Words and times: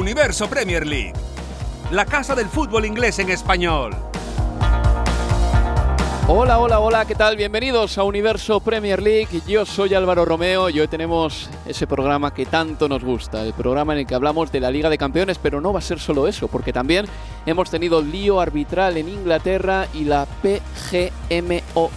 Universo 0.00 0.48
Premier 0.48 0.86
League, 0.86 1.12
la 1.90 2.06
casa 2.06 2.34
del 2.34 2.46
fútbol 2.46 2.86
inglés 2.86 3.18
en 3.18 3.28
español. 3.28 3.94
Hola, 6.26 6.58
hola, 6.58 6.80
hola, 6.80 7.04
¿qué 7.04 7.14
tal? 7.14 7.36
Bienvenidos 7.36 7.98
a 7.98 8.04
Universo 8.04 8.60
Premier 8.60 9.02
League. 9.02 9.42
Yo 9.46 9.66
soy 9.66 9.92
Álvaro 9.92 10.24
Romeo 10.24 10.70
y 10.70 10.80
hoy 10.80 10.88
tenemos 10.88 11.50
ese 11.66 11.86
programa 11.86 12.32
que 12.32 12.46
tanto 12.46 12.88
nos 12.88 13.04
gusta, 13.04 13.44
el 13.44 13.52
programa 13.52 13.92
en 13.92 13.98
el 13.98 14.06
que 14.06 14.14
hablamos 14.14 14.50
de 14.50 14.60
la 14.60 14.70
Liga 14.70 14.88
de 14.88 14.96
Campeones, 14.96 15.36
pero 15.36 15.60
no 15.60 15.70
va 15.70 15.80
a 15.80 15.82
ser 15.82 16.00
solo 16.00 16.26
eso, 16.26 16.48
porque 16.48 16.72
también 16.72 17.04
hemos 17.44 17.68
tenido 17.68 18.00
lío 18.00 18.40
arbitral 18.40 18.96
en 18.96 19.06
Inglaterra 19.06 19.86
y 19.92 20.04
la 20.04 20.24
PGMOL, 20.24 21.90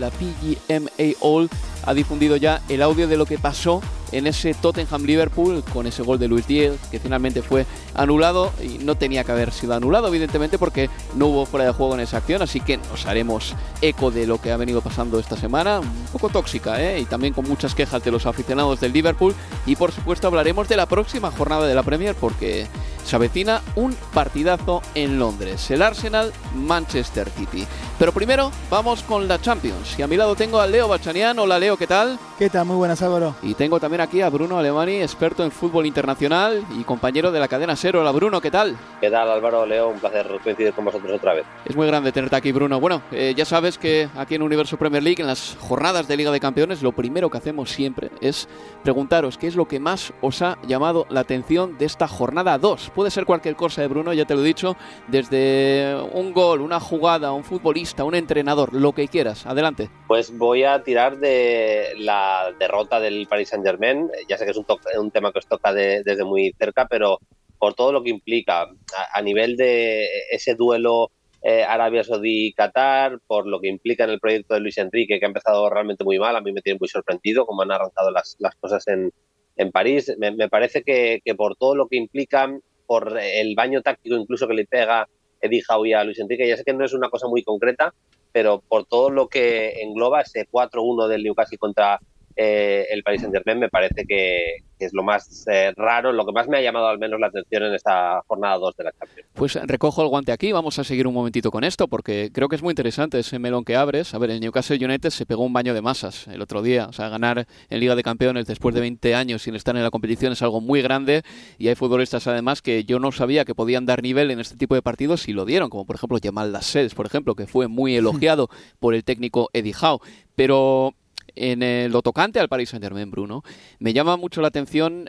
la 0.00 0.10
PGMA 0.10 1.48
ha 1.84 1.92
difundido 1.92 2.36
ya 2.36 2.62
el 2.70 2.80
audio 2.80 3.06
de 3.08 3.18
lo 3.18 3.26
que 3.26 3.36
pasó 3.36 3.82
en 4.12 4.26
ese 4.26 4.54
Tottenham 4.54 5.04
Liverpool 5.04 5.64
con 5.72 5.86
ese 5.86 6.02
gol 6.02 6.18
de 6.18 6.28
Luis 6.28 6.46
Díaz 6.46 6.76
que 6.90 7.00
finalmente 7.00 7.42
fue 7.42 7.66
anulado 7.94 8.52
y 8.62 8.78
no 8.78 8.94
tenía 8.94 9.24
que 9.24 9.32
haber 9.32 9.52
sido 9.52 9.74
anulado 9.74 10.08
evidentemente 10.08 10.58
porque 10.58 10.88
no 11.16 11.26
hubo 11.26 11.46
fuera 11.46 11.66
de 11.66 11.72
juego 11.72 11.94
en 11.94 12.00
esa 12.00 12.18
acción 12.18 12.42
así 12.42 12.60
que 12.60 12.76
nos 12.76 13.06
haremos 13.06 13.54
eco 13.80 14.10
de 14.10 14.26
lo 14.26 14.40
que 14.40 14.52
ha 14.52 14.56
venido 14.56 14.80
pasando 14.80 15.18
esta 15.18 15.36
semana 15.36 15.80
un 15.80 16.06
poco 16.12 16.28
tóxica 16.28 16.80
¿eh? 16.80 17.00
y 17.00 17.04
también 17.06 17.34
con 17.34 17.48
muchas 17.48 17.74
quejas 17.74 18.04
de 18.04 18.10
los 18.10 18.26
aficionados 18.26 18.80
del 18.80 18.92
Liverpool 18.92 19.34
y 19.66 19.76
por 19.76 19.92
supuesto 19.92 20.26
hablaremos 20.26 20.68
de 20.68 20.76
la 20.76 20.86
próxima 20.86 21.30
jornada 21.30 21.66
de 21.66 21.74
la 21.74 21.82
Premier 21.82 22.14
porque 22.14 22.66
se 23.04 23.16
avecina 23.16 23.62
un 23.74 23.96
partidazo 24.12 24.82
en 24.94 25.18
Londres 25.18 25.70
el 25.70 25.82
Arsenal 25.82 26.32
Manchester 26.54 27.28
City 27.30 27.66
pero 27.98 28.12
primero 28.12 28.52
vamos 28.70 29.02
con 29.02 29.26
la 29.26 29.40
Champions 29.40 29.98
y 29.98 30.02
a 30.02 30.06
mi 30.06 30.16
lado 30.16 30.34
tengo 30.34 30.60
a 30.60 30.66
Leo 30.66 30.88
Bachanian 30.88 31.38
hola 31.38 31.58
Leo 31.58 31.76
¿qué 31.76 31.86
tal? 31.86 32.18
¿Qué 32.38 32.50
tal? 32.50 32.66
Muy 32.66 32.76
buenas 32.76 33.00
Álvaro 33.02 33.34
y 33.42 33.54
tengo 33.54 33.80
también 33.80 34.01
aquí 34.02 34.20
a 34.20 34.28
Bruno 34.28 34.58
Alemani, 34.58 35.00
experto 35.00 35.44
en 35.44 35.50
fútbol 35.50 35.86
internacional 35.86 36.64
y 36.78 36.82
compañero 36.82 37.30
de 37.30 37.38
la 37.38 37.48
cadena 37.48 37.76
Cero. 37.76 38.00
Hola 38.00 38.10
Bruno, 38.10 38.40
¿qué 38.40 38.50
tal? 38.50 38.76
¿Qué 39.00 39.10
tal 39.10 39.30
Álvaro, 39.30 39.64
Leo? 39.64 39.88
Un 39.88 40.00
placer 40.00 40.26
coincidir 40.42 40.72
con 40.72 40.84
vosotros 40.84 41.12
otra 41.12 41.34
vez. 41.34 41.44
Es 41.64 41.76
muy 41.76 41.86
grande 41.86 42.10
tenerte 42.10 42.36
aquí 42.36 42.52
Bruno. 42.52 42.80
Bueno, 42.80 43.02
eh, 43.12 43.32
ya 43.36 43.44
sabes 43.44 43.78
que 43.78 44.08
aquí 44.16 44.34
en 44.34 44.42
Universo 44.42 44.76
Premier 44.76 45.02
League, 45.02 45.20
en 45.20 45.28
las 45.28 45.56
jornadas 45.60 46.08
de 46.08 46.16
Liga 46.16 46.32
de 46.32 46.40
Campeones, 46.40 46.82
lo 46.82 46.92
primero 46.92 47.30
que 47.30 47.38
hacemos 47.38 47.70
siempre 47.70 48.10
es 48.20 48.48
preguntaros 48.82 49.38
qué 49.38 49.46
es 49.46 49.56
lo 49.56 49.66
que 49.66 49.78
más 49.78 50.12
os 50.20 50.42
ha 50.42 50.58
llamado 50.66 51.06
la 51.08 51.20
atención 51.20 51.78
de 51.78 51.84
esta 51.84 52.08
jornada 52.08 52.58
2. 52.58 52.90
Puede 52.94 53.10
ser 53.10 53.24
cualquier 53.24 53.54
cosa, 53.54 53.82
de 53.82 53.86
¿eh, 53.86 53.88
Bruno? 53.88 54.12
Ya 54.12 54.24
te 54.24 54.34
lo 54.34 54.40
he 54.40 54.44
dicho, 54.44 54.76
desde 55.08 55.96
un 56.12 56.32
gol, 56.32 56.60
una 56.60 56.80
jugada, 56.80 57.32
un 57.32 57.44
futbolista, 57.44 58.04
un 58.04 58.16
entrenador, 58.16 58.74
lo 58.74 58.92
que 58.92 59.06
quieras. 59.06 59.46
Adelante. 59.46 59.90
Pues 60.08 60.36
voy 60.36 60.64
a 60.64 60.82
tirar 60.82 61.18
de 61.18 61.94
la 61.98 62.52
derrota 62.58 63.00
del 63.00 63.26
Paris 63.28 63.52
Saint-Germain 63.92 64.28
ya 64.28 64.38
sé 64.38 64.44
que 64.44 64.50
es 64.50 64.56
un, 64.56 64.66
un 64.98 65.10
tema 65.10 65.32
que 65.32 65.38
os 65.38 65.46
toca 65.46 65.72
desde 65.72 66.24
muy 66.24 66.52
cerca, 66.58 66.86
pero 66.88 67.18
por 67.58 67.74
todo 67.74 67.92
lo 67.92 68.02
que 68.02 68.10
implica 68.10 68.66
a, 69.14 69.22
nivel 69.22 69.56
de 69.56 70.08
ese 70.32 70.56
duelo 70.56 71.12
eh, 71.42 71.62
Arabia 71.62 72.02
Saudí-Qatar, 72.02 73.20
por 73.26 73.46
lo 73.46 73.60
que 73.60 73.68
implica 73.68 74.04
en 74.04 74.10
el 74.10 74.20
proyecto 74.20 74.54
de 74.54 74.60
Luis 74.60 74.78
Enrique, 74.78 75.18
que 75.20 75.24
ha 75.24 75.28
empezado 75.28 75.70
realmente 75.70 76.02
muy 76.02 76.18
mal, 76.18 76.34
a 76.34 76.40
mí 76.40 76.52
me 76.52 76.60
tiene 76.60 76.78
muy 76.80 76.88
sorprendido 76.88 77.46
cómo 77.46 77.62
han 77.62 77.70
arrancado 77.70 78.10
las, 78.10 78.36
las 78.40 78.56
cosas 78.56 78.86
en, 78.88 79.12
en 79.56 79.70
París. 79.70 80.12
Me, 80.18 80.48
parece 80.48 80.82
que, 80.82 81.20
que, 81.24 81.34
por 81.36 81.54
todo 81.56 81.76
lo 81.76 81.86
que 81.86 81.96
implica, 81.96 82.52
por 82.86 83.16
el 83.16 83.54
baño 83.54 83.80
táctico 83.80 84.16
incluso 84.16 84.48
que 84.48 84.54
le 84.54 84.66
pega 84.66 85.08
Eddie 85.40 85.62
Howe 85.68 85.94
a 85.94 86.04
Luis 86.04 86.18
Enrique, 86.18 86.48
ya 86.48 86.56
sé 86.56 86.64
que 86.64 86.72
no 86.72 86.84
es 86.84 86.94
una 86.94 87.10
cosa 87.10 87.28
muy 87.28 87.44
concreta, 87.44 87.94
pero 88.32 88.60
por 88.60 88.86
todo 88.86 89.10
lo 89.10 89.28
que 89.28 89.82
engloba 89.82 90.22
ese 90.22 90.48
4-1 90.50 91.06
del 91.06 91.22
Newcastle 91.22 91.58
contra 91.58 92.00
eh, 92.36 92.86
el 92.90 93.02
Paris 93.02 93.20
Saint 93.20 93.34
Germain 93.34 93.58
me 93.58 93.68
parece 93.68 94.04
que, 94.06 94.56
es 94.78 94.92
lo 94.92 95.04
más 95.04 95.46
eh, 95.46 95.72
raro, 95.76 96.12
lo 96.12 96.26
que 96.26 96.32
más 96.32 96.48
me 96.48 96.58
ha 96.58 96.60
llamado 96.60 96.88
al 96.88 96.98
menos 96.98 97.20
la 97.20 97.28
atención 97.28 97.62
en 97.62 97.74
esta 97.74 98.20
jornada 98.26 98.58
2 98.58 98.76
de 98.76 98.84
la 98.84 98.92
Champions. 98.92 99.28
Pues 99.32 99.54
recojo 99.54 100.02
el 100.02 100.08
guante 100.08 100.32
aquí, 100.32 100.50
vamos 100.50 100.78
a 100.80 100.84
seguir 100.84 101.06
un 101.06 101.14
momentito 101.14 101.52
con 101.52 101.62
esto, 101.62 101.86
porque 101.86 102.30
creo 102.32 102.48
que 102.48 102.56
es 102.56 102.62
muy 102.62 102.72
interesante 102.72 103.20
ese 103.20 103.38
melón 103.38 103.64
que 103.64 103.76
abres. 103.76 104.12
A 104.12 104.18
ver, 104.18 104.30
el 104.30 104.40
Newcastle 104.40 104.84
United 104.84 105.10
se 105.10 105.24
pegó 105.24 105.44
un 105.44 105.52
baño 105.52 105.72
de 105.72 105.82
masas 105.82 106.26
el 106.26 106.42
otro 106.42 106.62
día, 106.62 106.86
o 106.86 106.92
sea, 106.92 107.08
ganar 107.08 107.46
en 107.70 107.80
Liga 107.80 107.94
de 107.94 108.02
Campeones 108.02 108.46
después 108.46 108.74
de 108.74 108.80
20 108.80 109.14
años 109.14 109.42
sin 109.42 109.54
estar 109.54 109.76
en 109.76 109.84
la 109.84 109.90
competición 109.90 110.32
es 110.32 110.42
algo 110.42 110.60
muy 110.60 110.82
grande 110.82 111.22
y 111.58 111.68
hay 111.68 111.74
futbolistas 111.74 112.26
además 112.26 112.62
que 112.62 112.84
yo 112.84 112.98
no 112.98 113.12
sabía 113.12 113.44
que 113.44 113.54
podían 113.54 113.86
dar 113.86 114.02
nivel 114.02 114.30
en 114.30 114.40
este 114.40 114.56
tipo 114.56 114.74
de 114.74 114.82
partidos 114.82 115.28
y 115.28 115.32
lo 115.32 115.44
dieron, 115.44 115.70
como 115.70 115.84
por 115.84 115.96
ejemplo 115.96 116.18
Jamal 116.22 116.52
Lascelles, 116.52 116.94
por 116.94 117.06
ejemplo, 117.06 117.34
que 117.34 117.46
fue 117.46 117.68
muy 117.68 117.96
elogiado 117.96 118.48
por 118.80 118.94
el 118.94 119.04
técnico 119.04 119.50
Eddie 119.52 119.74
Howe. 119.80 120.00
Pero 120.34 120.94
en 121.34 121.90
lo 121.90 122.02
tocante 122.02 122.40
al 122.40 122.48
Paris 122.48 122.70
Saint 122.70 122.84
Germain, 122.84 123.10
Bruno, 123.10 123.42
me 123.78 123.92
llama 123.92 124.16
mucho 124.16 124.40
la 124.40 124.48
atención 124.48 125.08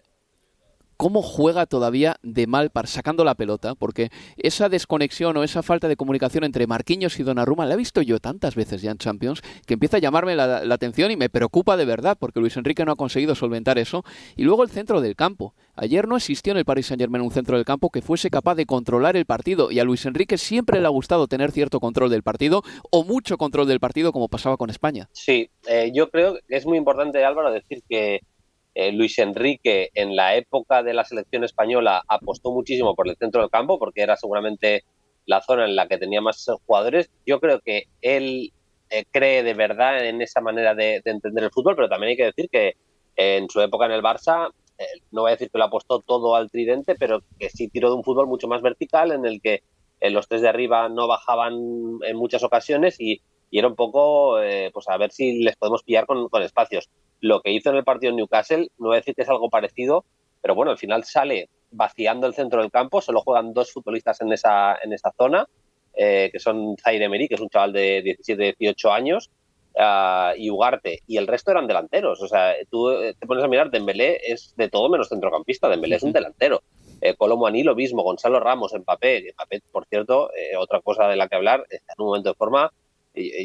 cómo 1.03 1.21
juega 1.21 1.65
todavía 1.65 2.15
de 2.23 2.47
mal 2.47 2.69
para 2.69 2.87
sacando 2.87 3.25
la 3.25 3.35
pelota, 3.35 3.75
porque 3.75 4.09
esa 4.37 4.69
desconexión 4.69 5.35
o 5.35 5.43
esa 5.43 5.61
falta 5.61 5.89
de 5.89 5.97
comunicación 5.97 6.45
entre 6.45 6.65
Marquinhos 6.65 7.19
y 7.19 7.23
Donnarumma 7.23 7.65
la 7.65 7.73
he 7.73 7.77
visto 7.77 8.01
yo 8.01 8.21
tantas 8.21 8.55
veces 8.55 8.81
ya 8.81 8.91
en 8.91 8.99
Champions 8.99 9.41
que 9.67 9.73
empieza 9.73 9.97
a 9.97 9.99
llamarme 9.99 10.37
la, 10.37 10.59
atención 10.73 11.11
y 11.11 11.17
me 11.17 11.27
preocupa 11.27 11.75
de 11.75 11.83
verdad, 11.83 12.15
porque 12.17 12.39
Luis 12.39 12.55
Enrique 12.55 12.85
no 12.85 12.93
ha 12.93 12.95
conseguido 12.95 13.35
solventar 13.35 13.77
eso. 13.79 14.05
Y 14.37 14.43
luego 14.43 14.63
el 14.63 14.69
centro 14.69 15.01
del 15.01 15.17
campo. 15.17 15.53
Ayer 15.75 16.07
no 16.07 16.15
existió 16.15 16.51
en 16.51 16.59
el 16.59 16.63
Paris 16.63 16.85
Saint 16.85 17.01
Germain 17.01 17.21
un 17.21 17.31
centro 17.31 17.57
del 17.57 17.65
campo 17.65 17.89
que 17.89 18.01
fuese 18.01 18.29
capaz 18.29 18.55
de 18.55 18.65
controlar 18.65 19.17
el 19.17 19.25
partido 19.25 19.71
y 19.71 19.79
a 19.79 19.83
Luis 19.83 20.05
Enrique 20.05 20.37
siempre 20.37 20.79
le 20.79 20.85
ha 20.85 20.89
gustado 20.89 21.27
tener 21.27 21.51
cierto 21.51 21.81
control 21.81 22.11
del 22.11 22.23
partido 22.23 22.63
o 22.91 23.03
mucho 23.03 23.37
control 23.37 23.67
del 23.67 23.81
partido 23.81 24.13
como 24.13 24.29
pasaba 24.29 24.55
con 24.55 24.69
España. 24.69 25.09
Sí, 25.11 25.49
eh, 25.67 25.91
yo 25.93 26.09
creo 26.09 26.35
que 26.47 26.55
es 26.55 26.65
muy 26.65 26.77
importante 26.77 27.25
Álvaro 27.25 27.51
decir 27.51 27.83
que 27.89 28.21
eh, 28.75 28.91
Luis 28.91 29.19
Enrique 29.19 29.89
en 29.93 30.15
la 30.15 30.35
época 30.35 30.81
de 30.81 30.93
la 30.93 31.05
selección 31.05 31.43
española 31.43 32.03
apostó 32.07 32.51
muchísimo 32.51 32.95
por 32.95 33.07
el 33.07 33.15
centro 33.17 33.41
del 33.41 33.51
campo 33.51 33.77
porque 33.77 34.01
era 34.01 34.15
seguramente 34.15 34.83
la 35.25 35.41
zona 35.41 35.65
en 35.65 35.75
la 35.75 35.87
que 35.87 35.97
tenía 35.97 36.21
más 36.21 36.45
jugadores. 36.65 37.11
Yo 37.25 37.39
creo 37.39 37.59
que 37.61 37.85
él 38.01 38.51
eh, 38.89 39.05
cree 39.11 39.43
de 39.43 39.53
verdad 39.53 40.03
en 40.05 40.21
esa 40.21 40.41
manera 40.41 40.73
de, 40.73 41.01
entender 41.05 41.43
el 41.43 41.51
fútbol, 41.51 41.75
pero 41.75 41.89
también 41.89 42.11
hay 42.11 42.17
que 42.17 42.25
decir 42.25 42.49
que 42.49 42.73
en 43.15 43.47
su 43.49 43.61
época 43.61 43.85
en 43.85 43.91
el 43.91 44.01
Barça, 44.01 44.49
eh, 44.77 44.85
no 45.11 45.21
voy 45.21 45.29
a 45.29 45.35
decir 45.35 45.51
que 45.51 45.59
lo 45.59 45.65
apostó 45.65 45.99
todo 45.99 46.35
al 46.35 46.49
tridente, 46.49 46.95
pero 46.95 47.21
que 47.39 47.49
sí 47.49 47.69
tiró 47.69 47.89
de 47.89 47.97
un 47.97 48.03
fútbol 48.03 48.27
mucho 48.27 48.47
más 48.47 48.61
vertical 48.61 49.11
en 49.11 49.25
el 49.25 49.39
que 49.41 49.61
los 50.01 50.27
tres 50.27 50.41
de 50.41 50.49
arriba 50.49 50.89
no 50.89 51.07
bajaban 51.07 51.53
en 52.01 52.17
muchas 52.17 52.43
ocasiones 52.43 52.99
y, 52.99 53.21
era 53.59 53.67
un 53.67 53.75
poco, 53.75 54.37
pues 54.73 54.89
a 54.89 54.97
ver 54.97 55.11
si 55.11 55.43
les 55.43 55.55
podemos 55.55 55.83
pillar 55.83 56.05
con 56.05 56.41
espacios 56.41 56.89
lo 57.23 57.41
que 57.41 57.51
hizo 57.51 57.69
en 57.69 57.77
el 57.77 57.85
partido 57.85 58.11
en 58.11 58.17
Newcastle, 58.17 58.69
no 58.77 58.87
voy 58.87 58.95
a 58.95 58.99
decir 58.99 59.15
que 59.15 59.21
es 59.21 59.29
algo 59.29 59.49
parecido, 59.49 60.03
pero 60.41 60.55
bueno, 60.55 60.71
al 60.71 60.77
final 60.77 61.05
sale 61.05 61.49
vaciando 61.71 62.27
el 62.27 62.33
centro 62.33 62.61
del 62.61 62.69
campo, 62.69 63.01
solo 63.01 63.21
juegan 63.21 63.53
dos 63.53 63.71
futbolistas 63.71 64.19
en 64.19 64.33
esa, 64.33 64.77
en 64.83 64.91
esa 64.91 65.13
zona, 65.17 65.47
eh, 65.95 66.29
que 66.33 66.39
son 66.39 66.75
Zaire 66.77 67.05
Emery, 67.05 67.29
que 67.29 67.35
es 67.35 67.41
un 67.41 67.47
chaval 67.47 67.71
de 67.71 68.17
17-18 68.19 68.91
años, 68.91 69.31
uh, 69.75 70.35
y 70.37 70.49
Ugarte, 70.49 70.99
y 71.07 71.15
el 71.15 71.27
resto 71.27 71.51
eran 71.51 71.65
delanteros. 71.65 72.21
O 72.21 72.27
sea, 72.27 72.55
tú 72.69 72.89
eh, 72.89 73.15
te 73.17 73.25
pones 73.25 73.43
a 73.45 73.47
mirar, 73.47 73.71
Dembélé 73.71 74.19
es 74.21 74.53
de 74.57 74.69
todo 74.69 74.89
menos 74.89 75.07
centrocampista, 75.07 75.69
Dembélé 75.69 75.95
es 75.95 76.03
un 76.03 76.11
delantero. 76.11 76.61
Eh, 76.99 77.15
Colomo 77.15 77.47
Aní 77.47 77.63
lo 77.63 77.73
mismo, 77.73 78.03
Gonzalo 78.03 78.41
Ramos, 78.41 78.73
Mbappé, 78.73 79.33
Mbappé, 79.33 79.61
por 79.71 79.85
cierto, 79.85 80.29
eh, 80.33 80.57
otra 80.57 80.81
cosa 80.81 81.07
de 81.07 81.15
la 81.15 81.29
que 81.29 81.35
hablar, 81.35 81.65
está 81.69 81.93
en 81.97 82.01
un 82.01 82.07
momento 82.07 82.29
de 82.29 82.35
forma 82.35 82.71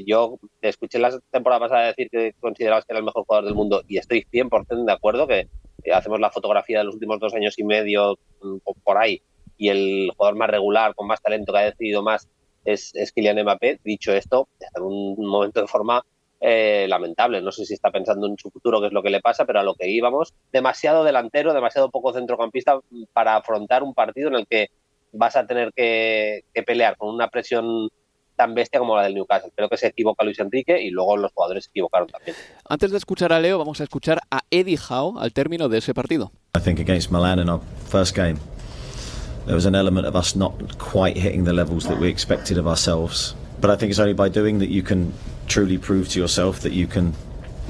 yo 0.06 0.38
te 0.60 0.68
escuché 0.68 0.98
la 0.98 1.18
temporada 1.30 1.60
pasada 1.60 1.86
decir 1.88 2.08
que 2.10 2.32
considerabas 2.40 2.84
que 2.84 2.92
era 2.92 3.00
el 3.00 3.04
mejor 3.04 3.24
jugador 3.24 3.44
del 3.44 3.54
mundo 3.54 3.82
y 3.86 3.98
estoy 3.98 4.26
100% 4.32 4.84
de 4.84 4.92
acuerdo 4.92 5.26
que 5.26 5.48
hacemos 5.92 6.20
la 6.20 6.30
fotografía 6.30 6.78
de 6.78 6.84
los 6.84 6.94
últimos 6.94 7.20
dos 7.20 7.34
años 7.34 7.58
y 7.58 7.64
medio 7.64 8.18
mm, 8.42 8.56
por 8.82 8.98
ahí 8.98 9.22
y 9.58 9.68
el 9.68 10.10
jugador 10.16 10.36
más 10.36 10.50
regular, 10.50 10.94
con 10.94 11.06
más 11.06 11.20
talento 11.20 11.52
que 11.52 11.58
ha 11.58 11.64
decidido 11.64 12.02
más 12.02 12.28
es, 12.64 12.94
es 12.94 13.12
Kylian 13.12 13.42
Mbappé. 13.42 13.80
Dicho 13.84 14.12
esto, 14.12 14.48
está 14.58 14.78
en 14.78 14.84
un 14.84 15.26
momento 15.26 15.60
de 15.60 15.66
forma 15.66 16.04
eh, 16.40 16.86
lamentable. 16.88 17.42
No 17.42 17.50
sé 17.50 17.64
si 17.64 17.74
está 17.74 17.90
pensando 17.90 18.26
en 18.26 18.38
su 18.38 18.50
futuro, 18.50 18.80
qué 18.80 18.86
es 18.86 18.92
lo 18.92 19.02
que 19.02 19.10
le 19.10 19.20
pasa, 19.20 19.44
pero 19.44 19.60
a 19.60 19.64
lo 19.64 19.74
que 19.74 19.88
íbamos, 19.88 20.32
demasiado 20.52 21.04
delantero, 21.04 21.52
demasiado 21.52 21.90
poco 21.90 22.12
centrocampista 22.12 22.78
para 23.12 23.36
afrontar 23.36 23.82
un 23.82 23.94
partido 23.94 24.28
en 24.28 24.36
el 24.36 24.46
que 24.46 24.68
vas 25.12 25.36
a 25.36 25.46
tener 25.46 25.72
que, 25.74 26.44
pelear 26.66 26.96
con 26.96 27.12
una 27.14 27.28
presión 27.28 27.88
tan 28.38 28.54
bestia 28.54 28.78
como 28.78 28.96
la 28.96 29.02
del 29.02 29.14
Newcastle. 29.14 29.52
Creo 29.54 29.68
que 29.68 29.76
se 29.76 29.88
equivoca 29.88 30.24
Luis 30.24 30.38
Enrique 30.38 30.80
y 30.80 30.90
luego 30.90 31.16
los 31.16 31.32
jugadores 31.32 31.64
se 31.64 31.70
equivocaron 31.70 32.08
también. 32.08 32.36
Antes 32.66 32.92
de 32.92 32.96
escuchar 32.96 33.32
a 33.32 33.40
Leo, 33.40 33.58
vamos 33.58 33.80
a 33.80 33.84
escuchar 33.84 34.20
a 34.30 34.40
Eddie 34.50 34.78
Howe 34.78 35.20
al 35.20 35.32
término 35.32 35.68
de 35.68 35.78
ese 35.78 35.92
partido. 35.92 36.30
I 36.56 36.60
think 36.60 36.78
against 36.78 37.10
Milan 37.10 37.40
in 37.40 37.48
our 37.48 37.60
first 37.90 38.16
game, 38.16 38.38
there 39.44 39.56
was 39.56 39.66
an 39.66 39.74
element 39.74 40.06
of 40.06 40.14
us 40.14 40.36
not 40.36 40.52
quite 40.78 41.18
hitting 41.18 41.44
the 41.44 41.52
levels 41.52 41.86
that 41.88 41.98
we 41.98 42.08
expected 42.08 42.56
of 42.58 42.66
ourselves. 42.66 43.34
But 43.60 43.70
I 43.70 43.76
think 43.76 43.90
it's 43.90 44.00
only 44.00 44.14
by 44.14 44.30
doing 44.30 44.60
that 44.60 44.68
you 44.70 44.82
can 44.84 45.12
truly 45.48 45.78
prove 45.78 46.08
to 46.10 46.20
yourself 46.20 46.60
that 46.60 46.72
you 46.72 46.86
can 46.86 47.12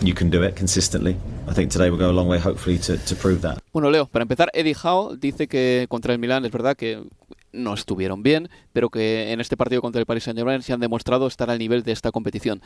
you 0.03 0.15
can 0.15 0.31
do 0.31 0.43
it 0.43 0.55
consistently. 0.55 1.17
I 1.49 1.55
think 1.55 1.73
today 1.73 1.91
will 1.91 1.99
go 1.99 2.11
a 2.11 2.13
long 2.13 2.29
way, 2.29 2.39
hopefully, 2.39 2.79
to, 2.79 2.99
to 2.99 3.17
prove 3.17 3.41
that. 3.41 3.59
Bueno, 3.73 3.91
Leo, 3.91 4.07
para 4.07 4.23
empezar, 4.23 4.51
Eddie 4.53 4.75
Howe 4.75 5.17
dice 5.17 5.49
que 5.49 5.87
contra 5.89 6.13
el 6.13 6.19
Milan 6.19 6.45
es 6.45 6.53
verdad 6.53 6.77
que 6.77 7.03
no 7.59 7.75
estuvieron 7.75 8.23
bien, 8.23 8.49
pero 8.73 8.89
que 8.89 9.33
en 9.33 9.41
este 9.41 9.57
partido 9.57 9.83
contra 9.83 10.01
el 10.01 10.07
Paris 10.07 10.25
Saint-Germain 10.25 10.63
se 10.63 10.73
han 10.73 10.81
demostrado 10.81 11.27
estar 11.27 11.51
al 11.51 11.59
nivel 11.59 11.83
de 11.83 11.93
esta 11.93 12.11
competición. 12.11 12.63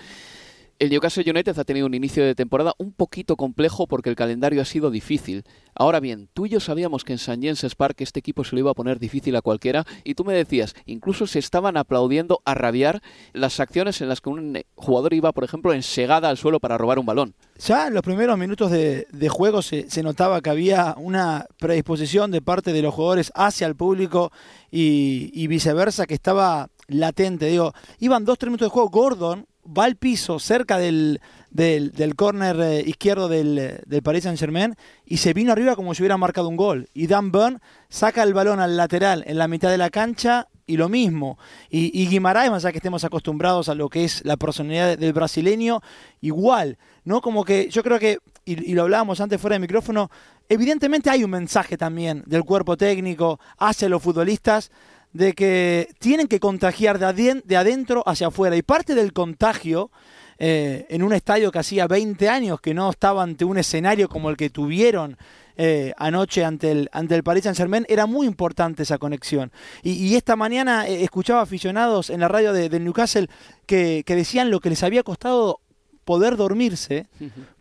El 0.78 0.90
Newcastle 0.90 1.24
United 1.28 1.58
ha 1.58 1.64
tenido 1.64 1.86
un 1.86 1.94
inicio 1.94 2.24
de 2.24 2.34
temporada 2.34 2.74
un 2.78 2.92
poquito 2.92 3.36
complejo 3.36 3.86
porque 3.86 4.10
el 4.10 4.16
calendario 4.16 4.60
ha 4.60 4.64
sido 4.64 4.90
difícil. 4.90 5.44
Ahora 5.74 6.00
bien, 6.00 6.28
tú 6.34 6.46
y 6.46 6.50
yo 6.50 6.60
sabíamos 6.60 7.04
que 7.04 7.12
en 7.12 7.18
St. 7.18 7.40
James 7.40 7.74
Park 7.76 7.96
este 8.00 8.18
equipo 8.18 8.42
se 8.44 8.56
lo 8.56 8.60
iba 8.60 8.70
a 8.72 8.74
poner 8.74 8.98
difícil 8.98 9.36
a 9.36 9.42
cualquiera 9.42 9.84
y 10.04 10.14
tú 10.14 10.24
me 10.24 10.34
decías, 10.34 10.74
incluso 10.86 11.26
se 11.26 11.38
estaban 11.38 11.76
aplaudiendo 11.76 12.42
a 12.44 12.54
rabiar 12.54 13.00
las 13.32 13.60
acciones 13.60 14.00
en 14.00 14.08
las 14.08 14.20
que 14.20 14.30
un 14.30 14.60
jugador 14.74 15.14
iba, 15.14 15.32
por 15.32 15.44
ejemplo, 15.44 15.72
ensegada 15.72 16.28
al 16.28 16.36
suelo 16.36 16.58
para 16.58 16.78
robar 16.78 16.98
un 16.98 17.06
balón. 17.06 17.34
Ya 17.58 17.86
en 17.86 17.94
los 17.94 18.02
primeros 18.02 18.36
minutos 18.36 18.70
de, 18.70 19.28
juego 19.30 19.62
se, 19.62 19.86
notaba 20.02 20.40
que 20.40 20.50
había 20.50 20.94
una 20.98 21.46
predisposición 21.58 22.32
de 22.32 22.42
parte 22.42 22.72
de 22.72 22.82
los 22.82 22.92
jugadores 22.92 23.30
hacia 23.34 23.68
el 23.68 23.76
público 23.76 24.32
y 24.70 25.46
viceversa 25.46 26.06
que 26.06 26.14
estaba 26.14 26.70
latente. 26.92 27.46
Digo, 27.46 27.72
iban 27.98 28.24
dos, 28.24 28.38
tres 28.38 28.48
minutos 28.48 28.66
de 28.66 28.72
juego. 28.72 28.90
Gordon 28.90 29.46
va 29.66 29.84
al 29.84 29.96
piso 29.96 30.38
cerca 30.38 30.78
del, 30.78 31.20
del, 31.50 31.92
del 31.92 32.16
córner 32.16 32.60
eh, 32.60 32.82
izquierdo 32.86 33.28
del, 33.28 33.80
del, 33.86 34.02
Paris 34.02 34.24
Saint 34.24 34.38
Germain 34.38 34.74
y 35.04 35.18
se 35.18 35.32
vino 35.34 35.52
arriba 35.52 35.76
como 35.76 35.94
si 35.94 36.02
hubiera 36.02 36.16
marcado 36.16 36.48
un 36.48 36.56
gol. 36.56 36.88
Y 36.94 37.06
Dan 37.06 37.30
Burn 37.30 37.60
saca 37.88 38.22
el 38.22 38.34
balón 38.34 38.60
al 38.60 38.76
lateral 38.76 39.24
en 39.26 39.38
la 39.38 39.48
mitad 39.48 39.70
de 39.70 39.78
la 39.78 39.90
cancha 39.90 40.48
y 40.66 40.76
lo 40.76 40.88
mismo. 40.88 41.38
Y, 41.70 41.90
y 42.00 42.08
Guimaraes, 42.08 42.50
más 42.50 42.64
allá 42.64 42.72
que 42.72 42.78
estemos 42.78 43.04
acostumbrados 43.04 43.68
a 43.68 43.74
lo 43.74 43.88
que 43.88 44.04
es 44.04 44.24
la 44.24 44.36
personalidad 44.36 44.98
del 44.98 45.12
brasileño, 45.12 45.80
igual, 46.20 46.78
¿no? 47.04 47.20
Como 47.20 47.44
que 47.44 47.68
yo 47.68 47.82
creo 47.82 47.98
que, 47.98 48.18
y, 48.44 48.70
y 48.70 48.74
lo 48.74 48.82
hablábamos 48.82 49.20
antes 49.20 49.40
fuera 49.40 49.54
de 49.54 49.60
micrófono, 49.60 50.10
evidentemente 50.48 51.10
hay 51.10 51.24
un 51.24 51.30
mensaje 51.30 51.76
también 51.76 52.22
del 52.26 52.44
cuerpo 52.44 52.76
técnico 52.76 53.38
hacia 53.58 53.88
los 53.88 54.02
futbolistas 54.02 54.70
de 55.12 55.34
que 55.34 55.88
tienen 55.98 56.26
que 56.26 56.40
contagiar 56.40 56.98
de 56.98 57.56
adentro 57.56 58.02
hacia 58.06 58.28
afuera. 58.28 58.56
Y 58.56 58.62
parte 58.62 58.94
del 58.94 59.12
contagio 59.12 59.90
eh, 60.38 60.86
en 60.88 61.02
un 61.02 61.12
estadio 61.12 61.52
que 61.52 61.58
hacía 61.58 61.86
20 61.86 62.28
años 62.28 62.60
que 62.60 62.74
no 62.74 62.90
estaba 62.90 63.22
ante 63.22 63.44
un 63.44 63.58
escenario 63.58 64.08
como 64.08 64.30
el 64.30 64.36
que 64.36 64.50
tuvieron 64.50 65.16
eh, 65.56 65.92
anoche 65.98 66.44
ante 66.44 66.72
el, 66.72 66.88
ante 66.92 67.14
el 67.14 67.22
Paris 67.22 67.44
Saint 67.44 67.56
Germain, 67.56 67.84
era 67.88 68.06
muy 68.06 68.26
importante 68.26 68.82
esa 68.82 68.98
conexión. 68.98 69.52
Y, 69.82 70.14
esta 70.16 70.34
mañana 70.34 70.88
eh, 70.88 71.04
escuchaba 71.04 71.42
aficionados 71.42 72.08
en 72.08 72.20
la 72.20 72.28
radio 72.28 72.52
de, 72.54 72.80
Newcastle 72.80 73.28
que, 73.66 74.02
que, 74.06 74.16
decían 74.16 74.50
lo 74.50 74.60
que 74.60 74.70
les 74.70 74.82
había 74.82 75.02
costado 75.02 75.60
poder 76.04 76.36
dormirse, 76.36 77.06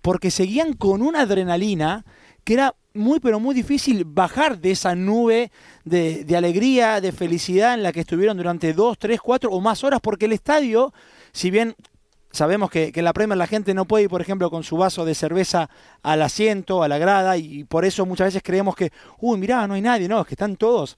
porque 0.01 0.31
seguían 0.31 0.73
con 0.73 1.01
una 1.01 1.21
adrenalina 1.21 2.05
que 2.43 2.53
era 2.53 2.75
muy 2.93 3.19
pero 3.19 3.39
muy 3.39 3.55
difícil 3.55 4.03
bajar 4.05 4.59
de 4.59 4.71
esa 4.71 4.95
nube 4.95 5.51
de, 5.85 6.25
alegría, 6.35 7.01
de 7.01 7.11
felicidad 7.11 7.73
en 7.73 7.83
la 7.83 7.91
que 7.91 8.01
estuvieron 8.01 8.37
durante 8.37 8.73
dos, 8.73 8.97
tres, 8.97 9.21
cuatro 9.21 9.51
o 9.51 9.61
más 9.61 9.83
horas, 9.83 9.99
porque 10.01 10.25
el 10.25 10.33
estadio, 10.33 10.93
si 11.31 11.51
bien 11.51 11.75
sabemos 12.31 12.69
que, 12.69 12.91
en 12.93 13.05
la 13.05 13.13
Premier 13.13 13.37
la 13.37 13.47
gente 13.47 13.73
no 13.73 13.85
puede 13.85 14.05
ir, 14.05 14.09
por 14.09 14.21
ejemplo, 14.21 14.49
con 14.49 14.63
su 14.63 14.77
vaso 14.77 15.05
de 15.05 15.15
cerveza 15.15 15.69
al 16.01 16.21
asiento, 16.21 16.83
a 16.83 16.87
la 16.87 16.97
grada, 16.97 17.37
y 17.37 17.63
por 17.63 17.85
eso 17.85 18.05
muchas 18.05 18.27
veces 18.27 18.43
creemos 18.43 18.75
que, 18.75 18.91
uy, 19.19 19.37
mirá, 19.37 19.67
no 19.67 19.73
hay 19.73 19.81
nadie, 19.81 20.07
no, 20.07 20.21
es 20.21 20.27
que 20.27 20.33
están 20.33 20.55
todos 20.57 20.97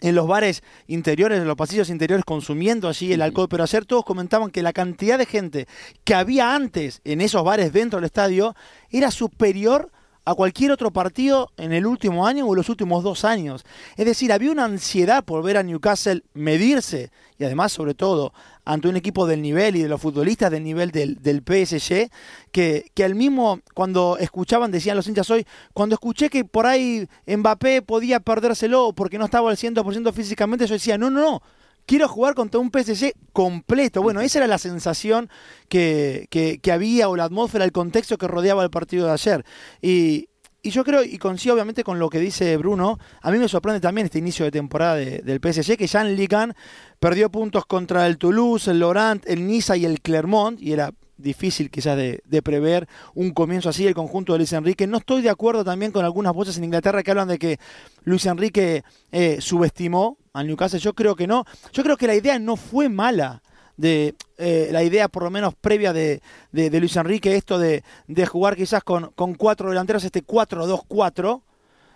en 0.00 0.14
los 0.14 0.26
bares 0.26 0.62
interiores, 0.88 1.40
en 1.40 1.46
los 1.46 1.56
pasillos 1.56 1.88
interiores, 1.88 2.24
consumiendo 2.24 2.88
allí 2.88 3.14
el 3.14 3.22
alcohol, 3.22 3.48
pero 3.48 3.62
ayer 3.62 3.86
todos 3.86 4.04
comentaban 4.04 4.50
que 4.50 4.62
la 4.62 4.74
cantidad 4.74 5.16
de 5.16 5.24
gente 5.24 5.66
que 6.04 6.14
había 6.14 6.54
antes 6.54 7.00
en 7.04 7.22
esos 7.22 7.42
bares 7.42 7.72
dentro 7.72 7.98
del 7.98 8.04
estadio 8.04 8.54
era 8.90 9.10
superior 9.10 9.90
a 10.26 10.34
cualquier 10.34 10.72
otro 10.72 10.90
partido 10.90 11.52
en 11.56 11.72
el 11.72 11.86
último 11.86 12.26
año 12.26 12.46
o 12.46 12.52
en 12.52 12.56
los 12.56 12.68
últimos 12.68 13.04
dos 13.04 13.24
años. 13.24 13.64
Es 13.96 14.06
decir, 14.06 14.32
había 14.32 14.50
una 14.50 14.64
ansiedad 14.64 15.24
por 15.24 15.42
ver 15.44 15.56
a 15.56 15.62
Newcastle 15.62 16.24
medirse 16.34 17.10
y 17.38 17.44
además, 17.44 17.70
sobre 17.70 17.94
todo, 17.94 18.32
ante 18.64 18.88
un 18.88 18.96
equipo 18.96 19.26
del 19.26 19.40
nivel 19.40 19.76
y 19.76 19.82
de 19.82 19.88
los 19.88 20.00
futbolistas 20.00 20.50
del 20.50 20.64
nivel 20.64 20.90
del, 20.90 21.22
del 21.22 21.38
PSG, 21.38 22.10
que, 22.50 22.90
que 22.92 23.04
al 23.04 23.14
mismo, 23.14 23.60
cuando 23.72 24.16
escuchaban, 24.18 24.72
decían 24.72 24.96
los 24.96 25.06
hinchas 25.06 25.30
hoy, 25.30 25.46
cuando 25.72 25.94
escuché 25.94 26.28
que 26.28 26.44
por 26.44 26.66
ahí 26.66 27.06
Mbappé 27.26 27.82
podía 27.82 28.18
perdérselo 28.18 28.94
porque 28.94 29.18
no 29.18 29.26
estaba 29.26 29.50
al 29.50 29.56
100% 29.56 30.12
físicamente, 30.12 30.66
yo 30.66 30.74
decía, 30.74 30.98
no, 30.98 31.08
no, 31.08 31.20
no, 31.20 31.42
quiero 31.86 32.08
jugar 32.08 32.34
contra 32.34 32.60
un 32.60 32.70
PSG 32.70 33.12
completo. 33.32 34.02
Bueno, 34.02 34.20
esa 34.20 34.40
era 34.40 34.46
la 34.46 34.58
sensación 34.58 35.30
que, 35.68 36.26
que, 36.30 36.72
había 36.72 37.08
o 37.08 37.16
la 37.16 37.24
atmósfera, 37.24 37.64
el 37.64 37.72
contexto 37.72 38.18
que 38.18 38.28
rodeaba 38.28 38.62
el 38.62 38.70
partido 38.70 39.06
de 39.06 39.12
ayer. 39.12 39.44
Y, 39.80 40.28
yo 40.62 40.82
creo, 40.82 41.04
y 41.04 41.16
coincido 41.18 41.54
obviamente 41.54 41.84
con 41.84 42.00
lo 42.00 42.10
que 42.10 42.18
dice 42.18 42.56
Bruno, 42.56 42.98
a 43.22 43.30
mí 43.30 43.38
me 43.38 43.46
sorprende 43.46 43.78
también 43.78 44.06
este 44.06 44.18
inicio 44.18 44.44
de 44.44 44.50
temporada 44.50 44.96
del 44.96 45.40
PSG, 45.40 45.76
que 45.76 45.88
Ligue 46.16 46.36
1 46.36 46.54
perdió 46.98 47.30
puntos 47.30 47.66
contra 47.66 48.04
el 48.08 48.18
Toulouse, 48.18 48.68
el 48.72 48.80
Laurent, 48.80 49.24
el 49.28 49.46
Niza 49.46 49.76
y 49.76 49.84
el 49.84 50.00
Clermont, 50.00 50.60
y 50.60 50.72
era 50.72 50.92
difícil 51.18 51.70
quizás 51.70 51.96
de, 51.96 52.42
prever 52.42 52.88
un 53.14 53.30
comienzo 53.30 53.68
así 53.68 53.86
el 53.86 53.94
conjunto 53.94 54.32
de 54.32 54.38
Luis 54.38 54.52
Enrique. 54.52 54.86
No 54.86 54.98
estoy 54.98 55.22
de 55.22 55.30
acuerdo 55.30 55.64
también 55.64 55.92
con 55.92 56.04
algunas 56.04 56.34
voces 56.34 56.58
en 56.58 56.64
Inglaterra 56.64 57.02
que 57.02 57.10
hablan 57.10 57.28
de 57.28 57.38
que 57.38 57.58
Luis 58.02 58.26
Enrique 58.26 58.82
eh, 59.12 59.38
subestimó 59.40 60.18
al 60.36 60.46
Newcastle. 60.46 60.78
Yo 60.78 60.94
creo 60.94 61.16
que 61.16 61.26
no. 61.26 61.44
Yo 61.72 61.82
creo 61.82 61.96
que 61.96 62.06
la 62.06 62.14
idea 62.14 62.38
no 62.38 62.56
fue 62.56 62.88
mala 62.88 63.42
de 63.76 64.14
eh, 64.38 64.68
la 64.72 64.82
idea 64.82 65.08
por 65.08 65.22
lo 65.22 65.30
menos 65.30 65.54
previa 65.54 65.92
de, 65.92 66.22
de, 66.52 66.80
Luis 66.80 66.96
Enrique, 66.96 67.36
esto 67.36 67.58
de, 67.58 67.84
de 68.06 68.26
jugar 68.26 68.56
quizás 68.56 68.82
con, 68.82 69.12
con 69.14 69.34
cuatro 69.34 69.68
delanteros, 69.68 70.04
este 70.04 70.24
4-2-4, 70.24 71.42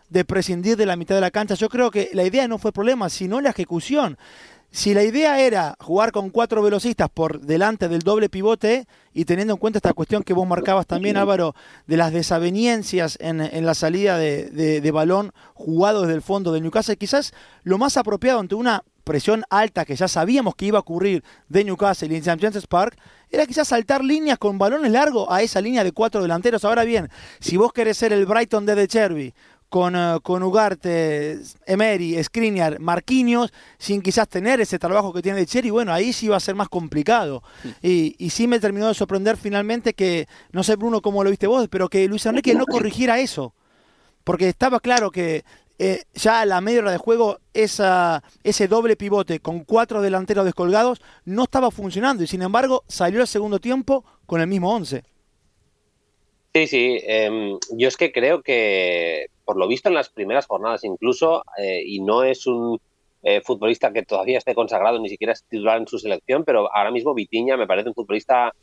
de 0.09 0.25
prescindir 0.25 0.77
de 0.77 0.87
la 0.87 0.97
mitad 0.97 1.15
de 1.15 1.21
la 1.21 1.31
cancha. 1.31 1.55
Yo 1.55 1.69
creo 1.69 1.91
que 1.91 2.11
la 2.13 2.25
idea 2.25 2.49
no 2.49 2.59
fue 2.59 2.73
problema, 2.73 3.09
sino 3.09 3.41
la 3.41 3.51
ejecución. 3.51 4.19
Si 4.73 4.95
la 4.95 5.03
idea 5.03 5.41
era 5.41 5.77
jugar 5.81 6.13
con 6.13 6.31
cuatro 6.31 6.63
velocistas 6.63 7.09
por 7.13 7.41
delante 7.41 7.89
del 7.89 8.03
doble 8.03 8.29
pivote 8.29 8.87
y 9.13 9.25
teniendo 9.25 9.55
en 9.55 9.59
cuenta 9.59 9.79
esta 9.79 9.95
cuestión 9.95 10.23
que 10.23 10.33
vos 10.33 10.47
marcabas 10.47 10.87
también, 10.87 11.17
Álvaro, 11.17 11.57
de 11.89 11.97
las 11.97 12.13
desaveniencias 12.13 13.19
en, 13.21 13.41
en 13.41 13.67
la 13.67 13.75
salida 13.75 14.17
de, 14.17 14.81
de, 14.81 14.91
balón 14.93 15.33
jugado 15.55 16.03
desde 16.03 16.15
el 16.15 16.23
fondo 16.23 16.53
de 16.53 16.61
Newcastle, 16.61 16.97
quizás 16.97 17.33
lo 17.65 17.79
más 17.79 17.97
apropiado 17.97 18.39
ante 18.39 18.55
una 18.55 18.85
presión 19.03 19.43
alta 19.51 19.85
que 19.85 19.97
ya 19.97 20.07
sabíamos 20.07 20.55
que 20.55 20.67
iba 20.67 20.79
a 20.79 20.83
ocurrir 20.83 21.25
de 21.49 21.65
Newcastle 21.65 22.07
y 22.13 22.17
en 22.17 22.23
St. 22.23 22.39
James's 22.41 22.69
Park, 22.69 22.97
era 23.29 23.47
quizás 23.47 23.67
saltar 23.67 24.05
líneas 24.05 24.39
con 24.39 24.57
balones 24.57 24.93
largos 24.93 25.27
a 25.31 25.43
esa 25.43 25.61
línea 25.61 25.83
de 25.83 25.91
cuatro 25.91 26.23
delanteros. 26.23 26.65
Ahora 26.65 26.85
bien, 26.85 27.09
si 27.41 27.57
vos 27.57 27.73
querés 27.73 27.97
ser 27.97 28.13
el 28.13 28.25
Brighton 28.25 28.67
de 28.67 28.77
De 28.77 28.87
Cherby, 28.87 29.35
con, 29.71 29.97
eh, 29.97 30.19
con 30.23 30.43
Ugarte, 30.43 31.39
Emery, 31.65 32.23
Skriniar, 32.23 32.79
Marquinhos, 32.81 33.53
sin 33.79 34.03
quizás 34.03 34.29
tener 34.29 34.61
ese 34.61 34.79
trabajo 34.79 35.13
que 35.15 35.23
tiene 35.23 35.39
de 35.39 35.47
Cherry, 35.47 35.71
bueno, 35.71 35.95
ahí 35.95 36.13
sí 36.13 36.29
va 36.29 36.37
a 36.37 36.41
ser 36.41 36.55
más 36.55 36.69
complicado. 36.69 37.43
Y, 37.81 38.15
y, 38.19 38.31
sí 38.31 38.47
me 38.47 38.61
terminó 38.61 38.89
de 38.89 38.95
sorprender 38.95 39.39
finalmente 39.39 39.95
que, 39.95 40.27
no 40.53 40.63
sé 40.63 40.77
Bruno 40.77 41.01
cómo 41.01 41.25
lo 41.25 41.31
viste 41.31 41.47
vos, 41.47 41.69
pero 41.71 41.89
que 41.89 42.07
Luis 42.07 42.27
Enrique 42.27 42.55
no 42.55 42.67
corrigiera 42.67 43.19
eso. 43.21 43.55
Porque 44.25 44.49
estaba 44.49 44.81
claro 44.81 45.11
que 45.11 45.45
eh, 45.79 46.03
ya 46.13 46.43
a 46.43 46.47
la 46.47 46.61
media 46.61 46.81
hora 46.81 46.93
de 46.93 46.99
juego 46.99 47.39
esa, 47.55 48.23
ese 48.45 48.69
doble 48.69 48.97
pivote 48.97 49.41
con 49.41 49.65
cuatro 49.65 50.03
delanteros 50.03 50.45
descolgados 50.45 51.01
no 51.25 51.45
estaba 51.45 51.71
funcionando 51.71 52.23
y 52.23 52.27
sin 52.27 52.43
embargo 52.43 52.85
salió 52.87 53.23
el 53.23 53.27
segundo 53.27 53.61
tiempo 53.61 54.05
con 54.27 54.43
el 54.43 54.47
mismo 54.47 54.75
once. 54.75 55.05
Sí, 56.53 56.67
sí, 56.67 56.99
em, 57.05 57.59
yo 57.71 57.89
es 57.89 57.97
que 57.97 58.13
creo 58.13 58.43
que 58.43 59.29
por 59.51 59.59
lo 59.59 59.67
visto 59.67 59.89
en 59.89 59.97
las 59.97 60.11
primeras 60.11 60.47
jornadas 60.47 60.85
incluso, 60.85 61.43
eh, 61.59 61.83
y 61.85 61.99
no 61.99 62.23
es 62.23 62.47
un 62.47 62.81
eh, 63.25 63.41
futbolista 63.41 63.93
que 63.93 64.05
todavía 64.05 64.39
esté 64.39 64.55
consagrado, 64.55 65.01
ni 65.01 65.09
siquiera 65.09 65.33
es 65.33 65.43
titular 65.43 65.77
en 65.79 65.89
su 65.89 65.99
selección, 65.99 66.45
pero 66.45 66.73
ahora 66.73 66.93
mismo 66.93 67.15
Vitiña 67.15 67.57
me 67.57 67.67
parece 67.67 67.89
un 67.89 67.97
futbolista 67.97 68.55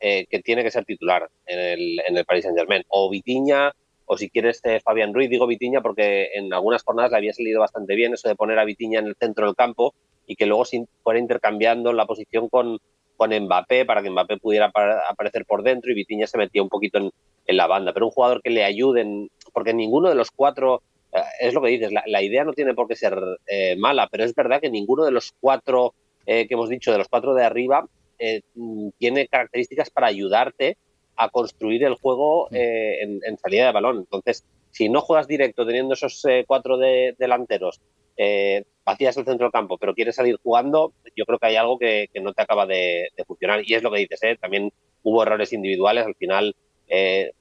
eh, 0.00 0.24
que 0.30 0.40
tiene 0.40 0.62
que 0.62 0.70
ser 0.70 0.86
titular 0.86 1.28
en 1.44 1.58
el, 1.58 2.00
en 2.06 2.24
Paris 2.24 2.44
Saint 2.44 2.56
Germain. 2.56 2.82
O 2.88 3.10
Vitiña, 3.10 3.70
o 4.06 4.16
si 4.16 4.30
quieres 4.30 4.62
eh, 4.64 4.80
Fabián 4.82 5.12
Ruiz, 5.12 5.28
digo 5.28 5.46
Vitiña 5.46 5.82
porque 5.82 6.30
en 6.32 6.54
algunas 6.54 6.82
jornadas 6.84 7.10
le 7.10 7.18
había 7.18 7.34
salido 7.34 7.60
bastante 7.60 7.94
bien 7.94 8.14
eso 8.14 8.26
de 8.26 8.34
poner 8.34 8.58
a 8.58 8.64
Vitiña 8.64 9.00
en 9.00 9.08
el 9.08 9.16
centro 9.16 9.44
del 9.44 9.54
campo 9.54 9.92
y 10.26 10.36
que 10.36 10.46
luego 10.46 10.64
se 10.64 10.86
fuera 11.02 11.20
intercambiando 11.20 11.92
la 11.92 12.06
posición 12.06 12.48
con, 12.48 12.78
con 13.18 13.38
Mbappé 13.38 13.84
para 13.84 14.00
que 14.02 14.08
Mbappé 14.08 14.38
pudiera 14.38 14.72
aparecer 15.06 15.44
por 15.44 15.62
dentro 15.62 15.90
y 15.90 15.96
Vitiña 15.96 16.26
se 16.26 16.38
metía 16.38 16.62
un 16.62 16.70
poquito 16.70 16.96
en, 16.96 17.10
en 17.46 17.56
la 17.56 17.66
banda. 17.66 17.92
Pero 17.92 18.06
un 18.06 18.12
jugador 18.12 18.40
que 18.42 18.50
le 18.50 18.64
ayude, 18.64 19.28
porque 19.52 19.74
ninguno 19.74 20.08
de 20.08 20.14
los 20.14 20.30
cuatro 20.30 20.82
eh, 21.12 21.20
es 21.40 21.54
lo 21.54 21.62
que 21.62 21.70
dices, 21.70 21.92
la, 21.92 22.22
idea 22.22 22.44
no 22.44 22.52
tiene 22.52 22.74
por 22.74 22.88
qué 22.88 22.96
ser 22.96 23.18
eh, 23.46 23.76
mala, 23.76 24.08
pero 24.10 24.24
es 24.24 24.34
verdad 24.34 24.60
que 24.60 24.70
ninguno 24.70 25.04
de 25.04 25.10
los 25.10 25.32
cuatro 25.40 25.94
eh, 26.26 26.46
que 26.46 26.54
hemos 26.54 26.68
dicho, 26.68 26.92
de 26.92 26.98
los 26.98 27.08
cuatro 27.08 27.34
de 27.34 27.44
arriba, 27.44 27.86
tiene 28.98 29.28
características 29.28 29.88
para 29.88 30.08
ayudarte 30.08 30.76
a 31.16 31.30
construir 31.30 31.84
el 31.84 31.94
juego 31.94 32.48
mm. 32.50 32.54
en, 32.54 33.38
salida 33.38 33.64
de 33.64 33.72
balón. 33.72 33.96
Entonces, 34.00 34.44
si 34.70 34.90
no 34.90 35.00
juegas 35.00 35.26
directo 35.26 35.64
teniendo 35.64 35.94
esos 35.94 36.22
cuatro 36.46 36.76
de, 36.76 37.14
delanteros, 37.18 37.80
vacías 38.84 39.16
el 39.16 39.24
centro 39.24 39.46
del 39.46 39.52
campo, 39.52 39.78
pero 39.78 39.94
quieres 39.94 40.16
salir 40.16 40.36
jugando, 40.42 40.92
yo 41.16 41.24
creo 41.24 41.38
que 41.38 41.46
hay 41.46 41.56
algo 41.56 41.78
que, 41.78 42.10
no 42.20 42.34
te 42.34 42.42
acaba 42.42 42.66
de, 42.66 43.08
funcionar. 43.26 43.62
Y 43.64 43.72
es 43.72 43.82
lo 43.82 43.90
que 43.90 44.00
dices, 44.00 44.38
también 44.38 44.70
hubo 45.02 45.22
errores 45.22 45.54
individuales, 45.54 46.04
al 46.04 46.14
final 46.14 46.54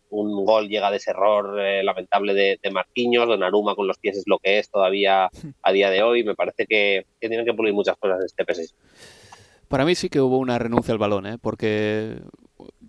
un 0.10 0.46
gol 0.46 0.68
llega 0.68 0.92
de 0.92 0.98
ese 0.98 1.12
error 1.12 1.60
eh, 1.60 1.84
lamentable 1.84 2.34
de, 2.34 2.60
de 2.62 2.72
Marquinhos, 2.72 3.28
Donnarumma 3.28 3.75
con 3.75 3.88
los 3.88 3.98
pies 3.98 4.18
es 4.18 4.24
lo 4.28 4.39
que 4.39 4.60
es 4.60 4.70
todavía 4.70 5.30
a 5.62 5.72
día 5.72 5.89
de 5.89 6.04
hoy. 6.04 6.24
Me 6.24 6.36
parece 6.36 6.66
que, 6.66 7.06
tienen 7.20 7.46
que 7.46 7.54
pulir 7.54 7.74
muchas 7.74 7.98
cosas 7.98 8.24
este 8.24 8.46
PS6. 8.46 8.74
Para 9.68 9.86
mí 9.86 9.94
sí 9.96 10.10
que 10.10 10.20
hubo 10.20 10.39
una 10.39 10.58
renuncia 10.58 10.92
al 10.92 10.98
balón, 10.98 11.28
¿eh? 11.28 11.38
porque 11.39 12.18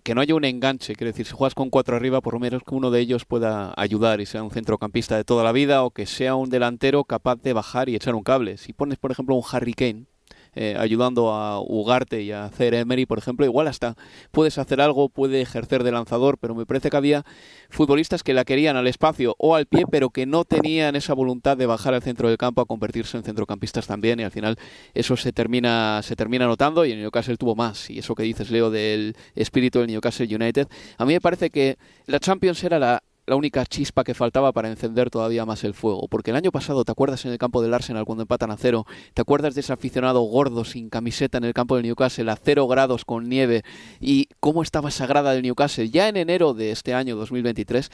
que 0.03 0.15
no 0.15 0.21
haya 0.21 0.33
un 0.33 0.45
enganche, 0.45 0.95
quiere 0.95 1.11
decir, 1.11 1.27
si 1.27 1.33
juegas 1.33 1.53
con 1.53 1.69
cuatro 1.69 1.95
arriba, 1.95 2.21
por 2.21 2.33
lo 2.33 2.39
menos 2.39 2.63
que 2.63 2.73
uno 2.73 2.89
de 2.89 2.99
ellos 2.99 3.25
pueda 3.25 3.71
ayudar 3.77 4.19
y 4.19 4.25
sea 4.25 4.41
un 4.41 4.49
centrocampista 4.49 5.15
de 5.15 5.23
toda 5.23 5.43
la 5.43 5.51
vida 5.51 5.83
o 5.83 5.91
que 5.91 6.07
sea 6.07 6.35
un 6.35 6.49
delantero 6.49 7.03
capaz 7.03 7.35
de 7.41 7.53
bajar 7.53 7.87
y 7.87 7.95
echar 7.95 8.15
un 8.15 8.23
cable. 8.23 8.57
Si 8.57 8.73
pones, 8.73 8.97
por 8.97 9.11
ejemplo, 9.11 9.35
un 9.35 9.43
Harry 9.51 9.73
Kane, 9.73 10.05
eh, 10.55 10.75
ayudando 10.77 11.31
a 11.31 11.61
Ugarte 11.61 12.21
y 12.21 12.31
a 12.31 12.45
hacer 12.45 12.73
Emery, 12.73 13.05
por 13.05 13.17
ejemplo, 13.17 13.45
igual 13.45 13.67
hasta 13.67 13.95
puedes 14.31 14.57
hacer 14.57 14.81
algo, 14.81 15.09
puede 15.09 15.41
ejercer 15.41 15.83
de 15.83 15.91
lanzador, 15.91 16.37
pero 16.37 16.55
me 16.55 16.65
parece 16.65 16.89
que 16.89 16.97
había 16.97 17.25
futbolistas 17.69 18.23
que 18.23 18.33
la 18.33 18.43
querían 18.43 18.75
al 18.75 18.87
espacio 18.87 19.35
o 19.37 19.55
al 19.55 19.65
pie, 19.65 19.85
pero 19.89 20.09
que 20.09 20.25
no 20.25 20.43
tenían 20.43 20.95
esa 20.95 21.13
voluntad 21.13 21.57
de 21.57 21.65
bajar 21.65 21.93
al 21.93 22.01
centro 22.01 22.27
del 22.27 22.37
campo 22.37 22.61
a 22.61 22.65
convertirse 22.65 23.17
en 23.17 23.23
centrocampistas 23.23 23.87
también, 23.87 24.19
y 24.19 24.23
al 24.23 24.31
final 24.31 24.57
eso 24.93 25.15
se 25.15 25.31
termina, 25.31 26.01
se 26.03 26.15
termina 26.15 26.45
notando, 26.45 26.85
y 26.85 26.91
en 26.91 27.01
Newcastle 27.01 27.37
tuvo 27.37 27.55
más, 27.55 27.89
y 27.89 27.99
eso 27.99 28.15
que 28.15 28.23
dices, 28.23 28.51
Leo, 28.51 28.69
del 28.69 29.15
espíritu 29.35 29.79
del 29.79 29.87
Newcastle 29.87 30.33
United, 30.33 30.67
a 30.97 31.05
mí 31.05 31.13
me 31.13 31.21
parece 31.21 31.49
que 31.49 31.77
la 32.07 32.19
Champions 32.19 32.63
era 32.63 32.79
la 32.79 33.03
la 33.31 33.37
única 33.37 33.65
chispa 33.65 34.03
que 34.03 34.13
faltaba 34.13 34.51
para 34.51 34.69
encender 34.69 35.09
todavía 35.09 35.45
más 35.45 35.63
el 35.63 35.73
fuego. 35.73 36.09
Porque 36.09 36.31
el 36.31 36.37
año 36.37 36.51
pasado, 36.51 36.83
¿te 36.83 36.91
acuerdas 36.91 37.23
en 37.23 37.31
el 37.31 37.37
campo 37.37 37.61
del 37.61 37.73
Arsenal 37.73 38.03
cuando 38.03 38.23
empatan 38.23 38.51
a 38.51 38.57
cero? 38.57 38.85
¿Te 39.13 39.21
acuerdas 39.21 39.55
de 39.55 39.61
ese 39.61 39.71
aficionado 39.71 40.19
gordo 40.19 40.65
sin 40.65 40.89
camiseta 40.89 41.37
en 41.37 41.45
el 41.45 41.53
campo 41.53 41.77
del 41.77 41.85
Newcastle 41.85 42.29
a 42.29 42.35
cero 42.35 42.67
grados 42.67 43.05
con 43.05 43.29
nieve? 43.29 43.63
¿Y 44.01 44.27
cómo 44.41 44.63
estaba 44.63 44.91
sagrada 44.91 45.33
el 45.33 45.43
Newcastle? 45.43 45.89
Ya 45.89 46.09
en 46.09 46.17
enero 46.17 46.53
de 46.53 46.71
este 46.71 46.93
año 46.93 47.15
2023 47.15 47.89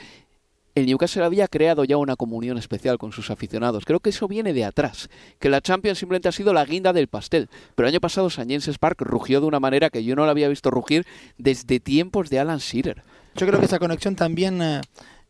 el 0.73 0.87
Newcastle 0.87 1.23
había 1.23 1.47
creado 1.47 1.83
ya 1.83 1.97
una 1.97 2.15
comunión 2.15 2.57
especial 2.57 2.97
con 2.97 3.11
sus 3.11 3.29
aficionados. 3.29 3.85
Creo 3.85 3.99
que 3.99 4.09
eso 4.09 4.27
viene 4.27 4.53
de 4.53 4.65
atrás, 4.65 5.07
que 5.39 5.49
la 5.49 5.61
Champions 5.61 5.99
simplemente 5.99 6.29
ha 6.29 6.31
sido 6.31 6.51
la 6.51 6.65
guinda 6.65 6.93
del 6.93 7.07
pastel. 7.07 7.47
Pero 7.75 7.87
el 7.87 7.93
año 7.93 8.01
pasado 8.01 8.27
St. 8.27 8.45
James 8.47 8.77
Park 8.79 9.01
rugió 9.01 9.39
de 9.39 9.47
una 9.47 9.59
manera 9.59 9.91
que 9.91 10.03
yo 10.03 10.15
no 10.15 10.25
la 10.25 10.31
había 10.31 10.49
visto 10.49 10.71
rugir 10.71 11.05
desde 11.37 11.79
tiempos 11.79 12.31
de 12.31 12.39
Alan 12.39 12.59
Shearer. 12.59 13.03
Yo 13.37 13.45
creo 13.45 13.59
que 13.59 13.67
esa 13.67 13.77
conexión 13.77 14.15
también 14.15 14.61
eh, 14.63 14.81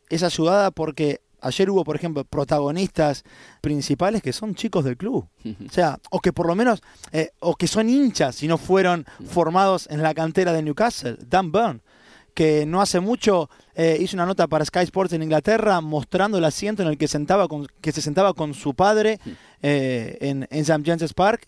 es 0.09 0.23
ayudada 0.23 0.71
porque 0.71 1.21
ayer 1.41 1.69
hubo, 1.69 1.83
por 1.83 1.95
ejemplo, 1.95 2.23
protagonistas 2.23 3.23
principales 3.61 4.21
que 4.21 4.33
son 4.33 4.55
chicos 4.55 4.83
del 4.83 4.97
club. 4.97 5.27
O 5.45 5.71
sea, 5.71 5.99
o 6.09 6.19
que 6.19 6.33
por 6.33 6.47
lo 6.47 6.55
menos, 6.55 6.81
eh, 7.11 7.31
o 7.39 7.55
que 7.55 7.67
son 7.67 7.89
hinchas 7.89 8.35
si 8.35 8.47
no 8.47 8.57
fueron 8.57 9.05
formados 9.27 9.87
en 9.89 10.01
la 10.01 10.13
cantera 10.13 10.53
de 10.53 10.63
Newcastle. 10.63 11.17
Dan 11.27 11.51
Burn, 11.51 11.81
que 12.33 12.65
no 12.65 12.81
hace 12.81 12.99
mucho 12.99 13.49
eh, 13.75 13.97
hizo 13.99 14.15
una 14.15 14.25
nota 14.25 14.47
para 14.47 14.65
Sky 14.65 14.79
Sports 14.79 15.13
en 15.13 15.23
Inglaterra 15.23 15.81
mostrando 15.81 16.37
el 16.37 16.45
asiento 16.45 16.81
en 16.83 16.89
el 16.89 16.97
que, 16.97 17.07
sentaba 17.07 17.47
con, 17.47 17.67
que 17.81 17.91
se 17.91 18.01
sentaba 18.01 18.33
con 18.33 18.53
su 18.53 18.73
padre 18.73 19.19
eh, 19.61 20.17
en, 20.21 20.43
St. 20.49 20.83
James's 20.85 21.13
Park. 21.13 21.47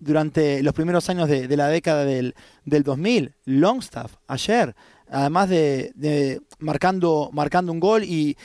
durante 0.00 0.62
los 0.62 0.72
primeros 0.72 1.08
años 1.10 1.28
de, 1.28 1.46
de 1.48 1.56
la 1.56 1.68
década 1.68 2.04
del, 2.04 2.34
del 2.64 2.82
2000, 2.82 3.34
Longstaff, 3.44 4.14
ayer, 4.26 4.74
además 5.10 5.48
de, 5.48 6.40
marcando, 6.58 7.30
marcando 7.32 7.72
un 7.72 7.80
gol 7.80 8.04
y, 8.04 8.36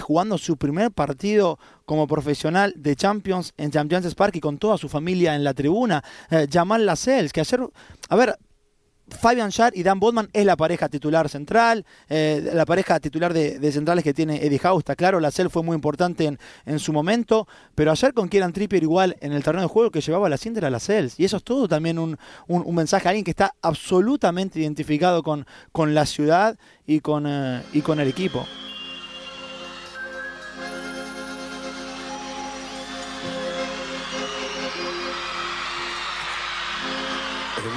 jugando 0.00 0.38
su 0.38 0.56
primer 0.56 0.90
partido 0.90 1.58
como 1.84 2.06
profesional 2.06 2.72
de 2.76 2.96
Champions 2.96 3.52
en 3.56 3.70
Champions 3.70 4.14
Park 4.14 4.36
y 4.36 4.40
con 4.40 4.58
toda 4.58 4.78
su 4.78 4.88
familia 4.88 5.34
en 5.34 5.44
la 5.44 5.54
tribuna. 5.54 6.02
Eh, 6.30 6.46
Jamal 6.50 6.86
que 7.32 7.40
ayer, 7.40 7.60
a 8.08 8.16
ver, 8.16 8.38
Fabian 9.10 9.50
Schär 9.50 9.72
y 9.76 9.82
Dan 9.82 10.00
Bodman 10.00 10.28
es 10.32 10.44
la 10.44 10.56
pareja 10.56 10.88
titular 10.88 11.28
central, 11.28 11.84
eh, 12.08 12.50
la 12.52 12.64
pareja 12.64 13.00
titular 13.00 13.32
de, 13.32 13.72
centrales 13.72 14.04
que 14.04 14.14
tiene 14.14 14.44
Eddie 14.44 14.60
Howe, 14.62 14.78
está 14.78 14.96
claro, 14.96 15.20
la 15.20 15.30
CEL 15.30 15.50
fue 15.50 15.62
muy 15.62 15.74
importante 15.74 16.36
en, 16.66 16.78
su 16.78 16.92
momento, 16.92 17.46
pero 17.74 17.90
ayer 17.90 18.14
con 18.14 18.28
Kieran 18.28 18.52
Trippier 18.52 18.82
igual 18.82 19.16
en 19.20 19.32
el 19.32 19.42
terreno 19.42 19.62
de 19.62 19.68
juego 19.68 19.90
que 19.90 20.00
llevaba 20.00 20.28
la 20.28 20.36
cinta 20.36 20.60
era 20.60 20.70
la 20.70 20.80
CEL, 20.80 21.12
y 21.16 21.24
eso 21.24 21.36
es 21.36 21.44
todo 21.44 21.68
también 21.68 21.98
un, 21.98 22.18
mensaje 22.74 23.08
a 23.08 23.10
alguien 23.10 23.24
que 23.24 23.32
está 23.32 23.54
absolutamente 23.62 24.60
identificado 24.60 25.22
con, 25.22 25.44
la 25.94 26.06
ciudad 26.06 26.58
y 26.86 27.00
con, 27.00 27.26
eh, 27.26 27.62
y 27.72 27.80
con 27.82 28.00
el 28.00 28.08
equipo. 28.08 28.46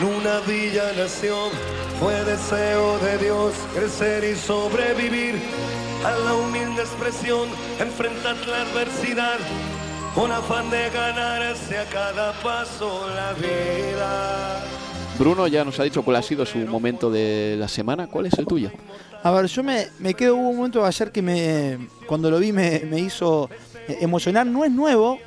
En 0.04 0.10
una 0.10 0.42
villa 0.42 0.92
nación 0.98 1.50
fue 1.98 2.14
deseo 2.26 3.00
de 3.00 3.18
Dios 3.20 3.54
crecer 3.74 4.26
y 4.26 4.36
sobrevivir 4.36 5.36
a 6.04 6.12
la 6.26 6.34
humilde 6.34 6.82
expresión, 6.82 7.48
enfrentar 7.80 8.36
la 8.46 8.64
adversidad, 8.64 9.38
con 10.14 10.30
afán 10.30 10.70
de 10.70 10.90
ganarse 10.90 11.78
a 11.78 11.86
cada 11.86 12.34
paso 12.42 13.08
la 13.16 13.32
vida. 13.32 14.62
Bruno 15.18 15.48
ya 15.48 15.64
nos 15.64 15.80
ha 15.80 15.84
dicho 15.84 16.04
cuál 16.04 16.18
ha 16.18 16.22
sido 16.22 16.46
su 16.46 16.58
momento 16.58 17.10
de 17.10 17.56
la 17.58 17.70
semana. 17.70 18.08
¿Cuál 18.08 18.26
es 18.26 18.34
el 18.34 18.46
tuyo? 18.46 18.72
A 19.24 19.32
ver, 19.32 19.46
yo 19.46 19.64
me, 19.64 19.88
me 20.00 20.14
quedo, 20.16 20.36
hubo 20.36 20.50
un 20.50 20.58
momento 20.58 20.86
ayer 20.86 21.14
que 21.14 21.22
me, 21.22 21.88
cuando 22.08 22.30
lo 22.30 22.40
vi 22.40 22.52
me, 22.52 22.82
me 22.90 23.00
hizo 23.00 23.50
emocionar. 23.88 24.46
No 24.46 24.66
es 24.66 24.72
nuevo, 24.72 25.18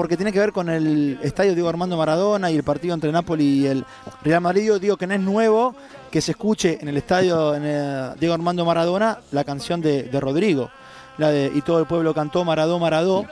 porque 0.00 0.16
tiene 0.16 0.32
que 0.32 0.38
ver 0.38 0.52
con 0.52 0.70
el 0.70 1.18
estadio 1.22 1.52
Diego 1.52 1.68
Armando 1.68 1.94
Maradona 1.94 2.50
y 2.50 2.56
el 2.56 2.62
partido 2.62 2.94
entre 2.94 3.12
Napoli 3.12 3.44
y 3.44 3.66
el 3.66 3.84
Real 4.22 4.40
Madrid. 4.40 4.72
Digo 4.80 4.96
que 4.96 5.06
no 5.06 5.12
es 5.12 5.20
nuevo 5.20 5.74
que 6.10 6.22
se 6.22 6.30
escuche 6.30 6.78
en 6.80 6.88
el 6.88 6.96
estadio 6.96 7.52
Diego 8.18 8.32
Armando 8.32 8.64
Maradona 8.64 9.18
la 9.30 9.44
canción 9.44 9.82
de, 9.82 10.08
Rodrigo, 10.18 10.70
la 11.18 11.30
de 11.30 11.52
Y 11.54 11.60
todo 11.60 11.80
el 11.80 11.84
pueblo 11.84 12.14
cantó 12.14 12.46
Maradó, 12.46 12.78
Maradó. 12.78 13.26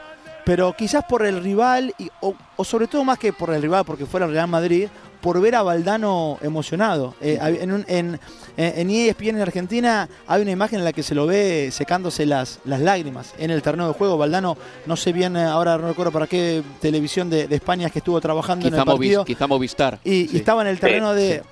Pero 0.44 0.74
quizás 0.76 1.06
por 1.08 1.24
el 1.24 1.42
rival, 1.42 1.94
o 2.20 2.64
sobre 2.64 2.86
todo 2.86 3.02
más 3.02 3.18
que 3.18 3.32
por 3.32 3.48
el 3.48 3.62
rival, 3.62 3.86
porque 3.86 4.04
fuera 4.04 4.26
el 4.26 4.32
Real 4.32 4.48
Madrid, 4.48 4.88
por 5.20 5.40
ver 5.40 5.54
a 5.54 5.62
Valdano 5.62 6.38
emocionado. 6.42 7.14
Eh, 7.20 7.38
en, 7.40 7.84
en, 7.88 8.20
en, 8.56 8.90
ESPN 8.90 9.28
en 9.30 9.40
Argentina 9.40 10.08
hay 10.26 10.42
una 10.42 10.50
imagen 10.50 10.78
en 10.78 10.84
la 10.84 10.92
que 10.92 11.02
se 11.02 11.14
lo 11.14 11.26
ve 11.26 11.70
secándose 11.72 12.26
las, 12.26 12.60
las 12.64 12.80
lágrimas 12.80 13.34
en 13.38 13.50
el 13.50 13.62
terreno 13.62 13.88
de 13.88 13.94
juego. 13.94 14.16
Valdano, 14.16 14.56
no 14.86 14.96
sé 14.96 15.12
bien, 15.12 15.36
eh, 15.36 15.44
ahora 15.44 15.76
no 15.78 15.88
recuerdo 15.88 16.12
para 16.12 16.26
qué 16.26 16.62
televisión 16.80 17.30
de, 17.30 17.48
España 17.50 17.86
es 17.86 17.92
que 17.92 17.98
estuvo 17.98 18.20
trabajando 18.20 18.68
en 18.68 18.74
el 18.74 18.84
partido. 18.84 19.24
quizá 19.24 19.46
Movistar. 19.46 19.98
Y, 20.04 20.36
estaba 20.36 20.62
en 20.62 20.68
el 20.68 20.78
terreno 20.78 21.14
de, 21.14 21.42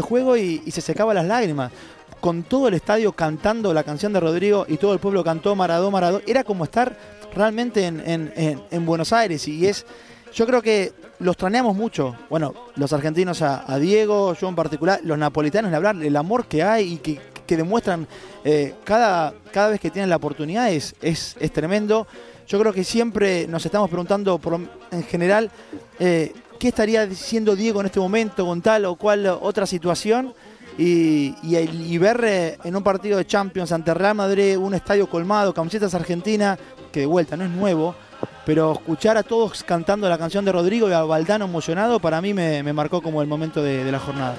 juego 0.00 0.36
y, 0.36 0.62
se 0.70 0.80
secaba 0.80 1.12
las 1.12 1.26
lágrimas 1.26 1.72
con 2.20 2.42
todo 2.42 2.68
el 2.68 2.74
estadio 2.74 3.12
cantando 3.12 3.72
la 3.74 3.82
canción 3.82 4.12
de 4.12 4.20
Rodrigo 4.20 4.66
y 4.68 4.76
todo 4.76 4.92
el 4.92 4.98
pueblo 4.98 5.24
cantó 5.24 5.56
Maradó, 5.56 5.90
Maradó. 5.90 6.20
Era 6.26 6.44
como 6.44 6.64
estar 6.64 6.96
realmente 7.34 7.86
en, 7.86 8.32
en 8.70 8.86
Buenos 8.86 9.12
Aires 9.12 9.48
y 9.48 9.66
es 9.66 9.84
yo 10.32 10.46
creo 10.46 10.62
que 10.62 10.92
los 11.18 11.36
traneamos 11.36 11.76
mucho. 11.76 12.16
Bueno, 12.28 12.54
los 12.76 12.92
argentinos 12.92 13.42
a, 13.42 13.78
Diego, 13.78 14.34
yo 14.34 14.48
en 14.48 14.56
particular, 14.56 15.00
los 15.04 15.18
napolitanos, 15.18 15.72
hablar, 15.72 15.96
el 15.96 16.16
amor 16.16 16.46
que 16.46 16.62
hay 16.62 16.94
y 16.94 16.96
que, 16.98 17.20
demuestran 17.56 18.06
eh, 18.44 18.76
cada, 18.84 19.34
cada 19.50 19.70
vez 19.70 19.80
que 19.80 19.90
tienen 19.90 20.08
la 20.08 20.14
oportunidad 20.14 20.70
es, 20.70 20.94
es, 21.02 21.34
tremendo. 21.52 22.06
Yo 22.46 22.60
creo 22.60 22.72
que 22.72 22.84
siempre 22.84 23.48
nos 23.48 23.66
estamos 23.66 23.90
preguntando 23.90 24.40
en 24.92 25.02
general 25.02 25.50
eh, 25.98 26.32
qué 26.60 26.68
estaría 26.68 27.08
diciendo 27.08 27.56
Diego 27.56 27.80
en 27.80 27.86
este 27.86 27.98
momento 27.98 28.46
con 28.46 28.62
tal 28.62 28.84
o 28.84 28.94
cual 28.94 29.26
otra 29.26 29.66
situación. 29.66 30.32
Y, 30.78 31.34
y, 31.42 31.98
ver 31.98 32.20
eh, 32.24 32.58
en 32.62 32.76
un 32.76 32.82
partido 32.84 33.18
de 33.18 33.26
Champions 33.26 33.72
ante 33.72 33.92
Real 33.92 34.14
Madrid 34.14 34.56
un 34.56 34.72
estadio 34.72 35.10
colmado, 35.10 35.52
camisetas 35.52 35.92
argentinas, 35.94 36.56
que 36.92 37.00
de 37.00 37.06
vuelta 37.06 37.36
no 37.36 37.44
es 37.44 37.50
nuevo, 37.50 37.96
pero 38.44 38.72
escuchar 38.72 39.16
a 39.16 39.22
todos 39.22 39.62
cantando 39.62 40.08
la 40.08 40.18
canción 40.18 40.44
de 40.44 40.52
Rodrigo 40.52 40.88
y 40.88 40.92
a 40.92 41.02
Valdano 41.02 41.44
emocionado, 41.44 42.00
para 42.00 42.20
mí 42.20 42.34
me, 42.34 42.72
marcó 42.72 43.02
como 43.02 43.22
el 43.22 43.28
momento 43.28 43.62
de 43.62 43.90
la 43.90 43.98
jornada. 43.98 44.36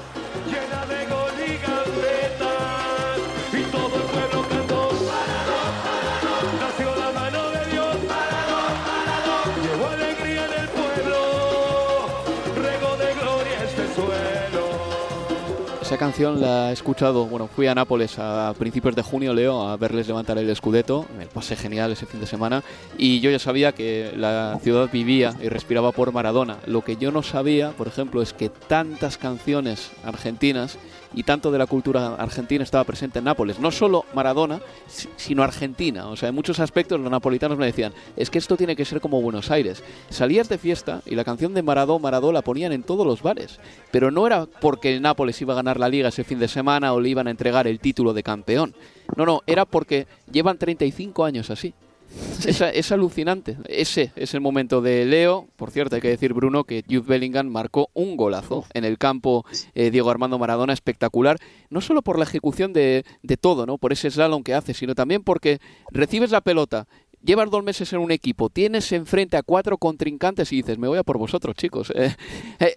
Canción 16.01 16.41
la 16.41 16.71
he 16.71 16.73
escuchado, 16.73 17.27
bueno, 17.27 17.47
fui 17.47 17.67
a 17.67 17.75
Nápoles 17.75 18.17
a 18.17 18.55
principios 18.57 18.95
de 18.95 19.03
junio, 19.03 19.35
Leo, 19.35 19.67
a 19.67 19.77
verles 19.77 20.07
levantar 20.07 20.35
el 20.39 20.55
Scudetto, 20.55 21.05
me 21.15 21.27
pasé 21.27 21.55
genial 21.55 21.91
ese 21.91 22.07
fin 22.07 22.19
de 22.19 22.25
semana, 22.25 22.63
y 22.97 23.19
yo 23.19 23.29
ya 23.29 23.37
sabía 23.37 23.71
que 23.71 24.11
la 24.17 24.57
ciudad 24.63 24.89
vivía 24.91 25.35
y 25.43 25.47
respiraba 25.47 25.91
por 25.91 26.11
Maradona. 26.11 26.57
Lo 26.65 26.83
que 26.83 26.97
yo 26.97 27.11
no 27.11 27.21
sabía, 27.21 27.69
por 27.69 27.87
ejemplo, 27.87 28.23
es 28.23 28.33
que 28.33 28.49
tantas 28.49 29.19
canciones 29.19 29.91
argentinas 30.03 30.79
y 31.13 31.23
tanto 31.23 31.51
de 31.51 31.57
la 31.57 31.65
cultura 31.65 32.15
argentina 32.15 32.63
estaba 32.63 32.83
presente 32.83 33.19
en 33.19 33.25
Nápoles. 33.25 33.59
No 33.59 33.71
solo 33.71 34.05
Maradona, 34.13 34.61
si- 34.87 35.09
sino 35.17 35.43
Argentina. 35.43 36.07
O 36.07 36.15
sea, 36.15 36.29
en 36.29 36.35
muchos 36.35 36.59
aspectos 36.59 36.99
los 36.99 37.11
napolitanos 37.11 37.57
me 37.57 37.65
decían, 37.65 37.93
es 38.15 38.29
que 38.29 38.37
esto 38.37 38.55
tiene 38.57 38.75
que 38.75 38.85
ser 38.85 39.01
como 39.01 39.21
Buenos 39.21 39.51
Aires. 39.51 39.83
Salías 40.09 40.49
de 40.49 40.57
fiesta 40.57 41.01
y 41.05 41.15
la 41.15 41.23
canción 41.23 41.53
de 41.53 41.63
Maradó, 41.63 41.99
Maradó 41.99 42.31
la 42.31 42.41
ponían 42.41 42.71
en 42.71 42.83
todos 42.83 43.05
los 43.05 43.21
bares. 43.21 43.59
Pero 43.91 44.11
no 44.11 44.25
era 44.27 44.45
porque 44.45 44.99
Nápoles 44.99 45.41
iba 45.41 45.53
a 45.53 45.57
ganar 45.57 45.79
la 45.79 45.89
liga 45.89 46.09
ese 46.09 46.23
fin 46.23 46.39
de 46.39 46.47
semana 46.47 46.93
o 46.93 46.99
le 47.01 47.09
iban 47.09 47.27
a 47.27 47.31
entregar 47.31 47.67
el 47.67 47.79
título 47.79 48.13
de 48.13 48.23
campeón. 48.23 48.73
No, 49.17 49.25
no, 49.25 49.41
era 49.47 49.65
porque 49.65 50.07
llevan 50.31 50.57
35 50.57 51.25
años 51.25 51.49
así. 51.49 51.73
Es, 52.45 52.59
es 52.61 52.91
alucinante. 52.91 53.57
Ese 53.67 54.11
es 54.15 54.33
el 54.33 54.41
momento 54.41 54.81
de 54.81 55.05
Leo. 55.05 55.47
Por 55.55 55.71
cierto, 55.71 55.95
hay 55.95 56.01
que 56.01 56.09
decir, 56.09 56.33
Bruno, 56.33 56.63
que 56.63 56.83
Jude 56.87 57.01
Bellingham 57.07 57.47
marcó 57.47 57.89
un 57.93 58.17
golazo 58.17 58.65
en 58.73 58.83
el 58.85 58.97
campo 58.97 59.45
eh, 59.75 59.91
Diego 59.91 60.09
Armando 60.09 60.39
Maradona 60.39 60.73
espectacular. 60.73 61.37
No 61.69 61.81
solo 61.81 62.01
por 62.01 62.17
la 62.17 62.23
ejecución 62.25 62.73
de, 62.73 63.05
de 63.21 63.37
todo, 63.37 63.65
¿no? 63.65 63.77
por 63.77 63.93
ese 63.93 64.09
slalom 64.11 64.43
que 64.43 64.53
hace, 64.55 64.73
sino 64.73 64.95
también 64.95 65.23
porque 65.23 65.59
recibes 65.91 66.31
la 66.31 66.41
pelota. 66.41 66.87
Llevas 67.23 67.51
dos 67.51 67.63
meses 67.63 67.93
en 67.93 67.99
un 67.99 68.11
equipo, 68.11 68.49
tienes 68.49 68.91
enfrente 68.91 69.37
a 69.37 69.43
cuatro 69.43 69.77
contrincantes 69.77 70.51
y 70.51 70.57
dices, 70.57 70.79
me 70.79 70.87
voy 70.87 70.97
a 70.97 71.03
por 71.03 71.17
vosotros, 71.19 71.55
chicos. 71.55 71.93
Eh, 71.95 72.15
eh, 72.59 72.75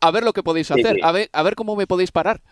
a 0.00 0.10
ver 0.10 0.24
lo 0.24 0.32
que 0.32 0.42
podéis 0.42 0.70
Sí, 0.72 0.80
hacer, 0.80 0.96
sí. 0.96 1.00
a 1.02 1.12
ver, 1.12 1.28
a 1.32 1.42
ver 1.42 1.54
cómo 1.54 1.76
me 1.76 1.86
podéis 1.86 2.10
parar. 2.10 2.42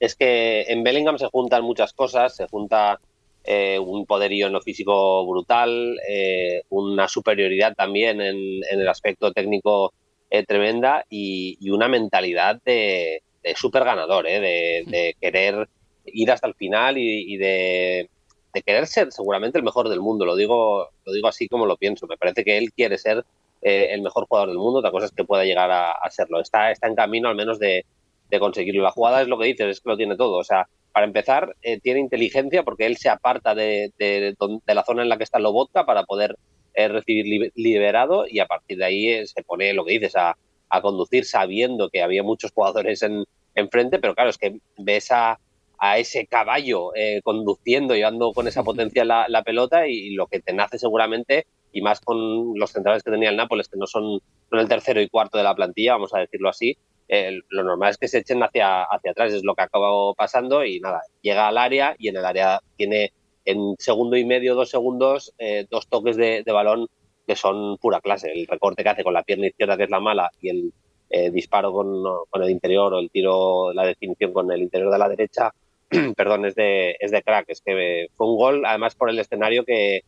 es 0.00 0.14
que 0.16 0.62
en 0.68 0.82
Bellingham 0.82 1.18
se 1.18 1.26
juntan 1.28 1.62
muchas 1.64 1.92
cosas, 1.92 2.34
se 2.36 2.46
junta 2.48 2.98
eh, 3.44 3.78
un 3.78 4.06
poderío 4.06 4.46
en 4.46 4.52
lo 4.52 4.60
físico 4.60 5.26
brutal, 5.26 5.98
eh, 6.08 6.62
una 6.70 7.08
superioridad 7.08 7.74
también 7.74 8.20
en, 8.20 8.36
en 8.70 8.80
el 8.80 8.88
aspecto 8.88 9.32
técnico 9.32 9.92
eh, 10.30 10.44
tremenda 10.44 11.04
y, 11.10 11.58
y 11.60 11.70
una 11.70 11.88
mentalidad 11.88 12.60
de, 12.64 13.22
de 13.42 13.54
súper 13.56 13.84
ganador, 13.84 14.26
eh, 14.26 14.40
de, 14.40 14.84
de 14.86 15.16
querer 15.20 15.68
ir 16.06 16.30
hasta 16.30 16.46
el 16.46 16.54
final 16.54 16.98
y, 16.98 17.34
y 17.34 17.36
de, 17.36 18.08
de 18.54 18.62
querer 18.62 18.86
ser 18.86 19.12
seguramente 19.12 19.58
el 19.58 19.64
mejor 19.64 19.88
del 19.88 20.00
mundo. 20.00 20.24
Lo 20.24 20.36
digo, 20.36 20.88
lo 21.04 21.12
digo 21.12 21.28
así 21.28 21.48
como 21.48 21.66
lo 21.66 21.76
pienso. 21.76 22.06
Me 22.06 22.16
parece 22.16 22.44
que 22.44 22.58
él 22.58 22.72
quiere 22.72 22.98
ser 22.98 23.24
el 23.64 24.02
mejor 24.02 24.26
jugador 24.26 24.48
del 24.48 24.58
mundo. 24.58 24.80
Otra 24.80 24.90
cosa 24.90 25.06
es 25.06 25.12
que 25.12 25.22
pueda 25.22 25.44
llegar 25.44 25.70
a, 25.70 25.92
a 25.92 26.10
serlo. 26.10 26.40
Está, 26.40 26.72
está 26.72 26.88
en 26.88 26.96
camino 26.96 27.28
al 27.28 27.36
menos 27.36 27.60
de, 27.60 27.84
de 28.28 28.40
conseguirlo. 28.40 28.82
La 28.82 28.90
jugada 28.90 29.22
es 29.22 29.28
lo 29.28 29.38
que 29.38 29.46
dices, 29.46 29.68
es 29.68 29.80
que 29.80 29.88
lo 29.88 29.96
tiene 29.96 30.16
todo. 30.16 30.38
O 30.38 30.42
sea, 30.42 30.66
para 30.92 31.06
empezar, 31.06 31.54
eh, 31.62 31.80
tiene 31.80 32.00
inteligencia 32.00 32.62
porque 32.62 32.86
él 32.86 32.96
se 32.96 33.08
aparta 33.08 33.54
de, 33.54 33.92
de, 33.98 34.34
de 34.66 34.74
la 34.74 34.84
zona 34.84 35.02
en 35.02 35.08
la 35.08 35.16
que 35.16 35.24
está 35.24 35.38
Lobotka 35.38 35.84
para 35.86 36.04
poder 36.04 36.36
eh, 36.74 36.88
recibir 36.88 37.26
li- 37.26 37.52
liberado 37.54 38.24
y 38.28 38.40
a 38.40 38.46
partir 38.46 38.78
de 38.78 38.84
ahí 38.84 39.08
eh, 39.08 39.26
se 39.26 39.42
pone 39.42 39.72
lo 39.72 39.84
que 39.84 39.92
dices 39.92 40.16
a, 40.16 40.36
a 40.68 40.80
conducir 40.82 41.24
sabiendo 41.24 41.88
que 41.90 42.02
había 42.02 42.22
muchos 42.22 42.52
jugadores 42.52 43.02
en 43.02 43.24
enfrente, 43.54 43.98
pero 43.98 44.14
claro, 44.14 44.30
es 44.30 44.38
que 44.38 44.58
ves 44.78 45.10
a, 45.12 45.38
a 45.78 45.98
ese 45.98 46.26
caballo 46.26 46.90
conduciendo, 47.22 47.94
llevando 47.94 48.32
con 48.32 48.46
esa 48.48 48.62
potencia 48.62 49.04
la, 49.04 49.26
la 49.28 49.42
pelota 49.42 49.86
y, 49.88 49.92
y 49.92 50.14
lo 50.14 50.26
que 50.26 50.40
te 50.40 50.52
nace 50.52 50.78
seguramente, 50.78 51.46
y 51.72 51.82
más 51.82 52.00
con 52.00 52.58
los 52.58 52.70
centrales 52.70 53.02
que 53.02 53.10
tenía 53.10 53.30
el 53.30 53.36
Nápoles, 53.36 53.68
que 53.68 53.78
no 53.78 53.86
son, 53.86 54.20
son 54.48 54.58
el 54.58 54.68
tercero 54.68 55.00
y 55.00 55.08
cuarto 55.08 55.38
de 55.38 55.44
la 55.44 55.54
plantilla, 55.54 55.92
vamos 55.92 56.14
a 56.14 56.20
decirlo 56.20 56.48
así, 56.48 56.76
eh, 57.14 57.42
lo 57.50 57.62
normal 57.62 57.90
es 57.90 57.98
que 57.98 58.08
se 58.08 58.20
echen 58.20 58.42
hacia, 58.42 58.84
hacia 58.84 59.10
atrás, 59.10 59.34
es 59.34 59.44
lo 59.44 59.54
que 59.54 59.60
acabó 59.60 60.14
pasando 60.14 60.64
y 60.64 60.80
nada, 60.80 61.02
llega 61.20 61.46
al 61.46 61.58
área 61.58 61.94
y 61.98 62.08
en 62.08 62.16
el 62.16 62.24
área 62.24 62.60
tiene 62.78 63.12
en 63.44 63.74
segundo 63.78 64.16
y 64.16 64.24
medio, 64.24 64.54
dos 64.54 64.70
segundos, 64.70 65.34
eh, 65.36 65.66
dos 65.70 65.88
toques 65.88 66.16
de, 66.16 66.42
balón 66.46 66.86
que 67.26 67.36
son 67.36 67.76
pura 67.76 68.00
clase. 68.00 68.32
El 68.32 68.46
recorte 68.46 68.82
que 68.82 68.88
hace 68.88 69.04
con 69.04 69.12
la 69.12 69.24
pierna 69.24 69.48
izquierda, 69.48 69.76
que 69.76 69.82
es 69.84 69.90
la 69.90 70.00
mala, 70.00 70.30
y 70.40 70.48
el 70.48 70.72
eh, 71.10 71.30
disparo 71.30 71.70
con, 71.70 72.02
con 72.30 72.42
el 72.42 72.48
interior 72.48 72.94
o 72.94 72.98
el 72.98 73.10
tiro, 73.10 73.74
la 73.74 73.84
definición 73.84 74.32
con 74.32 74.50
el 74.50 74.62
interior 74.62 74.90
de 74.90 74.98
la 74.98 75.08
derecha, 75.10 75.52
perdón, 76.16 76.46
es 76.46 76.54
de, 76.54 76.96
es 76.98 77.10
de 77.10 77.22
crack. 77.22 77.44
Es 77.50 77.60
que 77.60 78.06
fue 78.16 78.26
un 78.26 78.36
gol, 78.38 78.64
además 78.64 78.94
por 78.94 79.10
el 79.10 79.18
escenario 79.18 79.66
que, 79.66 80.00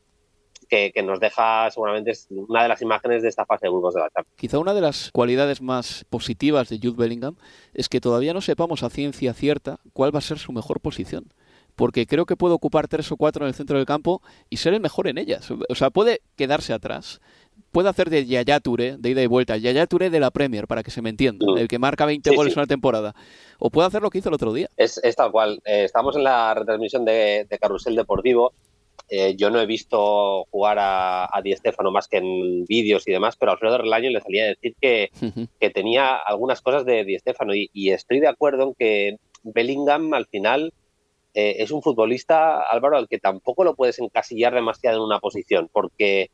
que, 0.68 0.92
que, 0.92 1.02
nos 1.02 1.20
deja 1.20 1.70
seguramente 1.70 2.10
es 2.12 2.26
una 2.30 2.62
de 2.62 2.68
las 2.68 2.82
imágenes 2.82 3.22
de 3.22 3.28
esta 3.28 3.46
fase 3.46 3.66
de 3.66 3.70
grupos 3.70 3.94
de 3.94 4.00
la 4.00 4.10
Champions. 4.10 4.36
Quizá 4.36 4.58
una 4.58 4.74
de 4.74 4.80
las 4.80 5.10
cualidades 5.12 5.60
más 5.62 6.04
positivas 6.10 6.68
de 6.68 6.78
Jude 6.82 6.96
Bellingham 6.96 7.36
es 7.72 7.88
que 7.88 8.00
todavía 8.00 8.34
no 8.34 8.40
sepamos 8.40 8.82
a 8.82 8.90
ciencia 8.90 9.34
cierta 9.34 9.80
cuál 9.92 10.14
va 10.14 10.18
a 10.18 10.22
ser 10.22 10.38
su 10.38 10.52
mejor 10.52 10.80
posición. 10.80 11.32
Porque 11.76 12.06
creo 12.06 12.24
que 12.24 12.36
puede 12.36 12.54
ocupar 12.54 12.86
tres 12.86 13.10
o 13.10 13.16
cuatro 13.16 13.44
en 13.44 13.48
el 13.48 13.54
centro 13.54 13.76
del 13.76 13.86
campo 13.86 14.22
y 14.48 14.58
ser 14.58 14.74
el 14.74 14.80
mejor 14.80 15.08
en 15.08 15.18
ellas. 15.18 15.50
O 15.68 15.74
sea, 15.74 15.90
puede 15.90 16.20
quedarse 16.36 16.72
atrás. 16.72 17.20
Puede 17.72 17.88
hacer 17.88 18.10
de 18.10 18.24
Yaya 18.26 18.60
Touré, 18.60 18.96
de 18.96 19.10
ida 19.10 19.22
y 19.22 19.26
vuelta, 19.26 19.56
Yaya 19.56 19.88
Touré 19.88 20.08
de 20.08 20.20
la 20.20 20.30
Premier, 20.30 20.68
para 20.68 20.84
que 20.84 20.92
se 20.92 21.02
me 21.02 21.10
entienda, 21.10 21.44
el 21.56 21.66
que 21.66 21.80
marca 21.80 22.06
20 22.06 22.30
Sí, 22.30 22.36
goles 22.36 22.52
sí. 22.52 22.58
en 22.58 22.60
una 22.60 22.68
temporada. 22.68 23.16
O 23.58 23.70
puede 23.70 23.88
hacer 23.88 24.02
lo 24.02 24.10
que 24.10 24.18
hizo 24.18 24.28
el 24.28 24.36
otro 24.36 24.52
día. 24.52 24.68
Es, 24.76 25.00
es 25.02 25.16
tal 25.16 25.32
cual. 25.32 25.60
Eh, 25.64 25.82
estamos 25.82 26.14
en 26.14 26.22
la 26.22 26.54
retransmisión 26.54 27.04
de, 27.04 27.44
de 27.50 27.58
Carrusel 27.58 27.96
Deportivo. 27.96 28.52
Eh, 29.08 29.36
yo 29.36 29.50
no 29.50 29.60
he 29.60 29.66
visto 29.66 30.44
jugar 30.50 30.78
a, 30.78 31.24
a 31.26 31.42
Di 31.42 31.54
Stéfano 31.54 31.90
más 31.90 32.08
que 32.08 32.16
en 32.16 32.64
vídeos 32.64 33.06
y 33.06 33.12
demás, 33.12 33.36
pero 33.36 33.50
a 33.50 33.54
Alfredo 33.54 33.78
Relaño 33.78 34.10
le 34.10 34.20
salía 34.20 34.44
a 34.44 34.48
decir 34.48 34.74
que, 34.80 35.10
que 35.60 35.70
tenía 35.70 36.16
algunas 36.16 36.62
cosas 36.62 36.84
de 36.86 37.04
Di 37.04 37.18
Stéfano 37.18 37.54
y, 37.54 37.70
y 37.72 37.90
estoy 37.90 38.20
de 38.20 38.28
acuerdo 38.28 38.62
en 38.64 38.74
que 38.74 39.16
Bellingham 39.42 40.14
al 40.14 40.26
final 40.26 40.72
eh, 41.34 41.56
es 41.58 41.70
un 41.70 41.82
futbolista, 41.82 42.60
Álvaro, 42.62 42.96
al 42.96 43.08
que 43.08 43.18
tampoco 43.18 43.64
lo 43.64 43.74
puedes 43.74 43.98
encasillar 43.98 44.54
demasiado 44.54 44.98
en 44.98 45.04
una 45.04 45.18
posición, 45.18 45.68
porque 45.70 46.30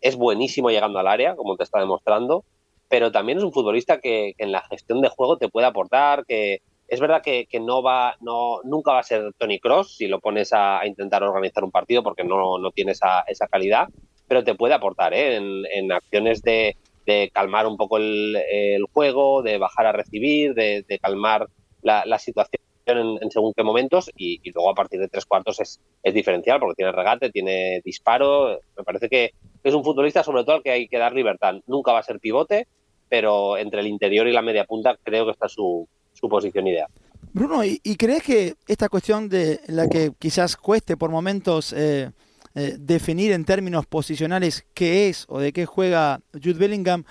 es 0.00 0.16
buenísimo 0.16 0.70
llegando 0.70 0.98
al 0.98 1.08
área, 1.08 1.36
como 1.36 1.56
te 1.56 1.64
está 1.64 1.80
demostrando, 1.80 2.44
pero 2.88 3.10
también 3.10 3.38
es 3.38 3.44
un 3.44 3.52
futbolista 3.52 3.98
que, 3.98 4.34
que 4.38 4.44
en 4.44 4.52
la 4.52 4.62
gestión 4.62 5.00
de 5.00 5.08
juego 5.08 5.36
te 5.36 5.48
puede 5.48 5.66
aportar, 5.66 6.24
que 6.24 6.60
es 6.88 7.00
verdad 7.00 7.22
que, 7.22 7.48
no 7.60 7.82
va, 7.82 8.16
no, 8.20 8.60
nunca 8.64 8.92
va 8.92 9.00
a 9.00 9.04
ser 9.04 9.32
Tony 9.38 9.58
Cross 9.58 9.96
si 9.96 10.06
lo 10.06 10.20
pones 10.20 10.52
a, 10.52 10.86
intentar 10.86 11.22
organizar 11.22 11.64
un 11.64 11.70
partido 11.70 12.02
porque 12.02 12.24
no, 12.24 12.58
no 12.58 12.70
tiene 12.70 12.92
esa, 12.92 13.20
esa 13.26 13.48
calidad, 13.48 13.88
pero 14.28 14.44
te 14.44 14.54
puede 14.54 14.74
aportar 14.74 15.14
¿eh? 15.14 15.36
en, 15.36 15.64
en 15.72 15.92
acciones 15.92 16.42
de, 16.42 16.76
de 17.06 17.30
calmar 17.32 17.66
un 17.66 17.76
poco 17.76 17.96
el, 17.96 18.36
el 18.36 18.84
juego, 18.92 19.42
de 19.42 19.58
bajar 19.58 19.86
a 19.86 19.92
recibir, 19.92 20.54
de, 20.54 20.98
calmar 21.00 21.48
la, 21.82 22.18
situación 22.18 22.60
en, 22.86 23.18
en, 23.20 23.30
según 23.30 23.52
qué 23.54 23.62
momentos 23.62 24.10
y, 24.16 24.40
y, 24.42 24.52
luego 24.52 24.70
a 24.70 24.74
partir 24.74 25.00
de 25.00 25.08
tres 25.08 25.24
cuartos 25.24 25.60
es, 25.60 25.80
es, 26.02 26.14
diferencial 26.14 26.60
porque 26.60 26.76
tiene 26.76 26.92
regate, 26.92 27.30
tiene 27.30 27.80
disparo. 27.84 28.60
Me 28.76 28.84
parece 28.84 29.08
que 29.08 29.30
es 29.62 29.74
un 29.74 29.84
futbolista 29.84 30.22
sobre 30.22 30.44
todo 30.44 30.56
al 30.56 30.62
que 30.62 30.70
hay 30.70 30.88
que 30.88 30.98
dar 30.98 31.14
libertad. 31.14 31.54
Nunca 31.66 31.92
va 31.92 32.00
a 32.00 32.04
ser 32.04 32.18
pivote, 32.20 32.66
pero 33.08 33.56
entre 33.56 33.80
el 33.80 33.86
interior 33.86 34.26
y 34.26 34.32
la 34.32 34.42
media 34.42 34.64
punta 34.64 34.96
creo 35.02 35.24
que 35.24 35.32
está 35.32 35.48
su, 35.48 35.88
su 36.18 36.28
posición 36.28 36.66
ideal. 36.66 36.88
Bruno, 37.32 37.64
¿y, 37.64 37.80
¿y, 37.82 37.96
crees 37.96 38.22
que 38.22 38.54
esta 38.66 38.88
cuestión 38.88 39.28
de 39.28 39.60
la 39.66 39.88
que 39.88 40.12
quizás 40.18 40.56
cueste 40.56 40.96
por 40.96 41.10
momentos 41.10 41.72
eh, 41.72 42.10
eh, 42.54 42.76
definir 42.78 43.32
en 43.32 43.44
términos 43.44 43.84
posicionales 43.84 44.64
qué 44.72 45.10
es 45.10 45.26
o 45.28 45.40
de 45.40 45.52
qué 45.52 45.66
juega 45.66 46.22
Jude 46.32 46.54
Bellingham 46.54 47.04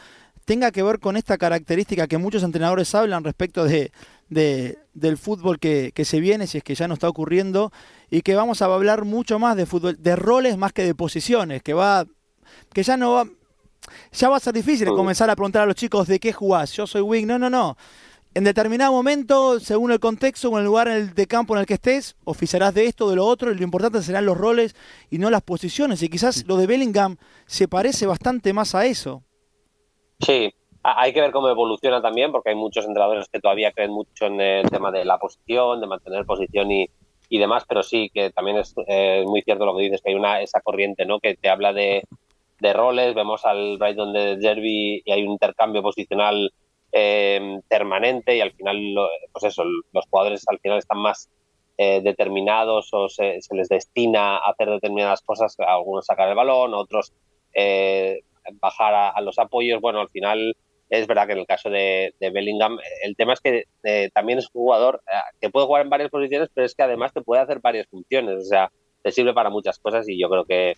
tenga 0.45 0.71
que 0.71 0.81
ver 0.81 0.99
con 0.99 1.17
esta 1.17 1.37
característica 1.37 2.07
que 2.07 2.17
muchos 2.17 2.41
entrenadores 2.41 2.95
hablan 2.95 3.23
respecto 3.23 3.63
de, 3.63 3.91
de, 4.29 4.79
del 4.95 5.17
fútbol 5.17 5.59
que, 5.59 5.91
que, 5.93 6.03
se 6.03 6.19
viene, 6.19 6.47
si 6.47 6.57
es 6.57 6.63
que 6.63 6.73
ya 6.73 6.87
no 6.87 6.95
está 6.95 7.09
ocurriendo, 7.09 7.71
y 8.09 8.21
que 8.21 8.35
vamos 8.35 8.61
a 8.61 8.65
hablar 8.65 9.05
mucho 9.05 9.37
más 9.37 9.55
de 9.55 9.67
fútbol, 9.67 10.01
de 10.01 10.15
roles 10.15 10.57
más 10.57 10.73
que 10.73 10.83
de 10.83 10.95
posiciones, 10.95 11.61
que 11.61 11.75
va, 11.75 12.05
que 12.73 12.81
ya 12.81 12.97
no 12.97 13.13
va, 13.13 13.27
ya 14.11 14.29
va 14.29 14.37
a 14.37 14.39
ser 14.39 14.53
difícil 14.53 14.87
comenzar 14.87 15.29
a 15.29 15.35
preguntar 15.35 15.63
a 15.63 15.65
los 15.67 15.75
chicos 15.75 16.07
de 16.07 16.19
qué 16.19 16.33
jugás, 16.33 16.71
yo 16.73 16.87
soy 16.87 17.01
wing, 17.01 17.25
no, 17.25 17.37
no, 17.37 17.49
no. 17.49 17.77
En 18.35 18.43
determinado 18.43 18.91
momento, 18.91 19.61
según 19.61 19.93
el 19.93 20.01
contexto 20.01 20.49
o 20.49 20.59
el 20.59 20.65
lugar 20.65 20.89
en 20.89 20.95
el 20.95 21.13
de 21.13 21.25
campo 21.25 21.55
en 21.55 21.61
el 21.61 21.65
que 21.65 21.75
estés, 21.75 22.17
oficiarás 22.25 22.73
de 22.73 22.85
esto, 22.85 23.09
de 23.09 23.15
lo 23.15 23.25
otro, 23.25 23.49
y 23.49 23.55
lo 23.55 23.63
importante 23.63 24.01
serán 24.01 24.25
los 24.25 24.37
roles 24.37 24.75
y 25.09 25.19
no 25.19 25.29
las 25.29 25.41
posiciones. 25.41 26.03
Y 26.03 26.09
quizás 26.09 26.45
lo 26.45 26.57
de 26.57 26.67
Bellingham 26.67 27.15
se 27.45 27.69
parece 27.69 28.05
bastante 28.05 28.51
más 28.51 28.75
a 28.75 28.85
eso. 28.87 29.23
Sí, 30.19 30.53
hay 30.83 31.13
que 31.13 31.21
ver 31.21 31.31
cómo 31.31 31.47
evoluciona 31.47 32.01
también, 32.01 32.33
porque 32.33 32.49
hay 32.49 32.55
muchos 32.57 32.83
entrenadores 32.83 33.29
que 33.29 33.39
todavía 33.39 33.71
creen 33.71 33.91
mucho 33.91 34.25
en 34.25 34.41
el 34.41 34.69
tema 34.69 34.91
de 34.91 35.05
la 35.05 35.17
posición, 35.17 35.79
de 35.79 35.87
mantener 35.87 36.25
posición 36.25 36.69
y, 36.69 36.89
y 37.29 37.39
demás, 37.39 37.63
pero 37.65 37.83
sí 37.83 38.11
que 38.13 38.31
también 38.31 38.57
es 38.57 38.75
eh, 38.89 39.23
muy 39.25 39.43
cierto 39.43 39.65
lo 39.65 39.77
que 39.77 39.83
dices, 39.83 40.01
que 40.01 40.09
hay 40.09 40.15
una 40.15 40.41
esa 40.41 40.59
corriente 40.59 41.05
¿no? 41.05 41.21
que 41.21 41.35
te 41.35 41.47
habla 41.47 41.71
de, 41.71 42.03
de 42.59 42.73
roles, 42.73 43.15
vemos 43.15 43.45
al 43.45 43.77
Brighton 43.77 44.11
de 44.11 44.35
Derby 44.35 45.01
y 45.05 45.11
hay 45.11 45.23
un 45.23 45.31
intercambio 45.31 45.81
posicional 45.81 46.51
eh, 46.97 47.59
permanente 47.67 48.37
y 48.37 48.39
al 48.39 48.53
final, 48.53 48.95
pues 49.33 49.43
eso, 49.43 49.65
los 49.65 50.05
jugadores 50.09 50.45
al 50.47 50.59
final 50.59 50.77
están 50.77 50.99
más 50.99 51.29
eh, 51.77 51.99
determinados 52.01 52.87
o 52.93 53.09
se, 53.09 53.39
les 53.51 53.67
destina 53.67 54.37
a 54.37 54.51
hacer 54.51 54.69
determinadas 54.69 55.21
cosas, 55.21 55.57
algunos 55.59 56.05
sacar 56.05 56.29
el 56.29 56.35
balón, 56.35 56.73
otros 56.73 57.11
eh, 57.53 58.21
bajar 58.61 59.13
a, 59.13 59.19
los 59.19 59.37
apoyos. 59.39 59.81
Bueno, 59.81 59.99
al 59.99 60.09
final 60.09 60.55
es 60.89 61.05
verdad 61.05 61.27
que 61.27 61.33
en 61.33 61.39
el 61.39 61.45
caso 61.45 61.69
de, 61.69 62.13
Bellingham, 62.21 62.79
el 63.03 63.17
tema 63.17 63.33
es 63.33 63.41
que 63.41 63.65
también 64.13 64.39
es 64.39 64.45
un 64.53 64.61
jugador 64.61 65.01
que 65.41 65.49
puede 65.49 65.65
jugar 65.65 65.81
en 65.81 65.89
varias 65.89 66.09
posiciones, 66.09 66.47
pero 66.53 66.65
es 66.65 66.75
que 66.75 66.83
además 66.83 67.11
te 67.11 67.23
puede 67.23 67.41
hacer 67.41 67.59
varias 67.59 67.87
funciones, 67.87 68.37
o 68.37 68.45
sea, 68.45 68.71
te 69.03 69.11
sirve 69.11 69.33
para 69.33 69.49
muchas 69.49 69.79
cosas 69.79 70.07
y 70.07 70.17
yo 70.17 70.29
creo 70.29 70.45
que 70.45 70.75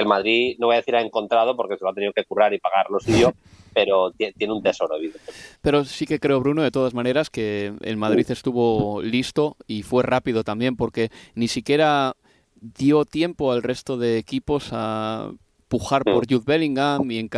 el 0.00 0.08
Madrid, 0.08 0.56
no 0.58 0.66
voy 0.66 0.74
a 0.74 0.78
decir 0.78 0.96
ha 0.96 1.00
encontrado 1.00 1.56
porque 1.56 1.76
se 1.76 1.84
lo 1.84 1.90
ha 1.90 1.94
tenido 1.94 2.12
que 2.12 2.24
currar 2.24 2.52
y 2.54 2.58
pagar 2.58 2.90
lo 2.90 3.00
suyo, 3.00 3.32
pero 3.74 4.12
tiene 4.12 4.52
un 4.52 4.62
tesoro, 4.62 4.96
evidentemente. 4.96 5.32
Pero 5.60 5.84
sí 5.84 6.06
que 6.06 6.18
creo, 6.18 6.40
Bruno, 6.40 6.62
de 6.62 6.70
todas 6.70 6.94
maneras, 6.94 7.30
que 7.30 7.72
el 7.82 7.96
Madrid 7.96 8.30
estuvo 8.30 9.02
listo 9.02 9.56
y 9.66 9.82
fue 9.82 10.02
rápido 10.02 10.44
también 10.44 10.76
porque 10.76 11.10
ni 11.34 11.48
siquiera 11.48 12.16
dio 12.60 13.04
tiempo 13.04 13.52
al 13.52 13.62
resto 13.62 13.96
de 13.96 14.18
equipos 14.18 14.70
a 14.72 15.32
pujar 15.68 16.02
por 16.04 16.26
Jude 16.28 16.44
Bellingham 16.44 17.10
y 17.10 17.28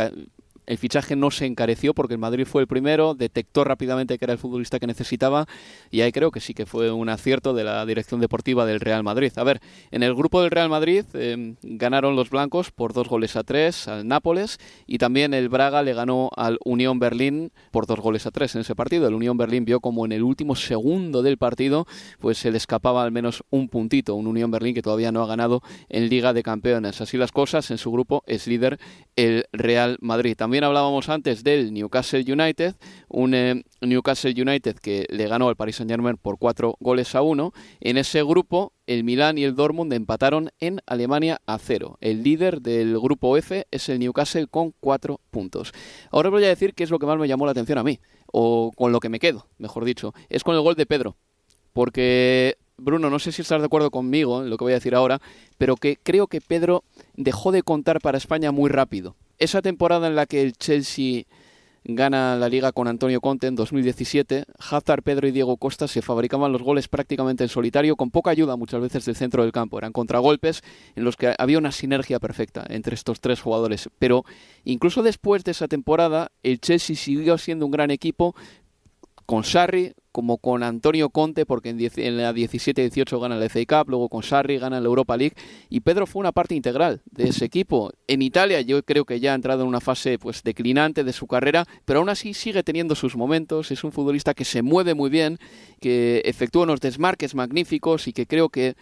el 0.65 0.77
fichaje 0.77 1.15
no 1.15 1.31
se 1.31 1.45
encareció 1.45 1.93
porque 1.93 2.13
el 2.13 2.19
Madrid 2.19 2.45
fue 2.45 2.61
el 2.61 2.67
primero, 2.67 3.13
detectó 3.13 3.63
rápidamente 3.63 4.17
que 4.17 4.25
era 4.25 4.33
el 4.33 4.39
futbolista 4.39 4.79
que 4.79 4.87
necesitaba 4.87 5.45
y 5.91 6.01
ahí 6.01 6.11
creo 6.11 6.31
que 6.31 6.39
sí 6.39 6.53
que 6.53 6.65
fue 6.65 6.91
un 6.91 7.09
acierto 7.09 7.53
de 7.53 7.63
la 7.63 7.85
dirección 7.85 8.19
deportiva 8.19 8.65
del 8.65 8.79
Real 8.79 9.03
Madrid. 9.03 9.31
A 9.35 9.43
ver, 9.43 9.61
en 9.91 10.03
el 10.03 10.13
grupo 10.15 10.41
del 10.41 10.51
Real 10.51 10.69
Madrid 10.69 11.05
em, 11.13 11.55
ganaron 11.61 12.15
los 12.15 12.29
blancos 12.29 12.71
por 12.71 12.93
dos 12.93 13.07
goles 13.07 13.35
a 13.35 13.43
tres 13.43 13.87
al 13.87 14.07
Nápoles 14.07 14.59
y 14.87 14.97
también 14.97 15.33
el 15.33 15.49
Braga 15.49 15.83
le 15.83 15.93
ganó 15.93 16.29
al 16.35 16.59
Unión 16.63 16.99
Berlín 16.99 17.51
por 17.71 17.85
dos 17.85 17.99
goles 17.99 18.25
a 18.25 18.31
tres 18.31 18.55
en 18.55 18.61
ese 18.61 18.75
partido. 18.75 19.07
El 19.07 19.13
Unión 19.13 19.37
Berlín 19.37 19.65
vio 19.65 19.79
como 19.79 20.05
en 20.05 20.11
el 20.11 20.23
último 20.23 20.55
segundo 20.55 21.21
del 21.21 21.37
partido 21.37 21.85
pues 22.19 22.37
se 22.37 22.51
le 22.51 22.57
escapaba 22.57 23.03
al 23.03 23.11
menos 23.11 23.43
un 23.49 23.69
puntito, 23.69 24.15
un 24.15 24.27
Unión 24.27 24.51
Berlín 24.51 24.73
que 24.73 24.81
todavía 24.81 25.11
no 25.11 25.23
ha 25.23 25.27
ganado 25.27 25.61
en 25.89 26.09
Liga 26.09 26.33
de 26.33 26.43
Campeones. 26.43 27.01
Así 27.01 27.17
las 27.17 27.31
cosas, 27.31 27.71
en 27.71 27.77
su 27.77 27.91
grupo 27.91 28.23
es 28.27 28.47
líder 28.47 28.79
el 29.15 29.45
Real 29.51 29.97
Madrid. 30.01 30.35
También 30.53 30.65
hablábamos 30.65 31.09
antes 31.09 31.43
del 31.43 31.73
Newcastle 31.73 32.31
United, 32.31 32.75
un 33.07 33.33
eh, 33.33 33.63
Newcastle 33.81 34.39
United 34.39 34.75
que 34.77 35.07
le 35.09 35.27
ganó 35.27 35.49
al 35.49 35.55
Paris 35.55 35.77
Saint-Germain 35.77 36.15
por 36.15 36.37
cuatro 36.37 36.75
goles 36.79 37.15
a 37.15 37.23
uno. 37.23 37.53
En 37.79 37.97
ese 37.97 38.21
grupo, 38.21 38.71
el 38.85 39.03
Milán 39.03 39.39
y 39.39 39.45
el 39.45 39.55
Dortmund 39.55 39.91
empataron 39.93 40.51
en 40.59 40.79
Alemania 40.85 41.41
a 41.47 41.57
cero. 41.57 41.97
El 42.01 42.21
líder 42.21 42.61
del 42.61 42.99
grupo 42.99 43.35
F 43.35 43.65
es 43.71 43.89
el 43.89 43.97
Newcastle 43.97 44.45
con 44.45 44.75
cuatro 44.79 45.21
puntos. 45.31 45.71
Ahora 46.11 46.29
voy 46.29 46.43
a 46.43 46.49
decir 46.49 46.75
qué 46.75 46.83
es 46.83 46.91
lo 46.91 46.99
que 46.99 47.07
más 47.07 47.17
me 47.17 47.27
llamó 47.27 47.47
la 47.47 47.53
atención 47.53 47.79
a 47.79 47.83
mí, 47.83 47.99
o 48.31 48.71
con 48.75 48.91
lo 48.91 48.99
que 48.99 49.09
me 49.09 49.17
quedo, 49.17 49.47
mejor 49.57 49.85
dicho. 49.85 50.13
Es 50.29 50.43
con 50.43 50.53
el 50.53 50.61
gol 50.61 50.75
de 50.75 50.85
Pedro. 50.85 51.17
Porque 51.73 52.59
Bruno, 52.77 53.09
no 53.09 53.17
sé 53.17 53.31
si 53.31 53.41
estás 53.41 53.59
de 53.59 53.65
acuerdo 53.65 53.89
conmigo 53.89 54.43
en 54.43 54.51
lo 54.51 54.57
que 54.57 54.65
voy 54.65 54.73
a 54.73 54.75
decir 54.75 54.93
ahora, 54.93 55.19
pero 55.57 55.77
que 55.77 55.97
creo 55.97 56.27
que 56.27 56.41
Pedro 56.41 56.83
dejó 57.15 57.51
de 57.51 57.63
contar 57.63 58.01
para 58.01 58.19
España 58.19 58.51
muy 58.51 58.69
rápido 58.69 59.15
esa 59.37 59.61
temporada 59.61 60.07
en 60.07 60.15
la 60.15 60.25
que 60.25 60.41
el 60.41 60.53
Chelsea 60.53 61.23
gana 61.85 62.35
la 62.37 62.47
liga 62.47 62.71
con 62.71 62.87
Antonio 62.87 63.19
Conte 63.19 63.47
en 63.47 63.55
2017, 63.55 64.45
Hazard, 64.57 65.03
Pedro 65.03 65.27
y 65.27 65.31
Diego 65.31 65.57
Costa 65.57 65.87
se 65.87 66.01
fabricaban 66.01 66.51
los 66.51 66.63
goles 66.63 66.87
prácticamente 66.87 67.43
en 67.43 67.49
solitario, 67.49 67.95
con 67.95 68.09
poca 68.09 68.31
ayuda 68.31 68.55
muchas 68.55 68.81
veces 68.81 69.05
del 69.05 69.15
centro 69.15 69.43
del 69.43 69.51
campo. 69.51 69.77
Eran 69.77 69.91
contragolpes 69.91 70.61
en 70.95 71.03
los 71.03 71.17
que 71.17 71.35
había 71.37 71.57
una 71.57 71.71
sinergia 71.71 72.19
perfecta 72.19 72.65
entre 72.69 72.95
estos 72.95 73.19
tres 73.19 73.41
jugadores. 73.41 73.89
Pero 73.99 74.23
incluso 74.63 75.03
después 75.03 75.43
de 75.43 75.51
esa 75.51 75.67
temporada, 75.67 76.31
el 76.41 76.59
Chelsea 76.59 76.95
siguió 76.95 77.37
siendo 77.37 77.65
un 77.65 77.71
gran 77.71 77.91
equipo 77.91 78.33
con 79.25 79.43
Sarri, 79.43 79.93
como 80.13 80.37
con 80.37 80.61
Antonio 80.61 81.09
Conte, 81.09 81.45
porque 81.45 81.69
en, 81.69 82.17
la 82.17 82.31
17-18 82.31 83.19
gana 83.19 83.35
la 83.35 83.49
FA 83.49 83.65
Cup, 83.65 83.89
luego 83.89 84.09
con 84.09 84.21
Sarri 84.21 84.59
gana 84.59 84.79
la 84.79 84.85
Europa 84.85 85.17
League, 85.17 85.35
y 85.69 85.79
Pedro 85.79 86.05
fue 86.05 86.19
una 86.19 86.31
parte 86.31 86.53
integral 86.53 87.01
de 87.09 87.29
ese 87.29 87.45
equipo. 87.45 87.91
En 88.07 88.21
Italia 88.21 88.61
yo 88.61 88.83
creo 88.83 89.05
que 89.05 89.19
ya 89.19 89.31
ha 89.31 89.35
entrado 89.35 89.63
en 89.63 89.67
una 89.67 89.81
fase 89.81 90.19
pues 90.19 90.43
declinante 90.43 91.03
de 91.03 91.13
su 91.13 91.25
carrera, 91.25 91.65
pero 91.83 91.99
aún 91.99 92.09
así 92.09 92.35
sigue 92.35 92.61
teniendo 92.61 92.93
sus 92.93 93.17
momentos, 93.17 93.71
es 93.71 93.83
un 93.83 93.91
futbolista 93.91 94.35
que 94.35 94.45
se 94.45 94.61
mueve 94.61 94.93
muy 94.93 95.09
bien, 95.09 95.39
que 95.81 96.21
efectúa 96.25 96.63
unos 96.63 96.79
desmarques 96.79 97.33
magníficos 97.33 98.07
y 98.07 98.13
que 98.13 98.27
creo 98.27 98.49
que 98.49 98.75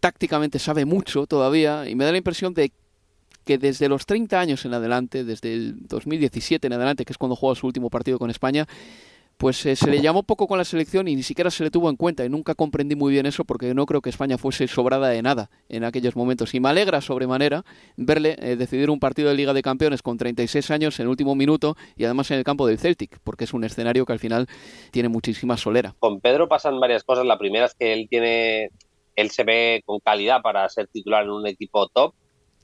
tácticamente 0.00 0.58
sabe 0.58 0.86
mucho 0.86 1.26
todavía, 1.26 1.86
y 1.86 1.94
me 1.94 2.06
da 2.06 2.12
la 2.12 2.18
impresión 2.18 2.54
de 2.54 2.72
que 3.44 3.58
desde 3.58 3.88
los 3.88 4.06
30 4.06 4.40
años 4.40 4.64
en 4.64 4.72
adelante, 4.72 5.22
desde 5.22 5.52
el 5.52 5.86
2017 5.86 6.66
en 6.66 6.72
adelante, 6.72 7.04
que 7.04 7.12
es 7.12 7.18
cuando 7.18 7.36
juega 7.36 7.56
su 7.56 7.66
último 7.66 7.90
partido 7.90 8.18
con 8.18 8.30
España, 8.30 8.66
pues 9.36 9.64
eh, 9.66 9.76
se 9.76 9.90
le 9.90 10.00
llamó 10.00 10.22
poco 10.22 10.46
con 10.46 10.58
la 10.58 10.64
selección 10.64 11.08
y 11.08 11.16
ni 11.16 11.22
siquiera 11.22 11.50
se 11.50 11.64
le 11.64 11.70
tuvo 11.70 11.90
en 11.90 11.96
cuenta 11.96 12.24
y 12.24 12.28
nunca 12.28 12.54
comprendí 12.54 12.94
muy 12.94 13.12
bien 13.12 13.26
eso 13.26 13.44
porque 13.44 13.74
no 13.74 13.86
creo 13.86 14.00
que 14.00 14.10
España 14.10 14.38
fuese 14.38 14.68
sobrada 14.68 15.08
de 15.08 15.22
nada 15.22 15.50
en 15.68 15.84
aquellos 15.84 16.16
momentos. 16.16 16.54
Y 16.54 16.60
me 16.60 16.68
alegra 16.68 17.00
sobremanera 17.00 17.64
verle 17.96 18.36
eh, 18.38 18.56
decidir 18.56 18.90
un 18.90 19.00
partido 19.00 19.30
de 19.30 19.34
Liga 19.34 19.52
de 19.52 19.62
Campeones 19.62 20.02
con 20.02 20.16
36 20.16 20.70
años 20.70 21.00
en 21.00 21.08
último 21.08 21.34
minuto 21.34 21.76
y 21.96 22.04
además 22.04 22.30
en 22.30 22.38
el 22.38 22.44
campo 22.44 22.66
del 22.66 22.78
Celtic 22.78 23.18
porque 23.24 23.44
es 23.44 23.52
un 23.52 23.64
escenario 23.64 24.06
que 24.06 24.12
al 24.12 24.18
final 24.18 24.46
tiene 24.90 25.08
muchísima 25.08 25.56
solera. 25.56 25.94
Con 25.98 26.20
Pedro 26.20 26.48
pasan 26.48 26.78
varias 26.78 27.04
cosas, 27.04 27.26
la 27.26 27.38
primera 27.38 27.66
es 27.66 27.74
que 27.74 27.92
él 27.92 28.06
tiene 28.08 28.70
él 29.16 29.30
se 29.30 29.44
ve 29.44 29.82
con 29.84 30.00
calidad 30.00 30.40
para 30.42 30.68
ser 30.68 30.88
titular 30.88 31.24
en 31.24 31.30
un 31.30 31.46
equipo 31.46 31.88
top. 31.88 32.14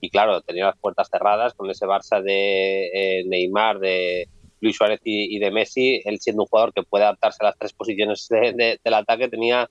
Y 0.01 0.11
claro, 0.11 0.41
tenía 0.43 0.67
las 0.67 0.79
puertas 0.79 1.09
cerradas 1.11 1.55
con 1.55 1.69
ese 1.71 1.87
Barça 1.87 2.23
de 2.23 2.87
eh, 2.95 3.25
Neymar, 3.27 3.81
de 3.81 4.29
Luis 4.61 4.77
Suárez 4.77 5.01
y, 5.05 5.39
de 5.39 5.51
Messi, 5.51 6.01
él 6.05 6.19
siendo 6.21 6.43
un 6.43 6.49
jugador 6.49 6.73
que 6.73 6.83
puede 6.83 7.05
adaptarse 7.05 7.39
a 7.41 7.47
las 7.47 7.59
tres 7.59 7.73
posiciones 7.73 8.29
del 8.29 8.95
ataque, 8.95 9.29
tenía 9.29 9.69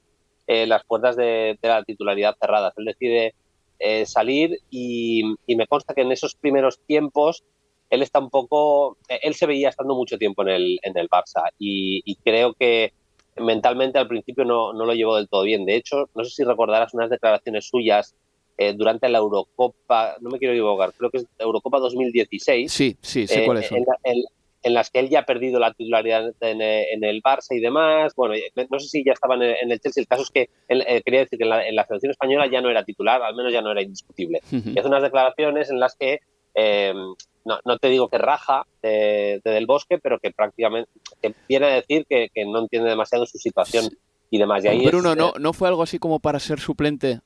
eh, 0.47 0.65
las 0.65 0.83
puertas 0.85 1.15
de, 1.15 1.57
la 1.61 1.83
titularidad 1.83 2.35
cerradas. 2.39 2.73
Él 2.77 2.85
decide 2.85 3.33
eh, 3.79 4.05
salir 4.05 4.57
y, 4.69 5.23
me 5.47 5.67
consta 5.67 5.93
que 5.93 6.01
en 6.01 6.11
esos 6.11 6.35
primeros 6.35 6.79
tiempos 6.85 7.43
él 7.89 8.01
está 8.01 8.19
un 8.19 8.29
poco, 8.29 8.97
él 9.07 9.33
se 9.33 9.45
veía 9.45 9.69
estando 9.69 9.95
mucho 9.95 10.17
tiempo 10.17 10.41
en 10.43 10.49
el, 10.49 10.79
en 10.83 10.97
el 10.97 11.09
Barça 11.09 11.49
y, 11.57 12.15
creo 12.23 12.53
que 12.53 12.93
mentalmente 13.37 13.99
al 13.99 14.07
principio 14.07 14.45
no, 14.45 14.73
no, 14.73 14.85
lo 14.85 14.93
llevó 14.93 15.15
del 15.15 15.29
todo 15.29 15.43
bien. 15.43 15.65
De 15.65 15.75
hecho, 15.75 16.09
no 16.15 16.23
sé 16.23 16.31
si 16.31 16.43
recordarás 16.43 16.93
unas 16.93 17.09
declaraciones 17.09 17.67
suyas 17.67 18.15
eh, 18.57 18.73
durante 18.73 19.07
la 19.07 19.19
Eurocopa, 19.19 20.15
no 20.19 20.31
me 20.31 20.39
quiero 20.39 20.53
equivocar, 20.55 20.91
creo 20.97 21.11
que 21.11 21.19
es 21.19 21.27
Eurocopa 21.37 21.77
2016. 21.77 22.71
Sí, 22.71 22.97
sí, 23.01 23.27
sé 23.27 23.45
cuáles 23.45 23.67
son 23.67 23.85
en 24.03 24.23
las 24.73 24.89
que 24.89 24.99
él 24.99 25.09
ya 25.09 25.19
ha 25.19 25.25
perdido 25.25 25.59
la 25.59 25.73
titularidad 25.73 26.33
en, 26.41 26.61
el 26.61 27.21
Barça 27.21 27.55
y 27.55 27.59
demás. 27.59 28.13
Bueno, 28.15 28.35
no 28.69 28.79
sé 28.79 28.87
si 28.87 29.03
ya 29.03 29.13
estaba 29.13 29.35
en 29.35 29.71
el 29.71 29.79
Chelsea. 29.79 30.01
El 30.01 30.07
caso 30.07 30.23
es 30.23 30.29
que 30.29 30.49
él, 30.67 30.83
eh, 30.87 31.01
quería 31.03 31.21
decir 31.21 31.37
que 31.37 31.45
en 31.45 31.75
la, 31.75 31.85
selección 31.85 32.11
española 32.11 32.47
ya 32.47 32.61
no 32.61 32.69
era 32.69 32.83
titular, 32.83 33.21
al 33.21 33.35
menos 33.35 33.53
ya 33.53 33.61
no 33.61 33.71
era 33.71 33.81
indiscutible. 33.81 34.41
Y 34.51 34.77
hace 34.77 34.87
unas 34.87 35.03
declaraciones 35.03 35.69
en 35.69 35.79
las 35.79 35.95
que, 35.95 36.19
eh, 36.55 36.93
no, 37.45 37.77
te 37.77 37.89
digo 37.89 38.09
que 38.09 38.17
raja 38.17 38.65
de, 38.81 39.41
Del 39.43 39.65
Bosque, 39.65 39.99
pero 39.99 40.19
que 40.19 40.31
prácticamente 40.31 40.89
viene 41.47 41.67
a 41.67 41.75
decir 41.75 42.05
que, 42.07 42.29
no 42.45 42.59
entiende 42.59 42.89
demasiado 42.89 43.25
su 43.25 43.37
situación 43.37 43.85
y 44.29 44.37
demás. 44.37 44.65
Y 44.65 44.67
ahí 44.67 44.85
Bruno, 44.85 45.15
¿no, 45.15 45.33
¿no 45.39 45.53
fue 45.53 45.67
algo 45.67 45.83
así 45.83 45.99
como 45.99 46.19
para 46.19 46.39
ser 46.39 46.59
suplente 46.59 47.19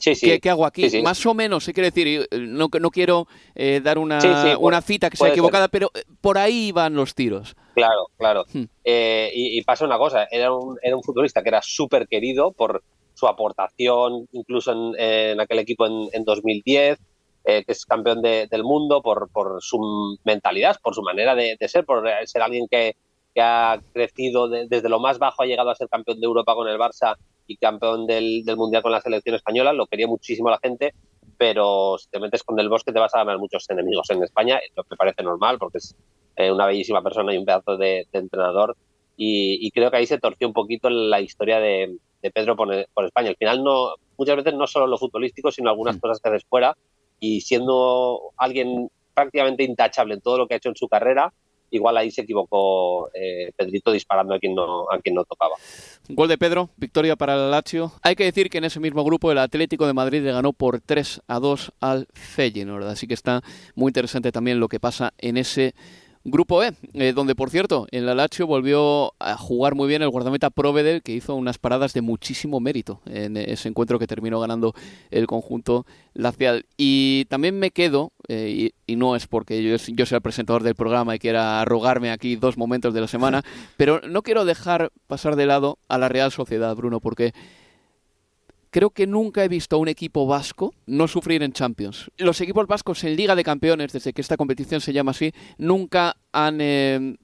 ¿Qué, 0.00 0.50
hago 0.50 0.64
aquí? 0.64 1.02
Más 1.02 1.24
o 1.26 1.34
menos, 1.34 1.64
se 1.64 1.72
quiere 1.72 1.90
decir, 1.90 2.28
no, 2.32 2.68
no 2.80 2.90
quiero 2.90 3.26
eh, 3.54 3.80
dar 3.82 3.98
una, 3.98 4.20
una 4.60 4.80
cita 4.80 5.10
que 5.10 5.16
sea 5.16 5.28
equivocada, 5.28 5.68
pero 5.68 5.90
eh, 5.94 6.04
por 6.20 6.38
ahí 6.38 6.70
van 6.70 6.94
los 6.94 7.14
tiros. 7.14 7.56
Claro, 7.74 8.08
claro. 8.16 8.44
Hmm. 8.52 8.64
Eh, 8.84 9.30
y, 9.34 9.62
pasa 9.62 9.84
una 9.84 9.98
cosa, 9.98 10.28
era 10.30 10.52
un, 10.52 10.78
era 10.80 10.96
un 10.96 11.02
futbolista 11.02 11.42
que 11.42 11.48
era 11.48 11.60
súper 11.62 12.06
querido 12.06 12.52
por 12.52 12.84
su 13.14 13.26
aportación, 13.26 14.28
incluso 14.30 14.72
en, 14.72 15.40
aquel 15.40 15.58
equipo 15.58 15.86
en, 15.86 16.08
en 16.12 16.24
2010, 16.24 16.98
que 17.44 17.64
es 17.66 17.84
campeón 17.84 18.22
del 18.22 18.62
mundo, 18.62 19.02
por, 19.02 19.28
por 19.32 19.60
su 19.60 20.18
mentalidad, 20.22 20.76
por 20.82 20.94
su 20.94 21.02
manera 21.02 21.34
de, 21.34 21.56
ser, 21.66 21.84
por 21.84 22.08
ser 22.26 22.42
alguien 22.42 22.68
que, 22.70 22.94
que 23.38 23.42
ha 23.42 23.80
crecido 23.92 24.48
desde 24.48 24.88
lo 24.88 24.98
más 24.98 25.20
bajo, 25.20 25.42
ha 25.42 25.46
llegado 25.46 25.70
a 25.70 25.74
ser 25.76 25.88
campeón 25.88 26.18
de 26.18 26.26
Europa 26.26 26.56
con 26.56 26.66
el 26.66 26.76
Barça 26.76 27.14
y 27.46 27.56
campeón 27.56 28.04
del, 28.04 28.42
Mundial 28.56 28.82
con 28.82 28.90
la 28.90 29.00
selección 29.00 29.36
española, 29.36 29.72
lo 29.72 29.86
quería 29.86 30.08
muchísimo 30.08 30.50
la 30.50 30.58
gente, 30.58 30.92
pero 31.36 31.98
si 31.98 32.10
te 32.10 32.18
metes 32.18 32.42
con 32.42 32.58
el 32.58 32.68
bosque 32.68 32.92
te 32.92 32.98
vas 32.98 33.14
a 33.14 33.18
ganar 33.18 33.38
muchos 33.38 33.70
enemigos 33.70 34.10
en 34.10 34.24
España, 34.24 34.58
lo 34.74 34.82
que 34.82 34.96
parece 34.96 35.22
normal 35.22 35.56
porque 35.56 35.78
es 35.78 35.94
eh, 36.34 36.50
una 36.50 36.66
bellísima 36.66 37.00
persona 37.00 37.32
y 37.32 37.38
un 37.38 37.44
pedazo 37.44 37.76
de, 37.76 38.08
entrenador. 38.12 38.76
Y, 39.16 39.70
creo 39.70 39.92
que 39.92 39.98
ahí 39.98 40.06
se 40.06 40.18
torció 40.18 40.48
un 40.48 40.52
poquito 40.52 40.90
la 40.90 41.20
historia 41.20 41.60
de, 41.60 41.96
Pedro 42.34 42.56
por, 42.56 42.72
España. 42.72 43.28
Al 43.28 43.36
final, 43.36 43.62
no, 43.62 43.94
muchas 44.16 44.34
veces 44.34 44.54
no 44.54 44.66
solo 44.66 44.88
lo 44.88 44.98
futbolístico, 44.98 45.52
sino 45.52 45.70
algunas 45.70 45.96
mm. 45.96 46.00
cosas 46.00 46.20
que 46.20 46.28
haces 46.28 46.44
fuera. 46.44 46.76
Y 47.20 47.40
siendo 47.40 48.32
alguien 48.36 48.90
prácticamente 49.14 49.62
intachable 49.62 50.14
en 50.14 50.20
todo 50.20 50.38
lo 50.38 50.46
que 50.46 50.54
ha 50.54 50.56
hecho 50.56 50.68
en 50.70 50.76
su 50.76 50.88
carrera, 50.88 51.32
igual 51.70 51.96
ahí 51.96 52.10
se 52.10 52.22
equivocó 52.22 53.10
eh, 53.14 53.52
Pedrito 53.56 53.92
disparando 53.92 54.34
a 54.34 54.38
quien 54.38 54.54
no 54.54 54.90
a 54.90 54.98
quien 54.98 55.14
no 55.14 55.24
tocaba. 55.24 55.54
Gol 56.08 56.28
de 56.28 56.38
Pedro, 56.38 56.70
victoria 56.76 57.16
para 57.16 57.34
el 57.34 57.50
Lazio. 57.50 57.92
Hay 58.02 58.16
que 58.16 58.24
decir 58.24 58.50
que 58.50 58.58
en 58.58 58.64
ese 58.64 58.80
mismo 58.80 59.04
grupo 59.04 59.30
el 59.30 59.38
Atlético 59.38 59.86
de 59.86 59.92
Madrid 59.92 60.22
le 60.22 60.32
ganó 60.32 60.52
por 60.52 60.80
3 60.80 61.22
a 61.26 61.38
2 61.38 61.72
al 61.80 62.08
Feyenoord, 62.12 62.84
así 62.84 63.06
que 63.06 63.14
está 63.14 63.42
muy 63.74 63.90
interesante 63.90 64.32
también 64.32 64.60
lo 64.60 64.68
que 64.68 64.80
pasa 64.80 65.12
en 65.18 65.36
ese 65.36 65.74
Grupo 66.24 66.62
E, 66.62 66.72
eh, 66.94 67.12
donde 67.12 67.34
por 67.34 67.50
cierto, 67.50 67.86
en 67.90 68.06
la 68.06 68.14
Lazio 68.14 68.46
volvió 68.46 69.14
a 69.18 69.36
jugar 69.36 69.74
muy 69.74 69.88
bien 69.88 70.02
el 70.02 70.10
guardameta 70.10 70.50
Provedel, 70.50 71.02
que 71.02 71.12
hizo 71.12 71.34
unas 71.34 71.58
paradas 71.58 71.92
de 71.92 72.02
muchísimo 72.02 72.60
mérito 72.60 73.00
en 73.06 73.36
ese 73.36 73.68
encuentro 73.68 73.98
que 73.98 74.06
terminó 74.06 74.40
ganando 74.40 74.74
el 75.10 75.26
conjunto 75.26 75.86
lacial. 76.14 76.66
Y 76.76 77.24
también 77.26 77.58
me 77.58 77.70
quedo, 77.70 78.12
eh, 78.28 78.70
y, 78.86 78.96
no 78.96 79.16
es 79.16 79.26
porque 79.26 79.62
yo, 79.62 79.76
yo 79.76 80.06
sea 80.06 80.16
el 80.16 80.22
presentador 80.22 80.62
del 80.62 80.74
programa 80.74 81.14
y 81.14 81.18
quiera 81.18 81.60
arrogarme 81.60 82.10
aquí 82.10 82.36
dos 82.36 82.56
momentos 82.56 82.92
de 82.92 83.00
la 83.00 83.08
semana, 83.08 83.42
pero 83.76 84.00
no 84.06 84.22
quiero 84.22 84.44
dejar 84.44 84.90
pasar 85.06 85.36
de 85.36 85.46
lado 85.46 85.78
a 85.88 85.98
la 85.98 86.08
Real 86.08 86.32
Sociedad, 86.32 86.74
Bruno, 86.74 87.00
porque 87.00 87.32
creo 88.70 88.90
que 88.90 89.06
nunca 89.06 89.44
he 89.44 89.48
visto 89.48 89.76
a 89.76 89.78
un 89.78 89.88
equipo 89.88 90.26
vasco 90.26 90.74
no 90.86 91.08
sufrir 91.08 91.42
en 91.42 91.52
Champions. 91.52 92.10
Los 92.16 92.40
equipos 92.40 92.66
vascos 92.66 93.04
en 93.04 93.16
Liga 93.16 93.34
de 93.34 93.44
Campeones, 93.44 93.92
desde 93.92 94.12
que 94.12 94.20
esta 94.20 94.36
competición 94.36 94.80
se 94.80 94.92
llama 94.92 95.12
así, 95.12 95.32
nunca 95.56 96.16
han 96.32 96.60
eh, 96.60 97.16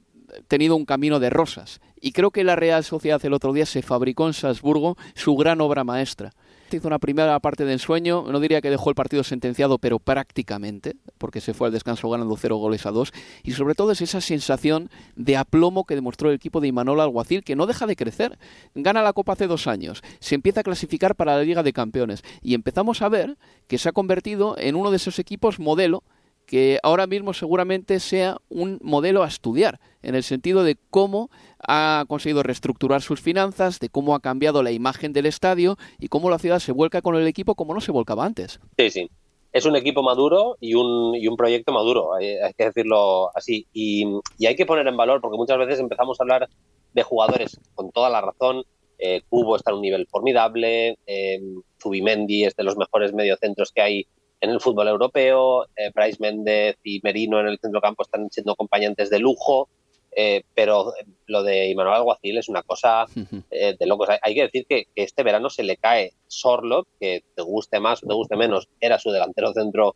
tenido 0.47 0.75
un 0.75 0.85
camino 0.85 1.19
de 1.19 1.29
rosas. 1.29 1.79
Y 1.99 2.11
creo 2.11 2.31
que 2.31 2.43
la 2.43 2.55
Real 2.55 2.83
Sociedad 2.83 3.23
el 3.25 3.33
otro 3.33 3.53
día 3.53 3.65
se 3.65 3.81
fabricó 3.81 4.27
en 4.27 4.33
Salzburgo 4.33 4.97
su 5.13 5.35
gran 5.35 5.61
obra 5.61 5.83
maestra 5.83 6.33
hizo 6.71 6.87
una 6.87 6.99
primera 6.99 7.39
parte 7.39 7.65
de 7.65 7.73
ensueño, 7.73 8.25
no 8.29 8.39
diría 8.39 8.61
que 8.61 8.69
dejó 8.69 8.89
el 8.89 8.95
partido 8.95 9.23
sentenciado, 9.23 9.77
pero 9.77 9.99
prácticamente, 9.99 10.95
porque 11.17 11.41
se 11.41 11.53
fue 11.53 11.67
al 11.67 11.73
descanso 11.73 12.09
ganando 12.09 12.35
cero 12.37 12.57
goles 12.57 12.85
a 12.85 12.91
dos, 12.91 13.13
y 13.43 13.51
sobre 13.51 13.75
todo 13.75 13.91
es 13.91 14.01
esa 14.01 14.21
sensación 14.21 14.89
de 15.15 15.37
aplomo 15.37 15.85
que 15.85 15.95
demostró 15.95 16.29
el 16.29 16.35
equipo 16.35 16.61
de 16.61 16.67
Imanol 16.67 17.01
Alguacil, 17.01 17.43
que 17.43 17.55
no 17.55 17.67
deja 17.67 17.85
de 17.85 17.95
crecer. 17.95 18.37
Gana 18.73 19.03
la 19.03 19.13
Copa 19.13 19.33
hace 19.33 19.47
dos 19.47 19.67
años, 19.67 20.01
se 20.19 20.35
empieza 20.35 20.61
a 20.61 20.63
clasificar 20.63 21.15
para 21.15 21.37
la 21.37 21.43
Liga 21.43 21.63
de 21.63 21.73
Campeones, 21.73 22.23
y 22.41 22.53
empezamos 22.53 23.01
a 23.01 23.09
ver 23.09 23.37
que 23.67 23.77
se 23.77 23.89
ha 23.89 23.93
convertido 23.93 24.57
en 24.57 24.75
uno 24.75 24.91
de 24.91 24.97
esos 24.97 25.19
equipos 25.19 25.59
modelo 25.59 26.03
que 26.45 26.79
ahora 26.83 27.07
mismo 27.07 27.33
seguramente 27.33 27.99
sea 27.99 28.37
un 28.49 28.79
modelo 28.83 29.23
a 29.23 29.27
estudiar, 29.27 29.79
en 30.03 30.15
el 30.15 30.23
sentido 30.23 30.63
de 30.63 30.77
cómo 30.91 31.29
ha 31.67 32.05
conseguido 32.07 32.43
reestructurar 32.43 33.01
sus 33.01 33.21
finanzas, 33.21 33.79
de 33.79 33.89
cómo 33.89 34.15
ha 34.15 34.19
cambiado 34.19 34.63
la 34.63 34.71
imagen 34.71 35.13
del 35.13 35.25
estadio 35.25 35.77
y 35.99 36.07
cómo 36.07 36.29
la 36.29 36.39
ciudad 36.39 36.59
se 36.59 36.71
vuelca 36.71 37.01
con 37.01 37.15
el 37.15 37.27
equipo 37.27 37.55
como 37.55 37.73
no 37.73 37.81
se 37.81 37.91
volcaba 37.91 38.25
antes. 38.25 38.59
Sí, 38.77 38.89
sí. 38.89 39.09
Es 39.51 39.65
un 39.65 39.75
equipo 39.75 40.03
maduro 40.03 40.57
y 40.59 40.73
un, 40.73 41.15
y 41.15 41.27
un 41.27 41.37
proyecto 41.37 41.71
maduro, 41.71 42.13
hay, 42.13 42.35
que 42.57 42.65
decirlo 42.65 43.35
así. 43.35 43.67
Y, 43.71 44.05
hay 44.45 44.55
que 44.55 44.65
poner 44.65 44.85
en 44.87 44.97
valor, 44.97 45.21
porque 45.21 45.37
muchas 45.37 45.57
veces 45.57 45.79
empezamos 45.79 46.19
a 46.19 46.23
hablar 46.23 46.49
de 46.93 47.03
jugadores 47.03 47.59
con 47.73 47.91
toda 47.91 48.09
la 48.09 48.21
razón. 48.21 48.63
Eh, 48.97 49.21
Cubo 49.29 49.55
está 49.55 49.71
en 49.71 49.77
un 49.77 49.81
nivel 49.81 50.07
formidable, 50.07 50.97
eh, 51.05 51.39
Zubimendi 51.81 52.45
es 52.45 52.55
de 52.55 52.63
los 52.63 52.77
mejores 52.77 53.13
mediocentros 53.13 53.71
que 53.71 53.81
hay 53.81 54.07
en 54.41 54.49
el 54.49 54.61
fútbol 54.61 54.87
europeo, 54.87 55.65
eh, 55.75 55.91
Bryce 55.93 56.17
Méndez 56.19 56.77
y 56.83 56.99
Merino 57.03 57.39
en 57.39 57.47
el 57.47 57.59
centrocampo 57.59 58.03
están 58.03 58.29
siendo 58.29 58.53
acompañantes 58.53 59.09
de 59.09 59.19
lujo, 59.19 59.69
eh, 60.15 60.43
pero 60.53 60.93
lo 61.27 61.43
de 61.43 61.69
Imanuel 61.69 61.97
Alguacil 61.97 62.37
es 62.37 62.47
una 62.47 62.63
cosa 62.63 63.05
eh, 63.51 63.75
de 63.77 63.85
locos. 63.85 64.09
Hay, 64.21 64.33
que 64.33 64.43
decir 64.43 64.65
que, 64.67 64.87
este 64.95 65.23
verano 65.23 65.49
se 65.49 65.63
le 65.63 65.77
cae 65.77 66.13
Sorlot, 66.27 66.87
que 66.99 67.23
te 67.35 67.41
guste 67.41 67.79
más 67.79 68.03
o 68.03 68.07
te 68.07 68.13
guste 68.13 68.35
menos, 68.35 68.69
era 68.79 68.99
su 68.99 69.11
delantero 69.11 69.53
centro 69.53 69.95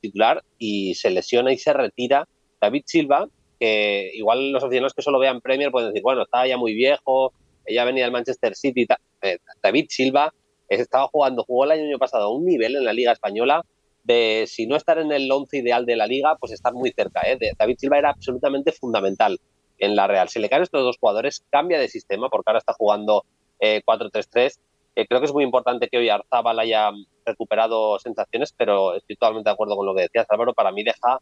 titular, 0.00 0.44
y 0.58 0.94
se 0.94 1.10
lesiona 1.10 1.52
y 1.52 1.58
se 1.58 1.72
retira 1.72 2.28
David 2.60 2.84
Silva, 2.86 3.28
que 3.58 4.12
igual 4.14 4.52
los 4.52 4.62
aficionados 4.62 4.94
que 4.94 5.02
solo 5.02 5.18
vean 5.18 5.40
Premier 5.40 5.72
pueden 5.72 5.88
decir, 5.88 6.04
bueno, 6.04 6.22
estaba 6.22 6.46
ya 6.46 6.56
muy 6.56 6.72
viejo, 6.72 7.32
ella 7.66 7.84
venía 7.84 8.04
del 8.04 8.12
Manchester 8.12 8.54
City. 8.54 8.86
David 9.60 9.86
Silva 9.88 10.32
estaba 10.68 11.08
jugando, 11.08 11.42
jugó 11.42 11.64
el 11.64 11.72
año 11.72 11.98
pasado 11.98 12.26
a 12.26 12.32
un 12.32 12.44
nivel 12.44 12.76
en 12.76 12.84
la 12.84 12.92
Liga 12.92 13.10
Española 13.10 13.64
de 14.04 14.44
si 14.48 14.66
no 14.66 14.76
estar 14.76 14.98
en 14.98 15.12
el 15.12 15.30
once 15.30 15.58
ideal 15.58 15.86
de 15.86 15.96
la 15.96 16.06
liga, 16.06 16.36
pues 16.38 16.52
estar 16.52 16.72
muy 16.72 16.90
cerca. 16.90 17.20
¿eh? 17.22 17.38
David 17.58 17.76
Silva 17.78 17.98
era 17.98 18.10
absolutamente 18.10 18.72
fundamental 18.72 19.38
en 19.82 19.96
la 19.96 20.06
Real. 20.06 20.28
Si 20.28 20.38
le 20.38 20.48
caen 20.48 20.62
estos 20.62 20.84
dos 20.84 20.96
jugadores, 20.98 21.44
cambia 21.50 21.80
de 21.80 21.88
sistema, 21.88 22.28
porque 22.28 22.44
ahora 22.46 22.60
está 22.60 22.72
jugando 22.72 23.24
4-3-3. 23.60 24.36
Eh, 24.36 24.50
eh, 24.94 25.06
creo 25.08 25.20
que 25.20 25.26
es 25.26 25.32
muy 25.32 25.42
importante 25.42 25.88
que 25.88 25.98
hoy 25.98 26.08
Arzabal 26.08 26.60
haya 26.60 26.90
recuperado 27.26 27.98
sensaciones, 27.98 28.54
pero 28.56 28.94
estoy 28.94 29.16
totalmente 29.16 29.50
de 29.50 29.54
acuerdo 29.54 29.76
con 29.76 29.86
lo 29.86 29.94
que 29.94 30.02
decías, 30.02 30.26
Álvaro. 30.28 30.54
Para 30.54 30.70
mí 30.70 30.84
deja 30.84 31.18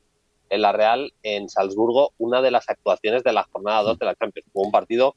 en 0.51 0.61
la 0.61 0.73
Real, 0.73 1.11
en 1.23 1.49
Salzburgo, 1.49 2.13
una 2.19 2.43
de 2.43 2.51
las 2.51 2.69
actuaciones 2.69 3.25
de 3.25 3.33
la 3.33 3.45
jornada 3.45 3.83
2 3.83 3.99
de 3.99 4.05
la 4.05 4.15
Champions. 4.15 4.51
Fue 4.53 4.63
un 4.63 4.73
partido, 4.73 5.15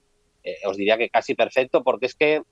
os 0.65 0.77
diría 0.77 0.97
que 0.97 1.10
casi 1.10 1.36
perfecto, 1.36 1.84
porque 1.84 2.06
es 2.06 2.15
que 2.15 2.43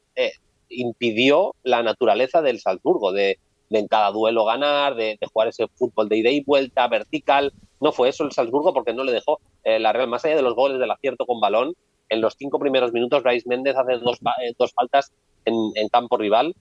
impidió 0.67 1.55
la 1.63 1.83
naturaleza 1.83 2.41
del 2.41 2.59
Salzburgo, 2.59 3.13
de 3.13 3.39
de 3.71 3.79
en 3.79 3.87
cada 3.87 4.11
duelo 4.11 4.45
ganar, 4.45 4.95
de, 4.95 5.17
jugar 5.31 5.47
ese 5.47 5.67
fútbol 5.67 6.09
de 6.09 6.17
ida 6.17 6.29
y 6.29 6.43
vuelta, 6.43 6.87
vertical. 6.87 7.53
No 7.79 7.91
fue 7.91 8.09
eso 8.09 8.25
el 8.25 8.31
Salzburgo 8.31 8.73
porque 8.73 8.93
no 8.93 9.03
le 9.03 9.13
dejó 9.13 9.39
eh, 9.63 9.79
la 9.79 9.93
Real, 9.93 10.09
más 10.09 10.25
allá 10.25 10.35
de 10.35 10.41
los 10.41 10.55
goles 10.55 10.77
del 10.79 10.91
acierto 10.91 11.25
con 11.25 11.39
balón, 11.39 11.73
en 12.09 12.19
los 12.19 12.35
cinco 12.37 12.59
primeros 12.59 12.91
minutos 12.91 13.23
Bryce 13.23 13.47
Méndez 13.47 13.77
hace 13.77 13.97
dos, 13.99 14.19
eh, 14.43 14.53
dos 14.59 14.73
faltas 14.73 15.13
en, 15.45 15.87
campo 15.89 16.17
rival 16.17 16.53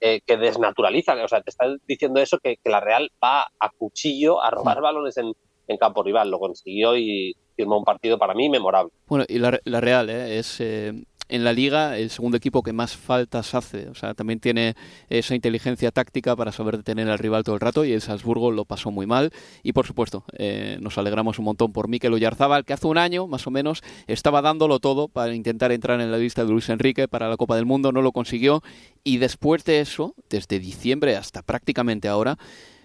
eh, 0.00 0.20
que 0.26 0.38
desnaturalizan. 0.38 1.20
O 1.20 1.28
sea, 1.28 1.42
te 1.42 1.50
están 1.50 1.78
diciendo 1.86 2.20
eso, 2.20 2.38
que, 2.38 2.58
la 2.64 2.80
Real 2.80 3.10
va 3.22 3.42
a 3.60 3.70
cuchillo 3.76 4.42
a 4.42 4.50
robar 4.50 4.80
balones 4.80 5.18
en, 5.18 5.34
campo 5.78 6.02
rival. 6.02 6.30
Lo 6.30 6.38
consiguió 6.38 6.96
y 6.96 7.36
firmó 7.54 7.76
un 7.76 7.84
partido 7.84 8.18
para 8.18 8.32
mí 8.32 8.48
memorable. 8.48 8.90
Bueno, 9.06 9.26
y 9.28 9.38
la, 9.38 9.80
Real 9.80 10.08
es 10.08 10.62
en 11.28 11.44
la 11.44 11.52
liga 11.52 11.98
el 11.98 12.10
segundo 12.10 12.36
equipo 12.36 12.62
que 12.62 12.72
más 12.72 12.96
faltas 12.96 13.54
hace. 13.54 13.88
O 13.88 13.94
sea, 13.94 14.14
también 14.14 14.40
tiene 14.40 14.74
esa 15.08 15.34
inteligencia 15.34 15.90
táctica 15.90 16.36
para 16.36 16.52
saber 16.52 16.76
detener 16.76 17.08
al 17.08 17.18
rival 17.18 17.44
todo 17.44 17.54
el 17.54 17.60
rato 17.60 17.84
y 17.84 17.92
el 17.92 18.00
Salzburgo 18.00 18.50
lo 18.50 18.64
pasó 18.64 18.90
muy 18.90 19.06
mal. 19.06 19.30
Y 19.62 19.72
por 19.72 19.86
supuesto, 19.86 20.24
eh, 20.36 20.78
nos 20.80 20.98
alegramos 20.98 21.38
un 21.38 21.46
montón 21.46 21.72
por 21.72 21.88
Mikel 21.88 22.12
Oyarzábal, 22.12 22.64
que 22.64 22.72
hace 22.72 22.86
un 22.86 22.98
año 22.98 23.26
más 23.26 23.46
o 23.46 23.50
menos 23.50 23.82
estaba 24.06 24.42
dándolo 24.42 24.80
todo 24.80 25.08
para 25.08 25.34
intentar 25.34 25.72
entrar 25.72 26.00
en 26.00 26.10
la 26.10 26.18
lista 26.18 26.44
de 26.44 26.50
Luis 26.50 26.68
Enrique 26.68 27.08
para 27.08 27.28
la 27.28 27.36
Copa 27.36 27.56
del 27.56 27.66
Mundo, 27.66 27.92
no 27.92 28.02
lo 28.02 28.12
consiguió. 28.12 28.62
Y 29.02 29.18
después 29.18 29.64
de 29.64 29.80
eso, 29.80 30.14
desde 30.28 30.58
diciembre 30.58 31.16
hasta 31.16 31.42
prácticamente 31.42 32.08
ahora, 32.08 32.38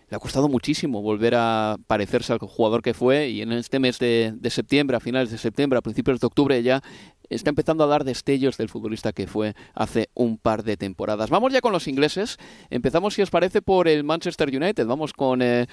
le 0.10 0.16
ha 0.16 0.20
costado 0.20 0.50
muchísimo 0.50 1.02
volver 1.02 1.36
a 1.36 1.78
parecerse 1.86 2.34
al 2.34 2.40
jugador 2.40 2.82
que 2.82 2.96
fue 2.96 3.30
y 3.30 3.42
en 3.42 3.52
este 3.52 3.80
mes 3.80 4.00
de, 4.00 4.34
de, 4.36 4.50
septiembre, 4.50 4.98
a 4.98 5.00
finales 5.00 5.30
de 5.30 5.38
septiembre, 5.38 5.78
a 5.78 5.82
principios 5.82 6.20
de 6.20 6.26
octubre 6.26 6.64
ya 6.64 6.82
está 7.30 7.50
empezando 7.50 7.84
a 7.84 7.88
dar 7.88 8.04
destellos 8.04 8.58
del 8.58 8.70
futbolista 8.70 9.12
que 9.12 9.28
fue 9.28 9.56
hace 9.74 10.10
un 10.14 10.38
par 10.38 10.64
de 10.64 10.78
temporadas. 10.78 11.30
Vamos 11.30 11.54
ya 11.54 11.62
con 11.62 11.72
los 11.72 11.88
ingleses. 11.88 12.38
Empezamos, 12.70 13.14
si 13.14 13.22
os 13.22 13.30
parece, 13.30 13.62
por 13.62 13.88
el 13.88 14.04
Manchester 14.04 14.50
United. 14.50 14.86
Vamos 14.86 15.14
con 15.14 15.42
eh, 15.42 15.68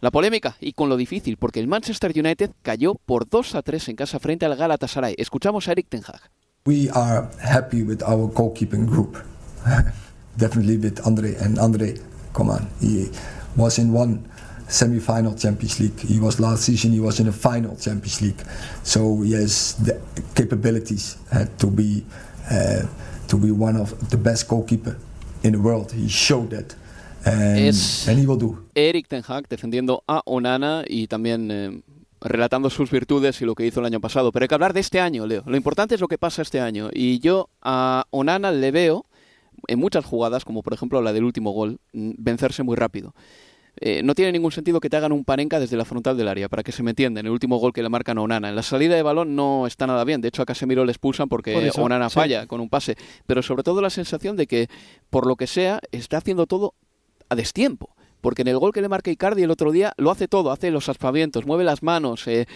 la 0.00 0.10
polémica 0.10 0.56
y 0.60 0.72
con 0.72 0.88
lo 0.88 0.96
difícil, 0.96 1.36
porque 1.36 1.60
el 1.60 1.68
Manchester 1.68 2.12
United 2.14 2.50
cayó 2.62 2.94
por 2.94 3.28
2 3.28 3.54
a 3.54 3.62
3 3.62 3.88
en 3.88 3.96
casa 3.96 4.18
frente 4.18 4.46
al 4.46 4.56
Galatasaray. 4.56 5.14
Escuchamos 5.18 5.68
a 5.68 5.72
Eric 5.72 5.88
Ten 5.88 6.02
Hag. 6.06 6.20
We 6.66 6.90
are 6.90 7.28
happy 7.40 7.82
with 7.82 8.02
our 8.02 8.30
goalkeeping 8.30 8.86
group. 8.86 9.16
Definitely 10.36 10.76
with 10.76 11.00
Andre 11.04 11.34
and 11.40 11.58
Andre, 11.58 11.94
come 12.32 12.50
on, 12.50 12.68
he 12.80 13.10
was 13.56 13.78
in 13.78 13.92
one 13.92 14.28
semi-final 14.68 15.34
Champions 15.34 15.80
League. 15.80 15.98
He 16.00 16.20
was 16.20 16.38
last 16.38 16.64
season. 16.64 16.92
He 16.92 17.00
was 17.00 17.20
in 17.20 17.28
a 17.28 17.32
final 17.32 17.76
Champions 17.76 18.20
League. 18.20 18.42
So 18.82 19.22
he 19.22 19.32
has 19.32 19.76
the 19.82 20.00
capabilities 20.34 21.16
to 21.58 21.66
be 21.70 22.04
uh, 22.50 22.86
to 23.28 23.36
be 23.36 23.50
one 23.50 23.76
of 23.76 23.94
the 24.10 24.16
best 24.16 24.48
goalkeeper 24.48 24.96
in 25.42 25.52
the 25.52 25.58
world. 25.58 25.92
He 25.92 26.08
showed 26.08 26.50
that. 26.50 26.74
And, 27.24 27.58
es 27.58 28.08
and 28.08 28.18
he 28.18 28.26
will 28.26 28.38
do. 28.38 28.58
Eric 28.74 29.08
Ten 29.08 29.22
Hag 29.22 29.48
defendiendo 29.48 30.02
a 30.06 30.22
Onana 30.24 30.84
y 30.86 31.08
también 31.08 31.50
eh, 31.50 31.82
relatando 32.20 32.70
sus 32.70 32.90
virtudes 32.90 33.40
y 33.42 33.44
lo 33.44 33.54
que 33.54 33.66
hizo 33.66 33.80
el 33.80 33.86
año 33.86 34.00
pasado. 34.00 34.32
Pero 34.32 34.44
hay 34.44 34.48
que 34.48 34.54
hablar 34.54 34.72
de 34.72 34.80
este 34.80 35.00
año, 35.00 35.26
Leo. 35.26 35.42
Lo 35.46 35.56
importante 35.56 35.94
es 35.94 36.00
lo 36.00 36.08
que 36.08 36.18
pasa 36.18 36.42
este 36.42 36.60
año. 36.60 36.90
Y 36.92 37.18
yo 37.18 37.48
a 37.62 38.06
Onana 38.10 38.52
le 38.52 38.70
veo 38.70 39.06
en 39.66 39.78
muchas 39.78 40.04
jugadas, 40.04 40.44
como 40.44 40.62
por 40.62 40.72
ejemplo 40.72 41.02
la 41.02 41.12
del 41.12 41.24
último 41.24 41.50
gol, 41.50 41.80
mm, 41.92 42.12
vencerse 42.18 42.62
muy 42.62 42.76
rápido. 42.76 43.14
Eh, 43.80 44.02
no 44.02 44.14
tiene 44.14 44.32
ningún 44.32 44.52
sentido 44.52 44.80
que 44.80 44.90
te 44.90 44.96
hagan 44.96 45.12
un 45.12 45.24
panenca 45.24 45.60
desde 45.60 45.76
la 45.76 45.84
frontal 45.84 46.16
del 46.16 46.28
área, 46.28 46.48
para 46.48 46.62
que 46.62 46.72
se 46.72 46.82
me 46.82 46.90
entienda, 46.90 47.20
en 47.20 47.26
el 47.26 47.32
último 47.32 47.58
gol 47.58 47.72
que 47.72 47.82
le 47.82 47.88
marcan 47.88 48.18
a 48.18 48.22
Onana. 48.22 48.48
En 48.48 48.56
la 48.56 48.62
salida 48.62 48.94
de 48.94 49.02
balón 49.02 49.36
no 49.36 49.66
está 49.66 49.86
nada 49.86 50.04
bien, 50.04 50.20
de 50.20 50.28
hecho 50.28 50.42
a 50.42 50.46
Casemiro 50.46 50.84
le 50.84 50.92
expulsan 50.92 51.28
porque 51.28 51.70
Onana 51.76 52.10
falla 52.10 52.46
con 52.46 52.60
un 52.60 52.68
pase, 52.68 52.96
pero 53.26 53.42
sobre 53.42 53.62
todo 53.62 53.80
la 53.80 53.90
sensación 53.90 54.36
de 54.36 54.46
que, 54.46 54.68
por 55.10 55.26
lo 55.26 55.36
que 55.36 55.46
sea, 55.46 55.80
está 55.92 56.18
haciendo 56.18 56.46
todo 56.46 56.74
a 57.28 57.34
destiempo, 57.34 57.94
porque 58.20 58.42
en 58.42 58.48
el 58.48 58.58
gol 58.58 58.72
que 58.72 58.80
le 58.80 58.88
marca 58.88 59.10
Icardi 59.10 59.42
el 59.42 59.50
otro 59.50 59.70
día 59.72 59.92
lo 59.96 60.10
hace 60.10 60.28
todo, 60.28 60.50
hace 60.50 60.70
los 60.70 60.88
aspavientos, 60.88 61.46
mueve 61.46 61.64
las 61.64 61.82
manos, 61.82 62.26
eh, 62.26 62.46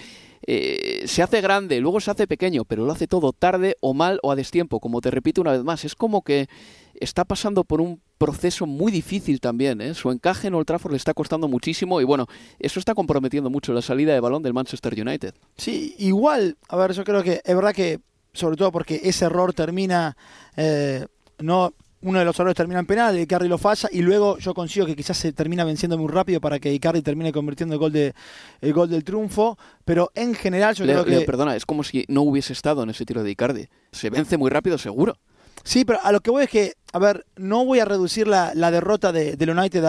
eh, 0.47 1.03
se 1.07 1.23
hace 1.23 1.41
grande, 1.41 1.81
luego 1.81 2.01
se 2.01 2.11
hace 2.11 2.27
pequeño, 2.27 2.65
pero 2.65 2.85
lo 2.85 2.93
hace 2.93 3.07
todo 3.07 3.33
tarde 3.33 3.77
o 3.81 3.95
mal 3.95 4.19
o 4.23 4.33
a 4.33 4.37
destiempo, 4.37 4.81
como 4.81 5.01
te 5.01 5.11
repito 5.11 5.41
una 5.41 5.53
vez 5.53 5.63
más, 5.63 5.85
es 5.85 5.95
como 5.95 6.23
que 6.23 6.49
está 6.95 7.25
pasando 7.25 7.65
por 7.65 7.81
un 7.81 8.01
proceso 8.19 8.67
muy 8.67 8.93
difícil 8.93 9.41
también. 9.41 9.81
¿eh? 9.81 9.95
Su 9.95 10.11
encaje 10.11 10.49
en 10.49 10.55
Old 10.55 10.67
Trafford 10.67 10.93
le 10.93 10.97
está 10.97 11.15
costando 11.15 11.49
muchísimo 11.49 12.01
y 12.01 12.05
bueno, 12.05 12.27
eso 12.59 12.79
está 12.79 12.95
comprometiendo 12.95 13.51
mucho 13.51 13.73
la 13.73 13.83
salida 13.83 14.15
de 14.15 14.21
balón 14.21 14.43
del 14.43 14.55
Manchester 14.55 14.95
United. 15.01 15.35
Sí, 15.57 15.95
igual, 15.99 16.57
a 16.69 16.77
ver, 16.77 16.93
yo 16.93 17.05
creo 17.05 17.23
que 17.23 17.41
es 17.45 17.55
verdad 17.55 17.75
que, 17.75 18.01
sobre 18.33 18.57
todo 18.57 18.71
porque 18.71 19.01
ese 19.03 19.25
error 19.25 19.53
termina, 19.53 20.17
eh, 20.57 21.07
no 21.39 21.75
uno 22.03 22.19
de 22.19 22.25
los 22.25 22.39
errores 22.39 22.57
termina 22.57 22.81
en 22.81 22.87
penal, 22.87 23.19
Icardi 23.19 23.49
lo 23.49 23.59
falla 23.59 23.89
y 23.93 24.03
luego 24.03 24.39
yo 24.39 24.55
consigo 24.55 24.87
que 24.87 24.97
quizás 24.97 25.17
se 25.17 25.33
termina 25.33 25.65
venciendo 25.65 25.97
muy 25.97 26.11
rápido 26.11 26.41
para 26.41 26.59
que 26.59 26.73
Icardi 26.73 27.03
termine 27.03 27.33
convirtiendo 27.33 27.75
el 27.75 27.79
gol 27.79 27.93
de 27.93 28.15
el 28.61 28.73
gol 28.73 28.91
del 28.91 29.05
triunfo, 29.05 29.59
pero 29.85 30.11
en 30.15 30.35
general 30.35 30.75
yo 30.75 30.85
creo 30.85 31.05
que 31.05 31.21
perdona, 31.23 31.57
es 31.57 31.67
como 31.67 31.85
si 31.85 32.05
no 32.09 32.23
hubiese 32.23 32.53
estado 32.53 32.83
en 32.83 32.91
ese 32.91 33.05
tiro 33.07 33.23
de 33.23 33.31
Icardi. 33.31 33.69
Se 33.93 34.11
vence 34.11 34.37
muy 34.37 34.51
rápido, 34.51 34.79
seguro. 34.79 35.17
Sí, 35.65 35.85
pero 35.85 36.01
a 36.03 36.11
lo 36.11 36.21
que 36.21 36.31
voy 36.31 36.45
es 36.45 36.51
que, 36.51 36.75
a 36.93 36.99
ver, 36.99 37.25
no 37.37 37.65
voy 37.65 37.79
a 37.79 37.85
reducir 37.85 38.27
la, 38.27 38.53
derrota 38.71 39.13
de, 39.13 39.37
del 39.37 39.51
United 39.51 39.85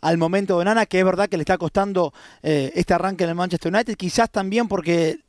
al 0.00 0.18
momento 0.18 0.58
de 0.58 0.64
Nana, 0.64 0.86
que 0.86 0.98
es 0.98 1.04
verdad 1.04 1.28
que 1.28 1.36
le 1.36 1.42
está 1.42 1.56
costando 1.56 2.12
eh, 2.42 2.72
este 2.74 2.94
arranque 2.94 3.24
en 3.24 3.30
el 3.30 3.36
Manchester 3.36 3.72
United, 3.72 3.96
quizás 3.96 4.30
también 4.30 4.66
porque 4.66 5.20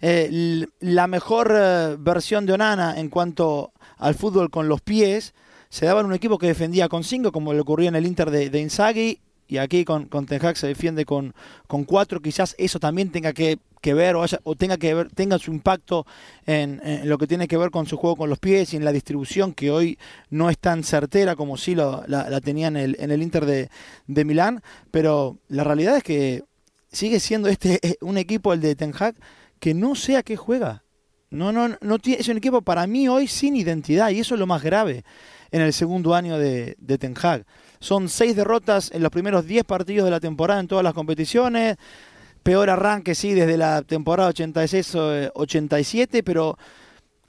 eh, 0.00 0.66
la 0.80 1.06
mejor 1.06 1.52
eh, 1.54 1.96
versión 1.98 2.46
de 2.46 2.54
Onana 2.54 2.98
en 2.98 3.10
cuanto 3.10 3.72
al 3.98 4.14
fútbol 4.14 4.50
con 4.50 4.68
los 4.68 4.80
pies 4.80 5.34
se 5.74 5.86
daba 5.86 6.02
en 6.02 6.06
un 6.06 6.12
equipo 6.12 6.38
que 6.38 6.46
defendía 6.46 6.88
con 6.88 7.02
cinco, 7.02 7.32
como 7.32 7.52
le 7.52 7.58
ocurría 7.58 7.88
en 7.88 7.96
el 7.96 8.06
Inter 8.06 8.30
de, 8.30 8.48
de 8.48 9.18
y 9.48 9.58
aquí 9.58 9.84
con, 9.84 10.04
con 10.06 10.24
Ten 10.24 10.46
Hag 10.46 10.56
se 10.56 10.68
defiende 10.68 11.04
con, 11.04 11.34
con 11.66 11.82
cuatro, 11.82 12.22
quizás 12.22 12.54
eso 12.58 12.78
también 12.78 13.10
tenga 13.10 13.32
que, 13.32 13.58
ver 13.82 14.14
o, 14.14 14.54
tenga 14.54 14.76
que 14.76 14.94
ver, 14.94 15.10
tenga 15.10 15.36
su 15.36 15.50
impacto 15.50 16.06
en, 16.46 16.80
lo 17.02 17.18
que 17.18 17.26
tiene 17.26 17.48
que 17.48 17.56
ver 17.56 17.72
con 17.72 17.86
su 17.86 17.96
juego 17.96 18.14
con 18.14 18.30
los 18.30 18.38
pies 18.38 18.72
y 18.72 18.76
en 18.76 18.84
la 18.84 18.92
distribución 18.92 19.52
que 19.52 19.72
hoy 19.72 19.98
no 20.30 20.48
es 20.48 20.58
tan 20.58 20.84
certera 20.84 21.34
como 21.34 21.56
sí 21.56 21.74
lo, 21.74 22.04
la, 22.06 22.40
tenía 22.40 22.68
en 22.68 22.76
el, 22.76 22.96
en 23.00 23.10
el 23.10 23.20
Inter 23.20 23.44
de, 23.44 24.24
Milán, 24.24 24.62
pero 24.92 25.38
la 25.48 25.64
realidad 25.64 25.96
es 25.96 26.04
que 26.04 26.44
sigue 26.92 27.18
siendo 27.18 27.48
este 27.48 27.80
un 28.00 28.16
equipo, 28.16 28.52
el 28.52 28.60
de 28.60 28.76
Ten 28.76 28.94
Hag, 28.96 29.16
que 29.58 29.74
no 29.74 29.96
sé 29.96 30.18
a 30.18 30.22
qué 30.22 30.36
juega. 30.36 30.84
No, 31.30 31.50
no, 31.50 31.76
no 31.80 31.96
es 32.04 32.28
un 32.28 32.36
equipo 32.36 32.62
para 32.62 32.86
mí 32.86 33.08
hoy 33.08 33.26
sin 33.26 33.56
identidad 33.56 34.10
y 34.10 34.20
eso 34.20 34.36
es 34.36 34.38
lo 34.38 34.46
más 34.46 34.62
grave 34.62 35.02
en 35.54 35.62
el 35.62 35.72
segundo 35.72 36.16
año 36.16 36.36
de, 36.36 36.76
Ten 36.98 37.14
Hag. 37.22 37.46
Son 37.78 38.08
seis 38.08 38.34
derrotas 38.34 38.90
en 38.90 39.04
los 39.04 39.12
primeros 39.12 39.46
diez 39.46 39.62
partidos 39.62 40.04
de 40.04 40.10
la 40.10 40.18
temporada 40.18 40.58
en 40.58 40.66
todas 40.66 40.82
las 40.82 40.94
competiciones. 40.94 41.76
Peor 42.42 42.70
arranque, 42.70 43.14
sí, 43.14 43.34
desde 43.34 43.56
la 43.56 43.82
temporada 43.82 44.32
86-87, 44.32 46.08
eh, 46.12 46.22
pero 46.24 46.58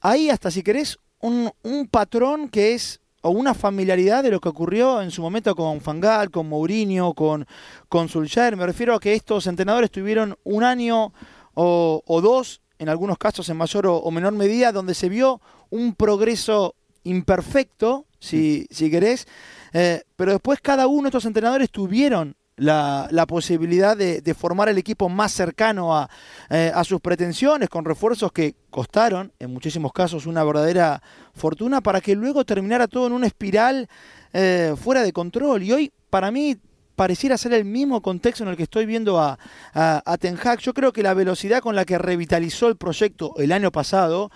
hay 0.02 0.32
hasta, 0.32 0.50
si 0.50 0.64
querés, 0.64 0.98
un, 1.22 1.52
patrón 1.92 2.50
que 2.50 2.74
es 2.74 3.00
o 3.22 3.30
una 3.30 3.54
familiaridad 3.54 4.24
de 4.24 4.32
lo 4.32 4.40
que 4.40 4.50
ocurrió 4.50 5.04
en 5.04 5.12
su 5.12 5.22
momento 5.22 5.56
con 5.56 5.80
Fangal, 5.80 6.32
con 6.32 6.50
Mourinho, 6.50 7.14
con, 7.14 7.46
con 7.90 8.10
Solskjaer. 8.10 8.58
Me 8.58 8.66
refiero 8.66 8.96
a 8.96 9.00
que 9.00 9.14
estos 9.14 9.46
entrenadores 9.46 9.92
tuvieron 9.92 10.36
un 10.44 10.64
año 10.64 11.14
o, 11.54 12.22
dos, 12.24 12.64
en 12.80 12.90
algunos 12.90 13.20
casos 13.20 13.48
en 13.50 13.58
mayor 13.58 13.86
o, 13.86 14.10
menor 14.10 14.34
medida, 14.34 14.72
donde 14.72 14.96
se 14.96 15.10
vio 15.10 15.42
un 15.70 15.94
progreso 15.94 16.74
imperfecto, 17.06 18.06
si, 18.20 18.68
si 18.70 18.92
querés, 18.92 19.28
eh, 19.74 20.04
pero 20.16 20.34
después 20.34 20.60
cada 20.62 20.88
uno 20.88 21.04
de 21.04 21.10
estos 21.10 21.26
entrenadores 21.26 21.70
tuvieron 21.72 22.36
la, 22.58 23.26
posibilidad 23.28 23.98
de, 23.98 24.34
formar 24.34 24.70
el 24.70 24.78
equipo 24.78 25.10
más 25.10 25.32
cercano 25.32 26.08
eh, 26.50 26.72
a, 26.74 26.84
sus 26.84 27.02
pretensiones, 27.02 27.70
con 27.70 27.86
refuerzos 27.86 28.32
que 28.32 28.56
costaron, 28.70 29.32
en 29.40 29.52
muchísimos 29.52 29.92
casos, 29.92 30.26
una 30.26 30.44
verdadera 30.44 31.02
fortuna, 31.34 31.82
para 31.82 32.02
que 32.02 32.16
luego 32.16 32.46
terminara 32.46 32.88
todo 32.88 33.08
en 33.08 33.14
una 33.14 33.28
espiral 33.28 33.90
eh, 34.34 34.74
fuera 34.82 35.04
de 35.04 35.12
control. 35.12 35.64
Y 35.64 35.72
hoy, 35.72 35.92
para 36.10 36.32
mí, 36.32 36.58
pareciera 36.96 37.38
ser 37.38 37.54
el 37.54 37.66
mismo 37.66 38.02
contexto 38.02 38.44
en 38.44 38.50
el 38.50 38.58
que 38.58 38.64
estoy 38.64 38.86
viendo 38.86 39.20
a, 39.20 39.38
a, 39.74 40.18
Ten 40.18 40.38
Hag. 40.42 40.60
Yo 40.60 40.74
creo 40.74 40.94
que 40.94 41.04
la 41.04 41.14
velocidad 41.14 41.60
con 41.60 41.76
la 41.76 41.84
que 41.84 41.98
revitalizó 41.98 42.70
el 42.70 42.78
proyecto 42.78 43.34
el 43.38 43.52
año 43.52 43.72
pasado 43.72 44.32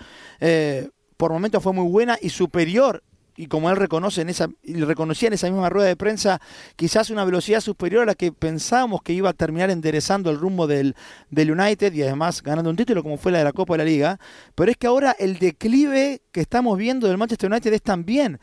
por 1.19 1.33
momentos 1.33 1.61
fue 1.61 1.73
muy 1.73 1.85
buena 1.91 2.17
y 2.21 2.29
superior 2.29 3.03
y 3.35 3.47
como 3.47 3.69
él 3.69 3.75
reconoce 3.75 4.21
en 4.21 4.29
esa, 4.29 4.47
reconocía 4.63 5.27
en 5.27 5.33
esa 5.33 5.49
misma 5.49 5.69
rueda 5.69 5.89
de 5.89 5.97
prensa, 5.97 6.39
quizás 6.77 7.09
una 7.09 7.25
velocidad 7.25 7.59
superior 7.59 8.03
a 8.03 8.05
la 8.05 8.15
que 8.15 8.31
pensábamos 8.31 9.01
que 9.01 9.11
iba 9.11 9.29
a 9.29 9.33
terminar 9.33 9.69
enderezando 9.69 10.29
el 10.29 10.39
rumbo 10.39 10.65
del, 10.65 10.95
del 11.29 11.51
United 11.51 11.91
y 11.93 12.03
además 12.03 12.41
ganando 12.41 12.69
un 12.69 12.77
título 12.77 13.03
como 13.03 13.17
fue 13.17 13.33
la 13.33 13.39
de 13.39 13.43
la 13.43 13.51
Copa 13.51 13.73
de 13.73 13.79
la 13.79 13.83
Liga. 13.83 14.19
Pero 14.55 14.71
es 14.71 14.77
que 14.77 14.87
ahora 14.87 15.13
el 15.19 15.39
declive 15.39 16.21
que 16.31 16.39
estamos 16.39 16.77
viendo 16.77 17.07
del 17.07 17.17
Manchester 17.17 17.51
United 17.51 17.73
es 17.73 17.81
también 17.81 18.39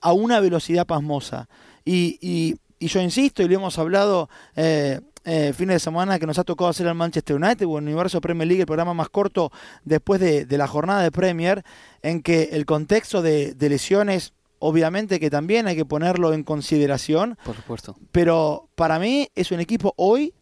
a 0.00 0.12
una 0.12 0.38
velocidad 0.38 0.86
pasmosa. 0.86 1.48
Y, 1.84 2.16
y, 2.20 2.56
y 2.78 2.86
yo 2.86 3.00
insisto, 3.00 3.42
y 3.42 3.48
lo 3.48 3.56
hemos 3.56 3.76
hablado 3.78 4.28
eh, 4.54 5.00
eh, 5.24 5.52
fines 5.54 5.74
de 5.74 5.80
semana 5.80 6.18
que 6.18 6.26
nos 6.26 6.38
ha 6.38 6.44
tocado 6.44 6.70
hacer 6.70 6.88
al 6.88 6.94
Manchester 6.94 7.36
United 7.36 7.66
o 7.66 7.78
el 7.78 7.84
Universo 7.84 8.20
Premier 8.20 8.48
League, 8.48 8.62
el 8.62 8.66
programa 8.66 8.94
más 8.94 9.10
corto 9.10 9.52
después 9.84 10.18
de, 10.20 10.46
la 10.56 10.66
jornada 10.66 11.02
de 11.02 11.10
Premier, 11.10 11.62
en 12.02 12.22
que 12.22 12.50
el 12.52 12.64
contexto 12.64 13.20
de, 13.20 13.54
lesiones, 13.58 14.32
obviamente 14.58 15.20
que 15.20 15.28
también 15.28 15.66
hay 15.66 15.76
que 15.76 15.84
ponerlo 15.84 16.32
en 16.32 16.42
consideración. 16.42 17.36
Por 17.44 17.54
supuesto. 17.54 17.96
Pero 18.12 18.68
para 18.76 18.98
mí 18.98 19.28
es 19.34 19.50
un 19.50 19.60
equipo 19.60 19.92
hoy 19.96 20.32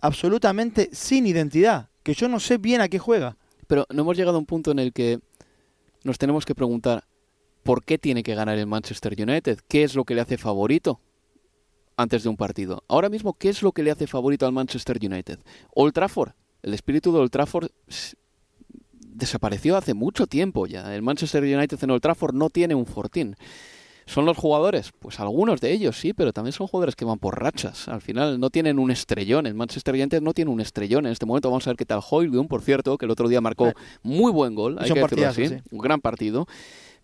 absolutamente 0.00 0.88
sin 0.92 1.26
identidad, 1.26 1.90
que 2.02 2.14
yo 2.14 2.26
no 2.28 2.40
sé 2.40 2.56
bien 2.56 2.80
a 2.80 2.88
qué 2.88 2.98
juega. 2.98 3.36
Pero 3.66 3.86
no 3.90 4.02
hemos 4.02 4.16
llegado 4.16 4.36
a 4.36 4.40
un 4.40 4.46
punto 4.46 4.70
en 4.70 4.78
el 4.78 4.92
que 4.92 5.20
nos 6.04 6.16
tenemos 6.18 6.46
que 6.46 6.54
preguntar 6.54 7.04
por 7.62 7.84
qué 7.84 7.98
tiene 7.98 8.22
que 8.22 8.34
ganar 8.34 8.58
el 8.58 8.66
Manchester 8.66 9.14
United, 9.16 9.60
qué 9.68 9.84
es 9.84 9.94
lo 9.94 10.04
que 10.04 10.14
le 10.14 10.22
hace 10.22 10.38
favorito 10.38 11.00
antes 11.96 12.22
de 12.22 12.28
un 12.28 12.36
partido. 12.36 12.84
Ahora 12.88 13.08
mismo, 13.08 13.34
¿qué 13.34 13.48
es 13.48 13.62
lo 13.62 13.72
que 13.72 13.82
le 13.82 13.90
hace 13.90 14.06
favorito 14.06 14.46
al 14.46 14.52
Manchester 14.52 14.98
United? 15.02 15.38
Old 15.74 15.92
Trafford. 15.92 16.32
El 16.62 16.74
espíritu 16.74 17.12
de 17.12 17.18
Old 17.18 17.30
Trafford 17.30 17.70
desapareció 18.98 19.76
hace 19.76 19.94
mucho 19.94 20.26
tiempo 20.26 20.66
ya. 20.66 20.94
El 20.94 21.02
Manchester 21.02 21.42
United 21.42 21.78
en 21.82 21.90
Old 21.90 22.02
Trafford 22.02 22.34
no 22.34 22.50
tiene 22.50 22.74
un 22.74 22.86
fortín. 22.86 23.36
¿Son 24.06 24.26
los 24.26 24.36
jugadores? 24.36 24.90
Pues 24.98 25.20
algunos 25.20 25.60
de 25.60 25.72
ellos 25.72 25.98
sí, 25.98 26.12
pero 26.12 26.32
también 26.32 26.52
son 26.52 26.66
jugadores 26.66 26.96
que 26.96 27.04
van 27.04 27.18
por 27.18 27.40
rachas. 27.40 27.88
Al 27.88 28.00
final 28.00 28.40
no 28.40 28.50
tienen 28.50 28.78
un 28.78 28.90
estrellón. 28.90 29.46
El 29.46 29.54
Manchester 29.54 29.94
United 29.94 30.20
no 30.20 30.34
tiene 30.34 30.50
un 30.50 30.60
estrellón. 30.60 31.06
En 31.06 31.12
este 31.12 31.24
momento 31.24 31.50
vamos 31.50 31.66
a 31.66 31.70
ver 31.70 31.76
qué 31.76 31.86
tal 31.86 32.00
Hoylund, 32.08 32.48
por 32.48 32.62
cierto, 32.62 32.98
que 32.98 33.04
el 33.04 33.12
otro 33.12 33.28
día 33.28 33.40
marcó 33.40 33.68
eh, 33.68 33.74
muy 34.02 34.32
buen 34.32 34.54
gol. 34.54 34.76
Hay 34.80 34.90
que 34.90 35.00
decirlo 35.00 35.28
así. 35.28 35.56
Un 35.70 35.78
gran 35.78 36.00
partido 36.00 36.46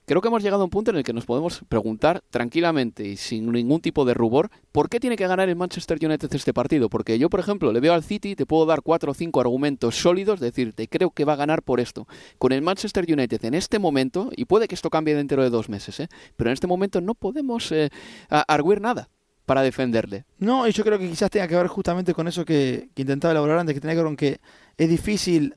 creo 0.08 0.22
que 0.22 0.28
hemos 0.28 0.42
llegado 0.42 0.62
a 0.62 0.64
un 0.64 0.70
punto 0.70 0.90
en 0.90 0.96
el 0.96 1.04
que 1.04 1.12
nos 1.12 1.26
podemos 1.26 1.60
preguntar 1.68 2.24
tranquilamente 2.30 3.06
y 3.06 3.16
sin 3.16 3.52
ningún 3.52 3.80
tipo 3.80 4.06
de 4.06 4.14
rubor 4.14 4.50
por 4.72 4.88
qué 4.88 4.98
tiene 5.00 5.16
que 5.16 5.26
ganar 5.26 5.48
el 5.48 5.54
Manchester 5.54 5.98
United 6.02 6.34
este 6.34 6.54
partido. 6.54 6.88
Porque 6.88 7.18
yo, 7.18 7.28
por 7.28 7.40
ejemplo, 7.40 7.72
le 7.72 7.80
veo 7.80 7.92
al 7.92 8.02
City, 8.02 8.34
te 8.34 8.46
puedo 8.46 8.64
dar 8.64 8.80
cuatro 8.82 9.12
o 9.12 9.14
cinco 9.14 9.40
argumentos 9.40 9.96
sólidos, 9.96 10.40
decirte, 10.40 10.88
creo 10.88 11.10
que 11.10 11.26
va 11.26 11.34
a 11.34 11.36
ganar 11.36 11.62
por 11.62 11.78
esto. 11.78 12.08
Con 12.38 12.52
el 12.52 12.62
Manchester 12.62 13.04
United 13.06 13.44
en 13.44 13.54
este 13.54 13.78
momento, 13.78 14.30
y 14.34 14.46
puede 14.46 14.66
que 14.66 14.74
esto 14.74 14.88
cambie 14.88 15.14
dentro 15.14 15.42
de 15.42 15.50
dos 15.50 15.68
meses, 15.68 16.00
¿eh? 16.00 16.08
pero 16.36 16.48
en 16.48 16.54
este 16.54 16.66
momento 16.66 17.02
no 17.02 17.14
podemos 17.14 17.70
eh, 17.70 17.90
arguir 18.30 18.80
nada 18.80 19.10
para 19.44 19.60
defenderle. 19.62 20.24
No, 20.38 20.66
y 20.66 20.72
yo 20.72 20.84
creo 20.84 20.98
que 20.98 21.08
quizás 21.08 21.30
tenga 21.30 21.48
que 21.48 21.56
ver 21.56 21.66
justamente 21.66 22.14
con 22.14 22.28
eso 22.28 22.46
que, 22.46 22.88
que 22.94 23.02
intentaba 23.02 23.32
elaborar 23.32 23.58
antes, 23.58 23.74
que 23.74 23.80
tenía 23.80 23.94
que 23.94 24.00
ver 24.00 24.06
con 24.06 24.16
que 24.16 24.40
es 24.78 24.88
difícil 24.88 25.54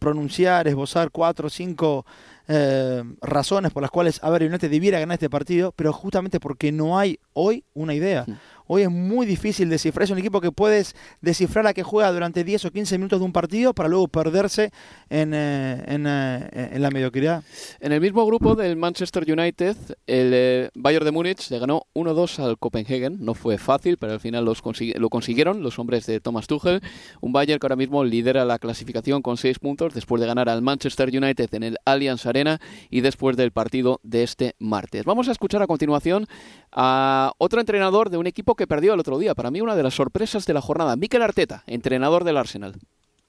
pronunciar, 0.00 0.66
esbozar 0.66 1.10
cuatro 1.10 1.46
o 1.46 1.50
cinco 1.50 2.04
eh, 2.52 3.04
razones 3.22 3.72
por 3.72 3.80
las 3.80 3.92
cuales, 3.92 4.18
a 4.24 4.30
ver, 4.30 4.42
United 4.42 4.68
debiera 4.68 4.98
ganar 4.98 5.14
este 5.14 5.30
partido, 5.30 5.72
pero 5.76 5.92
justamente 5.92 6.40
porque 6.40 6.72
no 6.72 6.98
hay 6.98 7.20
hoy 7.32 7.64
una 7.74 7.94
idea. 7.94 8.26
Hoy 8.72 8.82
es 8.82 8.88
muy 8.88 9.26
difícil 9.26 9.68
descifrar. 9.68 10.04
Es 10.04 10.10
un 10.10 10.18
equipo 10.18 10.40
que 10.40 10.52
puedes 10.52 10.94
descifrar 11.20 11.66
a 11.66 11.74
que 11.74 11.82
juega 11.82 12.12
durante 12.12 12.44
10 12.44 12.66
o 12.66 12.70
15 12.70 12.98
minutos 12.98 13.18
de 13.18 13.24
un 13.24 13.32
partido 13.32 13.74
para 13.74 13.88
luego 13.88 14.06
perderse 14.06 14.70
en, 15.08 15.34
eh, 15.34 15.82
eh, 15.88 16.68
en, 16.72 16.80
la 16.80 16.90
mediocridad. 16.92 17.42
En 17.80 17.90
el 17.90 18.00
mismo 18.00 18.24
grupo 18.24 18.54
del 18.54 18.76
Manchester 18.76 19.24
United, 19.28 19.76
el 20.06 20.30
eh, 20.32 20.70
Bayern 20.76 21.04
de 21.04 21.10
Múnich 21.10 21.50
le 21.50 21.58
ganó 21.58 21.82
1-2 21.94 22.38
al 22.38 22.58
Copenhagen. 22.58 23.16
No 23.18 23.34
fue 23.34 23.58
fácil, 23.58 23.96
pero 23.96 24.12
al 24.12 24.20
final 24.20 24.44
lo 24.44 25.10
consiguieron 25.10 25.64
los 25.64 25.80
hombres 25.80 26.06
de 26.06 26.20
Thomas 26.20 26.46
Tuchel. 26.46 26.80
Un 27.20 27.32
Bayern 27.32 27.58
que 27.58 27.66
ahora 27.66 27.74
mismo 27.74 28.04
lidera 28.04 28.44
la 28.44 28.60
clasificación 28.60 29.20
con 29.20 29.36
6 29.36 29.58
puntos 29.58 29.94
después 29.94 30.20
de 30.20 30.28
ganar 30.28 30.48
al 30.48 30.62
Manchester 30.62 31.08
United 31.08 31.52
en 31.54 31.64
el 31.64 31.76
Allianz 31.84 32.24
Arena 32.24 32.60
y 32.88 33.00
después 33.00 33.36
del 33.36 33.50
partido 33.50 33.98
de 34.04 34.22
este 34.22 34.54
martes. 34.60 35.04
Vamos 35.04 35.26
a 35.26 35.32
escuchar 35.32 35.60
a 35.60 35.66
continuación 35.66 36.28
a 36.70 37.32
otro 37.38 37.58
entrenador 37.58 38.10
de 38.10 38.16
un 38.16 38.28
equipo 38.28 38.54
perdió 38.66 38.94
el 38.94 39.00
otro 39.00 39.18
día. 39.18 39.34
Para 39.34 39.50
mí, 39.50 39.60
una 39.60 39.76
de 39.76 39.82
las 39.82 39.94
sorpresas 39.94 40.46
de 40.46 40.54
la 40.54 40.60
jornada. 40.60 40.96
Mikel 40.96 41.22
Arteta, 41.22 41.62
entrenador 41.66 42.24
del 42.24 42.36
Arsenal. 42.36 42.74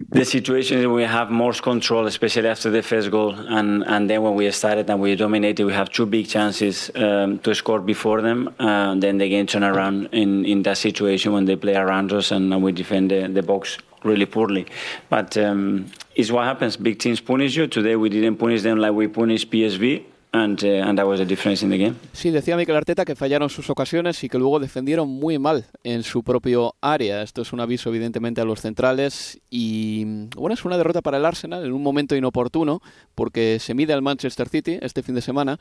The 0.10 0.26
situation 0.26 0.92
we 0.92 1.06
have 1.06 1.30
more 1.30 1.54
control, 1.54 2.08
especially 2.08 2.48
after 2.48 2.72
the 2.72 2.82
first 2.82 3.12
goal, 3.12 3.36
and 3.36 3.84
and 3.86 4.10
then 4.10 4.24
when 4.24 4.36
we 4.36 4.52
started 4.52 4.90
and 4.90 5.00
we 5.00 5.16
dominated, 5.16 5.64
we 5.64 5.74
have 5.74 5.90
two 5.92 6.06
big 6.06 6.28
chances 6.28 6.92
um, 6.96 7.38
to 7.40 7.54
score 7.54 7.80
before 7.80 8.22
them. 8.22 8.50
Uh, 8.60 8.96
then 8.96 9.20
the 9.20 9.30
game 9.30 9.46
turn 9.46 9.64
around 9.64 10.10
in 10.12 10.44
in 10.46 10.64
that 10.64 10.78
situation 10.78 11.34
when 11.34 11.46
they 11.46 11.56
play 11.56 11.76
around 11.76 12.12
us 12.12 12.32
and 12.32 12.64
we 12.64 12.72
defend 12.72 13.12
the, 13.12 13.28
the 13.28 13.44
box 13.44 13.78
really 14.04 14.26
poorly. 14.26 14.66
But 15.10 15.38
um, 15.38 15.86
it's 16.16 16.32
what 16.32 16.46
happens. 16.46 16.78
Big 16.78 16.98
teams 16.98 17.22
punish 17.22 17.56
you. 17.56 17.68
Today 17.68 17.96
we 17.96 18.10
didn't 18.10 18.38
punish 18.38 18.64
them 18.64 18.80
like 18.80 18.94
we 18.94 19.08
punished 19.08 19.52
PSV 19.52 20.04
and 20.34 20.64
uh, 20.64 20.88
and 20.88 20.98
that 20.98 21.06
was 21.06 21.20
the 21.20 21.26
difference 21.26 21.64
in 21.64 21.70
the 21.70 21.78
game. 21.78 21.96
Sí, 22.14 22.32
decía 22.32 22.56
Mikel 22.56 22.76
Arteta 22.76 23.06
que 23.06 23.16
fallaron 23.16 23.50
sus 23.50 23.70
ocasiones 23.70 24.24
y 24.24 24.30
que 24.30 24.38
luego 24.38 24.60
defendieron 24.60 25.10
muy 25.10 25.40
mal 25.40 25.66
en 25.84 26.04
su 26.04 26.24
propio 26.24 26.76
área. 26.82 27.22
Esto 27.22 27.42
es 27.42 27.54
un 27.54 27.60
aviso 27.60 27.90
evidentemente 27.90 28.42
a 28.42 28.46
los 28.46 28.62
centrales 28.62 29.40
y 29.50 30.06
bueno, 30.36 30.54
es 30.54 30.64
una 30.66 30.78
derrota 30.78 31.02
para 31.02 31.18
el 31.18 31.26
Arsenal 31.26 31.66
en 31.66 31.74
un 31.74 31.84
momento 31.84 32.16
inoportuno 32.16 32.82
porque 33.16 33.60
se 33.60 33.74
mide 33.74 33.94
al 33.94 34.02
Manchester 34.02 34.48
City 34.48 34.78
este 34.82 35.04
fin 35.04 35.16
de 35.16 35.22
semana. 35.22 35.60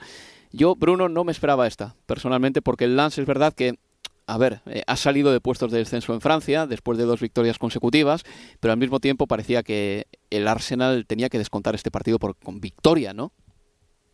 Yo, 0.53 0.75
Bruno, 0.75 1.09
no 1.09 1.25
me 1.25 1.33
esperaba 1.33 1.67
esta, 1.67 1.95
personalmente, 2.07 2.63
porque 2.63 2.85
el 2.85 2.97
Lance 2.97 3.21
es 3.21 3.27
verdad 3.27 3.53
que 3.53 3.79
a 4.27 4.39
ver, 4.39 4.61
eh, 4.67 4.83
ha 4.87 4.97
salido 4.97 5.33
de 5.33 5.41
puestos 5.41 5.73
de 5.73 5.79
descenso 5.79 6.15
en 6.15 6.21
Francia 6.21 6.69
después 6.69 6.97
de 6.97 7.05
dos 7.05 7.21
victorias 7.21 7.59
consecutivas, 7.59 8.23
pero 8.61 8.71
al 8.71 8.79
mismo 8.79 9.01
tiempo 9.01 9.27
parecía 9.27 9.65
que 9.65 10.07
el 10.31 10.47
Arsenal 10.47 11.05
tenía 11.07 11.29
que 11.29 11.39
descontar 11.39 11.75
este 11.75 11.91
partido 11.91 12.21
por, 12.21 12.37
con 12.37 12.61
victoria, 12.61 13.13
¿no? 13.13 13.33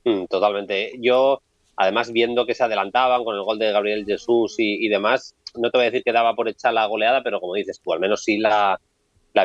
Mm, 0.07 0.27
totalmente. 0.27 0.93
Yo, 1.01 1.43
además, 1.77 2.13
viendo 2.13 2.47
que 2.47 2.55
se 2.55 2.65
adelantaban 2.65 3.25
con 3.25 3.35
el 3.35 3.43
gol 3.43 3.59
de 3.59 3.73
Gabriel 3.73 4.07
Jesús 4.07 4.55
y, 4.59 4.89
demás, 4.89 5.35
no 5.55 5.71
te 5.71 5.79
voy 5.79 5.87
a 5.87 5.91
decir 5.91 6.05
que 6.05 6.13
daba 6.13 6.35
por 6.35 6.49
echar 6.49 6.73
la 6.73 6.87
goleada, 6.87 7.23
pero 7.23 7.41
como 7.41 7.55
dices 7.55 7.81
tú, 7.83 7.93
al 7.93 8.01
menos 8.01 8.23
sí 8.23 8.39
la, 8.39 8.81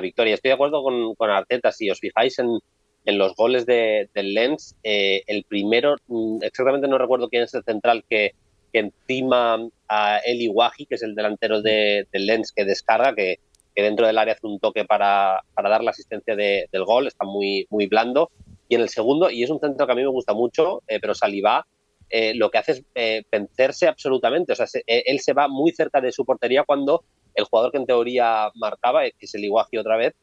victoria. 0.01 0.35
Estoy 0.35 0.49
de 0.49 0.55
acuerdo 0.55 0.83
con, 0.83 1.15
con 1.15 1.29
Arteta. 1.29 1.73
Si 1.73 1.89
os 1.89 1.99
fijáis 1.99 2.39
en, 2.39 2.59
los 3.05 3.35
goles 3.35 3.65
de, 3.65 4.09
del 4.13 4.33
Lens, 4.33 4.77
eh, 4.83 5.23
el 5.27 5.43
primero, 5.43 5.95
mm, 6.07 6.43
exactamente 6.43 6.87
no 6.87 6.97
recuerdo 6.97 7.27
quién 7.27 7.43
es 7.43 7.53
el 7.55 7.63
central 7.63 8.05
que 8.07 8.31
que 8.71 8.79
encima 8.79 9.59
a 9.87 10.17
Eli 10.19 10.47
Wahi, 10.47 10.85
que 10.85 10.95
es 10.95 11.03
el 11.03 11.15
delantero 11.15 11.61
de, 11.61 12.07
Lens 12.13 12.51
que 12.51 12.65
descarga, 12.65 13.13
que, 13.13 13.39
dentro 13.75 14.05
del 14.05 14.17
área 14.17 14.33
hace 14.33 14.47
un 14.47 14.59
toque 14.59 14.85
para, 14.85 15.43
dar 15.55 15.83
la 15.83 15.91
asistencia 15.91 16.35
del 16.35 16.85
gol, 16.85 17.07
está 17.07 17.25
muy, 17.25 17.67
muy 17.69 17.87
blando. 17.87 18.31
Y 18.71 18.75
en 18.75 18.81
el 18.81 18.87
segundo, 18.87 19.29
y 19.29 19.43
es 19.43 19.49
un 19.49 19.59
centro 19.59 19.85
que 19.85 19.91
a 19.91 19.95
mí 19.95 20.01
me 20.01 20.07
gusta 20.07 20.33
mucho, 20.33 20.81
eh, 20.87 20.97
pero 21.01 21.13
Saliba 21.13 21.67
eh, 22.09 22.33
lo 22.35 22.49
que 22.49 22.57
hace 22.57 22.71
es 22.71 22.83
eh, 22.95 23.21
vencerse 23.29 23.85
absolutamente. 23.85 24.53
O 24.53 24.55
sea, 24.55 24.65
él 24.87 25.19
se 25.19 25.33
va 25.33 25.49
muy 25.49 25.73
cerca 25.73 25.99
de 25.99 26.13
su 26.13 26.23
portería 26.23 26.63
cuando 26.63 27.03
el 27.35 27.43
jugador 27.43 27.73
que 27.73 27.79
en 27.79 27.85
teoría 27.85 28.49
marcaba, 28.55 29.03
que 29.03 29.25
es 29.25 29.35
el 29.35 29.43
Iguaji 29.43 29.77
otra 29.77 29.97
vez, 29.97 30.13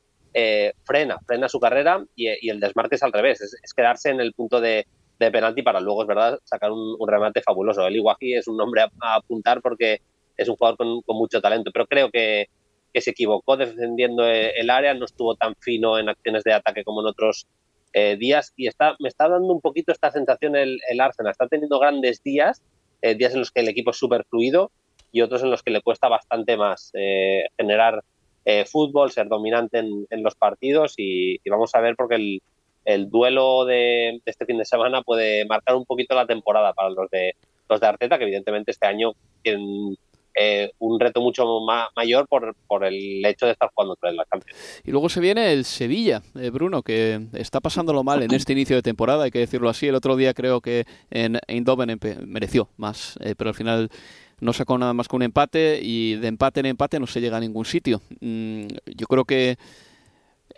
frena, 0.83 1.19
frena 1.27 1.47
su 1.51 1.61
carrera 1.61 2.03
y, 2.17 2.49
el 2.49 2.59
desmarque 2.59 2.95
es 2.95 3.03
al 3.03 3.13
revés, 3.13 3.43
es 3.43 3.75
quedarse 3.75 4.09
en 4.09 4.21
el 4.21 4.33
punto 4.33 4.63
de, 4.63 4.87
penalti 5.19 5.61
para 5.61 5.81
luego, 5.81 6.01
es 6.01 6.09
verdad, 6.09 6.39
sacar 6.45 6.73
un, 6.73 6.97
remate 7.07 7.43
fabuloso. 7.43 7.87
El 7.87 7.97
Iguaji 7.97 8.33
es 8.33 8.49
un 8.49 8.57
nombre 8.57 8.81
a, 8.81 9.17
apuntar 9.17 9.61
porque 9.61 10.01
es 10.39 10.49
un 10.49 10.57
jugador 10.57 10.79
con, 10.79 11.03
mucho 11.09 11.43
talento, 11.43 11.71
pero 11.71 11.87
creo 11.87 12.11
que, 12.11 12.47
se 12.95 13.11
equivocó 13.11 13.59
defendiendo 13.59 14.27
el 14.27 14.71
área, 14.71 14.95
no 14.95 15.05
estuvo 15.05 15.37
tan 15.37 15.55
fino 15.61 15.99
en 15.99 16.09
acciones 16.09 16.43
de 16.43 16.55
ataque 16.55 16.83
como 16.83 17.03
en 17.03 17.09
otros 17.09 17.47
eh, 17.93 18.17
días 18.17 18.53
y 18.57 18.67
está, 18.67 18.97
me 19.01 19.09
está 19.09 19.29
dando 19.29 19.53
un 19.53 19.61
poquito 19.61 19.93
esta 19.93 20.11
sensación 20.11 20.57
el, 20.57 20.81
el 20.89 21.01
Arsenal. 21.01 21.33
Está 21.33 21.49
teniendo 21.49 21.79
grandes 21.79 22.23
días, 22.23 22.63
eh, 23.03 23.15
días 23.15 23.33
en 23.33 23.41
los 23.41 23.51
que 23.51 23.61
el 23.61 23.69
equipo 23.69 23.91
es 23.91 23.97
súper 23.97 24.25
fluido 24.25 24.71
y 25.13 25.23
otros 25.23 25.43
en 25.43 25.51
los 25.51 25.63
que 25.63 25.71
le 25.71 25.81
cuesta 25.81 26.09
bastante 26.09 26.57
más 26.57 26.91
eh, 26.95 27.47
generar 27.57 28.03
fútbol, 28.65 29.11
ser 29.11 29.29
dominante 29.29 29.79
en, 29.79 30.23
los 30.23 30.35
partidos 30.35 30.95
y, 30.97 31.39
vamos 31.51 31.75
a 31.75 31.83
ver 31.83 31.97
porque 31.97 32.15
el, 32.15 32.43
el 32.87 33.11
duelo 33.11 33.67
de, 33.67 34.23
este 34.25 34.47
fin 34.47 34.57
de 34.57 34.65
semana 34.65 35.03
puede 35.03 35.45
marcar 35.45 35.77
un 35.77 35.85
poquito 35.85 36.15
la 36.15 36.27
temporada 36.27 36.73
para 36.73 36.89
los 36.89 37.11
de 37.11 37.37
los 37.69 37.79
de 37.79 37.87
Arteta, 37.87 38.17
que 38.17 38.25
evidentemente 38.25 38.71
este 38.71 38.87
año 38.87 39.13
eh, 40.41 40.71
un 40.79 41.01
reto 41.01 41.21
mucho 41.21 41.45
mayor 41.97 42.29
por, 42.29 42.55
por, 42.67 42.85
el 42.85 43.25
hecho 43.25 43.47
de 43.47 43.53
estar 43.53 43.71
jugando 43.75 43.95
otra 43.95 44.13
la 44.13 44.25
Champions. 44.31 44.83
Y 44.85 44.91
luego 44.93 45.09
se 45.09 45.21
viene 45.21 45.53
el 45.53 45.65
Sevilla, 45.65 46.23
eh, 46.37 46.51
Bruno, 46.51 46.83
que 46.83 47.27
está 47.33 47.61
pasándolo 47.61 48.05
mal 48.05 48.23
en 48.23 48.33
este 48.33 48.53
inicio 48.53 48.77
de 48.77 48.83
temporada, 48.83 49.25
hay 49.25 49.31
que 49.31 49.41
decirlo 49.41 49.69
así. 49.69 49.89
El 49.89 49.97
otro 49.97 50.17
día 50.17 50.35
creo 50.35 50.61
que 50.61 50.87
en 51.11 51.39
Eindhoven 51.49 51.99
mereció 52.27 52.69
más, 52.77 53.19
eh, 53.21 53.35
pero 53.37 53.51
al 53.51 53.55
final 53.55 53.91
no 54.41 54.53
sacó 54.53 54.79
nada 54.79 54.93
más 54.93 55.09
que 55.09 55.17
un 55.17 55.23
empate 55.23 55.81
y 55.83 56.15
de 56.15 56.29
empate 56.29 56.61
en 56.61 56.67
empate 56.67 57.01
no 57.01 57.09
se 57.09 57.21
llega 57.21 57.39
a 57.39 57.41
ningún 57.41 57.65
sitio. 57.65 58.01
Mm, 58.21 58.67
yo 58.87 59.07
creo 59.07 59.25
que 59.25 59.59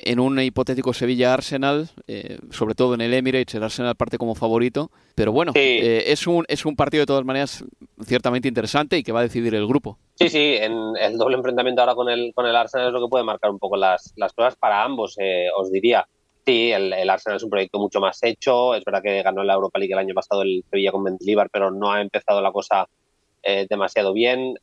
en 0.04 0.20
un 0.20 0.40
hipotético 0.40 0.92
Sevilla-Arsenal, 0.92 1.88
eh, 2.06 2.38
sobre 2.50 2.74
todo 2.74 2.94
en 2.94 3.00
el 3.00 3.14
Emirates, 3.14 3.54
el 3.54 3.62
Arsenal 3.62 3.94
parte 3.94 4.18
como 4.18 4.34
favorito. 4.34 4.90
Pero 5.14 5.32
bueno, 5.32 5.52
eh, 5.54 6.04
es, 6.06 6.26
un, 6.26 6.44
es 6.48 6.64
un 6.64 6.76
partido 6.76 7.02
de 7.02 7.06
todas 7.06 7.24
maneras 7.24 7.64
ciertamente 8.04 8.48
interesante 8.48 8.96
y 8.98 9.02
que 9.02 9.12
va 9.12 9.20
a 9.20 9.24
decidir 9.24 9.54
el 9.54 9.66
grupo. 9.66 9.98
Sí, 10.14 10.28
sí, 10.28 10.56
en 10.58 10.96
el 10.98 11.18
doble 11.18 11.36
enfrentamiento 11.36 11.82
ahora 11.82 11.94
con 11.94 12.08
el, 12.08 12.32
con 12.34 12.46
el 12.46 12.56
Arsenal 12.56 12.88
es 12.88 12.92
lo 12.92 13.02
que 13.02 13.10
puede 13.10 13.24
marcar 13.24 13.50
un 13.50 13.58
poco 13.58 13.76
las, 13.76 14.12
las 14.16 14.32
pruebas 14.32 14.56
para 14.56 14.82
ambos, 14.82 15.16
eh, 15.18 15.48
os 15.56 15.70
diría. 15.70 16.06
Sí, 16.46 16.72
el, 16.72 16.92
el, 16.92 17.10
Arsenal 17.10 17.36
es 17.36 17.42
un 17.42 17.50
proyecto 17.50 17.78
mucho 17.78 18.00
más 18.00 18.18
hecho. 18.22 18.74
Es 18.74 18.84
verdad 18.84 19.02
que 19.02 19.22
ganó 19.22 19.44
la 19.44 19.54
Europa 19.54 19.78
League 19.78 19.92
el 19.92 19.98
año 19.98 20.14
pasado 20.14 20.42
el 20.42 20.64
Sevilla 20.70 20.90
con 20.90 21.02
Mendilibar, 21.02 21.50
pero 21.50 21.70
no 21.70 21.92
ha 21.92 22.00
empezado 22.00 22.40
la 22.40 22.50
cosa 22.50 22.88
demasiado 23.68 24.12
bien 24.12 24.54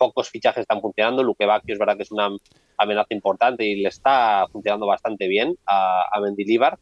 pocos 0.00 0.30
fichajes 0.30 0.62
están 0.62 0.80
funcionando. 0.80 1.22
Luque 1.22 1.44
Bacchio 1.44 1.74
es 1.74 1.78
verdad 1.78 1.96
que 1.98 2.04
es 2.04 2.10
una 2.10 2.30
amenaza 2.78 3.08
importante 3.10 3.66
y 3.66 3.82
le 3.82 3.90
está 3.90 4.46
funcionando 4.50 4.86
bastante 4.86 5.28
bien 5.28 5.54
a, 5.66 6.06
a 6.10 6.20
Mendilibar, 6.20 6.78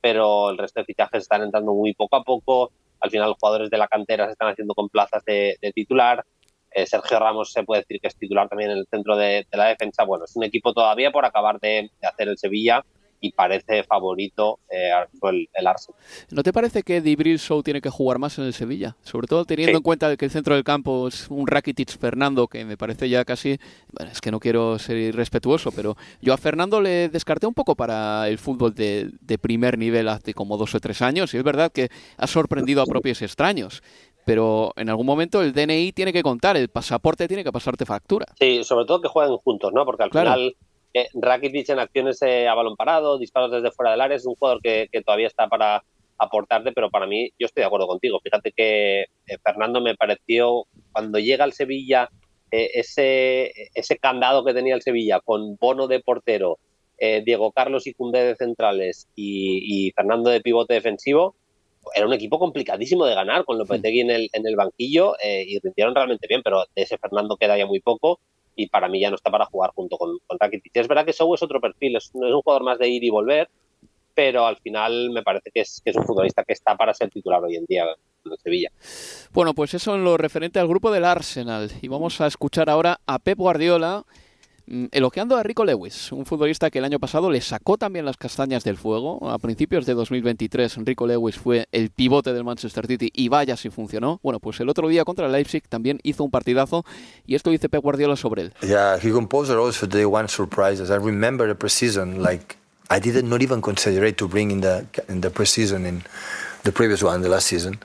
pero 0.00 0.48
el 0.48 0.56
resto 0.56 0.80
de 0.80 0.86
fichajes 0.86 1.22
están 1.22 1.42
entrando 1.42 1.74
muy 1.74 1.92
poco 1.92 2.16
a 2.16 2.24
poco. 2.24 2.72
Al 3.00 3.10
final, 3.10 3.28
los 3.28 3.36
jugadores 3.38 3.68
de 3.68 3.76
la 3.76 3.88
cantera 3.88 4.24
se 4.24 4.32
están 4.32 4.48
haciendo 4.48 4.74
con 4.74 4.88
plazas 4.88 5.22
de, 5.26 5.58
titular. 5.74 6.24
Eh, 6.70 6.86
Sergio 6.86 7.18
Ramos 7.18 7.52
se 7.52 7.62
puede 7.64 7.82
decir 7.82 8.00
que 8.00 8.08
es 8.08 8.16
titular 8.16 8.48
también 8.48 8.70
en 8.70 8.78
el 8.78 8.86
centro 8.86 9.16
de, 9.16 9.46
la 9.52 9.66
defensa. 9.66 10.04
Bueno, 10.04 10.24
es 10.24 10.34
un 10.34 10.44
equipo 10.44 10.72
todavía 10.72 11.10
por 11.10 11.26
acabar 11.26 11.60
de 11.60 11.90
hacer 12.00 12.28
el 12.28 12.38
Sevilla 12.38 12.82
y 13.22 13.32
parece 13.32 13.84
favorito 13.84 14.58
eh, 14.68 14.90
el, 15.22 15.48
el, 15.54 15.66
Arsenal. 15.66 15.98
¿No 16.30 16.42
te 16.42 16.52
parece 16.52 16.82
que 16.82 17.00
Dibril 17.00 17.38
Show 17.38 17.62
tiene 17.62 17.80
que 17.80 17.88
jugar 17.88 18.18
más 18.18 18.36
en 18.38 18.44
el 18.44 18.52
Sevilla? 18.52 18.96
Sobre 19.02 19.28
todo 19.28 19.44
teniendo 19.44 19.78
en 19.78 19.82
cuenta 19.82 20.14
que 20.16 20.24
el 20.24 20.30
centro 20.30 20.56
del 20.56 20.64
campo 20.64 21.06
es 21.08 21.30
un 21.30 21.46
Rakitic 21.46 21.96
Fernando 21.96 22.48
que 22.48 22.64
me 22.64 22.76
parece 22.76 23.08
ya 23.08 23.24
casi, 23.24 23.58
bueno, 23.92 24.10
es 24.10 24.20
que 24.20 24.32
no 24.32 24.40
quiero 24.40 24.78
ser 24.80 24.96
irrespetuoso, 24.96 25.70
pero 25.70 25.96
yo 26.20 26.34
a 26.34 26.36
Fernando 26.36 26.80
le 26.80 27.08
descarté 27.08 27.46
un 27.46 27.54
poco 27.54 27.76
para 27.76 28.28
el 28.28 28.38
fútbol 28.38 28.74
de, 28.74 29.10
de 29.20 29.38
primer 29.38 29.78
nivel 29.78 30.08
hace 30.08 30.34
como 30.34 30.56
dos 30.56 30.74
o 30.74 30.80
tres 30.80 31.00
años 31.00 31.32
y 31.32 31.38
es 31.38 31.44
verdad 31.44 31.70
que 31.70 31.90
ha 32.16 32.26
sorprendido 32.26 32.82
a 32.82 32.86
propios 32.86 33.22
extraños 33.22 33.82
pero 34.24 34.72
en 34.76 34.88
algún 34.88 35.06
momento 35.06 35.42
el 35.42 35.52
DNI 35.52 35.92
tiene 35.92 36.12
que 36.12 36.22
contar, 36.22 36.56
el 36.56 36.68
pasaporte 36.68 37.26
tiene 37.26 37.42
que 37.42 37.50
pasarte 37.50 37.84
factura. 37.84 38.26
Sí, 38.38 38.62
sobre 38.62 38.84
todo 38.84 39.00
que 39.00 39.08
jueguen 39.08 39.36
juntos, 39.38 39.72
¿no? 39.72 39.84
Porque 39.84 40.04
al 40.04 40.10
final 40.10 40.56
eh, 40.94 41.08
Rakitic 41.14 41.68
en 41.70 41.78
acciones 41.78 42.20
eh, 42.22 42.46
a 42.48 42.54
balón 42.54 42.76
parado, 42.76 43.18
disparos 43.18 43.50
desde 43.50 43.70
fuera 43.70 43.92
del 43.92 44.00
área, 44.00 44.16
es 44.16 44.26
un 44.26 44.34
jugador 44.34 44.60
que, 44.60 44.88
todavía 45.04 45.26
está 45.26 45.48
para 45.48 45.82
aportarte, 46.18 46.72
pero 46.72 46.90
para 46.90 47.06
mí 47.06 47.30
yo 47.38 47.46
estoy 47.46 47.62
de 47.62 47.66
acuerdo 47.66 47.86
contigo. 47.86 48.20
Fíjate 48.22 48.52
que 48.52 49.02
eh, 49.02 49.38
Fernando 49.42 49.80
me 49.80 49.96
pareció, 49.96 50.66
cuando 50.92 51.18
llega 51.18 51.44
al 51.44 51.52
Sevilla, 51.52 52.08
ese, 52.50 53.50
ese 53.72 53.96
candado 53.96 54.44
que 54.44 54.52
tenía 54.52 54.74
el 54.74 54.82
Sevilla 54.82 55.20
con 55.20 55.56
Bono 55.56 55.86
de 55.88 56.00
portero, 56.00 56.58
Diego 56.98 57.50
Carlos 57.50 57.86
y 57.86 57.94
Cundé 57.94 58.24
de 58.24 58.36
centrales 58.36 59.08
y, 59.16 59.90
Fernando 59.96 60.28
de 60.28 60.42
pivote 60.42 60.74
defensivo, 60.74 61.34
era 61.94 62.06
un 62.06 62.12
equipo 62.12 62.38
complicadísimo 62.38 63.06
de 63.06 63.14
ganar 63.14 63.46
con 63.46 63.56
Lopetegui 63.56 64.00
en 64.00 64.10
el, 64.10 64.28
en 64.34 64.46
el 64.46 64.54
banquillo 64.54 65.14
y 65.24 65.58
rindieron 65.60 65.94
realmente 65.94 66.26
bien, 66.28 66.42
pero 66.44 66.66
de 66.76 66.82
ese 66.82 66.98
Fernando 66.98 67.38
queda 67.38 67.56
ya 67.56 67.64
muy 67.64 67.80
poco 67.80 68.20
y 68.56 68.68
para 68.68 68.88
mí 68.88 69.00
ya 69.00 69.10
no 69.10 69.16
está 69.16 69.30
para 69.30 69.46
jugar 69.46 69.70
junto 69.74 69.96
con, 69.96 70.18
con 70.26 70.38
Rakitic. 70.38 70.72
Es 70.74 70.88
verdad 70.88 71.04
que 71.04 71.12
Sou 71.12 71.34
es 71.34 71.42
otro 71.42 71.60
perfil, 71.60 71.96
es, 71.96 72.04
es, 72.06 72.14
un 72.14 72.42
jugador 72.42 72.64
más 72.64 72.78
de 72.78 72.88
ir 72.88 73.04
y 73.04 73.10
volver, 73.10 73.48
pero 74.14 74.46
al 74.46 74.56
final 74.56 75.10
me 75.10 75.22
parece 75.22 75.50
que 75.52 75.60
es, 75.60 75.80
que 75.84 75.90
es 75.90 75.96
un 75.96 76.04
futbolista 76.04 76.44
que 76.44 76.52
está 76.52 76.76
para 76.76 76.94
ser 76.94 77.10
titular 77.10 77.42
hoy 77.42 77.56
en 77.56 77.64
día 77.66 77.84
en 78.24 78.36
Sevilla. 78.38 78.70
Bueno, 79.32 79.54
pues 79.54 79.74
eso 79.74 79.94
en 79.94 80.04
lo 80.04 80.16
referente 80.16 80.58
al 80.58 80.68
grupo 80.68 80.90
del 80.90 81.04
Arsenal. 81.04 81.70
Y 81.80 81.88
vamos 81.88 82.20
a 82.20 82.26
escuchar 82.26 82.70
ahora 82.70 83.00
a 83.06 83.18
Pep 83.18 83.38
Guardiola 83.38 84.04
elogiando 84.66 85.36
a 85.36 85.42
Rico 85.42 85.64
Lewis, 85.64 86.12
un 86.12 86.24
futbolista 86.26 86.70
que 86.70 86.78
el 86.78 86.84
año 86.84 86.98
pasado 86.98 87.30
le 87.30 87.40
sacó 87.40 87.76
también 87.76 88.04
las 88.04 88.16
castañas 88.16 88.64
del 88.64 88.76
fuego. 88.76 89.30
A 89.30 89.38
principios 89.38 89.86
de 89.86 89.94
2023, 89.94 90.78
Rico 90.84 91.06
Lewis 91.06 91.36
fue 91.36 91.68
el 91.72 91.90
pivote 91.90 92.32
del 92.32 92.44
Manchester 92.44 92.86
City 92.86 93.10
y 93.12 93.28
vaya 93.28 93.56
si 93.56 93.70
funcionó. 93.70 94.20
Bueno, 94.22 94.40
pues 94.40 94.60
el 94.60 94.68
otro 94.68 94.88
día 94.88 95.04
contra 95.04 95.28
Leipzig 95.28 95.68
también 95.68 96.00
hizo 96.02 96.24
un 96.24 96.30
partidazo 96.30 96.84
y 97.26 97.34
esto 97.34 97.50
dice 97.50 97.68
Pep 97.68 97.82
Guardiola 97.82 98.16
sobre 98.16 98.42
él. 98.42 98.52
Yeah, 98.62 98.98
he 99.02 99.10
composed 99.10 99.56
also 99.56 99.86
day 99.86 100.04
one 100.04 100.28
surprises. 100.28 100.90
I 100.90 100.96
remember 100.96 101.46
the 101.46 101.54
preseason, 101.54 102.22
like 102.22 102.56
I 102.90 103.00
did 103.00 103.24
not 103.24 103.42
even 103.42 103.60
consider 103.60 104.12
to 104.12 104.28
bring 104.28 104.50
in 104.50 104.60
the 104.60 104.86
in 105.08 105.20
the 105.20 105.30
preseason 105.30 105.86
in 105.86 106.02
the 106.64 106.72
previous 106.72 107.02
one, 107.02 107.22
the 107.22 107.28
last 107.28 107.46
season. 107.46 107.78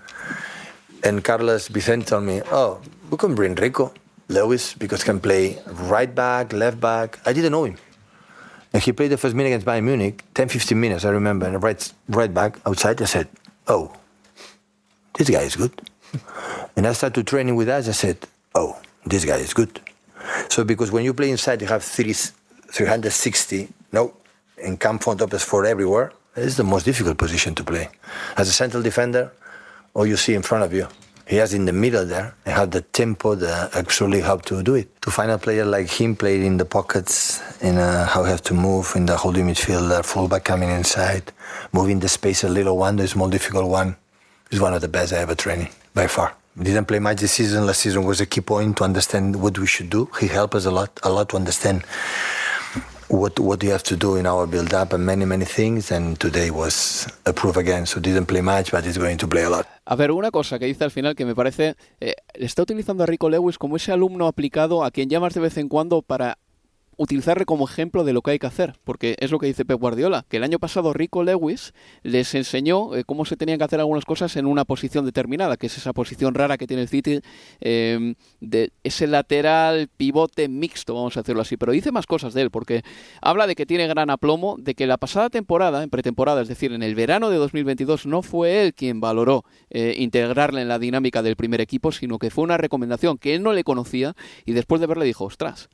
And 1.04 1.24
Carlos 1.24 1.70
Vicente 1.70 2.08
told 2.08 2.24
me, 2.24 2.42
"Oh, 2.52 2.80
we 3.10 3.18
can 3.18 3.36
bring 3.36 3.56
Rico." 3.56 3.94
Lewis 4.30 4.74
because 4.74 5.04
can 5.04 5.20
play 5.20 5.58
right 5.68 6.14
back, 6.14 6.54
left 6.54 6.80
back. 6.80 7.20
I 7.26 7.34
didn't 7.34 7.52
know 7.52 7.64
him. 7.66 7.78
And 8.74 8.84
he 8.84 8.92
played 8.92 9.12
the 9.12 9.18
first 9.18 9.36
minute 9.36 9.50
against 9.50 9.66
Bayern 9.66 9.84
Munich, 9.84 10.24
10, 10.34 10.50
15 10.50 10.80
minutes, 10.80 11.06
I 11.06 11.10
remember, 11.10 11.46
and 11.46 11.62
right, 11.64 11.94
right 12.10 12.34
back 12.34 12.60
outside. 12.66 13.02
I 13.02 13.06
said, 13.06 13.28
oh, 13.68 13.94
this 15.16 15.30
guy 15.30 15.42
is 15.42 15.56
good. 15.56 15.72
and 16.76 16.86
I 16.86 16.94
started 16.94 17.26
training 17.26 17.56
with 17.56 17.70
us. 17.70 17.88
I 17.88 17.94
said, 17.94 18.18
oh, 18.56 18.80
this 19.06 19.26
guy 19.26 19.38
is 19.38 19.54
good. 19.54 19.80
So 20.50 20.64
because 20.64 20.92
when 20.92 21.06
you 21.06 21.14
play 21.14 21.32
inside, 21.32 21.62
you 21.62 21.68
have 21.68 21.84
30, 21.84 22.14
360, 22.14 23.70
no, 23.94 24.14
and 24.64 24.80
camp 24.80 25.04
front 25.04 25.22
up 25.22 25.34
for 25.34 25.66
everywhere. 25.66 26.12
It's 26.36 26.58
the 26.58 26.64
most 26.64 26.84
difficult 26.84 27.18
position 27.18 27.56
to 27.56 27.64
play. 27.64 27.90
As 28.36 28.48
a 28.48 28.52
central 28.52 28.84
defender, 28.84 29.32
all 29.94 30.06
you 30.06 30.18
see 30.18 30.36
in 30.36 30.44
front 30.44 30.64
of 30.64 30.74
you. 30.74 30.88
He 31.28 31.36
has 31.36 31.54
in 31.54 31.66
the 31.66 31.74
middle 31.74 32.06
there. 32.06 32.34
He 32.46 32.52
had 32.52 32.72
the 32.72 32.82
tempo, 32.82 33.36
the 33.36 33.70
absolutely 33.74 34.22
how 34.22 34.38
to 34.38 34.64
do 34.64 34.76
it. 34.76 35.02
To 35.02 35.12
find 35.12 35.30
a 35.30 35.38
player 35.38 35.66
like 35.66 35.90
him 35.90 36.16
playing 36.16 36.46
in 36.46 36.56
the 36.56 36.64
pockets, 36.64 37.42
in 37.62 37.78
uh, 37.78 38.06
how 38.06 38.24
he 38.24 38.32
have 38.32 38.42
to 38.44 38.54
move 38.54 38.94
in 38.96 39.06
the 39.06 39.18
holding 39.18 39.46
midfielder, 39.48 40.06
fullback 40.06 40.46
coming 40.46 40.70
inside, 40.70 41.34
moving 41.74 42.00
the 42.00 42.08
space 42.08 42.46
a 42.46 42.50
little 42.50 42.78
one, 42.78 42.96
the 42.96 43.08
small 43.10 43.30
difficult 43.30 43.70
one, 43.70 43.98
is 44.52 44.62
one 44.62 44.74
of 44.74 44.80
the 44.80 44.88
best 44.88 45.12
I 45.12 45.18
ever 45.18 45.36
trained 45.36 45.68
by 45.94 46.08
far. 46.08 46.34
Didn't 46.58 46.86
play 46.86 47.00
much 47.00 47.20
this 47.20 47.34
season. 47.34 47.66
Last 47.66 47.82
season 47.82 48.06
was 48.06 48.22
a 48.22 48.26
key 48.26 48.42
point 48.42 48.78
to 48.78 48.86
understand 48.86 49.36
what 49.36 49.60
we 49.60 49.68
should 49.68 49.90
do. 49.90 50.10
He 50.20 50.28
helped 50.28 50.56
us 50.56 50.66
a 50.66 50.72
lot, 50.72 50.98
a 51.04 51.10
lot 51.10 51.30
to 51.30 51.36
understand 51.36 51.84
what 53.10 53.40
what 53.40 53.64
you 53.64 53.72
have 53.72 53.84
to 53.84 53.96
do 53.96 54.18
in 54.18 54.26
our 54.26 54.48
build 54.48 54.74
up 54.74 54.94
and 54.94 55.06
many 55.06 55.26
many 55.26 55.46
things 55.46 55.92
and 55.92 56.18
today 56.18 56.52
was 56.52 57.08
a 57.26 57.34
proof 57.34 57.58
again. 57.58 57.86
So 57.86 58.00
didn't 58.00 58.26
play 58.26 58.42
much 58.42 58.72
but 58.72 58.84
he's 58.84 58.98
going 58.98 59.18
to 59.18 59.28
play 59.28 59.44
a 59.44 59.50
lot. 59.50 59.68
A 59.86 59.96
ver, 59.96 60.12
una 60.12 60.32
cosa 60.32 60.60
que 60.60 60.66
dice 60.66 60.84
al 60.84 60.92
final 60.92 61.16
que 61.16 61.26
me 61.26 61.34
parece, 61.34 61.76
eh, 62.02 62.16
está 62.34 62.64
utilizando 62.64 63.04
a 63.04 63.06
Rico 63.06 63.30
Lewis 63.30 63.58
como 63.58 63.78
ese 63.78 63.92
alumno 63.92 64.28
aplicado 64.28 64.84
a 64.84 64.92
quien 64.92 65.10
llamas 65.10 65.34
de 65.34 65.40
vez 65.40 65.58
en 65.58 65.70
cuando 65.70 66.02
para 66.02 66.38
utilizarle 66.98 67.46
como 67.46 67.66
ejemplo 67.66 68.04
de 68.04 68.14
lo 68.14 68.22
que 68.22 68.32
hay 68.32 68.40
que 68.40 68.48
hacer, 68.48 68.76
porque 68.84 69.16
es 69.20 69.32
lo 69.32 69.40
que 69.40 69.48
dice 69.48 69.66
Pep 69.66 69.80
Guardiola, 69.80 70.26
que 70.28 70.38
el 70.38 70.44
año 70.44 70.60
pasado 70.60 70.94
Rico 70.94 71.24
Lewis 71.24 71.74
les 72.04 72.34
enseñó 72.36 72.96
eh, 72.96 73.04
cómo 73.04 73.26
se 73.26 73.38
tenían 73.38 73.60
que 73.60 73.64
hacer 73.64 73.80
algunas 73.80 74.04
cosas 74.04 74.36
en 74.36 74.46
una 74.46 74.66
posición 74.66 75.06
determinada, 75.06 75.58
que 75.58 75.68
es 75.68 75.78
esa 75.78 75.94
posición 75.94 76.34
rara 76.34 76.58
que 76.58 76.68
tiene 76.68 76.82
el 76.82 76.90
City, 76.90 77.22
eh, 77.62 78.16
de 78.42 78.72
ese 78.84 79.08
lateral 79.08 79.90
pivote 79.96 80.48
mixto, 80.50 80.96
vamos 80.96 81.16
a 81.18 81.22
decirlo 81.22 81.42
así, 81.42 81.56
pero 81.56 81.72
dice 81.72 81.92
más 81.92 82.08
cosas 82.08 82.34
de 82.34 82.42
él, 82.42 82.52
porque 82.52 82.84
habla 83.22 83.48
de 83.48 83.56
que 83.56 83.66
tiene 83.66 83.88
gran 83.88 84.10
aplomo, 84.10 84.56
de 84.58 84.74
que 84.74 84.88
la 84.88 84.98
pasada 84.98 85.30
temporada, 85.30 85.84
en 85.84 85.90
pretemporada, 85.90 86.42
es 86.42 86.48
decir, 86.48 86.74
en 86.74 86.84
el 86.84 86.96
verano 86.96 87.30
de 87.30 87.38
2022, 87.38 88.08
no 88.08 88.22
fue 88.24 88.64
él 88.64 88.74
quien 88.74 89.00
valoró 89.00 89.46
eh, 89.70 89.96
integrarle 89.98 90.62
en 90.62 90.68
la 90.68 90.80
dinámica 90.80 91.22
del 91.22 91.36
primer 91.36 91.62
equipo, 91.62 91.92
sino 91.92 92.18
que 92.18 92.32
fue 92.32 92.44
una 92.44 92.58
recomendación 92.58 93.18
que 93.18 93.36
él 93.36 93.44
no 93.44 93.54
le 93.54 93.64
conocía 93.64 94.16
y 94.46 94.54
después 94.54 94.82
de 94.82 94.88
verle 94.88 95.06
dijo, 95.06 95.26
ostras, 95.26 95.70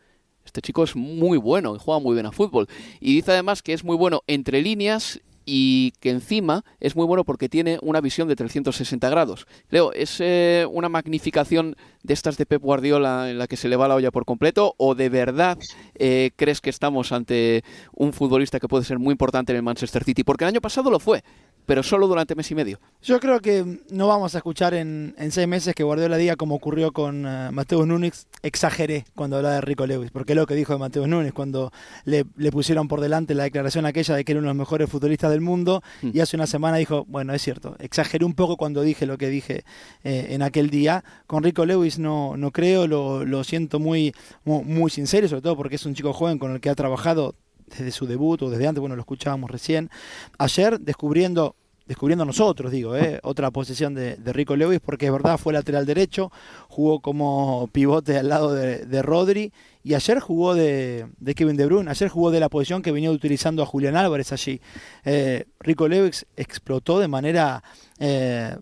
este 0.54 0.62
chico 0.62 0.84
es 0.84 0.96
muy 0.96 1.40
bueno 1.40 1.76
y 1.76 1.80
juega 1.80 2.00
muy 2.00 2.14
bien 2.14 2.28
a 2.28 2.32
fútbol. 2.32 2.68
Y 3.00 3.16
dice 3.16 3.32
además 3.32 3.64
que 3.64 3.74
es 3.74 3.84
muy 3.84 3.98
bueno 3.98 4.22
entre 4.28 4.62
líneas 4.62 5.20
y 5.46 5.94
que 6.00 6.12
encima 6.12 6.64
es 6.80 6.96
muy 6.96 7.08
bueno 7.08 7.24
porque 7.24 7.50
tiene 7.50 7.80
una 7.82 8.02
visión 8.02 8.28
de 8.28 8.36
360 8.36 9.10
grados. 9.10 9.48
Leo, 9.72 9.92
¿es 9.94 10.18
eh, 10.20 10.68
una 10.72 10.90
magnificación 10.90 11.76
de 12.04 12.14
estas 12.14 12.38
de 12.38 12.46
Pep 12.46 12.62
Guardiola 12.62 13.32
en 13.32 13.40
la 13.40 13.48
que 13.48 13.58
se 13.58 13.68
le 13.68 13.76
va 13.76 13.88
la 13.88 13.96
olla 13.96 14.12
por 14.12 14.26
completo 14.26 14.76
o 14.78 14.94
de 14.94 15.10
verdad 15.10 15.58
eh, 15.96 16.30
crees 16.36 16.62
que 16.62 16.70
estamos 16.70 17.12
ante 17.12 17.64
un 17.96 18.14
futbolista 18.14 18.60
que 18.60 18.68
puede 18.68 18.86
ser 18.86 19.00
muy 19.00 19.14
importante 19.14 19.54
en 19.54 19.58
el 19.58 19.64
Manchester 19.64 20.04
City? 20.04 20.24
Porque 20.24 20.44
el 20.44 20.50
año 20.50 20.62
pasado 20.62 20.92
lo 20.92 21.00
fue, 21.00 21.24
pero 21.66 21.84
solo 21.84 22.08
durante 22.08 22.36
mes 22.36 22.50
y 22.52 22.56
medio. 22.56 22.80
Yo 23.02 23.20
creo 23.20 23.40
que 23.40 23.80
no 23.90 24.08
vamos 24.08 24.36
a 24.36 24.38
escuchar 24.38 24.74
en, 24.74 25.16
en 25.18 25.32
seis 25.32 25.48
meses 25.48 25.76
que 25.76 25.84
Guardiola 25.84 26.18
diga 26.18 26.36
como 26.36 26.56
ocurrió 26.56 26.92
con 26.92 27.26
uh, 27.26 27.52
Mateo 27.52 27.86
Núñez, 27.86 28.28
exageré 28.42 29.06
cuando 29.16 29.38
hablaba 29.38 29.56
de 29.56 29.62
Rico 29.62 29.86
Lewis, 29.86 30.12
porque 30.12 30.34
es 30.34 30.38
lo 30.38 30.46
que 30.46 30.56
dijo 30.56 30.74
de 30.74 30.80
Mateo 30.80 31.08
Núñez 31.08 31.34
cuando 31.34 31.72
le, 32.06 32.26
le, 32.38 32.52
pusieron 32.52 32.88
por 32.88 33.02
delante 33.02 33.34
la 33.34 33.44
declaración 33.44 33.86
aquella 33.86 34.16
de 34.16 34.24
que 34.24 34.32
era 34.32 34.40
uno 34.40 34.48
de 34.48 34.54
los 34.54 34.60
mejores 34.60 34.90
futbolistas 34.90 35.32
del 35.32 35.42
mundo 35.42 35.82
mm. 36.02 36.10
y 36.14 36.20
hace 36.20 36.36
una 36.36 36.48
semana 36.48 36.78
dijo, 36.78 37.06
bueno, 37.08 37.34
es 37.34 37.42
cierto, 37.42 37.76
exageré 37.80 38.26
un 38.26 38.34
poco 38.34 38.58
cuando 38.58 38.82
dije 38.82 39.06
lo 39.06 39.18
que 39.18 39.30
dije 39.30 39.64
eh, 40.04 40.28
en 40.30 40.42
aquel 40.42 40.70
día. 40.70 41.04
Con 41.28 41.44
Rico 41.44 41.66
Lewis 41.66 42.00
no, 42.00 42.38
no 42.38 42.52
creo, 42.52 42.88
lo, 42.88 43.26
lo 43.26 43.44
siento 43.44 43.80
muy, 43.80 44.14
muy, 44.44 44.64
muy 44.64 44.92
sincero, 44.92 45.28
sobre 45.28 45.42
todo 45.42 45.56
porque 45.56 45.76
es 45.76 45.86
un 45.86 45.96
chico 45.96 46.14
joven 46.14 46.40
con 46.40 46.52
el 46.52 46.62
que 46.62 46.70
ha 46.70 46.76
trabajado 46.76 47.36
desde 47.78 47.92
su 47.92 48.08
debut 48.08 48.42
o 48.42 48.50
desde 48.50 48.68
antes, 48.68 48.80
bueno, 48.80 48.96
lo 48.96 49.02
escuchábamos 49.02 49.50
recién. 49.50 49.90
Ayer 50.38 50.80
descubriendo 50.80 51.56
descubriendo 51.86 52.24
nosotros, 52.24 52.72
digo, 52.72 52.96
¿eh? 52.96 53.20
otra 53.24 53.52
posición 53.52 53.94
de, 53.94 54.16
de, 54.16 54.34
Rico 54.34 54.56
Lewis, 54.56 54.80
porque 54.80 55.08
es 55.08 55.12
verdad, 55.12 55.38
fue 55.38 55.52
lateral 55.52 55.86
derecho, 55.86 56.32
jugó 56.70 57.02
como 57.02 57.68
pivote 57.72 58.18
al 58.18 58.30
lado 58.30 58.54
de, 58.54 58.86
de 58.86 59.02
Rodri, 59.02 59.52
y 59.84 59.94
ayer 59.94 60.20
jugó 60.20 60.56
de, 60.56 61.08
de, 61.18 61.36
Kevin 61.36 61.58
De 61.58 61.66
Bruyne, 61.66 61.90
ayer 61.90 62.08
jugó 62.08 62.32
de 62.32 62.40
la 62.40 62.48
posición 62.48 62.82
que 62.82 62.94
venía 62.94 63.12
utilizando 63.12 63.62
a 63.62 63.66
Julián 63.66 63.98
Álvarez 63.98 64.32
allí. 64.32 64.62
Eh, 65.04 65.46
Rico 65.60 65.90
Lewis 65.90 66.26
explotó 66.38 67.00
de 67.00 67.10
manera 67.10 67.64
eh, 68.00 68.56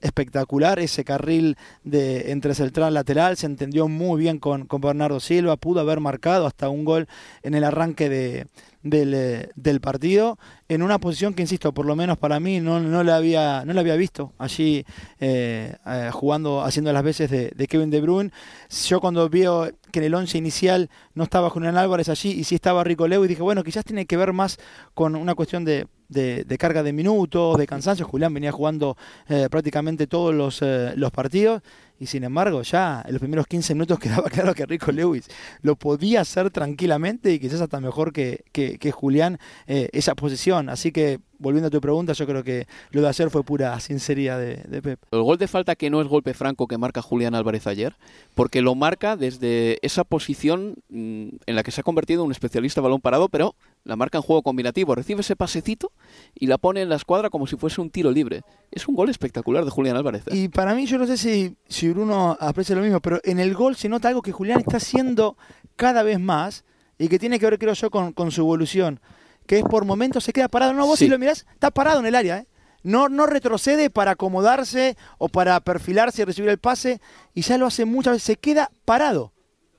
espectacular 0.00 0.78
ese 0.78 1.04
carril 1.04 1.56
de 1.84 2.30
entre 2.32 2.54
central 2.54 2.94
lateral, 2.94 3.36
se 3.36 3.46
entendió 3.46 3.88
muy 3.88 4.20
bien 4.20 4.38
con, 4.38 4.66
con 4.66 4.80
Bernardo 4.80 5.20
Silva, 5.20 5.56
pudo 5.56 5.80
haber 5.80 6.00
marcado 6.00 6.46
hasta 6.46 6.68
un 6.68 6.84
gol 6.84 7.08
en 7.42 7.54
el 7.54 7.64
arranque 7.64 8.08
de, 8.08 8.46
del, 8.82 9.50
del, 9.54 9.80
partido. 9.80 10.38
En 10.68 10.82
una 10.82 10.98
posición 10.98 11.34
que 11.34 11.42
insisto 11.42 11.72
por 11.72 11.86
lo 11.86 11.96
menos 11.96 12.18
para 12.18 12.40
mí 12.40 12.60
no, 12.60 12.80
no 12.80 13.02
la 13.02 13.16
había 13.16 13.64
no 13.64 13.72
la 13.72 13.80
había 13.80 13.96
visto 13.96 14.32
allí 14.38 14.84
eh, 15.20 15.74
eh, 15.86 16.10
jugando 16.12 16.62
haciendo 16.62 16.92
las 16.92 17.02
veces 17.02 17.30
de, 17.30 17.66
Kevin 17.68 17.90
De 17.90 18.00
Bruyne. 18.00 18.30
Yo 18.86 19.00
cuando 19.00 19.28
veo 19.28 19.70
que 19.92 19.98
en 19.98 20.04
el 20.04 20.14
once 20.14 20.38
inicial 20.38 20.90
no 21.14 21.24
estaba 21.24 21.50
Julián 21.50 21.76
Álvarez 21.76 22.08
allí 22.08 22.30
y 22.30 22.44
sí 22.44 22.54
estaba 22.54 22.84
Rico 22.84 23.08
Lewis 23.08 23.28
dije 23.28 23.42
bueno 23.42 23.64
quizás 23.64 23.84
tiene 23.84 24.06
que 24.06 24.16
ver 24.16 24.32
más 24.32 24.58
con 24.94 25.16
una 25.16 25.34
cuestión 25.34 25.64
de, 25.64 25.86
de, 26.08 26.44
de 26.44 26.58
carga 26.58 26.82
de 26.82 26.92
minutos 26.92 27.58
de 27.58 27.66
cansancio. 27.66 28.06
Julián 28.06 28.34
venía 28.34 28.52
jugando 28.52 28.96
eh, 29.28 29.48
prácticamente 29.50 30.06
todos 30.06 30.34
los, 30.34 30.60
eh, 30.62 30.92
los 30.96 31.10
partidos. 31.10 31.62
Y 32.00 32.06
sin 32.06 32.22
embargo 32.22 32.62
ya 32.62 33.02
en 33.04 33.12
los 33.12 33.20
primeros 33.20 33.46
15 33.46 33.74
minutos 33.74 33.98
quedaba 34.00 34.28
claro 34.30 34.54
que 34.54 34.66
Rico 34.66 34.92
Lewis 34.92 35.28
lo 35.62 35.76
podía 35.76 36.20
hacer 36.20 36.50
tranquilamente 36.50 37.32
y 37.32 37.40
quizás 37.40 37.60
hasta 37.60 37.80
mejor 37.80 38.12
que, 38.12 38.44
que, 38.52 38.78
que 38.78 38.92
Julián 38.92 39.38
eh, 39.66 39.88
esa 39.92 40.14
posición. 40.14 40.68
Así 40.68 40.92
que 40.92 41.20
volviendo 41.38 41.68
a 41.68 41.70
tu 41.70 41.80
pregunta, 41.80 42.12
yo 42.12 42.26
creo 42.26 42.42
que 42.42 42.66
lo 42.90 43.02
de 43.02 43.08
ayer 43.08 43.30
fue 43.30 43.44
pura 43.44 43.78
sinceridad 43.80 44.38
de, 44.38 44.56
de, 44.56 44.82
Pep. 44.82 45.00
El 45.10 45.22
gol 45.22 45.38
de 45.38 45.48
falta 45.48 45.76
que 45.76 45.90
no 45.90 46.00
es 46.00 46.08
golpe 46.08 46.34
franco 46.34 46.66
que 46.66 46.78
marca 46.78 47.02
Julián 47.02 47.34
Álvarez 47.34 47.66
ayer, 47.66 47.96
porque 48.34 48.62
lo 48.62 48.74
marca 48.74 49.16
desde 49.16 49.78
esa 49.82 50.04
posición 50.04 50.76
mmm, 50.88 51.28
en 51.46 51.54
la 51.56 51.62
que 51.62 51.70
se 51.70 51.80
ha 51.80 51.84
convertido 51.84 52.22
en 52.22 52.26
un 52.26 52.32
especialista 52.32 52.80
balón 52.80 53.00
parado, 53.00 53.28
pero 53.28 53.54
la 53.84 53.96
marca 53.96 54.18
en 54.18 54.22
juego 54.22 54.42
combinativo. 54.42 54.94
Recibe 54.94 55.20
ese 55.20 55.36
pasecito 55.36 55.92
y 56.34 56.46
la 56.46 56.58
pone 56.58 56.82
en 56.82 56.88
la 56.88 56.96
escuadra 56.96 57.30
como 57.30 57.46
si 57.46 57.56
fuese 57.56 57.80
un 57.80 57.90
tiro 57.90 58.10
libre. 58.10 58.42
Es 58.70 58.88
un 58.88 58.94
gol 58.94 59.08
espectacular 59.08 59.64
de 59.64 59.70
Julián 59.70 59.96
Álvarez. 59.96 60.22
¿eh? 60.28 60.36
Y 60.36 60.48
para 60.48 60.74
mí, 60.74 60.86
yo 60.86 60.98
no 60.98 61.06
sé 61.06 61.16
si, 61.16 61.56
si 61.68 61.88
Bruno 61.88 62.36
aprecia 62.40 62.74
lo 62.74 62.82
mismo, 62.82 63.00
pero 63.00 63.20
en 63.24 63.38
el 63.38 63.54
gol 63.54 63.76
se 63.76 63.88
nota 63.88 64.08
algo 64.08 64.22
que 64.22 64.32
Julián 64.32 64.60
está 64.60 64.76
haciendo 64.78 65.36
cada 65.76 66.02
vez 66.02 66.18
más 66.20 66.64
y 66.98 67.08
que 67.08 67.18
tiene 67.18 67.38
que 67.38 67.46
ver, 67.46 67.58
creo 67.58 67.74
yo, 67.74 67.90
con, 67.90 68.12
con 68.12 68.30
su 68.30 68.40
evolución 68.42 69.00
que 69.48 69.58
es 69.58 69.64
por 69.64 69.86
momentos 69.86 70.22
se 70.22 70.32
queda 70.32 70.46
parado. 70.48 70.74
No, 70.74 70.86
vos 70.86 70.98
sí. 70.98 71.06
si 71.06 71.10
lo 71.10 71.18
mirás, 71.18 71.46
está 71.54 71.70
parado 71.72 71.98
en 71.98 72.06
el 72.06 72.14
área, 72.14 72.38
¿eh? 72.38 72.46
No, 72.84 73.08
no 73.08 73.26
retrocede 73.26 73.90
para 73.90 74.12
acomodarse 74.12 74.96
o 75.16 75.28
para 75.28 75.58
perfilarse 75.60 76.22
y 76.22 76.24
recibir 76.26 76.50
el 76.50 76.58
pase, 76.58 77.00
y 77.34 77.40
ya 77.40 77.58
lo 77.58 77.66
hace 77.66 77.84
muchas 77.84 78.12
veces, 78.12 78.26
se 78.26 78.36
queda 78.36 78.70
parado. 78.84 79.32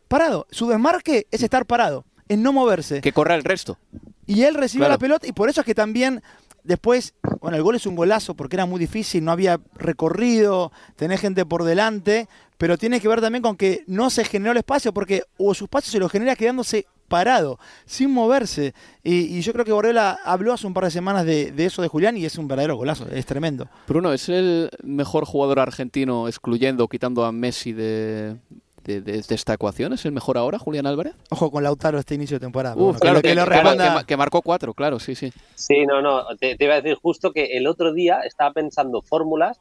Parado. 0.10 0.48
Su 0.50 0.68
desmarque 0.68 1.28
es 1.32 1.44
estar 1.44 1.66
parado, 1.66 2.06
es 2.28 2.38
no 2.38 2.52
moverse. 2.52 3.00
Que 3.00 3.14
corra 3.14 3.36
el 3.36 3.44
resto. 3.44 3.78
Y 4.26 4.44
él 4.44 4.56
recibe 4.56 4.82
claro. 4.82 4.96
la 4.96 4.98
pelota, 4.98 5.28
y 5.28 5.32
por 5.32 5.50
eso 5.50 5.62
es 5.62 5.66
que 5.66 5.76
también 5.76 6.22
después, 6.64 7.14
bueno, 7.40 7.56
el 7.56 7.64
gol 7.64 7.76
es 7.76 7.86
un 7.86 7.96
golazo 7.96 8.34
porque 8.34 8.56
era 8.56 8.66
muy 8.66 8.80
difícil, 8.80 9.24
no 9.24 9.32
había 9.32 9.62
recorrido, 9.76 10.72
tenés 10.96 11.22
gente 11.22 11.46
por 11.46 11.64
delante, 11.64 12.28
pero 12.58 12.78
tiene 12.78 13.00
que 13.00 13.08
ver 13.08 13.22
también 13.22 13.44
con 13.44 13.56
que 13.56 13.84
no 13.88 14.10
se 14.10 14.26
generó 14.26 14.52
el 14.52 14.58
espacio, 14.58 14.94
porque 14.94 15.24
o 15.38 15.54
su 15.54 15.66
espacio 15.66 15.92
se 15.92 16.00
lo 16.00 16.10
genera 16.10 16.36
quedándose 16.36 16.88
parado, 17.10 17.60
sin 17.86 18.12
moverse. 18.12 18.74
Y, 19.04 19.38
y, 19.38 19.42
yo 19.42 19.52
creo 19.52 19.66
que 19.66 19.74
Borrella 19.74 20.18
habló 20.24 20.54
hace 20.54 20.68
un 20.68 20.74
par 20.74 20.86
de 20.86 20.92
semanas 20.92 21.26
de, 21.26 21.52
de, 21.52 21.66
eso 21.66 21.82
de 21.82 21.88
Julián 21.88 22.16
y 22.16 22.26
es 22.26 22.38
un 22.38 22.48
verdadero 22.48 22.78
golazo, 22.78 23.08
es 23.12 23.26
tremendo. 23.26 23.68
Bruno, 23.88 24.14
¿es 24.14 24.30
el 24.30 24.70
mejor 24.84 25.26
jugador 25.26 25.60
argentino, 25.60 26.28
excluyendo, 26.28 26.88
quitando 26.88 27.26
a 27.26 27.32
Messi 27.32 27.74
de, 27.74 28.38
de, 28.84 29.02
de, 29.02 29.22
de, 29.22 29.36
esta 29.36 29.54
ecuación? 29.54 29.94
¿Es 29.94 30.06
el 30.06 30.12
mejor 30.12 30.38
ahora, 30.38 30.60
Julián 30.60 30.86
Álvarez? 30.86 31.16
Ojo 31.30 31.52
con 31.52 31.64
Lautaro 31.64 32.00
este 32.00 32.16
inicio 32.16 32.38
de 32.38 32.46
temporada. 32.46 32.76
Uf, 32.76 32.82
bueno, 32.82 33.00
claro, 33.00 33.22
que, 33.22 33.30
que, 33.30 33.36
lo 33.36 33.46
que, 33.46 34.06
que, 34.06 34.18
marcó 34.18 34.42
cuatro, 34.42 34.74
claro, 34.74 35.00
sí, 35.00 35.16
sí. 35.16 35.34
Sí, 35.56 35.86
no, 35.86 36.02
no, 36.02 36.26
te, 36.40 36.56
te 36.56 36.66
iba 36.66 36.76
a 36.76 36.82
decir 36.82 36.98
justo 37.02 37.32
que 37.32 37.58
el 37.58 37.68
otro 37.68 37.94
día 37.94 38.20
estaba 38.22 38.54
pensando 38.54 39.02
fórmulas 39.02 39.60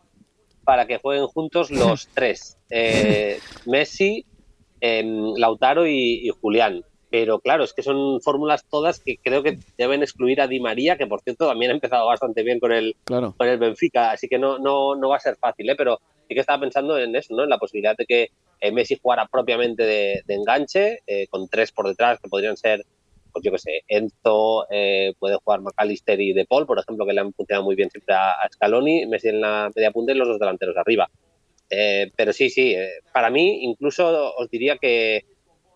para 0.69 0.87
que 0.87 0.99
jueguen 0.99 1.27
juntos 1.29 1.71
los 1.71 2.09
tres. 2.15 2.59
Eh, 2.69 3.41
Messi, 3.65 4.27
eh, 4.83 5.03
Lautaro 5.37 5.87
y, 5.87 6.27
y 6.27 6.29
Julián 6.29 6.83
pero 7.11 7.41
claro, 7.41 7.65
es 7.65 7.73
que 7.73 7.83
son 7.83 8.21
fórmulas 8.21 8.65
todas 8.69 9.01
que 9.01 9.17
creo 9.23 9.43
que 9.43 9.59
deben 9.77 10.03
excluir 10.03 10.41
a 10.41 10.47
Di 10.47 10.61
María, 10.61 10.97
que 10.97 11.07
por 11.07 11.21
cierto 11.23 11.47
también 11.47 11.71
ha 11.71 11.75
empezado 11.75 12.07
bastante 12.07 12.43
bien 12.43 12.61
con 12.61 12.73
el, 12.73 12.97
claro. 13.05 13.35
con 13.37 13.49
el 13.49 13.59
Benfica, 13.59 14.11
así 14.11 14.29
que 14.29 14.39
no, 14.39 14.59
no, 14.59 14.95
no 14.95 15.09
va 15.09 15.17
a 15.17 15.21
ser 15.21 15.37
fácil, 15.37 15.71
¿eh? 15.71 15.75
pero 15.77 15.99
sí 16.29 16.35
que 16.35 16.41
estaba 16.41 16.61
pensando 16.61 16.99
en 16.99 17.17
eso, 17.17 17.35
¿no? 17.35 17.45
en 17.45 17.51
la 17.51 17.59
posibilidad 17.59 17.97
de 17.97 18.05
que 18.05 18.31
eh, 18.61 18.73
Messi 18.73 18.99
jugara 19.01 19.27
propiamente 19.27 19.85
de, 19.85 20.23
de 20.27 20.35
enganche, 20.35 21.01
eh, 21.07 21.27
con 21.29 21.49
tres 21.49 21.73
por 21.73 21.89
detrás, 21.89 22.19
que 22.21 22.29
podrían 22.29 22.57
ser, 22.57 22.85
pues 23.33 23.43
yo 23.43 23.53
qué 23.53 23.59
sé, 23.59 23.83
Enzo, 23.89 24.67
eh, 24.71 25.15
puede 25.19 25.37
jugar 25.37 25.63
McAllister 25.63 26.21
y 26.21 26.35
De 26.35 26.45
Paul, 26.45 26.67
por 26.67 26.79
ejemplo, 26.79 27.07
que 27.07 27.15
le 27.15 27.21
han 27.21 27.33
funcionado 27.33 27.65
muy 27.65 27.77
bien 27.77 27.91
siempre 27.91 28.15
a, 28.15 28.33
a 28.33 28.49
Scaloni, 28.53 29.07
Messi 29.07 29.29
en 29.29 29.41
la 29.41 29.71
media 29.75 29.93
punta 29.93 30.13
y 30.13 30.17
los 30.17 30.29
dos 30.29 30.39
delanteros 30.39 30.77
arriba. 30.77 31.09
Eh, 31.71 32.11
pero 32.17 32.33
sí, 32.33 32.49
sí, 32.51 32.75
para 33.13 33.31
mí 33.31 33.65
incluso 33.65 34.35
os 34.37 34.51
diría 34.51 34.79
que 34.79 35.25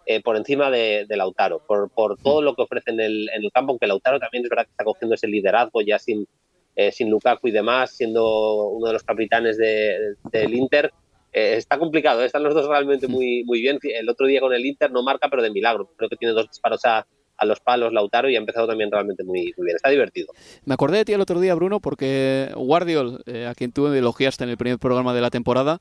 eh, 0.07 0.23
por 0.23 0.37
encima 0.37 0.71
de, 0.71 1.07
de 1.09 1.17
Lautaro, 1.17 1.65
por, 1.67 1.91
por, 1.91 2.19
todo 2.19 2.43
lo 2.43 2.55
que 2.55 2.63
ofrece 2.63 2.91
en 2.91 3.01
el, 3.01 3.29
en 3.35 3.45
el, 3.45 3.53
campo, 3.53 3.73
aunque 3.73 3.87
Lautaro 3.87 4.19
también 4.19 4.45
es 4.45 4.51
verdad 4.51 4.65
que 4.65 4.71
está 4.71 4.85
cogiendo 4.85 5.15
ese 5.15 5.29
liderazgo 5.29 5.81
ya 5.81 5.99
sin, 5.99 6.27
eh, 6.75 6.91
sin 6.91 7.11
Lukaku 7.11 7.49
y 7.49 7.53
demás, 7.53 7.97
siendo 7.97 8.69
uno 8.69 8.87
de 8.87 8.93
los 8.95 9.03
capitanes 9.03 9.57
de, 9.59 10.15
del 10.31 10.55
Inter. 10.55 10.93
Eh, 11.33 11.55
está 11.57 11.79
complicado, 11.79 12.23
están 12.23 12.43
los 12.43 12.55
dos 12.55 12.69
realmente 12.69 13.09
muy, 13.09 13.45
muy 13.47 13.61
bien. 13.61 13.79
El 13.83 14.09
otro 14.09 14.27
día 14.27 14.41
con 14.41 14.53
el 14.53 14.65
Inter 14.65 14.91
no 14.91 15.03
marca, 15.03 15.29
pero 15.29 15.43
de 15.43 15.51
milagro. 15.51 15.91
Creo 15.97 16.09
que 16.09 16.17
tiene 16.17 16.35
dos 16.35 16.49
disparos 16.49 16.85
a, 16.85 17.07
a 17.37 17.47
los 17.47 17.61
palos 17.61 17.93
Lautaro 17.93 18.31
y 18.31 18.37
ha 18.37 18.39
empezado 18.39 18.67
también 18.67 18.91
realmente 18.91 19.25
muy, 19.25 19.53
muy 19.57 19.67
bien. 19.67 19.77
Está 19.77 19.91
divertido. 19.91 20.33
Me 20.65 20.75
acordé 20.75 20.99
de 20.99 21.05
ti 21.05 21.13
el 21.13 21.21
otro 21.21 21.41
día, 21.41 21.55
Bruno, 21.55 21.81
porque 21.81 22.51
Guardiol, 22.55 23.23
eh, 23.27 23.47
a 23.47 23.55
quien 23.55 23.73
tú 23.73 23.89
elogiaste 23.89 24.45
en 24.45 24.51
el 24.51 24.57
primer 24.57 24.79
programa 24.79 25.13
de 25.15 25.21
la 25.21 25.31
temporada, 25.31 25.81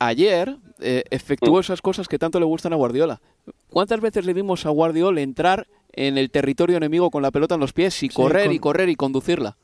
ayer 0.00 0.56
eh, 0.80 1.04
efectuó 1.10 1.58
mm. 1.58 1.60
esas 1.60 1.82
cosas 1.82 2.08
que 2.08 2.18
tanto 2.18 2.40
le 2.40 2.46
gustan 2.46 2.72
a 2.72 2.76
Guardiola. 2.76 3.20
¿Cuántas 3.68 4.00
veces 4.00 4.26
le 4.26 4.34
vimos 4.34 4.66
a 4.66 4.70
Guardiol 4.70 5.18
entrar 5.18 5.68
en 5.92 6.18
el 6.18 6.30
territorio 6.30 6.76
enemigo 6.76 7.10
con 7.10 7.22
la 7.22 7.30
pelota 7.30 7.54
en 7.54 7.60
los 7.60 7.72
pies 7.72 8.02
y 8.02 8.08
correr 8.08 8.50
y 8.50 8.58
correr 8.58 8.88
y 8.88 8.96
conducirla? 8.96 9.56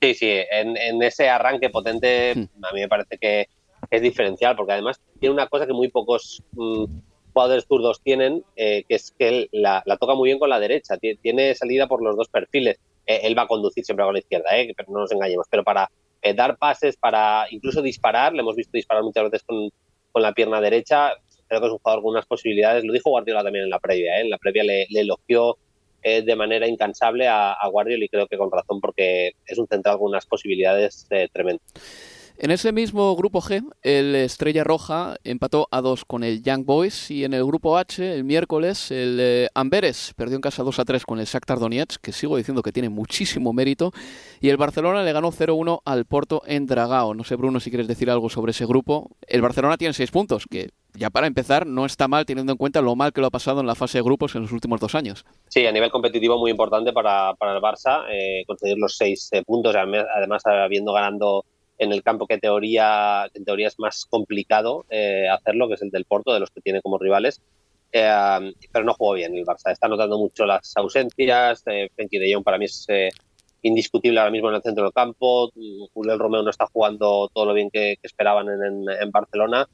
Sí, 0.00 0.14
sí, 0.14 0.30
en, 0.50 1.02
ese 1.02 1.28
arranque 1.28 1.70
potente 1.70 2.34
mm. 2.34 2.64
a 2.64 2.72
mí 2.72 2.80
me 2.80 2.88
parece 2.88 3.18
que 3.18 3.48
es 3.90 4.02
diferencial, 4.02 4.56
porque 4.56 4.72
además 4.72 5.00
tiene 5.20 5.34
una 5.34 5.46
cosa 5.46 5.66
que 5.66 5.72
muy 5.72 5.88
pocos 5.88 6.42
mm, 6.52 6.84
jugadores 7.32 7.66
zurdos 7.66 8.00
tienen, 8.02 8.44
eh, 8.56 8.84
que 8.88 8.94
es 8.94 9.12
que 9.16 9.28
él 9.28 9.48
la, 9.52 9.82
toca 10.00 10.14
muy 10.14 10.28
bien 10.28 10.38
con 10.38 10.50
la 10.50 10.58
derecha, 10.58 10.96
tiene 10.96 11.54
salida 11.54 11.86
por 11.86 12.02
los 12.02 12.16
dos 12.16 12.28
perfiles. 12.28 12.78
Eh, 13.06 13.20
él 13.24 13.36
va 13.36 13.42
a 13.42 13.48
conducir 13.48 13.84
siempre 13.84 14.04
con 14.04 14.14
la 14.14 14.20
izquierda, 14.20 14.56
eh, 14.58 14.72
pero 14.76 14.90
no 14.92 15.00
nos 15.00 15.12
engañemos, 15.12 15.46
pero 15.50 15.64
para 15.64 15.90
dar 16.34 16.56
pases, 16.58 16.96
para 16.96 17.46
incluso 17.50 17.82
disparar, 17.82 18.32
le 18.32 18.40
hemos 18.40 18.56
visto 18.56 18.72
disparar 18.72 19.02
muchas 19.02 19.24
veces 19.24 19.42
con, 19.46 19.70
con, 20.12 20.22
la 20.22 20.32
pierna 20.32 20.60
derecha, 20.60 21.12
creo 21.46 21.60
que 21.60 21.66
es 21.66 21.72
un 21.72 21.78
jugador 21.78 22.02
con 22.02 22.10
unas 22.12 22.26
posibilidades, 22.26 22.84
lo 22.84 22.92
dijo 22.92 23.10
Guardiola 23.10 23.42
también 23.42 23.64
en 23.64 23.70
la 23.70 23.78
previa, 23.78 24.20
en 24.20 24.30
la 24.30 24.38
previa 24.38 24.64
le, 24.64 24.86
elogió 24.90 25.56
de 26.02 26.36
manera 26.36 26.66
incansable 26.66 27.28
a, 27.28 27.56
Guardiola 27.70 28.04
y 28.04 28.08
creo 28.08 28.26
que 28.26 28.38
con 28.38 28.50
razón 28.50 28.80
porque 28.80 29.32
es 29.46 29.58
un 29.58 29.66
central 29.66 29.98
con 29.98 30.08
unas 30.08 30.26
posibilidades 30.26 31.06
tremendas. 31.32 32.17
En 32.40 32.52
ese 32.52 32.70
mismo 32.70 33.16
grupo 33.16 33.40
G, 33.40 33.64
el 33.82 34.14
Estrella 34.14 34.62
Roja 34.62 35.16
empató 35.24 35.66
a 35.72 35.80
dos 35.80 36.04
con 36.04 36.22
el 36.22 36.40
Young 36.40 36.64
Boys 36.64 37.10
y 37.10 37.24
en 37.24 37.34
el 37.34 37.44
grupo 37.44 37.76
H, 37.76 38.14
el 38.14 38.22
miércoles, 38.22 38.92
el 38.92 39.18
eh, 39.20 39.48
Amberes 39.54 40.14
perdió 40.14 40.36
en 40.36 40.42
casa 40.42 40.62
2 40.62 40.78
a 40.78 40.84
3 40.84 41.04
con 41.04 41.18
el 41.18 41.26
Shakhtar 41.26 41.58
Donetsk, 41.58 42.00
que 42.00 42.12
sigo 42.12 42.36
diciendo 42.36 42.62
que 42.62 42.70
tiene 42.70 42.90
muchísimo 42.90 43.52
mérito, 43.52 43.90
y 44.40 44.50
el 44.50 44.56
Barcelona 44.56 45.02
le 45.02 45.12
ganó 45.12 45.32
0-1 45.32 45.80
al 45.84 46.04
Porto 46.04 46.42
en 46.46 46.66
Dragao. 46.66 47.12
No 47.12 47.24
sé, 47.24 47.34
Bruno, 47.34 47.58
si 47.58 47.70
quieres 47.70 47.88
decir 47.88 48.08
algo 48.08 48.30
sobre 48.30 48.52
ese 48.52 48.66
grupo. 48.66 49.10
El 49.26 49.42
Barcelona 49.42 49.76
tiene 49.76 49.92
6 49.92 50.08
puntos, 50.12 50.44
que 50.48 50.68
ya 50.94 51.10
para 51.10 51.26
empezar 51.26 51.66
no 51.66 51.86
está 51.86 52.06
mal 52.06 52.24
teniendo 52.24 52.52
en 52.52 52.58
cuenta 52.58 52.80
lo 52.80 52.94
mal 52.94 53.12
que 53.12 53.20
lo 53.20 53.26
ha 53.26 53.30
pasado 53.30 53.60
en 53.62 53.66
la 53.66 53.74
fase 53.74 53.98
de 53.98 54.04
grupos 54.04 54.36
en 54.36 54.42
los 54.42 54.52
últimos 54.52 54.78
dos 54.78 54.94
años. 54.94 55.26
Sí, 55.48 55.66
a 55.66 55.72
nivel 55.72 55.90
competitivo 55.90 56.38
muy 56.38 56.52
importante 56.52 56.92
para, 56.92 57.34
para 57.34 57.56
el 57.56 57.60
Barça 57.60 58.04
eh, 58.08 58.44
conseguir 58.46 58.78
los 58.78 58.96
6 58.96 59.28
eh, 59.32 59.42
puntos, 59.42 59.74
además 59.74 60.42
habiendo 60.46 60.92
ganando 60.92 61.44
en 61.78 61.92
el 61.92 62.02
campo 62.02 62.26
que 62.26 62.38
teoría, 62.38 63.28
en 63.32 63.44
teoría 63.44 63.68
es 63.68 63.78
más 63.78 64.04
complicado 64.04 64.84
eh, 64.90 65.28
hacerlo, 65.28 65.68
que 65.68 65.74
es 65.74 65.82
el 65.82 65.90
del 65.90 66.04
Porto, 66.04 66.34
de 66.34 66.40
los 66.40 66.50
que 66.50 66.60
tiene 66.60 66.82
como 66.82 66.98
rivales. 66.98 67.40
Eh, 67.92 68.52
pero 68.70 68.84
no 68.84 68.94
jugó 68.94 69.14
bien 69.14 69.34
el 69.34 69.44
Barça. 69.44 69.72
Está 69.72 69.88
notando 69.88 70.18
mucho 70.18 70.44
las 70.44 70.76
ausencias. 70.76 71.62
Eh, 71.66 71.88
Frenkie 71.94 72.18
de 72.18 72.32
Jong 72.32 72.44
para 72.44 72.58
mí 72.58 72.66
es 72.66 72.84
eh, 72.88 73.10
indiscutible 73.62 74.18
ahora 74.20 74.30
mismo 74.30 74.48
en 74.50 74.56
el 74.56 74.62
centro 74.62 74.84
del 74.84 74.92
campo. 74.92 75.50
Julio 75.94 76.18
Romeo 76.18 76.42
no 76.42 76.50
está 76.50 76.66
jugando 76.66 77.30
todo 77.32 77.46
lo 77.46 77.54
bien 77.54 77.70
que, 77.70 77.96
esperaban 78.02 78.48
en, 78.48 78.84
en, 78.88 79.10
Barcelona. 79.10 79.66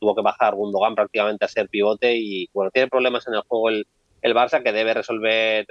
tuvo 0.00 0.14
que 0.14 0.22
bajar 0.22 0.54
Gundogan 0.54 0.94
prácticamente 0.94 1.44
a 1.44 1.48
ser 1.48 1.68
pivote 1.68 2.16
y 2.16 2.48
bueno, 2.52 2.70
tiene 2.70 2.88
problemas 2.88 3.26
en 3.26 3.34
el 3.34 3.42
juego 3.42 3.68
el, 3.70 3.86
el 4.22 4.34
Barça 4.34 4.62
que 4.62 4.72
debe 4.72 4.94
resolver 4.94 5.66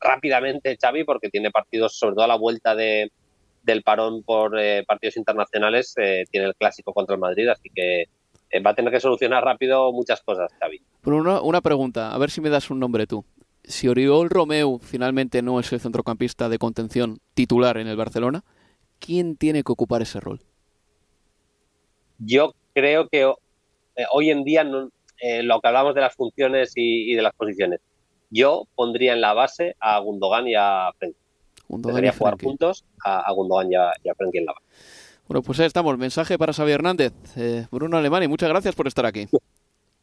rápidamente 0.00 0.76
Xavi 0.80 1.04
porque 1.04 1.28
tiene 1.28 1.50
partidos 1.50 1.96
sobre 1.96 2.14
todo 2.14 2.24
a 2.24 2.28
la 2.28 2.36
vuelta 2.36 2.74
de, 2.74 3.12
del 3.62 3.82
parón 3.82 4.22
por 4.22 4.58
eh, 4.58 4.84
partidos 4.86 5.16
internacionales 5.16 5.94
eh, 5.96 6.24
tiene 6.30 6.48
el 6.48 6.54
clásico 6.54 6.92
contra 6.92 7.14
el 7.14 7.20
Madrid, 7.20 7.48
así 7.48 7.70
que 7.74 8.02
eh, 8.50 8.60
va 8.60 8.70
a 8.70 8.74
tener 8.74 8.92
que 8.92 9.00
solucionar 9.00 9.44
rápido 9.44 9.92
muchas 9.92 10.20
cosas, 10.22 10.52
Xavi. 10.58 10.82
Una 11.04 11.60
pregunta, 11.60 12.12
a 12.14 12.18
ver 12.18 12.30
si 12.30 12.40
me 12.40 12.50
das 12.50 12.70
un 12.70 12.80
nombre 12.80 13.06
tú. 13.06 13.24
Si 13.64 13.88
Oriol 13.88 14.28
Romeu 14.28 14.78
finalmente 14.80 15.40
no 15.42 15.60
es 15.60 15.72
el 15.72 15.80
centrocampista 15.80 16.48
de 16.48 16.58
contención 16.58 17.18
titular 17.34 17.78
en 17.78 17.86
el 17.86 17.96
Barcelona, 17.96 18.44
¿quién 18.98 19.36
tiene 19.36 19.62
que 19.62 19.72
ocupar 19.72 20.02
ese 20.02 20.20
rol? 20.20 20.40
Yo 22.18 22.54
creo 22.74 23.08
que 23.08 23.32
hoy 24.10 24.30
en 24.30 24.44
día 24.44 24.64
no, 24.64 24.90
lo 25.42 25.60
que 25.60 25.68
hablamos 25.68 25.94
de 25.94 26.00
las 26.00 26.14
funciones 26.14 26.72
y, 26.74 27.14
de 27.14 27.22
las 27.22 27.34
posiciones, 27.34 27.80
yo 28.30 28.64
pondría 28.74 29.12
en 29.12 29.20
la 29.20 29.32
base 29.32 29.76
a 29.78 29.98
Gundogan 30.00 30.48
y 30.48 30.54
a 30.56 30.90
Frenkie. 30.98 31.21
Debería 31.78 32.12
jugar 32.12 32.36
puntos 32.36 32.84
a, 33.04 33.30
Gundogan 33.32 33.70
y 33.70 33.74
a, 33.76 34.14
Frenkie 34.14 34.38
en 34.38 34.46
la 34.46 34.54
Bueno, 35.26 35.42
pues 35.42 35.60
ahí 35.60 35.66
estamos. 35.66 35.96
Mensaje 35.98 36.38
para 36.38 36.52
Xavi 36.52 36.72
Hernández. 36.72 37.12
Eh, 37.36 37.66
Bruno 37.70 37.96
Alemán, 37.96 38.22
y 38.22 38.28
muchas 38.28 38.48
gracias 38.48 38.74
por 38.74 38.86
estar 38.86 39.06
aquí. 39.06 39.28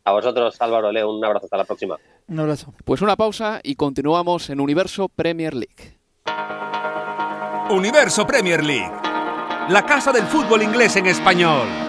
A 0.03 0.11
vosotros, 0.11 0.55
Álvaro 0.59 0.91
Leo, 0.91 1.13
un 1.13 1.23
abrazo. 1.23 1.45
Hasta 1.45 1.57
la 1.57 1.65
próxima. 1.65 1.97
Un 2.27 2.39
abrazo. 2.39 2.73
Pues 2.85 3.01
una 3.01 3.15
pausa 3.15 3.59
y 3.63 3.75
continuamos 3.75 4.49
en 4.49 4.59
Universo 4.59 5.09
Premier 5.09 5.53
League. 5.53 5.99
Universo 7.69 8.25
Premier 8.25 8.63
League. 8.63 8.91
La 9.69 9.85
casa 9.85 10.11
del 10.11 10.23
fútbol 10.23 10.63
inglés 10.63 10.95
en 10.95 11.05
español. 11.05 11.88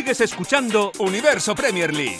Sigues 0.00 0.22
escuchando 0.22 0.92
Universo 0.98 1.54
Premier 1.54 1.92
League. 1.92 2.16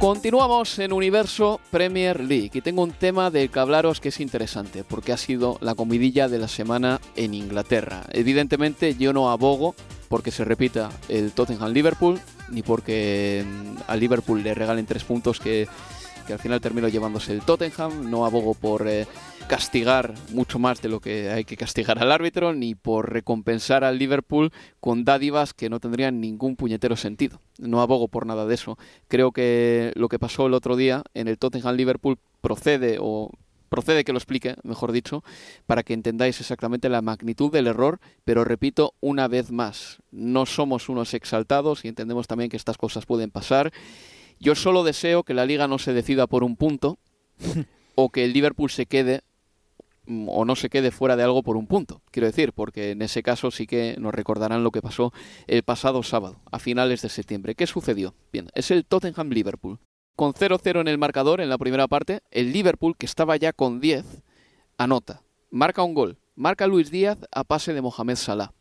Continuamos 0.00 0.78
en 0.78 0.94
Universo 0.94 1.60
Premier 1.70 2.20
League 2.20 2.52
y 2.54 2.62
tengo 2.62 2.82
un 2.82 2.92
tema 2.92 3.30
del 3.30 3.50
que 3.50 3.58
hablaros 3.58 4.00
que 4.00 4.08
es 4.08 4.20
interesante 4.20 4.84
porque 4.84 5.12
ha 5.12 5.18
sido 5.18 5.58
la 5.60 5.74
comidilla 5.74 6.28
de 6.28 6.38
la 6.38 6.48
semana 6.48 7.02
en 7.14 7.34
Inglaterra. 7.34 8.04
Evidentemente 8.12 8.94
yo 8.94 9.12
no 9.12 9.30
abogo 9.30 9.74
porque 10.08 10.30
se 10.30 10.46
repita 10.46 10.88
el 11.10 11.32
Tottenham 11.32 11.72
Liverpool 11.72 12.18
ni 12.48 12.62
porque 12.62 13.44
mm, 13.46 13.82
al 13.86 14.00
Liverpool 14.00 14.42
le 14.42 14.54
regalen 14.54 14.86
tres 14.86 15.04
puntos 15.04 15.40
que 15.40 15.68
que 16.28 16.34
al 16.34 16.38
final 16.38 16.60
termino 16.60 16.88
llevándose 16.88 17.32
el 17.32 17.40
Tottenham. 17.40 18.10
No 18.10 18.26
abogo 18.26 18.52
por 18.52 18.86
eh, 18.86 19.06
castigar 19.48 20.12
mucho 20.30 20.58
más 20.58 20.82
de 20.82 20.90
lo 20.90 21.00
que 21.00 21.30
hay 21.30 21.44
que 21.44 21.56
castigar 21.56 21.98
al 21.98 22.12
árbitro 22.12 22.52
ni 22.52 22.74
por 22.74 23.10
recompensar 23.10 23.82
al 23.82 23.98
Liverpool 23.98 24.52
con 24.78 25.06
dádivas 25.06 25.54
que 25.54 25.70
no 25.70 25.80
tendrían 25.80 26.20
ningún 26.20 26.54
puñetero 26.54 26.96
sentido. 26.96 27.40
No 27.56 27.80
abogo 27.80 28.08
por 28.08 28.26
nada 28.26 28.44
de 28.44 28.54
eso. 28.54 28.76
Creo 29.08 29.32
que 29.32 29.90
lo 29.96 30.10
que 30.10 30.18
pasó 30.18 30.46
el 30.46 30.52
otro 30.52 30.76
día 30.76 31.02
en 31.14 31.28
el 31.28 31.38
Tottenham 31.38 31.76
Liverpool 31.76 32.18
procede 32.42 32.98
o 33.00 33.30
procede 33.70 34.04
que 34.04 34.12
lo 34.12 34.18
explique, 34.18 34.56
mejor 34.64 34.92
dicho, 34.92 35.24
para 35.66 35.82
que 35.82 35.94
entendáis 35.94 36.40
exactamente 36.40 36.90
la 36.90 37.00
magnitud 37.00 37.50
del 37.50 37.68
error, 37.68 38.00
pero 38.24 38.44
repito 38.44 38.94
una 39.00 39.28
vez 39.28 39.50
más, 39.50 39.98
no 40.10 40.44
somos 40.44 40.90
unos 40.90 41.14
exaltados 41.14 41.86
y 41.86 41.88
entendemos 41.88 42.26
también 42.26 42.50
que 42.50 42.56
estas 42.58 42.76
cosas 42.76 43.06
pueden 43.06 43.30
pasar. 43.30 43.72
Yo 44.40 44.54
solo 44.54 44.84
deseo 44.84 45.22
que 45.22 45.34
la 45.34 45.46
liga 45.46 45.68
no 45.68 45.78
se 45.78 45.92
decida 45.92 46.26
por 46.26 46.44
un 46.44 46.56
punto 46.56 46.98
o 47.94 48.10
que 48.10 48.24
el 48.24 48.32
Liverpool 48.32 48.70
se 48.70 48.86
quede 48.86 49.22
mm, 50.06 50.28
o 50.28 50.44
no 50.44 50.56
se 50.56 50.70
quede 50.70 50.90
fuera 50.90 51.16
de 51.16 51.24
algo 51.24 51.42
por 51.42 51.56
un 51.56 51.66
punto, 51.66 52.02
quiero 52.10 52.26
decir, 52.26 52.52
porque 52.52 52.92
en 52.92 53.02
ese 53.02 53.22
caso 53.22 53.50
sí 53.50 53.66
que 53.66 53.96
nos 53.98 54.14
recordarán 54.14 54.64
lo 54.64 54.70
que 54.70 54.82
pasó 54.82 55.12
el 55.46 55.62
pasado 55.62 56.02
sábado, 56.02 56.40
a 56.50 56.58
finales 56.58 57.02
de 57.02 57.08
septiembre. 57.08 57.54
¿Qué 57.54 57.66
sucedió? 57.66 58.14
Bien, 58.32 58.48
es 58.54 58.70
el 58.70 58.84
Tottenham 58.84 59.30
Liverpool 59.30 59.78
con 60.18 60.34
0-0 60.34 60.80
en 60.80 60.88
el 60.88 60.98
marcador 60.98 61.40
en 61.40 61.48
la 61.48 61.58
primera 61.58 61.86
parte, 61.86 62.22
el 62.32 62.52
Liverpool, 62.52 62.96
que 62.96 63.06
estaba 63.06 63.36
ya 63.36 63.52
con 63.52 63.78
10, 63.78 64.04
anota. 64.76 65.22
Marca 65.48 65.84
un 65.84 65.94
gol. 65.94 66.18
Marca 66.34 66.66
Luis 66.66 66.90
Díaz 66.90 67.18
a 67.30 67.44
pase 67.44 67.72
de 67.72 67.82
Mohamed 67.82 68.16
Salah. 68.16 68.52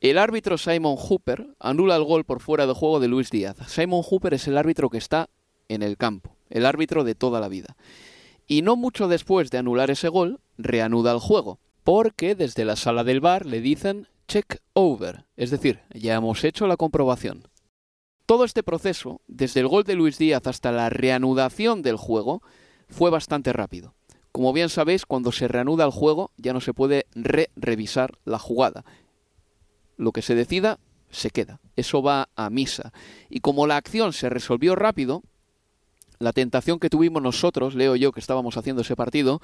El 0.00 0.16
árbitro 0.16 0.58
Simon 0.58 0.96
Hooper 0.96 1.56
anula 1.58 1.96
el 1.96 2.04
gol 2.04 2.22
por 2.22 2.38
fuera 2.38 2.68
de 2.68 2.72
juego 2.72 3.00
de 3.00 3.08
Luis 3.08 3.30
Díaz. 3.30 3.56
Simon 3.66 4.02
Hooper 4.04 4.34
es 4.34 4.46
el 4.46 4.56
árbitro 4.56 4.90
que 4.90 4.98
está 4.98 5.28
en 5.68 5.82
el 5.82 5.96
campo, 5.96 6.36
el 6.50 6.66
árbitro 6.66 7.02
de 7.02 7.16
toda 7.16 7.40
la 7.40 7.48
vida. 7.48 7.76
Y 8.46 8.62
no 8.62 8.76
mucho 8.76 9.08
después 9.08 9.50
de 9.50 9.58
anular 9.58 9.90
ese 9.90 10.08
gol, 10.08 10.38
reanuda 10.56 11.10
el 11.10 11.18
juego, 11.18 11.58
porque 11.82 12.36
desde 12.36 12.64
la 12.64 12.76
sala 12.76 13.02
del 13.02 13.20
bar 13.20 13.44
le 13.44 13.60
dicen 13.60 14.06
check 14.28 14.60
over, 14.72 15.24
es 15.36 15.50
decir, 15.50 15.80
ya 15.92 16.14
hemos 16.14 16.44
hecho 16.44 16.68
la 16.68 16.76
comprobación. 16.76 17.48
Todo 18.24 18.44
este 18.44 18.62
proceso, 18.62 19.20
desde 19.26 19.60
el 19.60 19.68
gol 19.68 19.82
de 19.82 19.96
Luis 19.96 20.16
Díaz 20.16 20.46
hasta 20.46 20.70
la 20.70 20.90
reanudación 20.90 21.82
del 21.82 21.96
juego, 21.96 22.40
fue 22.88 23.10
bastante 23.10 23.52
rápido. 23.52 23.94
Como 24.30 24.52
bien 24.52 24.68
sabéis, 24.68 25.06
cuando 25.06 25.32
se 25.32 25.48
reanuda 25.48 25.84
el 25.84 25.90
juego 25.90 26.30
ya 26.36 26.52
no 26.52 26.60
se 26.60 26.72
puede 26.72 27.06
re-revisar 27.16 28.16
la 28.24 28.38
jugada. 28.38 28.84
Lo 29.98 30.12
que 30.12 30.22
se 30.22 30.34
decida, 30.34 30.78
se 31.10 31.28
queda. 31.30 31.60
Eso 31.76 32.02
va 32.02 32.30
a 32.34 32.48
misa. 32.48 32.92
Y 33.28 33.40
como 33.40 33.66
la 33.66 33.76
acción 33.76 34.14
se 34.14 34.30
resolvió 34.30 34.74
rápido, 34.74 35.22
la 36.18 36.32
tentación 36.32 36.78
que 36.78 36.88
tuvimos 36.88 37.22
nosotros, 37.22 37.74
Leo 37.74 37.94
y 37.96 38.00
yo, 38.00 38.12
que 38.12 38.20
estábamos 38.20 38.56
haciendo 38.56 38.80
ese 38.80 38.96
partido, 38.96 39.42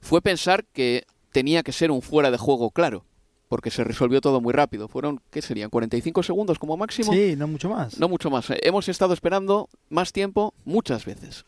fue 0.00 0.22
pensar 0.22 0.64
que 0.64 1.04
tenía 1.32 1.64
que 1.64 1.72
ser 1.72 1.90
un 1.90 2.02
fuera 2.02 2.30
de 2.30 2.38
juego 2.38 2.70
claro 2.70 3.04
porque 3.48 3.70
se 3.70 3.82
resolvió 3.82 4.20
todo 4.20 4.40
muy 4.40 4.52
rápido. 4.52 4.88
Fueron, 4.88 5.20
¿qué 5.30 5.42
serían? 5.42 5.70
¿45 5.70 6.22
segundos 6.22 6.58
como 6.58 6.76
máximo? 6.76 7.12
Sí, 7.12 7.34
no 7.36 7.48
mucho 7.48 7.68
más. 7.68 7.98
No 7.98 8.08
mucho 8.08 8.30
más. 8.30 8.46
Hemos 8.62 8.88
estado 8.88 9.14
esperando 9.14 9.68
más 9.88 10.12
tiempo 10.12 10.54
muchas 10.64 11.04
veces. 11.04 11.44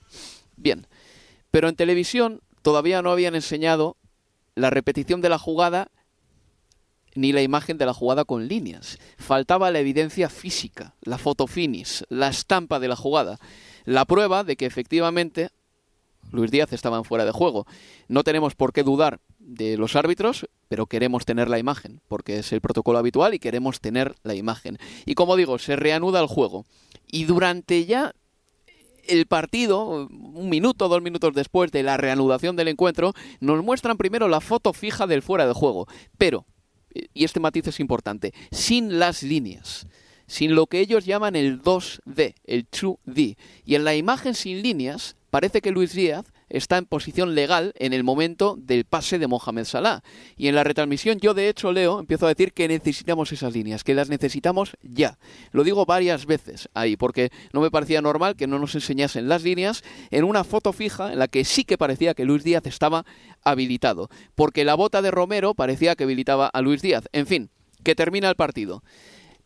Bien, 0.56 0.86
pero 1.50 1.68
en 1.68 1.76
televisión 1.76 2.40
todavía 2.62 3.02
no 3.02 3.10
habían 3.10 3.34
enseñado 3.34 3.96
la 4.54 4.70
repetición 4.70 5.20
de 5.20 5.28
la 5.28 5.38
jugada 5.38 5.90
ni 7.14 7.32
la 7.32 7.42
imagen 7.42 7.78
de 7.78 7.86
la 7.86 7.94
jugada 7.94 8.24
con 8.24 8.48
líneas. 8.48 8.98
Faltaba 9.18 9.70
la 9.70 9.80
evidencia 9.80 10.28
física, 10.28 10.94
la 11.02 11.18
foto 11.18 11.46
finish, 11.46 12.04
la 12.08 12.28
estampa 12.28 12.80
de 12.80 12.88
la 12.88 12.96
jugada, 12.96 13.38
la 13.84 14.04
prueba 14.04 14.44
de 14.44 14.56
que 14.56 14.66
efectivamente 14.66 15.50
Luis 16.32 16.50
Díaz 16.50 16.72
estaba 16.72 16.98
en 16.98 17.04
fuera 17.04 17.24
de 17.24 17.32
juego. 17.32 17.66
No 18.08 18.22
tenemos 18.22 18.54
por 18.54 18.72
qué 18.72 18.82
dudar 18.82 19.20
de 19.38 19.76
los 19.76 19.96
árbitros, 19.96 20.48
pero 20.68 20.86
queremos 20.86 21.24
tener 21.24 21.48
la 21.48 21.58
imagen, 21.58 22.00
porque 22.08 22.38
es 22.38 22.52
el 22.52 22.60
protocolo 22.60 22.98
habitual 22.98 23.34
y 23.34 23.38
queremos 23.38 23.80
tener 23.80 24.14
la 24.22 24.34
imagen. 24.34 24.78
Y 25.06 25.14
como 25.14 25.36
digo, 25.36 25.58
se 25.58 25.76
reanuda 25.76 26.20
el 26.20 26.26
juego. 26.26 26.66
Y 27.10 27.24
durante 27.24 27.84
ya 27.86 28.14
el 29.08 29.26
partido, 29.26 30.08
un 30.08 30.48
minuto, 30.48 30.88
dos 30.88 31.02
minutos 31.02 31.34
después 31.34 31.72
de 31.72 31.82
la 31.82 31.96
reanudación 31.96 32.54
del 32.54 32.68
encuentro, 32.68 33.12
nos 33.40 33.64
muestran 33.64 33.96
primero 33.96 34.28
la 34.28 34.40
foto 34.40 34.72
fija 34.72 35.06
del 35.06 35.22
fuera 35.22 35.46
de 35.46 35.54
juego. 35.54 35.88
Pero, 36.16 36.46
y 36.92 37.24
este 37.24 37.40
matiz 37.40 37.66
es 37.68 37.80
importante, 37.80 38.32
sin 38.50 38.98
las 38.98 39.22
líneas 39.22 39.86
sin 40.30 40.54
lo 40.54 40.68
que 40.68 40.78
ellos 40.78 41.06
llaman 41.06 41.34
el 41.34 41.60
2D, 41.60 42.34
el 42.44 42.70
2D. 42.70 43.36
Y 43.66 43.74
en 43.74 43.82
la 43.82 43.96
imagen 43.96 44.34
sin 44.34 44.62
líneas 44.62 45.16
parece 45.28 45.60
que 45.60 45.72
Luis 45.72 45.92
Díaz 45.92 46.24
está 46.50 46.76
en 46.76 46.84
posición 46.84 47.34
legal 47.34 47.72
en 47.76 47.92
el 47.92 48.04
momento 48.04 48.56
del 48.58 48.84
pase 48.84 49.18
de 49.18 49.26
Mohamed 49.26 49.64
Salah. 49.64 50.02
Y 50.36 50.48
en 50.48 50.54
la 50.54 50.64
retransmisión 50.64 51.18
yo 51.18 51.32
de 51.34 51.48
hecho 51.48 51.72
leo, 51.72 52.00
empiezo 52.00 52.26
a 52.26 52.28
decir 52.28 52.52
que 52.52 52.68
necesitamos 52.68 53.32
esas 53.32 53.54
líneas, 53.54 53.84
que 53.84 53.94
las 53.94 54.08
necesitamos 54.08 54.76
ya. 54.82 55.18
Lo 55.52 55.64
digo 55.64 55.86
varias 55.86 56.26
veces 56.26 56.68
ahí, 56.74 56.96
porque 56.96 57.30
no 57.52 57.60
me 57.60 57.70
parecía 57.70 58.02
normal 58.02 58.36
que 58.36 58.46
no 58.46 58.58
nos 58.58 58.74
enseñasen 58.74 59.28
las 59.28 59.42
líneas 59.42 59.82
en 60.10 60.24
una 60.24 60.44
foto 60.44 60.72
fija 60.72 61.12
en 61.12 61.18
la 61.18 61.28
que 61.28 61.44
sí 61.44 61.64
que 61.64 61.78
parecía 61.78 62.14
que 62.14 62.24
Luis 62.24 62.44
Díaz 62.44 62.66
estaba 62.66 63.04
habilitado, 63.42 64.10
porque 64.34 64.64
la 64.64 64.74
bota 64.74 65.02
de 65.02 65.10
Romero 65.10 65.54
parecía 65.54 65.96
que 65.96 66.04
habilitaba 66.04 66.48
a 66.48 66.60
Luis 66.60 66.82
Díaz. 66.82 67.08
En 67.12 67.26
fin, 67.26 67.50
que 67.82 67.94
termina 67.94 68.28
el 68.28 68.36
partido. 68.36 68.82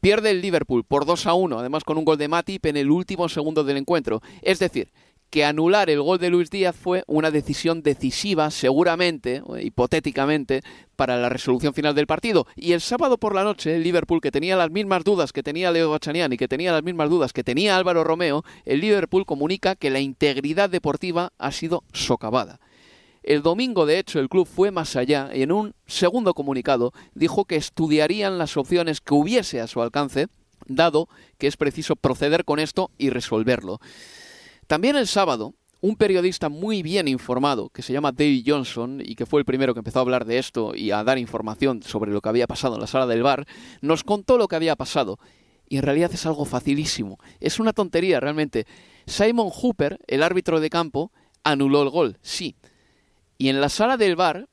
Pierde 0.00 0.30
el 0.30 0.42
Liverpool 0.42 0.84
por 0.84 1.06
2 1.06 1.26
a 1.26 1.34
1, 1.34 1.58
además 1.58 1.82
con 1.82 1.96
un 1.96 2.04
gol 2.04 2.18
de 2.18 2.28
Matip 2.28 2.66
en 2.66 2.76
el 2.76 2.90
último 2.90 3.28
segundo 3.30 3.64
del 3.64 3.78
encuentro. 3.78 4.20
Es 4.42 4.58
decir, 4.58 4.92
que 5.34 5.44
anular 5.44 5.90
el 5.90 6.00
gol 6.00 6.20
de 6.20 6.30
Luis 6.30 6.48
Díaz 6.48 6.76
fue 6.76 7.02
una 7.08 7.32
decisión 7.32 7.82
decisiva, 7.82 8.52
seguramente, 8.52 9.42
hipotéticamente, 9.60 10.62
para 10.94 11.16
la 11.16 11.28
resolución 11.28 11.74
final 11.74 11.92
del 11.96 12.06
partido. 12.06 12.46
Y 12.54 12.70
el 12.70 12.80
sábado 12.80 13.18
por 13.18 13.34
la 13.34 13.42
noche, 13.42 13.74
el 13.74 13.82
Liverpool, 13.82 14.20
que 14.20 14.30
tenía 14.30 14.56
las 14.56 14.70
mismas 14.70 15.02
dudas 15.02 15.32
que 15.32 15.42
tenía 15.42 15.72
Leo 15.72 15.90
Bachanian 15.90 16.32
y 16.32 16.36
que 16.36 16.46
tenía 16.46 16.70
las 16.70 16.84
mismas 16.84 17.10
dudas 17.10 17.32
que 17.32 17.42
tenía 17.42 17.76
Álvaro 17.76 18.04
Romeo, 18.04 18.44
el 18.64 18.80
Liverpool 18.80 19.26
comunica 19.26 19.74
que 19.74 19.90
la 19.90 19.98
integridad 19.98 20.70
deportiva 20.70 21.32
ha 21.36 21.50
sido 21.50 21.82
socavada. 21.92 22.60
El 23.24 23.42
domingo, 23.42 23.86
de 23.86 23.98
hecho, 23.98 24.20
el 24.20 24.28
club 24.28 24.46
fue 24.46 24.70
más 24.70 24.94
allá 24.94 25.30
y 25.34 25.42
en 25.42 25.50
un 25.50 25.74
segundo 25.88 26.34
comunicado 26.34 26.92
dijo 27.16 27.44
que 27.44 27.56
estudiarían 27.56 28.38
las 28.38 28.56
opciones 28.56 29.00
que 29.00 29.14
hubiese 29.14 29.60
a 29.60 29.66
su 29.66 29.82
alcance, 29.82 30.28
dado 30.68 31.08
que 31.38 31.48
es 31.48 31.56
preciso 31.56 31.96
proceder 31.96 32.44
con 32.44 32.60
esto 32.60 32.92
y 32.98 33.10
resolverlo. 33.10 33.80
También 34.66 34.96
el 34.96 35.06
sábado, 35.06 35.54
un 35.80 35.96
periodista 35.96 36.48
muy 36.48 36.82
bien 36.82 37.08
informado, 37.08 37.68
que 37.68 37.82
se 37.82 37.92
llama 37.92 38.12
Dave 38.12 38.42
Johnson, 38.46 39.02
y 39.04 39.14
que 39.14 39.26
fue 39.26 39.40
el 39.40 39.44
primero 39.44 39.74
que 39.74 39.80
empezó 39.80 39.98
a 39.98 40.02
hablar 40.02 40.24
de 40.24 40.38
esto 40.38 40.74
y 40.74 40.90
a 40.90 41.04
dar 41.04 41.18
información 41.18 41.82
sobre 41.82 42.12
lo 42.12 42.20
que 42.22 42.30
había 42.30 42.46
pasado 42.46 42.74
en 42.74 42.80
la 42.80 42.86
sala 42.86 43.06
del 43.06 43.22
bar, 43.22 43.46
nos 43.82 44.02
contó 44.02 44.38
lo 44.38 44.48
que 44.48 44.56
había 44.56 44.76
pasado. 44.76 45.18
Y 45.68 45.76
en 45.76 45.82
realidad 45.82 46.10
es 46.12 46.24
algo 46.26 46.44
facilísimo. 46.44 47.18
Es 47.40 47.58
una 47.58 47.72
tontería 47.72 48.20
realmente. 48.20 48.66
Simon 49.06 49.50
Hooper, 49.50 49.98
el 50.06 50.22
árbitro 50.22 50.60
de 50.60 50.70
campo, 50.70 51.12
anuló 51.42 51.82
el 51.82 51.90
gol, 51.90 52.18
sí. 52.22 52.56
Y 53.36 53.48
en 53.48 53.60
la 53.60 53.68
sala 53.68 53.96
del 53.96 54.16
bar, 54.16 54.48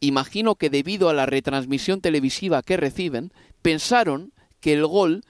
imagino 0.00 0.56
que 0.56 0.68
debido 0.68 1.08
a 1.08 1.14
la 1.14 1.26
retransmisión 1.26 2.00
televisiva 2.00 2.62
que 2.62 2.76
reciben, 2.76 3.32
pensaron 3.62 4.32
que 4.60 4.74
el 4.74 4.86
gol 4.86 5.24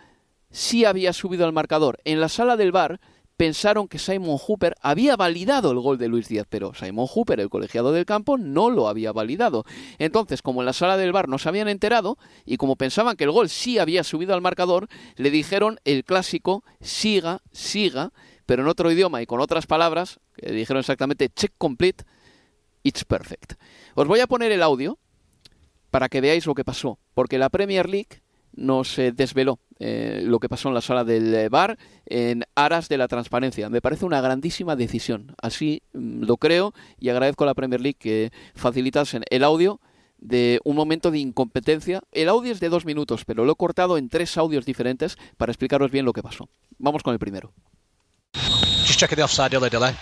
sí 0.50 0.84
había 0.84 1.12
subido 1.12 1.46
al 1.46 1.52
marcador. 1.52 2.00
En 2.04 2.20
la 2.20 2.28
sala 2.28 2.56
del 2.56 2.72
bar 2.72 3.00
pensaron 3.36 3.88
que 3.88 3.98
Simon 3.98 4.38
Hooper 4.38 4.74
había 4.80 5.16
validado 5.16 5.70
el 5.70 5.78
gol 5.78 5.98
de 5.98 6.08
Luis 6.08 6.28
Díaz, 6.28 6.46
pero 6.48 6.74
Simon 6.74 7.06
Hooper, 7.06 7.40
el 7.40 7.50
colegiado 7.50 7.92
del 7.92 8.06
campo, 8.06 8.38
no 8.38 8.70
lo 8.70 8.88
había 8.88 9.12
validado. 9.12 9.64
Entonces, 9.98 10.42
como 10.42 10.62
en 10.62 10.66
la 10.66 10.72
sala 10.72 10.96
del 10.96 11.12
bar 11.12 11.28
no 11.28 11.38
se 11.38 11.48
habían 11.48 11.68
enterado 11.68 12.18
y 12.44 12.56
como 12.56 12.76
pensaban 12.76 13.16
que 13.16 13.24
el 13.24 13.30
gol 13.30 13.48
sí 13.48 13.78
había 13.78 14.04
subido 14.04 14.34
al 14.34 14.40
marcador, 14.40 14.88
le 15.16 15.30
dijeron 15.30 15.78
el 15.84 16.04
clásico 16.04 16.64
siga, 16.80 17.42
siga, 17.52 18.12
pero 18.46 18.62
en 18.62 18.68
otro 18.68 18.90
idioma 18.90 19.22
y 19.22 19.26
con 19.26 19.40
otras 19.40 19.66
palabras, 19.66 20.20
que 20.36 20.52
dijeron 20.52 20.80
exactamente 20.80 21.28
check 21.28 21.52
complete, 21.58 22.04
it's 22.82 23.04
perfect. 23.04 23.54
Os 23.94 24.06
voy 24.06 24.20
a 24.20 24.26
poner 24.26 24.52
el 24.52 24.62
audio 24.62 24.98
para 25.90 26.08
que 26.08 26.20
veáis 26.20 26.46
lo 26.46 26.54
que 26.54 26.64
pasó, 26.64 26.98
porque 27.14 27.38
la 27.38 27.50
Premier 27.50 27.88
League 27.88 28.22
nos 28.56 28.96
desveló 28.96 29.58
eh, 29.78 30.22
lo 30.24 30.38
que 30.40 30.48
pasó 30.48 30.68
en 30.68 30.74
la 30.74 30.80
sala 30.80 31.04
del 31.04 31.34
eh, 31.34 31.48
bar 31.48 31.78
en 32.06 32.44
aras 32.54 32.88
de 32.88 32.96
la 32.98 33.08
transparencia. 33.08 33.68
Me 33.68 33.80
parece 33.82 34.04
una 34.06 34.20
grandísima 34.20 34.74
decisión. 34.76 35.34
Así 35.40 35.82
mm, 35.92 36.22
lo 36.24 36.36
creo 36.38 36.72
y 36.98 37.10
agradezco 37.10 37.44
a 37.44 37.46
la 37.48 37.54
Premier 37.54 37.80
League 37.80 37.98
que 37.98 38.30
facilitasen 38.54 39.22
el 39.30 39.44
audio 39.44 39.80
de 40.18 40.60
un 40.64 40.76
momento 40.76 41.10
de 41.10 41.18
incompetencia. 41.18 42.00
El 42.12 42.30
audio 42.30 42.50
es 42.52 42.58
de 42.60 42.70
dos 42.70 42.86
minutos, 42.86 43.24
pero 43.26 43.44
lo 43.44 43.52
he 43.52 43.56
cortado 43.56 43.98
en 43.98 44.08
tres 44.08 44.38
audios 44.38 44.64
diferentes 44.64 45.18
para 45.36 45.52
explicaros 45.52 45.90
bien 45.90 46.06
lo 46.06 46.14
que 46.14 46.22
pasó. 46.22 46.48
Vamos 46.78 47.02
con 47.02 47.12
el 47.12 47.18
primero. 47.18 47.52
just 48.86 48.98
checking 48.98 49.16
the 49.16 49.22
offside 49.24 49.50
delay 49.50 49.68
delay. 49.68 49.92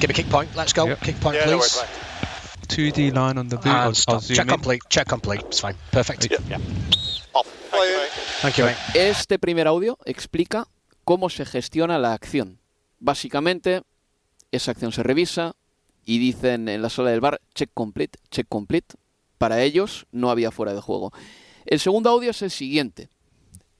Give 0.00 0.08
me 0.08 0.14
kick 0.14 0.26
point. 0.28 0.48
Let's 0.56 0.72
go. 0.74 0.86
Kick 1.02 1.16
point, 1.20 1.36
Yeah, 1.36 1.46
no 1.50 1.58
please. 1.58 1.76
worries, 1.76 2.94
2D 2.94 3.12
line 3.12 3.38
on 3.38 3.48
the 3.48 3.56
boot. 3.56 3.66
I'll- 3.66 3.92
I'll 4.08 4.20
Check 4.20 4.38
in. 4.40 4.46
complete. 4.48 4.80
Check 4.88 5.06
complete. 5.06 5.44
It's 5.46 5.60
fine. 5.60 5.76
Perfect. 5.92 6.26
Thank 8.40 8.56
you, 8.56 8.64
mate. 8.64 8.76
Este 8.94 9.38
primer 9.38 9.66
audio 9.66 9.98
explica 10.04 10.66
cómo 11.04 11.30
se 11.30 11.44
gestiona 11.44 11.98
la 11.98 12.12
acción. 12.12 12.58
Básicamente, 12.98 13.82
esa 14.50 14.72
acción 14.72 14.92
se 14.92 15.02
revisa 15.02 15.54
y 16.04 16.18
dicen 16.18 16.68
en 16.68 16.82
la 16.82 16.90
sala 16.90 17.10
del 17.10 17.20
bar 17.20 17.40
check 17.54 17.70
complete, 17.72 18.18
check 18.30 18.46
complete. 18.48 18.94
Para 19.38 19.62
ellos 19.62 20.06
no 20.12 20.30
había 20.30 20.50
fuera 20.50 20.74
de 20.74 20.80
juego. 20.80 21.12
El 21.66 21.80
segundo 21.80 22.10
audio 22.10 22.30
es 22.30 22.42
el 22.42 22.50
siguiente, 22.50 23.08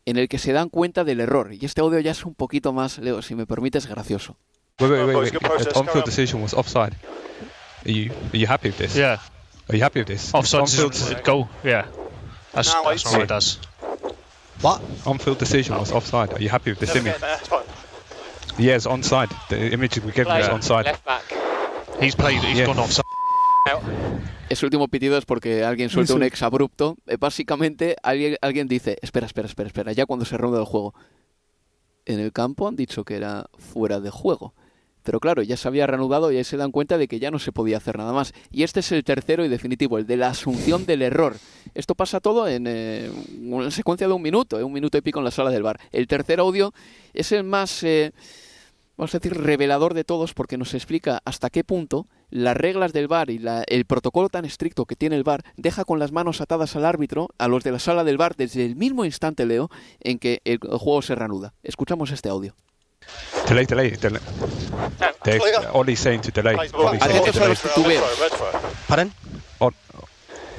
en 0.07 0.17
el 0.17 0.29
que 0.29 0.39
se 0.39 0.53
dan 0.53 0.69
cuenta 0.69 1.05
del 1.05 1.21
error. 1.21 1.53
Y 1.53 1.65
este 1.65 1.81
audio 1.81 1.99
ya 2.01 2.13
es 2.13 2.25
un 2.25 2.35
poquito 2.35 2.73
más, 2.73 2.99
Leo, 2.99 3.23
si 3.23 3.35
me 3.35 3.47
permites, 3.47 3.87
gracioso. 3.87 4.37
Wait, 4.81 4.91
wait, 4.91 5.07
wait, 5.07 5.17
wait. 5.17 5.33
The 5.33 5.79
on-field 5.79 6.05
decision 6.05 6.43
was 6.43 6.55
offside. 6.55 6.95
Are 7.85 7.91
you 7.93 8.13
are 8.33 8.39
you 8.39 8.47
happy 8.49 8.69
with 8.69 8.79
this? 8.79 8.95
Yeah. 8.97 9.21
Are 9.69 9.77
you 9.77 9.83
happy 9.85 10.01
with 10.01 10.07
this? 10.09 10.33
Offside 10.35 10.63
On-field 10.63 11.23
goal. 11.25 11.49
Yeah. 11.63 11.87
That's, 12.53 12.73
No, 12.73 12.83
that's 12.85 13.03
it's- 13.03 13.13
what 13.13 13.23
it 13.23 13.29
does. 13.29 13.59
What? 14.63 14.81
On-field 15.05 15.39
decision 15.39 15.77
was 15.77 15.91
offside. 15.93 16.33
Are 16.33 16.41
you 16.41 16.49
happy 16.49 16.71
with 16.71 16.83
it's 16.83 16.93
fine. 16.93 17.63
Yeah, 18.59 18.77
it's 18.77 18.87
onside. 18.87 19.31
The 19.49 19.73
image 19.73 19.99
we 20.05 20.13
given 20.13 20.37
is 20.39 20.49
onside. 20.49 20.97
He's 22.01 22.15
played. 22.15 22.41
He's 22.43 22.59
Yeah. 22.59 22.67
gone 22.67 22.79
offside. 22.79 23.03
Ese 24.49 24.65
último 24.67 24.89
pitido 24.89 25.17
es 25.17 25.25
porque 25.25 25.65
alguien 25.65 25.89
suelta 25.89 26.15
un 26.15 26.23
ex 26.23 26.43
abrupto. 26.43 26.97
Eh, 27.07 27.17
Básicamente, 27.19 27.97
alguien, 28.03 28.37
alguien 28.43 28.69
dice, 28.69 28.99
espera, 29.03 29.27
espera, 29.27 29.47
espera, 29.49 29.67
espera, 29.69 29.93
ya 29.93 30.05
cuando 30.07 30.25
se 30.25 30.37
reanuda 30.37 30.61
el 30.61 30.67
juego. 30.67 30.95
En 32.05 32.19
el 32.21 32.33
campo 32.33 32.69
han 32.69 32.77
dicho 32.77 33.05
que 33.05 33.17
era 33.17 33.47
fuera 33.59 34.01
de 34.01 34.11
juego. 34.11 34.55
Pero 35.03 35.19
claro, 35.21 35.43
ya 35.43 35.57
se 35.57 35.67
había 35.69 35.87
reanudado 35.87 36.31
y 36.31 36.37
ahí 36.37 36.45
se 36.45 36.57
dan 36.57 36.71
cuenta 36.71 36.97
de 36.99 37.09
que 37.09 37.19
ya 37.19 37.31
no 37.31 37.39
se 37.39 37.53
podía 37.53 37.77
hacer 37.79 37.99
nada 37.99 38.13
más. 38.13 38.33
Y 38.51 38.63
este 38.63 38.81
es 38.81 38.93
el 38.93 39.03
tercero 39.05 39.45
y 39.45 39.49
definitivo, 39.49 39.99
el 39.99 40.07
de 40.07 40.17
la 40.17 40.29
asunción 40.29 40.87
del 40.87 41.03
error. 41.03 41.37
Esto 41.75 41.95
pasa 41.95 42.21
todo 42.21 42.47
en 42.49 42.67
eh, 42.69 43.11
una 43.43 43.71
secuencia 43.71 44.07
de 44.07 44.13
un 44.13 44.23
minuto, 44.23 44.59
eh, 44.61 44.65
un 44.65 44.73
minuto 44.73 44.99
y 44.99 45.01
pico 45.01 45.19
en 45.19 45.25
la 45.25 45.31
sala 45.31 45.51
del 45.51 45.63
bar. 45.63 45.81
El 45.91 46.07
tercer 46.07 46.39
audio 46.41 46.73
es 47.15 47.33
el 47.33 47.45
más, 47.45 47.83
eh, 47.83 48.13
vamos 48.97 49.15
a 49.15 49.19
decir, 49.19 49.37
revelador 49.37 49.95
de 49.95 50.05
todos 50.05 50.35
porque 50.35 50.57
nos 50.59 50.75
explica 50.75 51.21
hasta 51.25 51.51
qué 51.51 51.65
punto 51.65 52.07
las 52.31 52.57
reglas 52.57 52.93
del 52.93 53.09
bar 53.09 53.29
y 53.31 53.39
la- 53.39 53.65
el 53.67 53.85
protocolo 53.85 54.29
tan 54.29 54.45
estricto 54.45 54.87
que 54.87 54.97
tiene 54.97 55.17
el 55.17 55.23
bar 55.25 55.43
deja 55.57 55.85
con 55.85 55.99
las 55.99 56.13
manos 56.13 56.41
atadas 56.41 56.77
al 56.77 56.85
árbitro, 56.85 57.29
a 57.39 57.49
los 57.49 57.65
de 57.65 57.73
la 57.73 57.79
sala 57.79 58.05
del 58.05 58.17
bar, 58.19 58.37
desde 58.37 58.65
el 58.65 58.77
mismo 58.77 59.05
instante, 59.05 59.45
Leo, 59.47 59.69
en 60.01 60.19
que 60.19 60.41
el 60.45 60.59
juego 60.59 61.03
se 61.03 61.15
reanuda. 61.15 61.53
Escuchamos 61.63 62.11
este 62.11 62.29
audio. 62.29 62.55
Delay, 63.47 63.65
delay, 63.67 63.91
delay. 63.91 64.21
They, 65.25 65.39
Ollie's 65.73 66.01
saying 66.01 66.21
to 66.23 66.31
delay. 66.31 66.55
Ollie's 66.55 66.71
saying 67.03 67.23
Atentos 67.23 67.25
to 67.25 67.31
a 67.31 67.33
delay. 67.33 67.49
los 67.49 67.61
titubeos. 67.63 68.87
Pardon? 68.89 69.13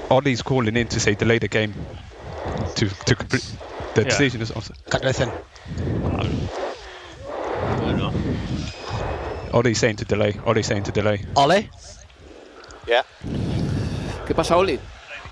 Ollie's 0.10 0.42
calling 0.44 0.76
in 0.78 0.88
to 0.88 1.00
say 1.00 1.16
delay 1.16 1.40
the 1.40 1.48
game. 1.48 1.74
To 2.76 2.90
to 3.06 3.16
complete 3.16 3.46
the 3.96 4.02
Yeah. 4.02 4.10
decision 4.10 4.42
is 4.42 4.52
offside. 4.52 4.78
Can't. 4.90 5.32
Ollie's 9.54 9.80
saying 9.80 9.98
to 9.98 10.06
delay. 10.06 10.40
Ollie's 10.46 10.68
saying 10.68 10.84
to 10.84 10.92
delay. 10.92 11.24
Ollie? 11.36 11.70
Yeah. 12.88 13.04
¿Qué 14.26 14.34
pasa, 14.36 14.56
Oli? 14.58 14.80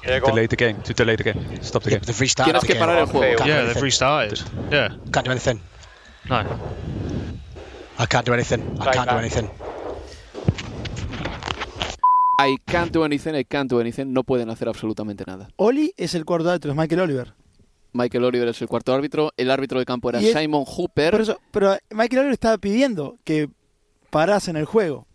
Yeah, 0.06 0.20
go 0.20 0.28
on. 0.28 0.32
Delay 0.36 0.48
the 0.48 0.56
game. 0.56 0.82
To 0.84 0.94
delay 0.94 1.16
the 1.16 1.24
game. 1.24 1.62
Stop 1.64 1.84
the 1.84 1.90
game. 1.92 2.00
They've 2.02 2.20
restarted 2.20 2.56
Tienes 2.56 2.62
the 2.62 2.68
que 2.74 2.76
parar 2.80 2.98
el 2.98 3.08
juego. 3.08 3.46
Yeah, 3.46 3.54
anything. 3.58 3.74
they've 3.74 3.84
restarted. 3.84 4.42
Yeah. 4.72 4.90
Can't 5.12 5.26
do 5.26 5.32
anything. 5.32 5.60
No. 6.30 6.40
I 8.00 8.06
can't 8.08 8.26
do 8.26 8.34
anything. 8.34 8.62
I 8.80 8.86
Right 8.86 8.94
can't 8.96 9.10
do 9.10 9.18
anything. 9.18 9.50
I 12.40 12.56
can't 12.66 12.92
do 12.92 13.04
anything, 13.06 13.36
I 13.36 13.44
can't 13.46 13.70
do 13.70 13.80
anything. 13.80 14.06
No 14.14 14.24
pueden 14.24 14.50
hacer 14.50 14.68
absolutamente 14.68 15.24
nada. 15.28 15.50
Oli 15.58 15.94
es 15.98 16.16
el 16.16 16.26
cuarto 16.26 16.50
árbitro, 16.50 16.72
es 16.72 16.78
Michael 16.78 17.02
Oliver. 17.02 17.34
Michael 17.94 18.24
Oliver 18.24 18.48
es 18.48 18.62
el 18.62 18.68
cuarto 18.68 18.94
árbitro. 18.94 19.32
El 19.38 19.52
árbitro 19.52 19.78
de 19.78 19.86
campo 19.86 20.10
era 20.10 20.20
es- 20.20 20.34
Simon 20.34 20.64
Hooper. 20.66 21.16
Eso, 21.22 21.40
pero 21.52 21.78
Michael 21.92 22.20
Oliver 22.20 22.34
estaba 22.34 22.58
pidiendo 22.58 23.18
que 23.24 23.50
parasen 24.10 24.56
el 24.56 24.66
juego. 24.66 25.06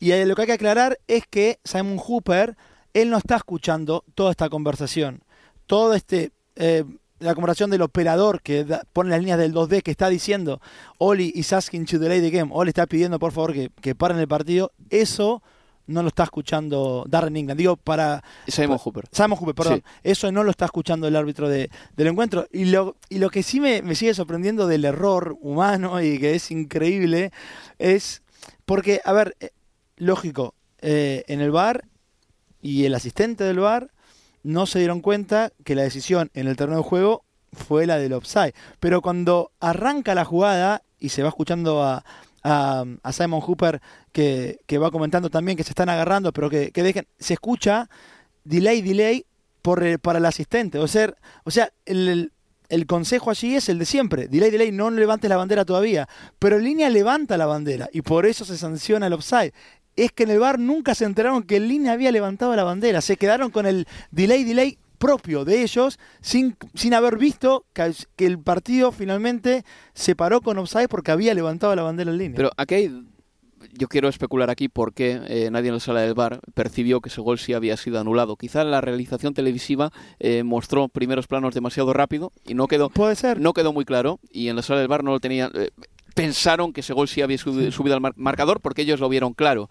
Y 0.00 0.12
lo 0.24 0.34
que 0.34 0.42
hay 0.42 0.46
que 0.46 0.52
aclarar 0.54 0.98
es 1.06 1.24
que 1.30 1.60
Simon 1.64 1.98
Hooper, 1.98 2.56
él 2.92 3.10
no 3.10 3.18
está 3.18 3.36
escuchando 3.36 4.04
toda 4.14 4.32
esta 4.32 4.48
conversación. 4.48 5.22
Todo 5.66 5.94
este, 5.94 6.32
eh, 6.56 6.84
la 7.24 7.34
conversación 7.34 7.70
del 7.70 7.82
operador 7.82 8.40
que 8.42 8.64
da- 8.64 8.82
pone 8.92 9.10
las 9.10 9.20
líneas 9.20 9.38
del 9.38 9.52
2D 9.52 9.82
que 9.82 9.90
está 9.90 10.08
diciendo 10.08 10.60
Oli 10.98 11.32
is 11.34 11.52
asking 11.52 11.86
to 11.86 11.98
delay 11.98 12.20
the 12.20 12.30
game. 12.30 12.50
Oli 12.54 12.68
está 12.70 12.86
pidiendo 12.86 13.18
por 13.18 13.32
favor 13.32 13.52
que, 13.52 13.70
que 13.80 13.94
paren 13.94 14.18
el 14.18 14.28
partido. 14.28 14.72
Eso 14.90 15.42
no 15.86 16.00
lo 16.02 16.08
está 16.08 16.22
escuchando 16.24 17.04
Darren 17.08 17.36
England. 17.36 17.58
Digo, 17.58 17.76
para... 17.76 18.22
Simon 18.48 18.78
Hooper. 18.78 19.04
Simon 19.12 19.38
Hooper, 19.38 19.54
perdón. 19.54 19.82
Sí. 19.84 20.00
Eso 20.02 20.32
no 20.32 20.42
lo 20.42 20.50
está 20.50 20.64
escuchando 20.64 21.06
el 21.06 21.14
árbitro 21.16 21.48
de- 21.48 21.68
del 21.96 22.06
encuentro. 22.06 22.46
Y 22.52 22.66
lo, 22.66 22.96
y 23.10 23.18
lo 23.18 23.28
que 23.28 23.42
sí 23.42 23.60
me, 23.60 23.82
me 23.82 23.94
sigue 23.94 24.14
sorprendiendo 24.14 24.66
del 24.66 24.84
error 24.86 25.36
humano 25.42 26.00
y 26.02 26.18
que 26.18 26.34
es 26.36 26.50
increíble 26.50 27.32
es 27.78 28.22
porque, 28.64 29.00
a 29.04 29.12
ver, 29.12 29.36
eh, 29.40 29.50
lógico, 29.96 30.54
eh, 30.80 31.24
en 31.28 31.40
el 31.40 31.50
bar 31.50 31.84
y 32.62 32.84
el 32.86 32.94
asistente 32.94 33.44
del 33.44 33.58
bar 33.60 33.90
no 34.44 34.66
se 34.66 34.78
dieron 34.78 35.00
cuenta 35.00 35.50
que 35.64 35.74
la 35.74 35.82
decisión 35.82 36.30
en 36.34 36.46
el 36.46 36.56
terreno 36.56 36.78
de 36.78 36.84
juego 36.84 37.24
fue 37.52 37.86
la 37.86 37.98
del 37.98 38.12
offside. 38.12 38.54
Pero 38.78 39.02
cuando 39.02 39.50
arranca 39.58 40.14
la 40.14 40.24
jugada 40.24 40.82
y 41.00 41.08
se 41.08 41.22
va 41.22 41.28
escuchando 41.30 41.82
a, 41.82 42.04
a, 42.42 43.12
Simon 43.12 43.40
Hooper 43.40 43.80
que, 44.12 44.60
que 44.66 44.78
va 44.78 44.90
comentando 44.90 45.30
también 45.30 45.56
que 45.56 45.64
se 45.64 45.70
están 45.70 45.88
agarrando, 45.88 46.32
pero 46.32 46.50
que, 46.50 46.70
que 46.70 46.82
dejen, 46.82 47.06
se 47.18 47.34
escucha 47.34 47.88
delay, 48.44 48.82
delay 48.82 49.26
por, 49.62 49.98
para 50.00 50.18
el 50.18 50.26
asistente. 50.26 50.78
O 50.78 50.86
sea, 50.86 51.14
o 51.44 51.50
sea 51.50 51.70
el, 51.86 52.30
el- 52.68 52.86
consejo 52.86 53.30
allí 53.30 53.56
es 53.56 53.68
el 53.68 53.78
de 53.78 53.86
siempre. 53.86 54.28
Delay, 54.28 54.50
delay, 54.50 54.72
no 54.72 54.90
levantes 54.90 55.28
la 55.30 55.36
bandera 55.36 55.64
todavía. 55.64 56.08
Pero 56.38 56.58
línea 56.58 56.90
levanta 56.90 57.38
la 57.38 57.46
bandera 57.46 57.88
y 57.92 58.02
por 58.02 58.26
eso 58.26 58.44
se 58.44 58.58
sanciona 58.58 59.06
el 59.06 59.14
offside. 59.14 59.52
Es 59.96 60.12
que 60.12 60.24
en 60.24 60.30
el 60.30 60.38
bar 60.40 60.58
nunca 60.58 60.94
se 60.94 61.04
enteraron 61.04 61.42
que 61.44 61.60
línea 61.60 61.92
había 61.92 62.10
levantado 62.12 62.54
la 62.56 62.64
bandera. 62.64 63.00
Se 63.00 63.16
quedaron 63.16 63.50
con 63.50 63.66
el 63.66 63.86
delay, 64.10 64.44
delay 64.44 64.78
propio 64.98 65.44
de 65.44 65.62
ellos 65.62 65.98
sin, 66.20 66.56
sin 66.74 66.94
haber 66.94 67.18
visto 67.18 67.64
que, 67.74 67.92
que 68.16 68.26
el 68.26 68.38
partido 68.38 68.90
finalmente 68.90 69.64
se 69.92 70.16
paró 70.16 70.40
con 70.40 70.58
offside 70.58 70.88
porque 70.88 71.10
había 71.12 71.34
levantado 71.34 71.74
la 71.76 71.82
bandera 71.82 72.10
en 72.10 72.18
línea. 72.18 72.36
Pero 72.36 72.50
aquí 72.56 72.74
hay- 72.74 73.04
yo 73.72 73.88
quiero 73.88 74.08
especular 74.08 74.50
aquí 74.50 74.68
por 74.68 74.92
qué 74.92 75.20
eh, 75.26 75.48
nadie 75.50 75.68
en 75.68 75.74
la 75.74 75.80
sala 75.80 76.00
del 76.02 76.12
bar 76.14 76.40
percibió 76.52 77.00
que 77.00 77.08
ese 77.08 77.22
gol 77.22 77.38
sí 77.38 77.54
había 77.54 77.76
sido 77.78 77.98
anulado. 77.98 78.36
Quizá 78.36 78.62
la 78.62 78.80
realización 78.82 79.32
televisiva 79.32 79.90
eh, 80.20 80.42
mostró 80.42 80.88
primeros 80.88 81.26
planos 81.26 81.54
demasiado 81.54 81.92
rápido 81.94 82.30
y 82.46 82.52
no 82.54 82.66
quedó, 82.68 82.90
Puede 82.90 83.16
ser. 83.16 83.40
no 83.40 83.52
quedó 83.54 83.72
muy 83.72 83.84
claro 83.86 84.20
y 84.30 84.48
en 84.48 84.56
la 84.56 84.62
sala 84.62 84.80
del 84.80 84.88
bar 84.88 85.02
no 85.02 85.12
lo 85.12 85.20
tenían. 85.20 85.50
eh, 85.54 85.70
pensaron 86.14 86.72
que 86.72 86.80
ese 86.80 86.92
gol 86.92 87.08
sí 87.08 87.22
había 87.22 87.36
subi- 87.36 87.70
subido 87.70 87.94
al 87.94 88.00
mar- 88.00 88.14
marcador 88.16 88.60
porque 88.60 88.82
ellos 88.82 89.00
lo 89.00 89.08
vieron 89.08 89.34
claro. 89.34 89.68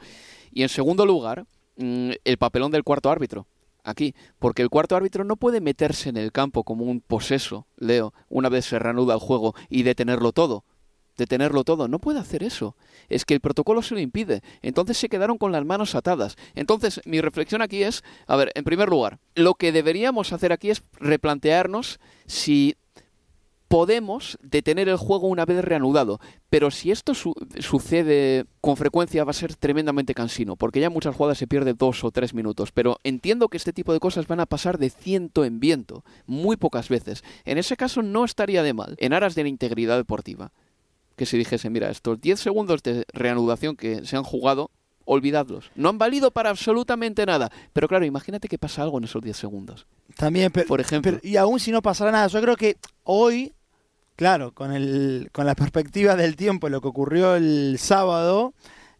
Y 0.51 0.63
en 0.63 0.69
segundo 0.69 1.05
lugar, 1.05 1.45
mm, 1.77 2.11
el 2.23 2.37
papelón 2.37 2.71
del 2.71 2.83
cuarto 2.83 3.09
árbitro. 3.09 3.47
Aquí, 3.85 4.15
porque 4.39 4.61
el 4.61 4.69
cuarto 4.69 4.95
árbitro 4.95 5.25
no 5.25 5.35
puede 5.35 5.59
meterse 5.59 6.07
en 6.09 6.15
el 6.17 6.31
campo 6.31 6.63
como 6.63 6.85
un 6.85 7.01
poseso, 7.01 7.67
Leo, 7.75 8.13
una 8.29 8.47
vez 8.47 8.65
se 8.65 8.79
reanuda 8.79 9.13
el 9.15 9.19
juego 9.19 9.55
y 9.69 9.83
detenerlo 9.83 10.31
todo. 10.31 10.63
Detenerlo 11.17 11.63
todo, 11.63 11.87
no 11.87 11.99
puede 11.99 12.19
hacer 12.19 12.43
eso. 12.43 12.75
Es 13.09 13.23
que 13.25 13.33
el 13.35 13.39
protocolo 13.41 13.81
se 13.81 13.93
lo 13.93 13.99
impide. 13.99 14.41
Entonces 14.61 14.97
se 14.97 15.09
quedaron 15.09 15.37
con 15.37 15.51
las 15.51 15.63
manos 15.65 15.95
atadas. 15.95 16.37
Entonces, 16.55 17.01
mi 17.05 17.19
reflexión 17.21 17.61
aquí 17.61 17.83
es, 17.83 18.03
a 18.25 18.35
ver, 18.35 18.51
en 18.55 18.63
primer 18.63 18.89
lugar, 18.89 19.19
lo 19.35 19.53
que 19.55 19.71
deberíamos 19.71 20.31
hacer 20.33 20.51
aquí 20.53 20.69
es 20.71 20.81
replantearnos 20.99 21.99
si 22.25 22.75
podemos 23.73 24.37
detener 24.43 24.87
el 24.87 24.97
juego 24.97 25.25
una 25.27 25.45
vez 25.45 25.65
reanudado. 25.65 26.19
Pero 26.51 26.69
si 26.69 26.91
esto 26.91 27.15
su- 27.15 27.33
sucede 27.59 28.45
con 28.61 28.77
frecuencia 28.77 29.23
va 29.23 29.31
a 29.31 29.33
ser 29.33 29.55
tremendamente 29.55 30.13
cansino, 30.13 30.55
porque 30.55 30.79
ya 30.79 30.85
en 30.87 30.93
muchas 30.93 31.15
jugadas 31.15 31.39
se 31.39 31.47
pierde 31.47 31.73
dos 31.73 32.03
o 32.03 32.11
tres 32.11 32.35
minutos. 32.35 32.71
Pero 32.71 32.99
entiendo 33.03 33.47
que 33.49 33.57
este 33.57 33.73
tipo 33.73 33.91
de 33.91 33.99
cosas 33.99 34.27
van 34.27 34.39
a 34.41 34.45
pasar 34.45 34.77
de 34.77 34.91
ciento 34.91 35.43
en 35.43 35.59
viento, 35.59 36.03
muy 36.27 36.55
pocas 36.55 36.87
veces. 36.87 37.23
En 37.45 37.57
ese 37.57 37.75
caso 37.75 38.03
no 38.03 38.25
estaría 38.25 38.61
de 38.61 38.73
mal, 38.73 38.95
en 38.99 39.11
aras 39.11 39.33
de 39.33 39.41
la 39.41 39.49
integridad 39.49 39.97
deportiva, 39.97 40.51
que 41.15 41.25
se 41.25 41.37
dijese, 41.37 41.71
mira, 41.71 41.89
estos 41.89 42.21
10 42.21 42.39
segundos 42.39 42.83
de 42.83 43.05
reanudación 43.11 43.75
que 43.75 44.05
se 44.05 44.15
han 44.15 44.23
jugado, 44.23 44.69
olvidadlos. 45.05 45.71
No 45.73 45.89
han 45.89 45.97
valido 45.97 46.29
para 46.29 46.51
absolutamente 46.51 47.25
nada. 47.25 47.51
Pero 47.73 47.87
claro, 47.87 48.05
imagínate 48.05 48.47
que 48.47 48.59
pasa 48.59 48.83
algo 48.83 48.99
en 48.99 49.05
esos 49.05 49.23
10 49.23 49.35
segundos. 49.35 49.87
También, 50.15 50.51
pero, 50.51 50.67
Por 50.67 50.79
ejemplo. 50.79 51.11
pero- 51.19 51.27
y 51.27 51.37
aún 51.37 51.59
si 51.59 51.71
no 51.71 51.81
pasara 51.81 52.11
nada, 52.11 52.27
yo 52.27 52.39
creo 52.39 52.55
que 52.55 52.77
hoy, 53.03 53.51
claro, 54.15 54.53
con, 54.53 54.71
el, 54.71 55.29
con 55.31 55.45
la 55.45 55.55
perspectiva 55.55 56.15
del 56.15 56.35
tiempo, 56.35 56.69
lo 56.69 56.81
que 56.81 56.87
ocurrió 56.87 57.35
el 57.35 57.77
sábado 57.79 58.53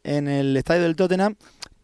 en 0.03 0.27
el 0.27 0.55
estadio 0.57 0.83
del 0.83 0.95
Tottenham, 0.95 1.35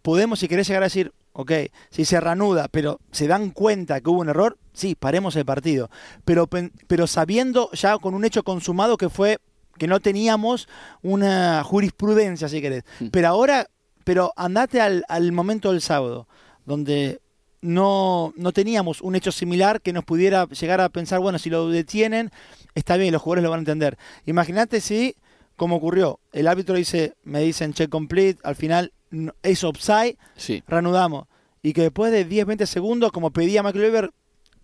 podemos, 0.02 0.40
si 0.40 0.48
querés 0.48 0.68
llegar 0.68 0.84
a 0.84 0.88
decir, 0.88 1.14
ok, 1.34 1.52
si 1.90 2.06
se 2.06 2.20
reanuda, 2.20 2.68
pero 2.70 3.00
se 3.12 3.28
dan 3.28 3.52
cuenta 3.52 4.02
que 4.02 4.10
hubo 4.10 4.22
un 4.22 4.30
error, 4.30 4.58
sí, 4.74 4.96
paremos 4.96 5.36
el 5.36 5.46
partido. 5.46 5.90
Pero, 6.26 6.48
pero 6.88 7.08
sabiendo 7.08 7.72
ya 7.72 7.98
con 7.98 8.14
un 8.14 8.26
hecho 8.26 8.44
consumado 8.44 8.98
que 8.98 9.10
fue 9.10 9.40
que 9.78 9.88
no 9.88 10.02
teníamos 10.02 10.68
una 11.02 11.64
jurisprudencia, 11.64 12.50
si 12.50 12.62
querés. 12.62 12.84
Pero 13.12 13.30
ahora, 13.30 13.68
pero 14.04 14.34
andate 14.36 14.82
al, 14.82 15.06
al 15.08 15.32
momento 15.32 15.72
del 15.72 15.82
sábado, 15.82 16.28
donde 16.66 17.22
no, 17.62 18.34
no 18.38 18.52
teníamos 18.52 19.02
un 19.02 19.16
hecho 19.16 19.32
similar 19.32 19.82
que 19.82 19.94
nos 19.94 20.06
pudiera 20.06 20.48
llegar 20.48 20.82
a 20.82 20.90
pensar, 20.90 21.20
bueno, 21.20 21.40
si 21.40 21.50
lo 21.50 21.70
detienen, 21.70 22.32
está 22.76 22.98
bien, 22.98 23.12
los 23.12 23.22
jugadores 23.22 23.44
lo 23.44 23.50
van 23.50 23.60
a 23.60 23.62
entender. 23.62 23.98
Imagínate 24.26 24.82
si, 24.82 25.16
como 25.56 25.76
ocurrió, 25.78 26.20
el 26.32 26.48
árbitro 26.48 26.76
dice, 26.76 27.16
me 27.24 27.42
dicen 27.42 27.74
check 27.74 27.90
complete, 27.90 28.40
al 28.44 28.56
final 28.56 28.94
no- 29.12 29.34
es 29.44 29.64
offside, 29.64 30.18
Sí. 30.38 30.64
reanudamos. 30.68 31.28
Y 31.62 31.74
que 31.74 31.82
después 31.82 32.12
de 32.12 32.24
10, 32.24 32.46
20 32.46 32.66
segundos, 32.66 33.12
como 33.12 33.32
pedía 33.32 33.62
McLever, 33.62 34.12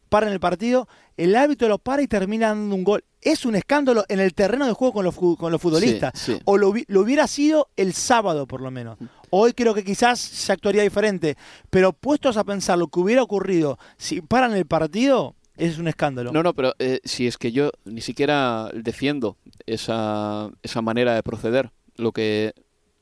paran 0.07 0.31
el 0.31 0.39
partido, 0.39 0.87
el 1.17 1.35
árbitro 1.35 1.67
lo 1.67 1.77
para 1.79 2.01
y 2.01 2.07
termina 2.07 2.49
dando 2.49 2.73
un 2.75 2.83
gol. 2.85 3.03
Es 3.21 3.45
un 3.45 3.55
escándalo 3.55 4.05
en 4.07 4.19
el 4.21 4.33
terreno 4.33 4.65
de 4.67 4.71
juego 4.73 4.93
con 4.93 5.03
los, 5.03 5.15
con 5.15 5.51
los 5.51 5.61
futbolistas. 5.61 6.13
Sí, 6.15 6.33
sí. 6.35 6.41
O 6.45 6.57
lo 6.57 6.69
hubiera 6.69 7.27
sido 7.27 7.67
el 7.75 7.91
sábado, 7.93 8.45
por 8.47 8.61
lo 8.61 8.71
menos. 8.71 8.97
Hoy 9.38 9.51
creo 9.51 9.73
que 9.73 9.83
quizás 9.83 10.17
se 10.19 10.53
actuaría 10.53 10.81
diferente. 10.83 11.36
Pero 11.69 11.91
puestos 11.91 12.38
a 12.38 12.45
pensar 12.45 12.77
lo 12.77 12.88
que 12.88 13.01
hubiera 13.01 13.21
ocurrido 13.21 13.77
si 13.97 14.21
paran 14.21 14.53
el 14.53 14.65
partido, 14.65 15.36
es 15.57 15.77
un 15.77 15.89
escándalo. 15.89 16.31
No, 16.31 16.41
no, 16.41 16.53
pero 16.53 16.73
eh, 16.79 17.01
si 17.03 17.27
es 17.27 17.38
que 17.38 17.51
yo 17.51 17.71
ni 17.83 17.99
siquiera 17.99 18.69
defiendo 18.73 19.36
esa, 19.65 20.49
esa 20.63 20.81
manera 20.81 21.13
de 21.15 21.21
proceder, 21.23 21.71
lo 21.97 22.13
que, 22.13 22.53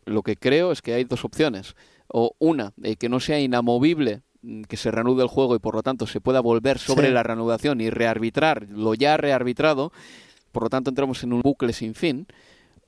lo 0.06 0.24
que 0.24 0.36
creo 0.36 0.72
es 0.72 0.82
que 0.82 0.96
hay 0.96 1.04
dos 1.04 1.24
opciones. 1.24 1.76
O 2.08 2.36
una, 2.40 2.74
eh, 2.82 2.96
que 2.96 3.10
no 3.10 3.20
sea 3.20 3.40
inamovible 3.40 4.22
mm, 4.42 4.64
que 4.64 4.78
se 4.78 4.90
reanude 4.90 5.22
el 5.22 5.30
juego 5.30 5.56
y 5.56 5.60
por 5.60 5.76
lo 5.76 5.84
tanto 5.84 6.08
se 6.08 6.20
pueda 6.20 6.40
volver 6.42 6.80
sobre 6.80 7.08
Sí. 7.10 7.14
la 7.14 7.22
reanudación 7.22 7.80
y 7.80 7.92
rearbitrar 7.92 8.68
lo 8.72 8.96
ya 8.96 9.18
rearbitrado, 9.18 9.92
por 10.52 10.64
lo 10.64 10.70
tanto 10.70 10.90
entramos 10.90 11.24
en 11.24 11.34
un 11.34 11.42
bucle 11.44 11.74
sin 11.74 11.94
fin. 11.94 12.26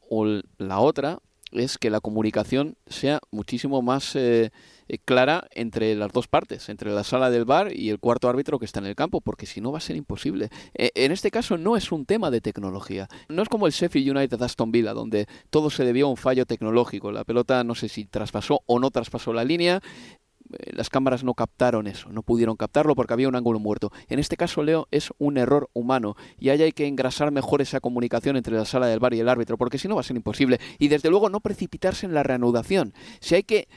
O 0.09 0.25
la 0.57 0.79
otra 0.79 1.19
es 1.55 1.77
que 1.77 1.89
la 1.89 1.99
comunicación 1.99 2.77
sea 2.87 3.19
muchísimo 3.31 3.81
más 3.81 4.15
eh, 4.15 4.51
eh, 4.87 4.97
clara 5.03 5.47
entre 5.51 5.95
las 5.95 6.11
dos 6.11 6.27
partes, 6.27 6.69
entre 6.69 6.91
la 6.91 7.03
sala 7.03 7.29
del 7.29 7.45
bar 7.45 7.75
y 7.75 7.89
el 7.89 7.99
cuarto 7.99 8.29
árbitro 8.29 8.59
que 8.59 8.65
está 8.65 8.79
en 8.79 8.85
el 8.85 8.95
campo, 8.95 9.21
porque 9.21 9.45
si 9.45 9.61
no 9.61 9.71
va 9.71 9.79
a 9.79 9.81
ser 9.81 9.95
imposible. 9.95 10.49
Eh, 10.73 10.91
en 10.95 11.11
este 11.11 11.31
caso 11.31 11.57
no 11.57 11.75
es 11.75 11.91
un 11.91 12.05
tema 12.05 12.31
de 12.31 12.41
tecnología. 12.41 13.07
No 13.29 13.41
es 13.41 13.49
como 13.49 13.67
el 13.67 13.73
Sheffield 13.73 14.15
United 14.15 14.41
Aston 14.41 14.71
Villa, 14.71 14.93
donde 14.93 15.27
todo 15.49 15.69
se 15.69 15.83
debió 15.85 16.07
a 16.07 16.09
un 16.09 16.17
fallo 16.17 16.45
tecnológico. 16.45 17.11
La 17.11 17.23
pelota 17.23 17.63
no 17.63 17.75
sé 17.75 17.89
si 17.89 18.05
traspasó 18.05 18.61
o 18.65 18.79
no 18.79 18.91
traspasó 18.91 19.33
la 19.33 19.43
línea. 19.43 19.81
Eh, 20.59 20.71
Las 20.73 20.89
cámaras 20.89 21.23
no 21.23 21.33
captaron 21.33 21.87
eso, 21.87 22.09
no 22.09 22.23
pudieron 22.23 22.55
captarlo 22.55 22.95
porque 22.95 23.13
había 23.13 23.27
un 23.27 23.35
ángulo 23.35 23.59
muerto. 23.59 23.91
En 24.09 24.19
este 24.19 24.37
caso, 24.37 24.63
Leo, 24.63 24.87
es 24.91 25.09
un 25.17 25.37
error 25.37 25.69
humano 25.73 26.15
y 26.39 26.49
ahí 26.49 26.61
hay 26.61 26.71
que 26.71 26.87
engrasar 26.87 27.31
mejor 27.31 27.61
esa 27.61 27.79
comunicación 27.79 28.37
entre 28.37 28.55
la 28.55 28.65
sala 28.65 28.87
del 28.87 28.99
bar 28.99 29.13
y 29.13 29.19
el 29.19 29.29
árbitro, 29.29 29.57
porque 29.57 29.77
si 29.77 29.87
no 29.87 29.95
va 29.95 30.01
a 30.01 30.03
ser 30.03 30.15
imposible. 30.15 30.59
Y 30.79 30.87
desde 30.87 31.09
luego 31.09 31.29
no 31.29 31.39
precipitarse 31.39 32.05
en 32.05 32.13
la 32.13 32.23
reanudación. 32.23 32.93
Si 33.19 33.35
hay 33.35 33.43
que 33.43 33.67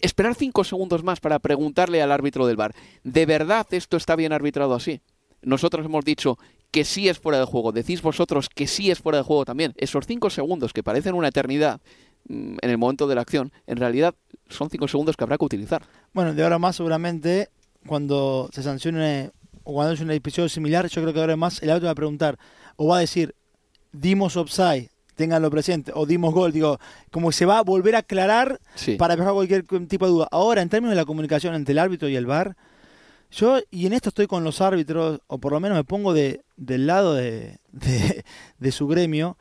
esperar 0.00 0.34
cinco 0.34 0.64
segundos 0.64 1.02
más 1.02 1.20
para 1.20 1.38
preguntarle 1.38 2.02
al 2.02 2.12
árbitro 2.12 2.46
del 2.46 2.56
bar, 2.56 2.74
¿de 3.02 3.26
verdad 3.26 3.66
esto 3.70 3.96
está 3.96 4.16
bien 4.16 4.32
arbitrado 4.32 4.74
así? 4.74 5.00
Nosotros 5.42 5.84
hemos 5.86 6.04
dicho 6.04 6.38
que 6.70 6.84
sí 6.84 7.08
es 7.08 7.20
fuera 7.20 7.38
de 7.38 7.44
juego, 7.44 7.70
decís 7.70 8.02
vosotros 8.02 8.48
que 8.48 8.66
sí 8.66 8.90
es 8.90 8.98
fuera 8.98 9.18
de 9.18 9.24
juego 9.24 9.44
también. 9.44 9.74
Esos 9.76 10.06
cinco 10.06 10.28
segundos 10.30 10.72
que 10.72 10.82
parecen 10.82 11.14
una 11.14 11.28
eternidad 11.28 11.80
mm, 12.28 12.56
en 12.60 12.70
el 12.70 12.78
momento 12.78 13.06
de 13.06 13.14
la 13.14 13.20
acción, 13.20 13.52
en 13.66 13.76
realidad 13.76 14.14
son 14.48 14.70
cinco 14.70 14.86
segundos 14.88 15.16
que 15.16 15.24
habrá 15.24 15.38
que 15.38 15.44
utilizar. 15.44 15.82
Bueno, 16.12 16.34
de 16.34 16.42
ahora 16.42 16.58
más 16.58 16.76
seguramente, 16.76 17.48
cuando 17.86 18.48
se 18.52 18.62
sancione 18.62 19.30
o 19.64 19.72
cuando 19.74 19.92
es 19.94 20.00
un 20.00 20.10
episodio 20.10 20.48
similar, 20.48 20.88
yo 20.88 21.00
creo 21.02 21.14
que 21.14 21.20
ahora 21.20 21.36
más 21.36 21.62
el 21.62 21.70
árbitro 21.70 21.86
va 21.86 21.92
a 21.92 21.96
preguntar 21.96 22.38
o 22.76 22.88
va 22.88 22.98
a 22.98 23.00
decir, 23.00 23.34
dimos 23.92 24.36
offside, 24.36 24.90
ténganlo 25.14 25.50
presente, 25.50 25.92
o 25.94 26.06
dimos 26.06 26.34
gol, 26.34 26.52
digo, 26.52 26.78
como 27.10 27.30
se 27.32 27.46
va 27.46 27.58
a 27.58 27.62
volver 27.62 27.94
a 27.94 27.98
aclarar 28.00 28.60
Sí. 28.74 28.96
para 28.96 29.16
dejar 29.16 29.32
cualquier 29.32 29.64
tipo 29.86 30.06
de 30.06 30.12
duda. 30.12 30.28
Ahora, 30.30 30.60
en 30.60 30.68
términos 30.68 30.90
de 30.90 31.00
la 31.00 31.04
comunicación 31.06 31.54
entre 31.54 31.72
el 31.72 31.78
árbitro 31.78 32.08
y 32.08 32.16
el 32.16 32.26
VAR, 32.26 32.56
yo, 33.30 33.58
y 33.70 33.86
en 33.86 33.92
esto 33.94 34.10
estoy 34.10 34.26
con 34.26 34.44
los 34.44 34.60
árbitros, 34.60 35.20
o 35.26 35.38
por 35.38 35.52
lo 35.52 35.60
menos 35.60 35.76
me 35.76 35.84
pongo 35.84 36.12
de, 36.12 36.42
del 36.56 36.86
lado 36.86 37.14
de, 37.14 37.58
de, 37.72 38.24
de 38.58 38.72
su 38.72 38.86
gremio, 38.86 39.36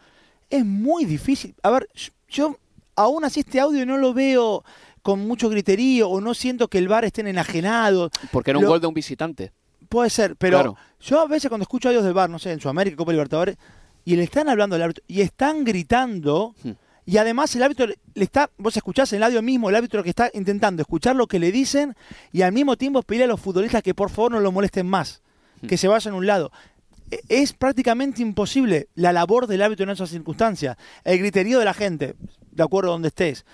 es 0.50 0.64
muy 0.66 1.06
difícil. 1.06 1.56
A 1.64 1.70
ver, 1.72 1.88
yo 2.30 2.58
aún 2.96 3.26
así 3.26 3.40
este 3.42 3.60
audio 3.60 3.86
no 3.86 3.98
lo 3.98 4.14
veo 4.14 4.64
con 5.04 5.20
mucho 5.28 5.50
griterío 5.50 6.10
o 6.10 6.20
no 6.22 6.34
siento 6.34 6.68
que 6.70 6.80
el 6.80 6.88
VAR 6.88 7.06
estén 7.06 7.28
enajenados. 7.28 8.10
Porque 8.32 8.50
era 8.52 8.58
un 8.58 8.64
Lo- 8.64 8.72
gol 8.72 8.82
de 8.82 8.88
un 8.88 8.94
visitante. 8.96 9.52
Puede 9.90 10.10
ser, 10.10 10.36
pero 10.38 10.58
Claro. 10.58 10.78
yo 11.02 11.20
a 11.22 11.28
veces 11.28 11.50
cuando 11.50 11.64
escucho 11.64 11.90
audios 11.90 12.04
del 12.04 12.14
VAR, 12.16 12.30
no 12.30 12.40
sé, 12.40 12.52
en 12.52 12.60
Sudamérica, 12.60 12.96
Copa 12.98 13.12
Libertadores, 13.12 13.58
y 14.06 14.16
le 14.16 14.24
están 14.24 14.50
hablando 14.50 14.76
al 14.76 14.82
árbitro 14.82 15.04
y 15.08 15.22
están 15.22 15.64
gritando, 15.64 16.56
Hmm. 16.64 16.72
y 17.06 17.18
además 17.18 17.56
el 17.56 17.64
árbitro 17.64 17.86
le 17.88 17.98
le 18.16 18.24
está, 18.24 18.50
vos 18.58 18.76
escuchás 18.78 19.12
en 19.14 19.18
el 19.18 19.24
audio 19.24 19.42
mismo, 19.42 19.70
el 19.70 19.76
árbitro 19.76 20.04
que 20.04 20.10
está 20.10 20.30
intentando 20.34 20.82
escuchar 20.82 21.16
lo 21.16 21.26
que 21.28 21.40
le 21.40 21.52
dicen 21.52 21.96
y 22.32 22.42
al 22.44 22.52
mismo 22.54 22.76
tiempo 22.78 23.02
pedirle 23.02 23.26
a 23.26 23.28
los 23.28 23.40
futbolistas 23.42 23.82
que 23.84 23.94
por 23.96 24.10
favor 24.10 24.32
no 24.34 24.40
lo 24.40 24.52
molesten 24.52 24.88
más, 24.88 25.22
Hmm. 25.62 25.68
que 25.68 25.78
se 25.78 25.88
vayan 25.88 26.14
a 26.14 26.18
un 26.18 26.26
lado. 26.28 26.52
E- 27.12 27.20
Es 27.30 27.54
prácticamente 27.54 28.22
imposible 28.22 28.88
la 28.96 29.12
labor 29.14 29.48
del 29.48 29.62
árbitro 29.62 29.84
en 29.84 29.90
esas 29.92 30.10
circunstancias. 30.10 30.78
El 31.04 31.20
griterío 31.20 31.60
de 31.60 31.66
la 31.66 31.74
gente, 31.74 32.16
de 32.52 32.64
acuerdo 32.64 32.90
a 32.90 32.94
donde 32.94 33.10
estés. 33.10 33.46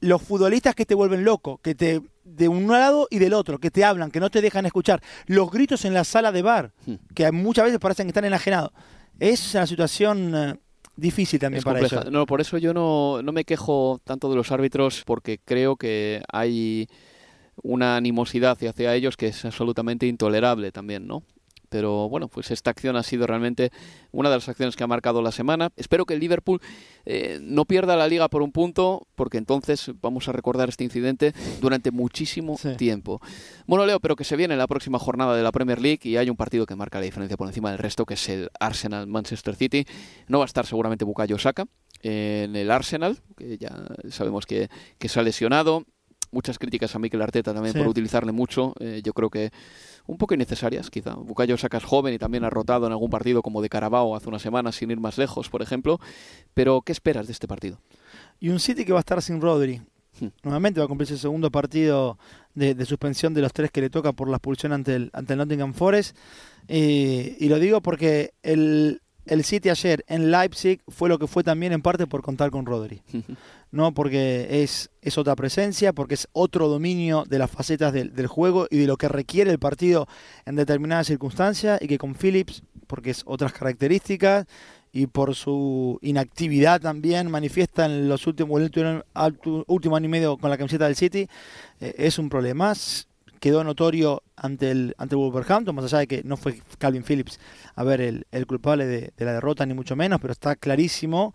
Los 0.00 0.22
futbolistas 0.22 0.74
que 0.74 0.86
te 0.86 0.94
vuelven 0.94 1.24
loco, 1.24 1.58
que 1.62 1.74
te 1.74 2.00
de 2.24 2.46
un 2.48 2.68
lado 2.68 3.08
y 3.10 3.18
del 3.18 3.32
otro, 3.34 3.58
que 3.58 3.70
te 3.70 3.84
hablan, 3.84 4.10
que 4.10 4.20
no 4.20 4.30
te 4.30 4.40
dejan 4.40 4.64
escuchar. 4.66 5.02
Los 5.26 5.50
gritos 5.50 5.84
en 5.84 5.94
la 5.94 6.04
sala 6.04 6.30
de 6.30 6.42
bar, 6.42 6.72
Hmm. 6.86 6.94
que 7.14 7.32
muchas 7.32 7.64
veces 7.64 7.80
parecen 7.80 8.06
que 8.06 8.10
están 8.10 8.24
enajenados. 8.26 8.70
Es 9.18 9.54
una 9.54 9.66
situación 9.66 10.32
eh, 10.36 10.54
difícil 10.94 11.40
también 11.40 11.58
Es 11.58 11.64
para 11.64 11.80
compleja. 11.80 12.02
ellos. 12.02 12.12
No, 12.12 12.26
por 12.26 12.40
eso 12.40 12.58
yo 12.58 12.72
no, 12.74 13.22
no 13.22 13.32
me 13.32 13.44
quejo 13.44 14.00
tanto 14.04 14.28
de 14.30 14.36
los 14.36 14.52
árbitros, 14.52 15.02
porque 15.06 15.38
creo 15.44 15.76
que 15.76 16.22
hay 16.32 16.86
una 17.62 17.96
animosidad 17.96 18.56
hacia 18.62 18.94
ellos 18.94 19.16
que 19.16 19.28
es 19.28 19.44
absolutamente 19.44 20.06
intolerable 20.06 20.70
también, 20.70 21.06
¿no? 21.08 21.24
Pero 21.68 22.08
bueno, 22.08 22.28
pues 22.28 22.50
esta 22.50 22.70
acción 22.70 22.96
ha 22.96 23.02
sido 23.02 23.26
realmente 23.26 23.70
una 24.10 24.30
de 24.30 24.36
las 24.36 24.48
acciones 24.48 24.76
que 24.76 24.84
ha 24.84 24.86
marcado 24.86 25.22
la 25.22 25.32
semana. 25.32 25.70
Espero 25.76 26.06
que 26.06 26.14
el 26.14 26.20
Liverpool 26.20 26.60
eh, 27.04 27.38
no 27.42 27.64
pierda 27.64 27.96
la 27.96 28.08
liga 28.08 28.28
por 28.28 28.42
un 28.42 28.52
punto, 28.52 29.06
porque 29.14 29.38
entonces 29.38 29.90
vamos 30.00 30.28
a 30.28 30.32
recordar 30.32 30.68
este 30.68 30.84
incidente 30.84 31.32
durante 31.60 31.90
muchísimo 31.90 32.58
tiempo. 32.76 33.20
Bueno, 33.66 33.86
Leo, 33.86 34.00
pero 34.00 34.16
que 34.16 34.24
se 34.24 34.36
viene 34.36 34.56
la 34.56 34.66
próxima 34.66 34.98
jornada 34.98 35.36
de 35.36 35.42
la 35.42 35.52
Premier 35.52 35.80
League 35.80 36.00
y 36.02 36.16
hay 36.16 36.30
un 36.30 36.36
partido 36.36 36.66
que 36.66 36.76
marca 36.76 36.98
la 36.98 37.04
diferencia 37.04 37.36
por 37.36 37.46
encima 37.46 37.70
del 37.70 37.78
resto, 37.78 38.06
que 38.06 38.14
es 38.14 38.28
el 38.28 38.50
Arsenal-Manchester 38.60 39.54
City. 39.54 39.84
No 40.28 40.38
va 40.38 40.44
a 40.44 40.46
estar 40.46 40.66
seguramente 40.66 41.04
Bukayo 41.04 41.38
Saka 41.38 41.66
en 42.02 42.54
el 42.56 42.70
Arsenal, 42.70 43.18
que 43.36 43.58
ya 43.58 43.74
sabemos 44.10 44.46
que, 44.46 44.68
que 44.98 45.08
se 45.08 45.20
ha 45.20 45.22
lesionado. 45.22 45.84
Muchas 46.30 46.58
críticas 46.58 46.94
a 46.94 46.98
Mikel 46.98 47.22
Arteta 47.22 47.54
también 47.54 47.72
Sí. 47.72 47.78
por 47.78 47.88
utilizarle 47.88 48.32
mucho. 48.32 48.74
Eh, 48.80 49.00
yo 49.04 49.12
creo 49.12 49.30
que 49.30 49.50
un 50.06 50.18
poco 50.18 50.34
innecesarias, 50.34 50.90
quizá. 50.90 51.14
Bukayo 51.14 51.56
Saka 51.56 51.78
es 51.78 51.84
joven 51.84 52.14
y 52.14 52.18
también 52.18 52.44
ha 52.44 52.50
rotado 52.50 52.86
en 52.86 52.92
algún 52.92 53.10
partido 53.10 53.42
como 53.42 53.62
de 53.62 53.68
Carabao 53.68 54.14
hace 54.16 54.28
unas 54.28 54.42
semanas, 54.42 54.76
sin 54.76 54.90
ir 54.90 55.00
más 55.00 55.18
lejos, 55.18 55.48
por 55.48 55.62
ejemplo. 55.62 55.98
Pero, 56.54 56.82
¿qué 56.82 56.92
esperas 56.92 57.26
de 57.26 57.32
este 57.32 57.48
partido? 57.48 57.80
Y 58.40 58.48
un 58.50 58.60
City 58.60 58.84
que 58.84 58.92
va 58.92 58.98
a 58.98 59.00
estar 59.00 59.20
sin 59.22 59.40
Rodri. 59.40 59.80
Hmm. 60.20 60.28
Nuevamente 60.42 60.80
va 60.80 60.84
a 60.84 60.88
cumplirse 60.88 61.14
el 61.14 61.20
segundo 61.20 61.50
partido 61.50 62.18
de, 62.54 62.74
de 62.74 62.84
suspensión 62.86 63.34
de 63.34 63.40
los 63.42 63.52
tres 63.52 63.70
que 63.70 63.80
le 63.80 63.88
toca 63.90 64.12
por 64.12 64.28
la 64.28 64.36
expulsión 64.36 64.72
ante 64.72 64.94
el, 64.96 65.10
ante 65.12 65.34
el 65.34 65.38
Nottingham 65.38 65.74
Forest. 65.74 66.16
Y, 66.66 67.36
y 67.38 67.48
lo 67.48 67.58
digo 67.58 67.80
porque 67.80 68.34
el, 68.42 69.00
el 69.28 69.44
City 69.44 69.70
ayer 69.70 70.04
en 70.08 70.30
Leipzig 70.30 70.80
fue 70.88 71.08
lo 71.08 71.18
que 71.18 71.26
fue 71.26 71.44
también 71.44 71.72
en 71.72 71.82
parte 71.82 72.06
por 72.06 72.22
contar 72.22 72.50
con 72.50 72.66
Rodri. 72.66 73.02
¿no? 73.70 73.92
Porque 73.92 74.62
es, 74.62 74.90
es 75.02 75.18
otra 75.18 75.36
presencia, 75.36 75.92
porque 75.92 76.14
es 76.14 76.28
otro 76.32 76.68
dominio 76.68 77.24
de 77.28 77.38
las 77.38 77.50
facetas 77.50 77.92
del, 77.92 78.14
del 78.14 78.26
juego 78.26 78.66
y 78.70 78.78
de 78.78 78.86
lo 78.86 78.96
que 78.96 79.08
requiere 79.08 79.50
el 79.50 79.58
partido 79.58 80.08
en 80.46 80.56
determinadas 80.56 81.06
circunstancias, 81.06 81.80
y 81.82 81.86
que 81.86 81.98
con 81.98 82.14
Phillips, 82.14 82.62
porque 82.86 83.10
es 83.10 83.22
otras 83.26 83.52
características, 83.52 84.46
y 84.90 85.06
por 85.06 85.34
su 85.34 85.98
inactividad 86.02 86.80
también 86.80 87.30
manifiesta 87.30 87.86
en 87.86 88.08
los 88.08 88.26
últimos, 88.26 88.58
el 88.60 89.04
último, 89.66 89.96
año 89.96 90.06
y 90.06 90.08
medio 90.08 90.38
con 90.38 90.50
la 90.50 90.56
camiseta 90.56 90.86
del 90.86 90.96
City, 90.96 91.28
eh, 91.80 91.94
es 91.98 92.18
un 92.18 92.28
problema. 92.28 92.72
Quedó 93.40 93.62
notorio 93.64 94.22
ante 94.36 94.70
el, 94.70 94.94
ante 94.98 95.14
el 95.14 95.18
Wolverhampton, 95.20 95.74
más 95.74 95.84
allá 95.86 95.98
de 95.98 96.06
que 96.06 96.22
no 96.24 96.36
fue 96.36 96.60
Calvin 96.78 97.04
Phillips 97.04 97.38
a 97.74 97.84
ver 97.84 98.00
el, 98.00 98.26
el 98.32 98.46
culpable 98.46 98.86
de, 98.86 99.12
de 99.16 99.24
la 99.24 99.32
derrota, 99.32 99.64
ni 99.66 99.74
mucho 99.74 99.96
menos, 99.96 100.20
pero 100.20 100.32
está 100.32 100.56
clarísimo 100.56 101.34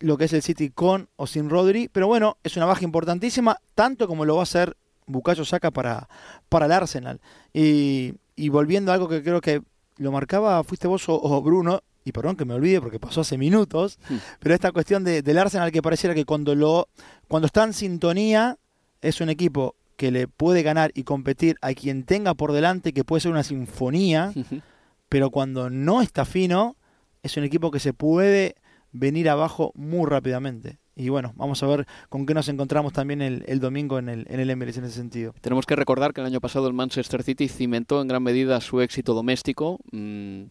lo 0.00 0.18
que 0.18 0.24
es 0.24 0.32
el 0.32 0.42
City 0.42 0.70
con 0.70 1.08
o 1.16 1.26
sin 1.26 1.48
Rodri. 1.48 1.88
Pero 1.88 2.06
bueno, 2.08 2.36
es 2.42 2.56
una 2.56 2.66
baja 2.66 2.84
importantísima, 2.84 3.56
tanto 3.74 4.08
como 4.08 4.24
lo 4.24 4.34
va 4.34 4.40
a 4.40 4.44
hacer 4.44 4.76
Bukayo 5.06 5.44
Saka 5.44 5.70
para, 5.70 6.08
para 6.48 6.66
el 6.66 6.72
Arsenal. 6.72 7.20
Y, 7.52 8.14
y 8.34 8.48
volviendo 8.48 8.90
a 8.90 8.94
algo 8.94 9.08
que 9.08 9.22
creo 9.22 9.40
que 9.40 9.62
lo 9.98 10.10
marcaba, 10.10 10.62
fuiste 10.64 10.88
vos 10.88 11.08
o, 11.08 11.20
o 11.22 11.42
Bruno, 11.42 11.82
y 12.04 12.10
perdón 12.10 12.34
que 12.34 12.44
me 12.44 12.54
olvide 12.54 12.80
porque 12.80 12.98
pasó 12.98 13.20
hace 13.20 13.38
minutos, 13.38 14.00
pero 14.40 14.54
esta 14.54 14.72
cuestión 14.72 15.04
de- 15.04 15.22
del 15.22 15.38
Arsenal 15.38 15.70
que 15.70 15.82
pareciera 15.82 16.14
que 16.16 16.24
cuando, 16.24 16.54
lo, 16.56 16.88
cuando 17.28 17.46
está 17.46 17.62
en 17.62 17.72
sintonía 17.72 18.58
es 19.00 19.20
un 19.20 19.28
equipo 19.28 19.76
que 20.02 20.10
le 20.10 20.26
puede 20.26 20.64
ganar 20.64 20.90
y 20.96 21.04
competir 21.04 21.58
a 21.62 21.74
quien 21.74 22.02
tenga 22.02 22.34
por 22.34 22.50
delante, 22.50 22.92
que 22.92 23.04
puede 23.04 23.20
ser 23.20 23.30
una 23.30 23.44
sinfonía, 23.44 24.32
pero 25.08 25.30
cuando 25.30 25.70
no 25.70 26.02
está 26.02 26.24
fino, 26.24 26.74
es 27.22 27.36
un 27.36 27.44
equipo 27.44 27.70
que 27.70 27.78
se 27.78 27.92
puede 27.92 28.56
venir 28.90 29.28
abajo 29.28 29.70
muy 29.76 30.10
rápidamente. 30.10 30.80
Y 30.96 31.08
bueno, 31.08 31.34
vamos 31.36 31.62
a 31.62 31.68
ver 31.68 31.86
con 32.08 32.26
qué 32.26 32.34
nos 32.34 32.48
encontramos 32.48 32.92
también 32.92 33.22
el, 33.22 33.44
el 33.46 33.60
domingo 33.60 34.00
en 34.00 34.08
el, 34.08 34.26
en 34.28 34.40
el 34.40 34.50
Emirates 34.50 34.78
en 34.78 34.86
ese 34.86 34.96
sentido. 34.96 35.36
Tenemos 35.40 35.66
que 35.66 35.76
recordar 35.76 36.12
que 36.12 36.20
el 36.20 36.26
año 36.26 36.40
pasado 36.40 36.66
el 36.66 36.72
Manchester 36.74 37.22
City 37.22 37.46
cimentó 37.46 38.02
en 38.02 38.08
gran 38.08 38.24
medida 38.24 38.60
su 38.60 38.80
éxito 38.80 39.14
doméstico. 39.14 39.78
Mmm, 39.92 40.46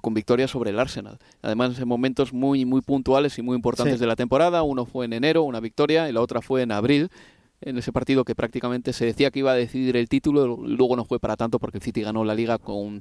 con 0.00 0.14
victoria 0.14 0.46
sobre 0.48 0.70
el 0.70 0.78
Arsenal. 0.80 1.18
Además, 1.42 1.78
en 1.78 1.86
momentos 1.88 2.32
muy, 2.32 2.64
muy 2.64 2.82
puntuales 2.82 3.38
y 3.38 3.42
muy 3.42 3.54
importantes 3.56 3.94
Sí. 3.94 4.00
de 4.00 4.06
la 4.06 4.16
temporada. 4.16 4.62
Uno 4.64 4.84
fue 4.84 5.06
en 5.06 5.12
enero, 5.12 5.42
una 5.44 5.60
victoria, 5.60 6.08
y 6.08 6.12
la 6.12 6.20
otra 6.20 6.40
fue 6.40 6.62
en 6.62 6.72
abril, 6.72 7.08
en 7.62 7.78
ese 7.78 7.92
partido 7.92 8.24
que 8.24 8.34
prácticamente 8.34 8.92
se 8.92 9.06
decía 9.06 9.30
que 9.30 9.40
iba 9.40 9.52
a 9.52 9.56
decidir 9.56 9.96
el 9.96 10.08
título. 10.08 10.56
Luego 10.56 10.96
no 10.96 11.04
fue 11.04 11.18
para 11.18 11.36
tanto 11.36 11.58
porque 11.58 11.78
el 11.78 11.82
City 11.82 12.02
ganó 12.02 12.24
la 12.24 12.34
liga 12.34 12.58
con 12.58 13.00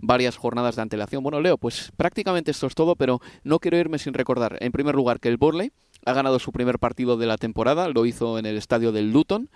varias 0.00 0.36
jornadas 0.36 0.76
de 0.76 0.82
antelación. 0.82 1.22
Bueno, 1.22 1.40
Leo, 1.40 1.58
pues 1.58 1.92
prácticamente 1.96 2.50
esto 2.50 2.66
es 2.66 2.74
todo, 2.74 2.96
pero 2.96 3.20
no 3.44 3.58
quiero 3.58 3.78
irme 3.78 3.98
sin 3.98 4.14
recordar, 4.14 4.58
en 4.60 4.72
primer 4.72 4.94
lugar, 4.94 5.20
que 5.20 5.28
el 5.28 5.36
Burnley 5.36 5.72
ha 6.04 6.12
ganado 6.12 6.38
su 6.38 6.52
primer 6.52 6.78
partido 6.78 7.16
de 7.16 7.26
la 7.26 7.36
temporada, 7.36 7.88
lo 7.88 8.06
hizo 8.06 8.38
en 8.38 8.46
el 8.46 8.56
estadio 8.56 8.92
del 8.92 9.12
Luton. 9.12 9.48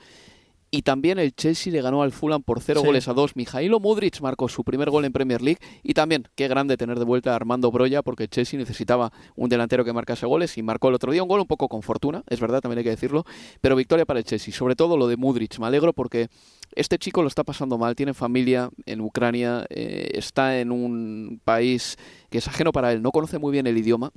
Y 0.70 0.82
también 0.82 1.18
el 1.18 1.32
Chelsea 1.34 1.72
le 1.72 1.80
ganó 1.80 2.02
al 2.02 2.10
Fulham 2.12 2.42
por 2.42 2.60
0 2.60 2.80
Sí. 2.80 2.86
goles 2.86 3.06
a 3.08 3.12
2. 3.14 3.36
Mijailo 3.36 3.78
Mudric 3.80 4.20
marcó 4.20 4.48
su 4.48 4.64
primer 4.64 4.90
gol 4.90 5.04
en 5.04 5.12
Premier 5.12 5.40
League. 5.40 5.60
Y 5.82 5.94
también, 5.94 6.26
qué 6.34 6.48
grande 6.48 6.76
tener 6.76 6.98
de 6.98 7.04
vuelta 7.04 7.32
a 7.32 7.36
Armando 7.36 7.70
Broya, 7.70 8.02
porque 8.02 8.24
el 8.24 8.30
Chelsea 8.30 8.58
necesitaba 8.58 9.12
un 9.36 9.48
delantero 9.48 9.84
que 9.84 9.92
marcase 9.92 10.26
goles. 10.26 10.58
Y 10.58 10.62
marcó 10.62 10.88
el 10.88 10.94
otro 10.94 11.12
día 11.12 11.22
un 11.22 11.28
gol 11.28 11.40
un 11.40 11.46
poco 11.46 11.68
con 11.68 11.82
fortuna, 11.82 12.24
es 12.28 12.40
verdad, 12.40 12.60
también 12.60 12.78
hay 12.78 12.84
que 12.84 12.90
decirlo. 12.90 13.24
Pero 13.60 13.76
victoria 13.76 14.04
para 14.04 14.18
el 14.18 14.24
Chelsea. 14.24 14.52
Sobre 14.52 14.74
todo 14.74 14.96
lo 14.96 15.06
de 15.06 15.16
Mudric. 15.16 15.58
Me 15.60 15.66
alegro 15.66 15.92
porque 15.92 16.28
este 16.74 16.98
chico 16.98 17.22
lo 17.22 17.28
está 17.28 17.44
pasando 17.44 17.78
mal. 17.78 17.94
Tiene 17.94 18.12
familia 18.12 18.68
en 18.86 19.00
Ucrania. 19.00 19.66
eh, 19.70 20.10
está 20.14 20.58
en 20.58 20.72
un 20.72 21.40
país 21.44 21.96
que 22.28 22.38
es 22.38 22.48
ajeno 22.48 22.72
para 22.72 22.92
él. 22.92 23.02
No 23.02 23.12
conoce 23.12 23.38
muy 23.38 23.52
bien 23.52 23.66
el 23.66 23.78
idioma. 23.78 24.10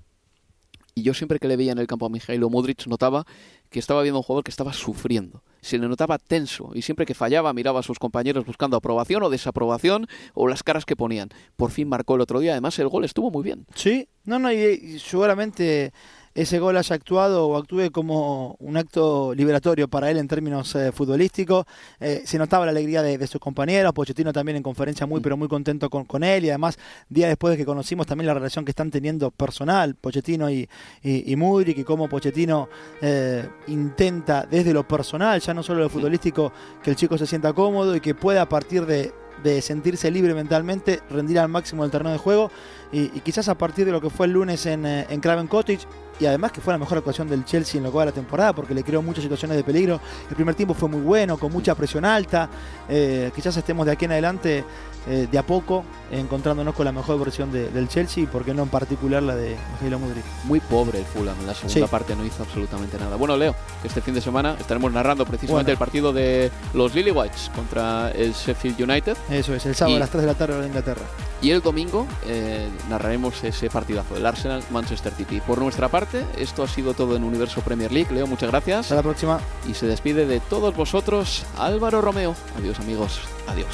Y 0.99 1.01
yo 1.01 1.13
siempre 1.13 1.39
que 1.39 1.47
le 1.47 1.55
veía 1.55 1.71
en 1.71 1.77
el 1.77 1.87
campo 1.87 2.05
a 2.05 2.09
Mijailo 2.09 2.49
Mudric 2.49 2.85
notaba 2.87 3.25
que 3.69 3.79
estaba 3.79 4.01
viendo 4.01 4.19
un 4.19 4.23
jugador 4.23 4.43
que 4.43 4.51
estaba 4.51 4.73
sufriendo. 4.73 5.43
Se 5.61 5.77
le 5.77 5.87
notaba 5.87 6.17
tenso 6.17 6.71
y 6.73 6.81
siempre 6.81 7.05
que 7.05 7.13
fallaba 7.13 7.53
miraba 7.53 7.79
a 7.79 7.83
sus 7.83 7.99
compañeros 7.99 8.45
buscando 8.45 8.75
aprobación 8.75 9.23
o 9.23 9.29
desaprobación 9.29 10.07
o 10.33 10.49
las 10.49 10.61
caras 10.61 10.83
que 10.83 10.97
ponían. 10.97 11.29
Por 11.55 11.71
fin 11.71 11.87
marcó 11.87 12.15
el 12.15 12.21
otro 12.21 12.41
día. 12.41 12.51
Además 12.51 12.77
el 12.79 12.89
gol 12.89 13.05
estuvo 13.05 13.31
muy 13.31 13.43
bien. 13.43 13.65
Sí, 13.75 14.09
no, 14.25 14.39
no, 14.39 14.51
y, 14.51 14.57
y 14.57 14.99
seguramente 14.99 15.93
ese 16.33 16.59
gol 16.59 16.77
haya 16.77 16.95
actuado 16.95 17.47
o 17.47 17.57
actúe 17.57 17.91
como 17.91 18.55
un 18.59 18.77
acto 18.77 19.33
liberatorio 19.33 19.87
para 19.87 20.09
él 20.11 20.17
en 20.17 20.27
términos 20.27 20.73
eh, 20.75 20.91
futbolísticos. 20.91 21.65
Eh, 21.99 22.23
se 22.25 22.37
notaba 22.37 22.65
la 22.65 22.71
alegría 22.71 23.01
de, 23.01 23.17
de 23.17 23.27
sus 23.27 23.41
compañeros, 23.41 23.93
Pochettino 23.93 24.31
también 24.31 24.57
en 24.57 24.63
conferencia 24.63 25.05
muy, 25.05 25.21
pero 25.21 25.37
muy 25.37 25.47
contento 25.47 25.89
con, 25.89 26.05
con 26.05 26.23
él 26.23 26.45
y 26.45 26.49
además, 26.49 26.77
día 27.09 27.27
después 27.27 27.51
de 27.51 27.57
que 27.57 27.65
conocimos 27.65 28.07
también 28.07 28.27
la 28.27 28.33
relación 28.33 28.65
que 28.65 28.71
están 28.71 28.91
teniendo 28.91 29.31
personal, 29.31 29.95
Pochettino 29.95 30.49
y, 30.49 30.69
y, 31.03 31.31
y 31.31 31.35
Mudryk 31.35 31.77
y 31.79 31.83
cómo 31.83 32.07
Pochettino 32.07 32.69
eh, 33.01 33.47
intenta 33.67 34.45
desde 34.49 34.73
lo 34.73 34.87
personal, 34.87 35.39
ya 35.39 35.53
no 35.53 35.63
solo 35.63 35.81
lo 35.81 35.89
futbolístico, 35.89 36.51
que 36.83 36.91
el 36.91 36.95
chico 36.95 37.17
se 37.17 37.25
sienta 37.25 37.53
cómodo 37.53 37.95
y 37.95 38.01
que 38.01 38.15
pueda 38.15 38.43
a 38.43 38.49
partir 38.49 38.85
de 38.85 39.13
de 39.43 39.61
sentirse 39.61 40.11
libre 40.11 40.33
mentalmente, 40.33 41.01
rendir 41.09 41.39
al 41.39 41.49
máximo 41.49 41.85
el 41.85 41.91
terreno 41.91 42.11
de 42.11 42.17
juego 42.17 42.51
y, 42.91 43.07
quizás 43.21 43.47
a 43.49 43.57
partir 43.57 43.85
de 43.85 43.91
lo 43.91 44.01
que 44.01 44.09
fue 44.09 44.25
el 44.25 44.33
lunes 44.33 44.65
en, 44.65 44.85
eh, 44.85 45.05
en 45.09 45.19
Craven 45.19 45.47
Cottage 45.47 45.85
y 46.19 46.25
además 46.25 46.51
que 46.51 46.59
fue 46.59 46.73
la 46.73 46.77
mejor 46.77 46.97
actuación 46.97 47.29
del 47.29 47.45
Chelsea 47.45 47.77
en 47.77 47.83
lo 47.83 47.91
que 47.91 47.97
va 47.97 48.03
de 48.03 48.11
la 48.11 48.15
temporada 48.15 48.53
porque 48.53 48.73
le 48.73 48.83
creó 48.83 49.01
muchas 49.01 49.23
situaciones 49.23 49.55
de 49.55 49.63
peligro. 49.63 50.01
El 50.29 50.35
primer 50.35 50.55
tiempo 50.55 50.73
fue 50.73 50.89
muy 50.89 51.01
bueno, 51.01 51.37
con 51.37 51.51
mucha 51.51 51.75
presión 51.75 52.03
alta. 52.03 52.49
Eh, 52.89 53.31
quizás 53.33 53.55
estemos 53.55 53.85
de 53.85 53.93
aquí 53.93 54.05
en 54.05 54.11
adelante 54.11 54.65
eh, 55.07 55.27
de 55.31 55.37
a 55.37 55.43
poco 55.45 55.83
encontrándonos 56.11 56.73
con 56.75 56.85
la 56.85 56.91
mejor 56.91 57.19
versión 57.19 57.51
de- 57.51 57.69
del 57.69 57.87
Chelsea 57.87 58.23
y 58.23 58.25
por 58.27 58.43
qué 58.43 58.53
no 58.53 58.63
en 58.63 58.69
particular 58.69 59.21
la 59.23 59.35
de 59.35 59.55
Miguel 59.81 59.99
Mudryk. 59.99 60.23
Muy 60.45 60.59
pobre 60.59 60.99
el 60.99 61.05
Fulham 61.05 61.35
en 61.39 61.47
la 61.47 61.53
segunda 61.53 61.73
Sí. 61.87 61.91
parte, 61.91 62.15
no 62.15 62.25
hizo 62.25 62.43
absolutamente 62.43 62.97
nada. 62.97 63.15
Bueno, 63.15 63.37
Leo, 63.37 63.55
este 63.83 64.01
fin 64.01 64.13
de 64.13 64.21
semana 64.21 64.55
estaremos 64.59 64.91
narrando 64.91 65.25
precisamente 65.25 65.71
Bueno. 65.71 65.71
el 65.71 65.77
partido 65.77 66.13
de 66.13 66.51
los 66.73 66.93
Lily 66.95 67.11
Whites 67.11 67.51
contra 67.55 68.11
el 68.11 68.33
Sheffield 68.33 68.81
United. 68.81 69.15
Eso 69.29 69.53
es, 69.55 69.65
el 69.65 69.75
sábado 69.75 69.93
Y- 69.93 69.97
a 69.97 69.99
las 69.99 70.09
3 70.09 70.21
de 70.21 70.27
la 70.27 70.33
tarde 70.35 70.59
de 70.61 70.67
Inglaterra. 70.67 71.01
Y 71.41 71.51
el 71.51 71.61
domingo 71.61 72.05
eh, 72.25 72.67
narraremos 72.89 73.41
ese 73.43 73.69
partidazo 73.69 74.13
del 74.15 74.25
Arsenal 74.25 74.61
Manchester 74.71 75.13
City. 75.13 75.39
Por 75.41 75.59
nuestra 75.59 75.87
parte, 75.87 76.25
esto 76.37 76.63
ha 76.63 76.67
sido 76.67 76.93
todo 76.93 77.15
en 77.15 77.23
Universo 77.23 77.61
Premier 77.61 77.91
League. 77.91 78.13
Leo, 78.13 78.27
muchas 78.27 78.49
gracias. 78.49 78.79
Hasta 78.81 78.95
la 78.95 79.03
próxima. 79.03 79.39
Y 79.67 79.73
se 79.73 79.85
despide 79.87 80.25
de 80.25 80.39
todos 80.41 80.75
vosotros 80.75 81.45
Álvaro 81.57 82.01
Romeo. 82.01 82.35
Adiós 82.57 82.79
amigos. 82.79 83.21
Adiós. 83.47 83.67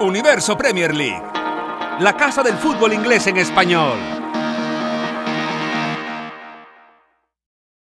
Universo 0.00 0.58
Premier 0.58 0.94
League. 0.94 1.22
La 2.00 2.14
casa 2.16 2.42
del 2.42 2.56
fútbol 2.56 2.92
inglés 2.92 3.26
en 3.28 3.38
español. 3.38 4.15